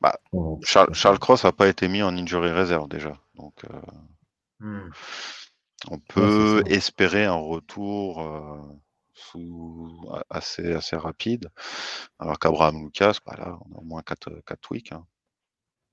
Bah, 0.00 0.18
Charles, 0.62 1.18
Cross 1.18 1.44
n'a 1.44 1.52
pas 1.52 1.68
été 1.68 1.88
mis 1.88 2.02
en 2.02 2.16
injury 2.16 2.52
reserve 2.52 2.88
déjà. 2.88 3.14
Donc, 3.34 3.54
euh, 3.64 3.80
hmm. 4.60 4.90
on 5.90 5.98
peut 5.98 6.62
espérer 6.66 7.24
un 7.24 7.34
retour 7.34 8.22
assez, 10.30 10.72
assez 10.72 10.96
rapide. 10.96 11.50
Alors 12.18 12.38
qu'Abraham 12.38 12.84
Lucas, 12.84 13.18
bah 13.26 13.36
là, 13.36 13.58
on 13.70 13.76
a 13.76 13.78
au 13.78 13.84
moins 13.84 14.02
4, 14.02 14.30
weeks. 14.70 14.92
Hein. 14.92 15.06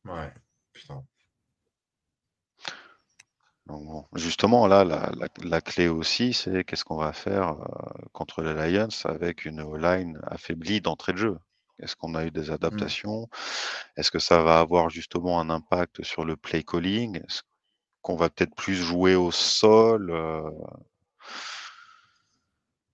Ouais, 0.06 0.34
putain 0.74 1.04
justement, 4.14 4.68
là, 4.68 4.84
la, 5.44 5.62
clé 5.62 5.88
aussi, 5.88 6.34
c'est 6.34 6.64
qu'est-ce 6.64 6.86
qu'on 6.86 6.98
va 6.98 7.14
faire 7.14 7.52
euh, 7.52 8.06
contre 8.14 8.42
les 8.42 8.54
Lions 8.54 8.88
avec 9.06 9.46
une 9.46 9.76
line 9.78 10.20
affaiblie 10.24 10.82
d'entrée 10.82 11.14
de 11.14 11.18
jeu? 11.18 11.38
Est-ce 11.80 11.96
qu'on 11.96 12.16
a 12.16 12.26
eu 12.26 12.32
des 12.32 12.50
mmh. 12.50 12.54
adaptations? 12.54 13.28
Est-ce 13.98 14.12
que 14.12 14.20
ça 14.20 14.42
va 14.42 14.60
avoir 14.60 14.90
justement 14.90 15.40
un 15.40 15.50
impact 15.50 16.04
sur 16.04 16.26
le 16.26 16.38
play 16.38 16.64
calling? 16.64 17.18
Est-ce 17.18 17.42
qu'on 18.02 18.16
va 18.16 18.30
peut-être 18.30 18.56
plus 18.56 18.76
jouer 18.76 19.16
au 19.16 19.32
sol 19.32 20.12
euh? 20.12 20.50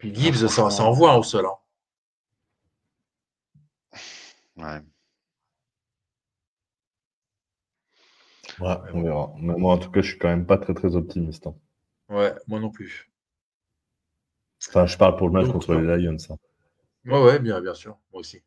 Puis 0.02 0.14
Gibbs, 0.16 0.47
ça, 0.47 0.66
envoie 0.84 1.16
au 1.16 1.24
sol. 1.24 1.45
Ouais. 4.58 4.82
Ouais, 8.60 8.76
on 8.93 9.02
verra. 9.04 9.34
Mais 9.38 9.56
moi, 9.56 9.76
en 9.76 9.78
tout 9.78 9.91
cas, 9.91 10.02
je 10.02 10.10
suis 10.10 10.18
quand 10.18 10.28
même 10.28 10.45
pas 10.45 10.58
très 10.58 10.74
très 10.74 10.95
optimiste. 10.95 11.45
hein. 11.47 11.56
Ouais, 12.10 12.34
moi 12.47 12.60
non 12.60 12.72
plus. 12.72 13.10
Enfin, 14.68 14.86
je 14.88 14.97
parle 14.97 15.16
pour 15.18 15.28
le 15.28 15.34
match 15.34 15.45
Donc, 15.45 15.54
contre 15.54 15.74
non. 15.76 15.82
les 15.82 15.97
Lions. 15.97 16.18
hein. 16.30 16.36
Ouais, 17.06 17.22
ouais, 17.24 17.39
bien, 17.39 17.62
bien 17.62 17.74
sûr. 17.74 17.97
Moi 18.12 18.22
aussi. 18.22 18.41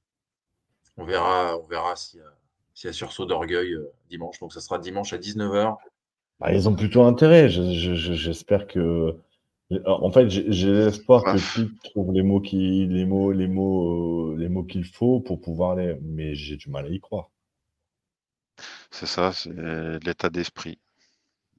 On 0.97 1.05
verra, 1.05 1.57
on 1.59 1.67
verra 1.67 1.97
s'il 1.97 2.21
y 2.21 2.23
a, 2.23 2.27
s'il 2.75 2.89
y 2.89 2.91
a 2.91 2.93
sursaut 2.93 3.27
d'orgueil 3.27 3.73
euh, 3.75 3.93
dimanche. 4.09 4.39
Donc, 4.41 4.53
ça 4.53 4.61
sera 4.61 4.79
dimanche 4.79 5.13
à 5.13 5.19
19h. 5.19 5.77
Bah, 6.41 6.53
ils 6.53 6.69
ont 6.69 6.75
plutôt 6.75 7.05
intérêt. 7.05 7.49
Je- 7.49 7.73
je- 7.73 7.95
je- 7.95 8.13
J'espère 8.15 8.67
que. 8.67 9.17
En 9.87 10.11
fait, 10.11 10.29
j'ai 10.29 10.73
l'espoir 10.73 11.25
que. 11.25 11.39
Pete 11.57 11.83
trouve 11.85 12.13
les 12.13 12.23
mots 12.23 12.41
qui, 12.41 12.87
les 12.87 13.07
mots, 13.07 13.33
les 13.33 13.49
mots, 13.49 14.33
euh, 14.33 14.37
les 14.37 14.49
mots 14.49 14.65
qu'il 14.65 14.85
faut 14.85 15.21
pour 15.21 15.41
pouvoir 15.41 15.77
les. 15.77 15.97
Mais 16.03 16.35
j'ai 16.35 16.57
du 16.57 16.69
mal 16.69 16.87
à 16.87 16.89
y 16.89 17.01
croire. 17.01 17.31
C'est 18.91 19.07
ça, 19.07 19.33
c'est 19.33 19.51
l'état 20.05 20.31
d'esprit. 20.31 20.79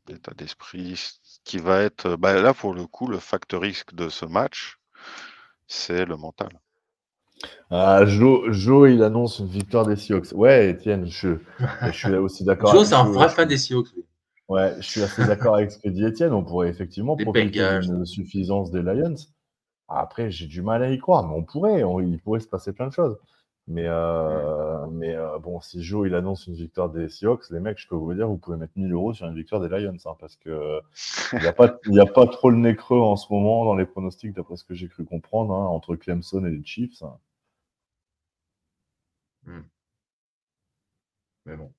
L'état 0.08 0.34
d'esprit 0.34 1.00
qui 1.44 1.58
va 1.58 1.82
être. 1.82 2.16
Bah, 2.16 2.40
là, 2.40 2.54
pour 2.54 2.74
le 2.74 2.86
coup, 2.86 3.08
le 3.08 3.20
facteur 3.20 3.62
risque 3.62 3.94
de 3.96 4.10
ce 4.10 4.26
match, 4.26 4.78
c'est 5.68 6.06
le 6.06 6.16
mental. 6.16 6.50
Ah, 7.70 8.06
Joe, 8.06 8.52
Joe, 8.52 8.92
il 8.92 9.04
annonce 9.04 9.40
une 9.40 9.48
victoire 9.48 9.86
des 9.86 9.96
Seahawks. 9.96 10.32
Ouais, 10.34 10.70
Étienne, 10.70 11.08
je, 11.08 11.38
je 11.82 11.92
suis 11.92 12.10
là 12.10 12.22
aussi 12.22 12.44
d'accord. 12.44 12.72
Joe, 12.72 12.88
c'est 12.88 12.96
un 12.96 13.06
vrai 13.06 13.30
fan 13.30 13.48
des 13.48 13.58
Seahawks. 13.58 13.90
Ouais, 14.48 14.76
je 14.78 14.82
suis 14.88 15.02
assez 15.02 15.26
d'accord 15.26 15.56
avec 15.56 15.72
ce 15.72 15.80
que 15.80 15.90
dit 15.90 16.06
Étienne. 16.06 16.34
On 16.34 16.44
pourrait 16.44 16.70
effectivement 16.70 17.16
Des 17.16 17.24
profiter 17.24 17.60
d'une 17.82 18.06
suffisance 18.06 18.72
des 18.72 18.82
Lions. 18.82 19.16
Après, 19.88 20.32
j'ai 20.32 20.48
du 20.48 20.62
mal 20.62 20.84
à 20.84 20.92
y 20.92 20.98
croire, 20.98 21.28
mais 21.28 21.36
on 21.36 21.44
pourrait. 21.44 21.84
on- 21.84 22.00
il 22.00 22.20
pourrait 22.20 22.40
se 22.40 22.48
passer 22.48 22.74
plein 22.74 22.88
de 22.88 22.94
choses. 22.94 23.18
Mais, 23.68 23.86
euh, 23.88 24.86
mais 24.92 25.16
euh, 25.16 25.40
bon, 25.40 25.60
si 25.60 25.82
Joe 25.82 26.08
il 26.08 26.14
annonce 26.14 26.46
une 26.46 26.54
victoire 26.54 26.92
des 26.92 27.10
Seahawks, 27.10 27.50
les 27.50 27.60
mecs, 27.60 27.80
je 27.80 27.88
peux 27.88 27.96
vous 27.96 28.14
dire, 28.14 28.28
vous 28.28 28.38
pouvez 28.38 28.58
mettre 28.58 28.74
1000 28.76 28.92
euros 28.94 29.14
sur 29.14 29.26
une 29.26 29.34
victoire 29.36 29.60
des 29.62 29.70
Lions, 29.70 29.98
hein, 30.06 30.16
parce 30.20 30.36
que 30.36 30.80
il 31.34 31.40
n'y 31.40 31.48
a, 31.48 31.54
pas- 31.54 31.80
il 31.88 31.96
y 31.96 32.00
a 32.00 32.06
pas 32.06 32.28
trop 32.28 32.52
le 32.52 32.58
nez 32.58 32.76
creux 32.76 33.00
en 33.00 33.16
ce 33.16 33.32
moment 33.34 33.66
dans 33.66 33.76
les 33.76 33.86
pronostics, 33.88 34.34
d'après 34.34 34.56
ce 34.58 34.64
que 34.64 34.76
j'ai 34.76 34.88
cru 34.88 35.04
comprendre, 35.06 35.54
hein, 35.56 35.66
entre 35.66 35.96
Clemson 35.96 36.46
et 36.46 36.52
les 36.52 36.64
Chiefs. 36.64 37.02
hein. 37.02 37.18
Mais 41.46 41.56
bon. 41.58 41.72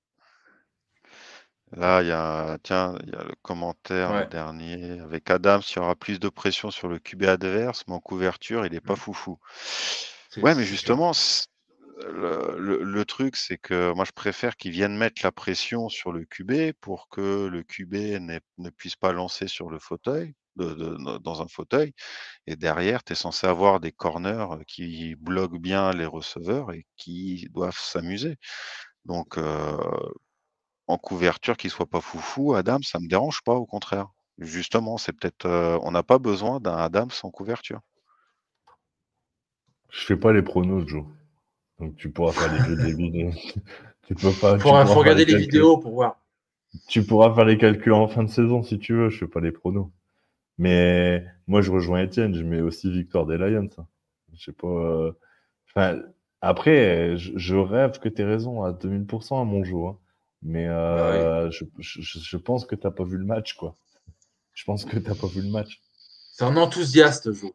Là, 1.73 2.01
il 2.03 2.09
y 2.09 2.13
a, 2.13 2.59
tiens, 2.63 2.95
il 3.03 3.11
y 3.11 3.15
a 3.17 3.25
le 3.25 3.35
commentaire 3.43 4.13
Ouais. 4.13 4.27
dernier 4.27 5.01
avec 5.01 5.31
Adams, 5.31 5.63
il 5.71 5.77
y 5.77 5.79
aura 5.81 5.97
plus 5.97 6.21
de 6.21 6.29
pression 6.29 6.71
sur 6.71 6.89
le 6.89 6.99
QB 6.99 7.25
adverse, 7.25 7.85
mais 7.89 7.95
en 7.95 8.01
couverture, 8.01 8.65
il 8.67 8.73
n'est 8.73 8.81
pas 8.81 8.97
foufou. 8.97 9.39
C'est- 10.31 10.41
Ouais, 10.43 10.55
mais 10.55 10.63
c'est 10.63 10.67
sûr. 10.67 10.71
justement, 10.71 11.13
le, 12.07 12.57
le- 12.59 12.83
le 12.85 13.05
truc, 13.05 13.37
c'est 13.37 13.59
que 13.59 13.93
moi, 13.95 14.05
je 14.05 14.13
préfère 14.13 14.57
qu'ils 14.57 14.73
viennent 14.73 14.97
mettre 14.97 15.23
la 15.25 15.33
pression 15.33 15.89
sur 15.89 16.13
le 16.13 16.25
QB 16.25 16.73
pour 16.81 17.09
que 17.09 17.47
le 17.47 17.63
QB 17.63 17.95
n'ait- 18.21 18.41
ne 18.59 18.71
puisse 18.71 18.97
pas 18.97 19.13
lancer 19.13 19.49
sur 19.49 19.71
le 19.71 19.79
fauteuil, 19.79 20.35
de- 20.57 20.75
de- 20.75 21.19
dans 21.19 21.43
un 21.43 21.49
fauteuil. 21.49 21.95
Et 22.47 22.57
derrière, 22.57 23.05
tu 23.05 23.13
es 23.15 23.17
censé 23.17 23.47
avoir 23.47 23.81
des 23.81 23.93
corners 23.93 24.47
qui 24.69 25.17
bloquent 25.17 25.59
bien 25.61 25.93
les 25.93 26.07
receveurs 26.07 26.73
et 26.73 26.87
qui 26.97 27.49
doivent 27.53 27.79
s'amuser. 27.79 28.37
Donc, 29.07 29.39
euh, 29.39 29.79
en 30.89 30.99
couverture, 30.99 31.57
qu'il 31.57 31.71
soit 31.71 31.87
pas 31.87 32.01
foufou, 32.01 32.55
Adams, 32.55 32.83
ça 32.83 33.01
me 33.01 33.09
dérange 33.09 33.43
pas, 33.45 33.55
au 33.55 33.67
contraire. 33.67 34.09
Justement, 34.39 34.99
c'est 34.99 35.13
peut-être, 35.13 35.47
euh, 35.47 35.79
on 35.83 35.91
n'a 35.93 36.03
pas 36.03 36.19
besoin 36.19 36.61
d'un 36.61 36.77
Adams 36.77 37.11
en 37.23 37.31
couverture. 37.31 37.81
Je 39.91 40.05
fais 40.05 40.17
pas 40.17 40.33
les 40.33 40.43
pronos, 40.43 40.87
Joe. 40.87 41.05
Donc 41.81 41.97
tu 41.97 42.11
pourras 42.11 42.33
faire 42.35 42.49
les 42.49 42.77
des 42.77 42.93
vidéos. 42.95 43.33
tu 44.07 44.15
peux 44.15 44.33
pas. 44.33 44.59
tu 44.59 44.59
Faut, 44.59 44.69
pourras 44.69 44.87
faut 44.87 44.95
faire 44.95 44.99
regarder 45.01 45.25
les 45.25 45.33
calculs. 45.33 45.45
vidéos 45.47 45.79
pour 45.79 45.93
voir. 45.95 46.21
Tu 46.89 47.05
pourras 47.05 47.35
faire 47.35 47.45
les 47.45 47.59
calculs 47.59 47.93
en 47.93 48.09
fin 48.09 48.25
de 48.25 48.29
saison 48.31 48.63
si 48.63 48.79
tu 48.79 48.95
veux. 48.95 49.09
Je 49.11 49.19
fais 49.19 49.29
pas 49.29 49.41
les 49.41 49.53
pronos. 49.53 49.91
Mais 50.59 51.25
moi, 51.49 51.63
je 51.63 51.73
rejoins 51.73 52.03
Étienne. 52.03 52.35
Je 52.35 52.45
mets 52.45 52.61
aussi 52.63 52.91
victoire 52.93 53.27
des 53.27 53.39
Lions. 53.39 53.69
hein. 53.79 53.87
Je 54.35 54.45
sais 54.45 54.53
pas. 54.53 54.69
euh, 54.69 55.13
Enfin, 55.71 56.01
après, 56.43 57.17
je, 57.19 57.33
je 57.37 57.57
rêve 57.57 58.01
que 58.01 58.09
tu 58.09 58.23
aies 58.23 58.27
raison 58.27 58.63
à 58.65 58.73
2000% 58.73 59.41
à 59.43 59.45
mon 59.45 59.65
jeu. 59.65 59.77
hein. 59.77 59.99
Mais 60.49 60.69
euh, 60.69 61.51
je, 61.51 61.65
je, 61.79 62.01
je 62.21 62.37
pense 62.37 62.67
que 62.67 62.77
t'as 62.77 62.93
pas 62.93 63.03
vu 63.03 63.19
le 63.19 63.25
match, 63.25 63.55
quoi. 63.55 63.77
Je 64.55 64.63
pense 64.65 64.85
que 64.85 64.97
t'as 64.97 65.17
pas 65.17 65.27
vu 65.27 65.43
le 65.43 65.51
match. 65.51 65.83
C'est 66.33 66.45
un 66.45 66.57
enthousiaste, 66.57 67.33
Joe. 67.33 67.53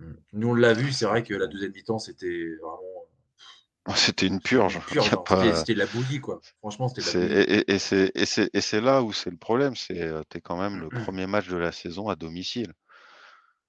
Hmm. 0.00 0.14
Nous, 0.32 0.48
on 0.48 0.54
l'a 0.54 0.72
vu, 0.72 0.92
c'est 0.92 1.04
vrai 1.04 1.22
que 1.22 1.34
la 1.34 1.46
deuxième 1.46 1.72
mi-temps, 1.72 1.98
c'était 1.98 2.56
vraiment. 2.60 3.96
C'était 3.96 4.26
une 4.26 4.40
purge. 4.40 4.76
hein. 4.76 5.16
pas- 5.24 5.54
C'était- 5.54 5.74
de 5.74 5.78
la 5.78 5.86
bouillie, 5.86 6.20
quoi. 6.20 6.40
Franchement, 6.58 6.88
c'était 6.88 7.42
et, 7.42 7.54
et- 7.60 7.72
et 7.74 7.78
c'est 7.78 8.12
et 8.14 8.26
c'est- 8.26 8.50
et 8.52 8.60
c'est 8.60 8.80
là 8.80 9.02
où 9.02 9.12
c'est 9.12 9.30
le 9.30 9.36
problème, 9.36 9.74
c'est 9.76 10.00
euh, 10.02 10.22
t'es 10.28 10.40
quand 10.40 10.58
même 10.60 10.80
le 10.80 10.88
Mm-hmm. 10.88 11.02
premier 11.04 11.26
match 11.26 11.48
de 11.48 11.56
la 11.56 11.72
saison 11.72 12.08
à 12.08 12.16
domicile. 12.16 12.72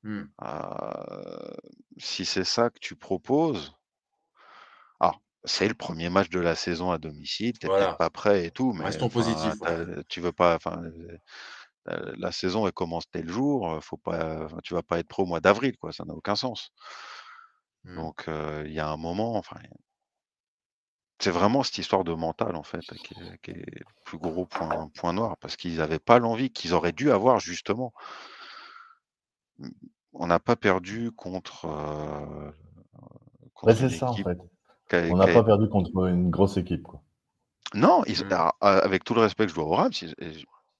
Hmm. 0.03 0.23
Euh, 0.43 1.53
si 1.97 2.25
c'est 2.25 2.43
ça 2.43 2.69
que 2.71 2.79
tu 2.79 2.95
proposes, 2.95 3.71
ah, 3.73 3.77
c'est 5.43 5.67
le 5.67 5.73
premier 5.73 6.09
match 6.09 6.29
de 6.29 6.39
la 6.39 6.55
saison 6.55 6.91
à 6.91 6.97
domicile, 6.97 7.57
t'es 7.57 7.67
Voilà. 7.67 7.85
peut-être 7.85 7.97
pas 7.97 8.09
prêt 8.09 8.45
et 8.45 8.51
tout, 8.51 8.73
mais 8.73 8.85
Restons 8.85 9.09
positifs, 9.09 9.55
tu 10.07 10.21
veux 10.21 10.31
pas, 10.31 10.57
euh, 11.89 12.13
la 12.17 12.31
saison 12.31 12.67
elle 12.67 12.73
commence 12.73 13.09
tel 13.09 13.27
jour, 13.27 13.69
euh, 13.71 13.79
faut 13.81 13.97
pas, 13.97 14.47
tu 14.63 14.73
vas 14.73 14.83
pas 14.83 14.99
être 14.99 15.07
pro 15.07 15.23
au 15.23 15.25
mois 15.25 15.39
d'avril, 15.39 15.77
quoi, 15.77 15.91
ça 15.91 16.05
n'a 16.05 16.13
aucun 16.13 16.35
sens. 16.35 16.71
Hmm. 17.83 17.95
Donc 17.95 18.27
euh, 18.27 18.63
il 18.67 18.73
y 18.73 18.79
a 18.79 18.87
un 18.87 18.97
moment, 18.97 19.35
enfin, 19.35 19.57
c'est 21.19 21.31
vraiment 21.31 21.63
cette 21.63 21.77
histoire 21.77 22.03
de 22.03 22.13
mental 22.13 22.55
en 22.55 22.63
fait 22.63 22.81
qui 22.81 23.13
est, 23.13 23.37
qui 23.41 23.51
est 23.51 23.79
le 23.79 23.85
plus 24.05 24.17
gros 24.17 24.45
point, 24.45 24.89
point 24.95 25.13
noir 25.13 25.37
parce 25.37 25.55
qu'ils 25.55 25.77
n'avaient 25.77 25.99
pas 25.99 26.19
l'envie 26.19 26.51
qu'ils 26.51 26.73
auraient 26.73 26.91
dû 26.91 27.11
avoir 27.11 27.39
justement. 27.39 27.93
On 30.13 30.27
n'a 30.27 30.39
pas 30.39 30.55
perdu 30.55 31.11
contre, 31.11 31.65
euh, 31.65 32.51
contre 33.53 33.67
Ouais, 33.67 33.89
c'est 33.89 33.95
ça, 33.97 34.11
en 34.11 34.15
fait. 34.15 34.37
On 34.93 35.17
n'a 35.17 35.25
a- 35.25 35.33
pas 35.33 35.43
perdu 35.43 35.67
contre 35.69 36.07
une 36.07 36.29
grosse 36.29 36.57
équipe, 36.57 36.83
quoi. 36.83 37.01
Non, 37.73 38.03
ils- 38.05 38.25
Mm. 38.25 38.33
alors, 38.33 38.53
avec 38.61 39.03
tout 39.03 39.13
le 39.13 39.21
respect 39.21 39.45
que 39.45 39.49
je 39.51 39.55
dois 39.55 39.65
aux 39.65 39.75
Rams, 39.75 39.91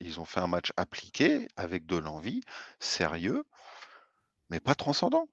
ils, 0.01 0.19
ont 0.19 0.25
fait 0.25 0.39
un 0.39 0.47
match 0.47 0.71
appliqué 0.77 1.47
avec 1.55 1.85
de 1.85 1.95
l'envie, 1.97 2.41
sérieux, 2.79 3.43
mais 4.49 4.59
pas 4.59 4.75
transcendant. 4.75 5.27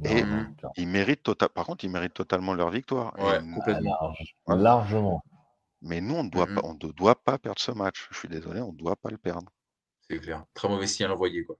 Non, 0.00 0.10
Et- 0.10 0.22
non. 0.24 0.46
Ils 0.76 0.88
méritent 0.88 1.22
tota- 1.22 1.48
par 1.50 1.66
contre, 1.66 1.84
ils 1.84 1.90
méritent 1.90 2.14
totalement 2.14 2.54
leur 2.54 2.70
victoire. 2.70 3.12
Et 3.18 3.22
Ouais, 3.22 3.36
n- 3.36 3.54
complètement. 3.54 3.96
Large- 4.00 4.34
Ouais. 4.46 4.56
largement. 4.56 5.22
mais 5.82 6.00
nous, 6.02 6.14
on 6.14 6.24
ne 6.24 6.30
doit 6.30 6.46
pas, 6.46 6.60
on 6.64 6.74
ne 6.74 6.78
doit 6.92 7.14
pas 7.22 7.38
perdre 7.38 7.58
ce 7.60 7.70
match. 7.70 8.06
Je 8.10 8.18
suis 8.18 8.28
désolé, 8.28 8.60
on 8.60 8.72
ne 8.72 8.76
doit 8.78 8.96
pas 8.96 9.10
le 9.10 9.16
perdre. 9.18 9.50
C'est 10.08 10.18
clair. 10.18 10.44
Très 10.54 10.68
mauvais 10.68 10.86
signal 10.86 11.12
envoyé, 11.12 11.44
quoi. 11.44 11.56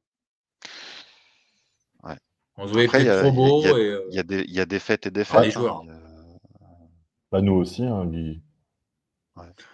Ouais. 2.03 2.16
On 2.57 2.66
se 2.66 2.72
voyait 2.72 2.86
Après, 2.88 3.01
il 3.01 3.05
y 3.05 3.07
peut-être 3.07 3.18
a- 3.18 3.22
trop 3.22 3.32
beau 3.32 3.62
il 3.62 3.68
y 3.68 3.72
a- 3.72 3.78
et. 3.78 4.05
Il 4.11 4.14
y 4.14 4.18
a 4.18 4.22
des, 4.22 4.40
il 4.42 4.53
y 4.55 4.61
a 4.61 4.66
des 4.66 4.78
fêtes 4.78 5.07
et 5.07 5.11
des 5.11 5.24
fêtes. 5.24 5.42
les 5.42 5.51
joueurs. 5.51 5.82
hein. 5.88 6.09
Bah, 7.32 7.40
nous 7.40 7.54
aussi, 7.54 7.84
hein, 7.84 8.06
Guy. 8.06 8.40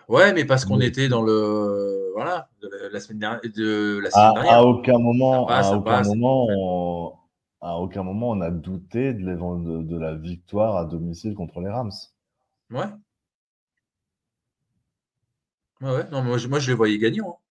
Ouais, 0.09 0.33
mais 0.33 0.45
parce 0.45 0.65
qu'on 0.65 0.79
Oui. 0.79 0.87
était 0.87 1.09
dans 1.09 1.23
le. 1.23 2.13
Voilà, 2.15 2.49
de 2.63 2.69
la, 2.93 3.01
semaine 3.01 3.19
dernière. 3.19 3.41
De 3.43 3.99
la 3.99 4.09
À, 4.09 4.31
semaine 4.33 4.47
à 4.49 4.63
dernière. 4.63 4.67
aucun 4.69 4.99
moment, 4.99 5.47
passe, 5.47 5.67
à 5.67 5.77
aucun 5.77 5.83
passe. 5.83 6.09
moment, 6.09 6.47
on, 6.49 7.19
à 7.61 7.77
aucun 7.79 8.03
moment, 8.03 8.31
on 8.31 8.41
a 8.41 8.51
douté 8.51 9.13
de, 9.13 9.25
de, 9.25 9.83
de 9.83 9.99
la 9.99 10.15
victoire 10.15 10.77
à 10.77 10.85
domicile 10.85 11.35
contre 11.35 11.61
les 11.61 11.69
Rams. 11.71 11.91
Ouais. 12.71 12.87
Ouais, 15.81 15.91
ouais. 15.91 16.11
Non, 16.11 16.23
moi, 16.23 16.39
je, 16.39 16.49
moi, 16.49 16.59
je 16.59 16.69
les 16.71 16.75
voyais 16.77 16.99
gagnants. 16.99 17.39
hein. 17.39 17.43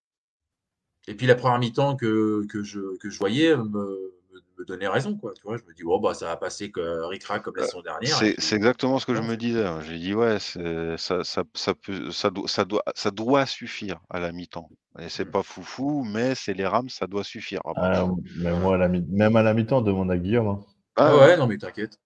Et 1.07 1.15
puis 1.15 1.27
la 1.27 1.35
première 1.35 1.59
mi-temps 1.59 1.95
que, 1.95 2.45
que, 2.47 2.63
je, 2.63 2.97
que 2.97 3.09
je 3.11 3.19
voyais 3.19 3.55
me, 3.55 4.14
me, 4.59 4.65
donnait 4.65 4.87
raison, 4.87 5.15
quoi. 5.17 5.33
Tu 5.33 5.41
vois, 5.43 5.57
je 5.57 5.63
me 5.63 5.73
dis, 5.73 5.83
bon, 5.83 5.99
bah, 5.99 6.13
ça 6.13 6.25
va 6.27 6.37
passer 6.37 6.71
que 6.71 7.07
ric-rac 7.07 7.41
comme 7.43 7.55
la 7.57 7.65
saison 7.65 7.81
dernière. 7.81 8.15
C'est 8.15 8.33
puis- 8.33 8.41
c'est 8.41 8.55
exactement 8.55 8.99
ce 8.99 9.05
que 9.05 9.15
je 9.15 9.21
me 9.21 9.35
disais. 9.37 9.65
hein. 9.65 9.79
J'ai 9.81 9.97
dit, 9.99 10.13
ouais, 10.13 10.39
c'est- 10.39 10.97
ça, 10.97 11.23
ça, 11.23 11.43
ça, 11.53 11.73
peut, 11.75 12.11
ça, 12.11 12.29
doit, 12.29 12.47
ça, 12.47 12.65
doit, 12.65 12.83
ça 12.95 13.11
doit 13.11 13.45
suffire 13.45 13.99
à 14.09 14.19
la 14.19 14.31
mi-temps. 14.31 14.69
Et 14.99 15.09
c'est 15.09 15.25
Mm. 15.25 15.31
pas 15.31 15.43
foufou, 15.43 16.03
mais 16.03 16.35
c'est 16.35 16.53
les 16.53 16.65
Rams, 16.65 16.89
ça 16.89 17.07
doit 17.07 17.23
suffire. 17.23 17.59
Ah, 17.65 17.71
bah, 17.75 17.91
Ah, 17.95 18.07
mais 18.37 18.53
moi, 18.59 18.75
à 18.75 18.77
la 18.77 18.87
mi- 18.87 19.05
même 19.09 19.35
à 19.35 19.43
la 19.43 19.53
mi-temps, 19.53 19.81
demande 19.81 20.09
à 20.11 20.17
Guillaume. 20.17 20.47
hein. 20.47 20.59
ah, 20.95 21.09
Ah 21.11 21.17
ouais, 21.17 21.37
non, 21.37 21.47
mais 21.47 21.57
t'inquiète. 21.57 21.99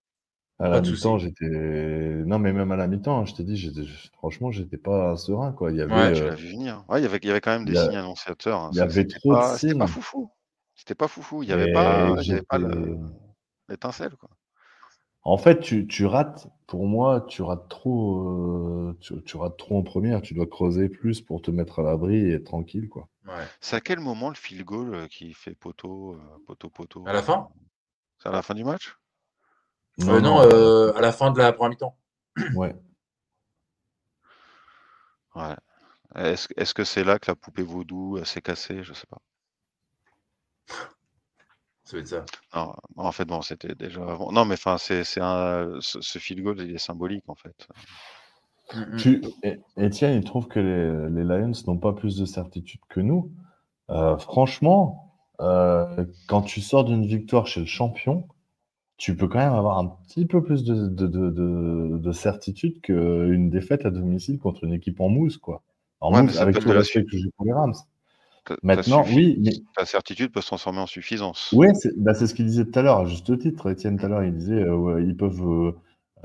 À 0.61 0.63
Pas 0.65 0.69
la 0.71 0.81
de 0.81 0.91
mi-temps, 0.91 1.17
j'étais. 1.19 1.45
Non, 2.25 2.37
mais 2.37 2.51
même 2.51 2.69
à 2.71 2.75
la 2.75 2.87
mi-temps, 2.87 3.19
hein, 3.21 3.25
je 3.25 3.33
t'ai 3.33 3.43
dit, 3.43 3.55
j'étais- 3.55 3.85
franchement, 4.17 4.51
j'étais 4.51 4.77
pas 4.77 5.15
serein, 5.15 5.53
quoi. 5.53 5.71
Il 5.71 5.77
y 5.77 5.81
avait, 5.81 5.93
Ouais, 5.93 6.11
tu 6.13 6.21
euh, 6.23 6.29
l'as 6.29 6.35
vu 6.35 6.49
venir. 6.49 6.83
Ouais, 6.89 6.99
il 6.99 7.03
y 7.03 7.05
avait, 7.05 7.17
il 7.21 7.27
y 7.27 7.31
avait 7.31 7.39
quand 7.39 7.51
même 7.51 7.63
des 7.63 7.77
a- 7.77 7.85
signes 7.85 7.95
annonciateurs. 7.95 8.59
hein. 8.59 8.69
il 8.73 8.77
y 8.77 8.81
avait 8.81 8.91
c'était 8.91 9.19
trop 9.19 9.31
de 9.33 9.37
pas- 9.37 9.57
C'était 9.57 9.73
pas 9.77 9.85
signes. 9.87 9.93
foufou. 9.93 10.31
C'était 10.89 10.97
pas 10.97 11.07
foufou. 11.07 11.43
Il 11.43 11.45
n'y 11.45 11.53
avait 11.53 11.71
pas, 11.71 12.15
avait 12.49 12.97
l'étincelle. 13.67 14.15
quoi. 14.15 14.27
En 15.21 15.37
fait, 15.37 15.59
tu, 15.59 15.85
tu 15.85 16.07
rates, 16.07 16.47
pour 16.65 16.87
moi, 16.87 17.21
tu 17.29 17.43
rates 17.43 17.69
trop, 17.69 18.27
euh, 18.27 18.97
tu, 18.99 19.21
tu 19.23 19.37
rates 19.37 19.55
trop 19.55 19.77
en 19.77 19.83
première. 19.83 20.23
Tu 20.23 20.33
dois 20.33 20.47
creuser 20.47 20.89
plus 20.89 21.21
pour 21.21 21.43
te 21.43 21.51
mettre 21.51 21.77
à 21.77 21.83
l'abri 21.83 22.15
et 22.15 22.33
être 22.33 22.45
tranquille, 22.45 22.89
quoi. 22.89 23.07
Ouais. 23.27 23.45
C'est 23.61 23.75
à 23.75 23.81
quel 23.81 23.99
moment 23.99 24.29
le 24.29 24.35
field 24.35 24.65
goal 24.65 24.95
euh, 24.95 25.07
qui 25.07 25.31
fait 25.33 25.53
poteau, 25.53 26.15
euh, 26.15 26.43
poteau, 26.47 26.71
poteau? 26.71 27.03
À 27.05 27.13
la 27.13 27.21
fin? 27.21 27.49
C'est 28.17 28.29
à 28.29 28.31
la 28.31 28.41
fin 28.41 28.55
du 28.55 28.63
match? 28.63 28.97
Euh, 30.01 30.19
Non, 30.21 30.41
euh, 30.41 30.91
à 30.95 31.01
la 31.01 31.11
fin 31.11 31.29
de 31.29 31.37
la 31.37 31.53
première 31.53 31.69
mi-temps. 31.69 31.97
Ouais. 32.55 32.75
Ouais. 35.35 35.55
Est-ce 36.15 36.47
est-ce 36.57 36.73
que 36.73 36.83
c'est 36.83 37.03
là 37.03 37.19
que 37.19 37.29
la 37.29 37.35
poupée 37.35 37.61
vaudou 37.61 38.17
s'est 38.25 38.41
cassée? 38.41 38.83
Je 38.83 38.93
sais 38.93 39.05
pas. 39.05 39.21
Ça 41.84 41.97
va 41.97 42.01
être 42.01 42.07
ça. 42.07 42.26
Non, 42.55 42.74
en 42.97 43.11
fait, 43.11 43.26
bon, 43.26 43.41
c'était 43.41 43.76
déjà 43.76 44.01
avant. 44.01 44.32
Non, 44.32 44.45
mais 44.45 44.53
enfin, 44.55 44.78
c'est 44.78 45.03
c'est 45.03 45.22
un 45.22 45.78
ce 45.82 46.20
field 46.20 46.43
goal, 46.43 46.61
il 46.61 46.74
est 46.76 46.78
symbolique, 46.78 47.28
en 47.28 47.36
fait. 47.36 47.67
Tu, 48.97 49.22
et- 49.43 49.59
Étienne, 49.78 50.17
il 50.17 50.24
trouve 50.24 50.47
que 50.47 50.59
les, 50.59 51.09
les 51.15 51.24
Lions 51.24 51.51
n'ont 51.67 51.78
pas 51.78 51.93
plus 51.93 52.17
de 52.17 52.26
certitude 52.26 52.82
que 52.89 52.99
nous. 52.99 53.32
Euh, 53.89 54.17
franchement, 54.17 55.13
euh, 55.41 56.05
quand 56.28 56.41
tu 56.43 56.61
sors 56.61 56.86
d'une 56.86 57.05
victoire 57.05 57.47
chez 57.47 57.61
le 57.61 57.65
champion, 57.65 58.28
tu 58.97 59.15
peux 59.15 59.28
quand 59.28 59.39
même 59.39 59.53
avoir 59.53 59.80
un 59.80 59.88
petit 60.07 60.26
peu 60.26 60.43
plus 60.43 60.63
de, 60.63 60.88
de, 60.88 61.07
de, 61.07 61.30
de, 61.30 61.97
de 61.99 62.11
certitude 62.11 62.82
qu'une 62.82 63.49
défaite 63.49 63.86
à 63.86 63.91
domicile 63.91 64.39
contre 64.39 64.65
une 64.65 64.74
équipe 64.74 64.99
en 65.01 65.09
mousse, 65.09 65.38
quoi. 65.38 65.63
En 66.01 66.13
Ouais, 66.13 66.22
mais 66.22 66.28
mousse, 66.28 66.36
ça 66.36 66.43
avec 66.43 66.59
tout 66.59 66.70
le 66.70 66.80
respect 66.80 67.05
que 67.05 67.17
j'ai 67.17 67.32
pour 67.38 67.45
les 67.45 67.53
Rams. 67.53 67.74
Ta 68.49 68.55
ta 68.55 68.59
Maintenant, 68.63 69.03
suffi 69.03 69.15
oui, 69.15 69.37
mais 69.39 69.51
ta 69.75 69.85
certitude 69.85 70.31
peut 70.31 70.41
se 70.41 70.47
transformer 70.47 70.79
en 70.79 70.87
suffisance. 70.87 71.53
C'est 71.75 71.97
bah, 71.97 72.13
c'est 72.13 72.27
ce 72.27 72.33
qu'il 72.33 72.45
disait 72.45 72.65
tout 72.65 72.77
à 72.79 72.81
l'heure, 72.81 72.97
à 72.99 73.05
juste 73.05 73.37
titre. 73.39 73.69
Étienne, 73.69 73.97
tout 73.97 74.05
à 74.05 74.09
l'heure, 74.09 74.23
il 74.23 74.35
disait 74.35 74.61
euh, 74.61 74.75
ouais, 74.75 75.03
ils 75.03 75.15
peuvent 75.15 75.41
euh, 75.41 75.71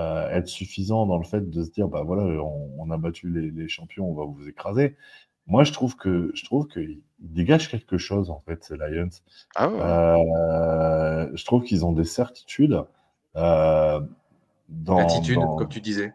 euh, 0.00 0.28
être 0.30 0.48
suffisants 0.48 1.06
dans 1.06 1.18
le 1.18 1.24
fait 1.24 1.48
de 1.50 1.62
se 1.62 1.70
dire 1.70 1.88
bah 1.88 2.02
voilà, 2.04 2.22
on, 2.42 2.70
on 2.78 2.90
a 2.90 2.96
battu 2.96 3.28
les, 3.28 3.50
les 3.50 3.68
champions, 3.68 4.10
on 4.10 4.14
va 4.14 4.24
vous 4.24 4.48
écraser. 4.48 4.96
Moi, 5.46 5.64
je 5.64 5.72
trouve 5.72 5.96
que 5.96 6.30
je 6.34 6.44
trouve 6.44 6.66
qu'ils 6.68 7.02
dégagent 7.18 7.70
quelque 7.70 7.98
chose 7.98 8.30
en 8.30 8.40
fait, 8.40 8.64
ces 8.64 8.76
Lions. 8.76 9.10
Ah 9.54 9.68
ouais. 9.68 9.78
Euh, 9.82 11.30
je 11.36 11.44
trouve 11.44 11.62
qu'ils 11.64 11.84
ont 11.84 11.92
des 11.92 12.04
certitudes 12.04 12.80
euh, 13.36 14.00
dans, 14.70 14.96
Attitude, 14.98 15.34
dans- 15.34 15.56
comme 15.56 15.68
tu 15.68 15.82
disais. 15.82 16.14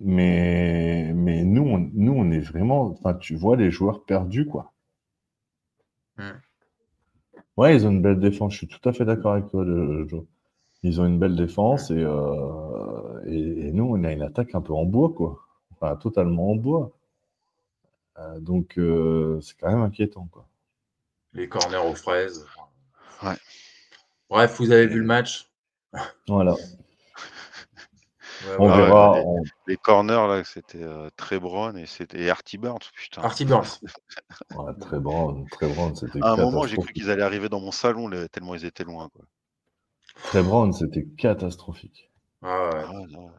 mais 0.00 1.12
mais 1.14 1.44
nous, 1.44 1.62
on, 1.62 1.90
nous, 1.94 2.12
on 2.12 2.30
est 2.32 2.40
vraiment. 2.40 2.86
Enfin, 2.86 3.14
tu 3.14 3.36
vois 3.36 3.56
les 3.56 3.70
joueurs 3.70 4.04
perdus, 4.04 4.46
quoi. 4.46 4.72
Hmm. 6.18 6.30
Ouais, 7.56 7.74
ils 7.74 7.86
ont 7.86 7.90
une 7.90 8.02
belle 8.02 8.20
défense. 8.20 8.52
Je 8.52 8.58
suis 8.58 8.68
tout 8.68 8.86
à 8.88 8.92
fait 8.92 9.04
d'accord 9.04 9.32
avec 9.32 9.50
toi, 9.50 9.64
le- 9.64 10.06
Joe. 10.08 10.24
Ils 10.82 11.00
ont 11.00 11.06
une 11.06 11.18
belle 11.18 11.36
défense 11.36 11.90
et, 11.90 12.02
euh, 12.02 13.20
et, 13.26 13.68
et 13.68 13.72
nous, 13.72 13.84
on 13.84 14.02
a 14.04 14.12
une 14.12 14.22
attaque 14.22 14.54
un 14.54 14.60
peu 14.60 14.72
en 14.72 14.84
bois, 14.84 15.12
quoi. 15.14 15.38
Enfin, 15.72 15.94
totalement 15.96 16.50
en 16.52 16.56
bois. 16.56 16.90
Euh, 18.18 18.40
donc, 18.40 18.78
euh, 18.78 19.40
c'est 19.40 19.56
quand 19.58 19.68
même 19.70 19.82
inquiétant, 19.82 20.28
quoi. 20.30 20.46
Les 21.34 21.48
corners 21.48 21.78
aux 21.88 21.94
fraises. 21.94 22.46
Ouais. 23.22 23.36
Bref, 24.28 24.56
vous 24.58 24.70
avez 24.72 24.86
vu 24.86 24.98
le 24.98 25.06
match. 25.06 25.48
Voilà. 26.26 26.54
On 28.58 28.68
Ah 28.68 28.76
ouais, 28.78 28.86
verra. 28.86 29.14
les- 29.14 29.24
on- 29.26 29.42
Les 29.66 29.76
corners, 29.76 30.26
là, 30.28 30.42
c'était 30.44 30.82
euh, 30.82 31.08
très 31.16 31.38
Brown 31.38 31.76
et 31.78 31.86
c'était 31.86 32.20
et 32.20 32.30
Artie 32.30 32.58
Burns, 32.58 32.78
putain. 32.94 33.22
Artie 33.22 33.44
Burns. 33.44 33.80
ouais, 34.56 34.72
très 34.80 34.98
bon, 35.00 35.44
très 35.50 35.68
bon, 35.68 35.94
c'était 35.94 36.20
À 36.22 36.32
un 36.32 36.36
moment, 36.36 36.66
j'ai 36.66 36.76
cru 36.78 36.92
qu'ils 36.92 37.10
allaient 37.10 37.22
arriver 37.22 37.48
dans 37.48 37.60
mon 37.60 37.72
salon, 37.72 38.08
le- 38.08 38.28
tellement 38.28 38.54
ils 38.54 38.64
étaient 38.64 38.84
loin, 38.84 39.08
quoi. 39.10 39.24
Très 40.14 40.42
c'était 40.72 41.06
catastrophique. 41.16 42.10
Ah 42.42 42.70
ouais. 42.74 42.84
Ah, 42.86 42.92
non. 43.10 43.30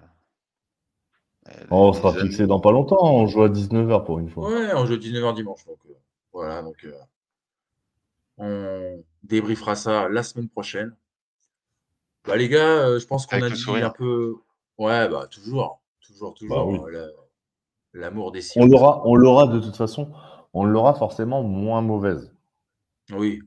Euh, 1.49 1.51
On 1.71 1.91
sera 1.93 2.13
fixé 2.13 2.47
dans 2.47 2.59
pas 2.59 2.71
longtemps. 2.71 2.97
On 3.01 3.27
joue 3.27 3.43
à 3.43 3.49
19h 3.49 4.03
pour 4.05 4.19
une 4.19 4.29
fois. 4.29 4.47
Ouais, 4.47 4.73
on 4.75 4.85
joue 4.85 4.97
19h 4.97 5.33
dimanche. 5.33 5.65
Donc, 5.65 5.79
euh, 5.89 5.93
voilà, 6.31 6.61
donc 6.61 6.83
euh, 6.85 6.93
on 8.37 9.03
débriefera 9.23 9.75
ça 9.75 10.07
la 10.07 10.21
semaine 10.23 10.49
prochaine. 10.49 10.95
Bah, 12.25 12.37
les 12.37 12.47
gars, 12.49 12.87
euh, 12.87 12.99
je 12.99 13.05
pense 13.07 13.25
qu'on 13.25 13.41
a 13.41 13.49
dit 13.49 13.57
sourire. 13.59 13.87
un 13.87 13.89
peu. 13.91 14.35
Ouais, 14.77 15.07
bah 15.07 15.27
toujours, 15.27 15.81
toujours, 16.01 16.33
toujours. 16.33 16.55
Bah 16.55 16.63
oui. 16.85 16.91
la- 16.91 17.07
L'amour 17.95 18.31
des 18.31 18.39
On 18.39 18.41
Seahawks. 18.41 18.71
l'aura, 18.71 19.01
on 19.05 19.15
l'aura 19.15 19.45
de 19.47 19.59
toute 19.59 19.75
façon. 19.75 20.11
On 20.53 20.63
l'aura 20.65 20.95
forcément 20.95 21.43
moins 21.43 21.81
mauvaise. 21.81 22.33
Oui. 23.11 23.39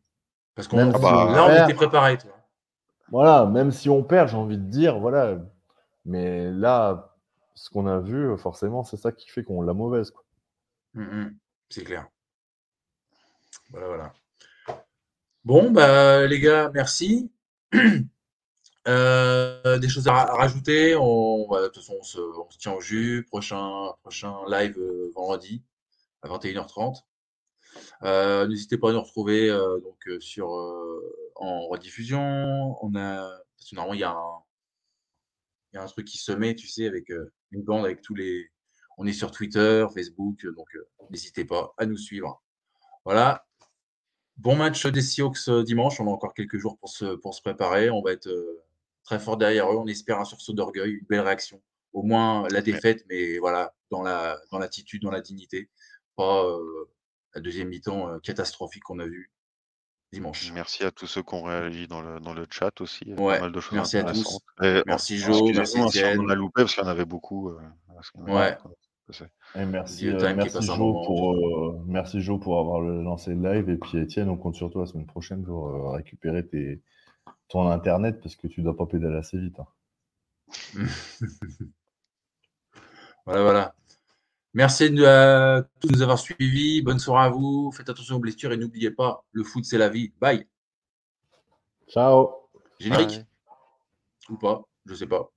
Parce 0.55 0.68
qu'on 0.68 0.93
si 0.95 1.03
là, 1.03 1.47
on 1.49 1.51
on 1.51 1.64
était 1.64 1.74
préparés, 1.74 2.16
toi. 2.16 2.31
Voilà, 3.11 3.45
même 3.47 3.72
si 3.72 3.89
on 3.91 4.05
perd, 4.05 4.29
j'ai 4.29 4.37
envie 4.37 4.57
de 4.57 4.62
dire, 4.70 5.01
voilà. 5.01 5.39
Mais 6.05 6.51
là, 6.53 7.12
ce 7.55 7.70
qu'on 7.70 7.87
a 7.89 7.99
vu, 7.99 8.37
forcément, 8.39 8.85
c'est 8.85 8.97
ça 8.97 9.11
qui 9.11 9.29
fait 9.29 9.43
qu'on 9.43 9.62
l'a 9.62 9.74
mauvaise. 9.74 10.12
Quoi. 10.12 10.22
Mm, 10.95 11.03
mm, 11.03 11.37
c'est 11.68 11.83
clair. 11.85 12.07
Voilà, 13.70 13.87
voilà. 13.89 14.12
Bon, 15.45 15.70
bah, 15.72 16.24
les 16.27 16.39
gars, 16.39 16.70
merci. 16.72 17.33
Euh, 18.89 19.78
des 19.78 19.89
choses 19.89 20.07
à, 20.07 20.12
ra- 20.12 20.30
à 20.32 20.37
rajouter? 20.37 20.95
On, 20.97 21.49
de 21.49 21.66
toute 21.66 21.76
façon, 21.76 21.97
on 21.99 22.03
se, 22.03 22.20
tient 22.59 22.72
au 22.72 22.80
jus. 22.80 23.26
Prochain, 23.30 23.93
live 24.49 24.78
euh, 24.78 25.11
vendredi 25.14 25.64
à 26.22 26.28
21h30. 26.28 27.03
Euh, 28.05 28.47
n'hésitez 28.47 28.78
pas 28.78 28.91
à 28.91 28.93
nous 28.93 29.01
retrouver 29.03 29.51
euh, 29.51 29.80
donc, 29.80 30.09
sur, 30.20 30.51
en 31.37 31.66
rediffusion. 31.68 32.76
On 32.80 32.95
a, 32.95 33.28
normalement, 33.72 33.95
il 33.95 34.01
y 34.01 34.05
a 34.05 34.12
un, 34.12 34.43
il 35.72 35.76
y 35.76 35.78
a 35.78 35.82
un 35.82 35.87
truc 35.87 36.07
qui 36.07 36.18
se 36.18 36.32
met, 36.32 36.55
tu 36.55 36.68
sais, 36.68 36.87
avec 36.87 37.11
une 37.51 37.62
bande 37.62 37.84
avec 37.84 38.03
tous 38.03 38.14
les. 38.14 38.51
On 38.99 39.07
est 39.07 39.12
sur 39.12 39.30
Twitter, 39.30 39.84
Facebook, 39.93 40.47
donc 40.55 40.68
n'hésitez 41.11 41.45
pas 41.45 41.74
à 41.76 41.84
nous 41.87 41.99
suivre. 41.99 42.43
Voilà. 43.05 43.45
Bon 44.37 44.55
match 44.55 44.87
des 44.87 45.03
Seahawks 45.03 45.51
dimanche. 45.64 46.01
On 46.01 46.07
a 46.07 46.11
encore 46.11 46.34
quelques 46.34 46.57
jours 46.57 46.78
pour 46.78 46.89
se, 46.89 47.16
pour 47.16 47.34
se 47.34 47.43
préparer. 47.43 47.91
On 47.91 48.01
va 48.01 48.12
être 48.12 48.28
très 49.07 49.19
fort 49.19 49.37
derrière 49.39 49.73
eux. 49.73 49.77
On 49.77 49.87
espère 49.87 50.21
un 50.21 50.25
sursaut 50.25 50.53
d'orgueil, 50.53 50.93
une 50.93 51.07
belle 51.09 51.21
réaction. 51.21 51.63
Au 51.93 52.03
moins 52.03 52.47
la 52.51 52.61
défaite, 52.61 53.07
mais 53.09 53.39
voilà, 53.39 53.75
dans 53.91 54.03
la 54.03 54.39
dans 54.51 54.59
l'attitude, 54.59 55.03
dans 55.03 55.11
la 55.11 55.23
dignité. 55.23 55.71
Pas 56.17 56.45
euh, 56.45 56.91
la 57.35 57.41
deuxième 57.41 57.69
mi-temps 57.69 58.11
euh, 58.11 58.19
catastrophique 58.19 58.83
qu'on 58.83 58.99
a 58.99 59.07
vue 59.07 59.31
dimanche. 60.13 60.53
Merci 60.53 60.85
à 60.85 60.91
tous 60.91 61.07
ceux 61.07 61.23
qui 61.23 61.35
ont 61.35 61.43
réagi 61.43 61.89
dans 61.89 62.01
le, 62.01 62.21
dans 62.21 62.35
le 62.35 62.47
chat 62.51 62.81
aussi. 62.81 63.05
Ouais, 63.15 63.37
pas 63.37 63.43
mal 63.43 63.53
de 63.53 63.61
choses 63.61 63.75
merci 63.75 63.97
à 63.99 64.05
tous. 64.05 64.39
Et, 64.63 64.83
Merci 64.87 65.19
Jo, 65.19 65.47
merci 65.53 65.79
excusez-nous 65.79 65.87
hein, 65.87 65.91
si 65.91 66.21
on 66.21 66.29
a 66.29 66.35
loupé 66.35 66.63
parce 66.63 66.75
qu'il 66.75 66.85
y 66.85 66.87
en 66.87 66.91
avait 66.91 67.05
beaucoup. 67.05 67.51
euh, 67.51 67.59
en 68.15 68.33
Ouais. 68.33 68.57
Et 69.55 69.65
merci, 69.65 70.09
euh, 70.09 70.35
merci, 70.35 70.61
Jo 70.63 70.77
moment. 70.77 71.05
pour, 71.05 71.33
euh, 71.33 71.81
merci 71.87 72.21
Jo 72.21 72.39
pour 72.39 72.59
avoir 72.59 72.81
lancé 72.81 73.35
le 73.35 73.53
live. 73.53 73.69
Et 73.71 73.77
puis 73.77 73.99
Étienne, 73.99 74.29
on 74.29 74.37
compte 74.37 74.57
sur 74.57 74.71
toi 74.71 74.83
la 74.83 74.87
semaine 74.87 75.07
prochaine 75.07 75.45
pour 75.45 75.69
euh, 75.69 75.91
récupérer 75.91 76.47
tes, 76.47 76.83
ton 77.49 77.68
internet 77.70 78.20
parce 78.20 78.37
que 78.37 78.47
tu 78.49 78.62
dois 78.62 78.76
pas 78.76 78.87
pédaler 78.87 79.16
assez 79.16 79.39
vite. 79.39 79.59
hein. 79.61 79.66
Voilà, 83.26 83.43
voilà. 83.43 83.74
Merci 84.55 84.89
de 84.91 85.05
à 85.05 85.62
tous 85.80 85.89
nous 85.91 86.01
avoir 86.01 86.18
suivis. 86.18 86.80
Bonne 86.80 87.01
soirée 87.01 87.26
à 87.26 87.30
vous. 87.30 87.72
Faites 87.72 87.89
attention 87.91 88.16
aux 88.16 88.20
blessures 88.20 88.53
et 88.53 88.57
n'oubliez 88.57 88.91
pas, 88.93 89.24
le 89.32 89.43
foot, 89.43 89.64
c'est 89.64 89.78
la 89.78 89.89
vie. 89.89 90.12
Bye. 90.20 90.47
Ciao 91.89 92.49
Générique 92.78 93.20
ou 94.28 94.37
pas 94.37 94.62
Je 94.87 94.95
sais 94.95 95.07
pas. 95.07 95.30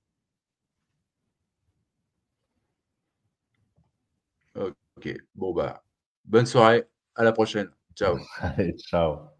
Ok. 4.54 5.08
Bon, 5.34 5.52
bah, 5.54 5.82
bonne 6.24 6.46
soirée. 6.46 6.86
À 7.14 7.24
la 7.24 7.32
prochaine. 7.32 7.70
Ciao. 7.94 8.18
Allez, 8.40 8.76
ciao 8.78 9.39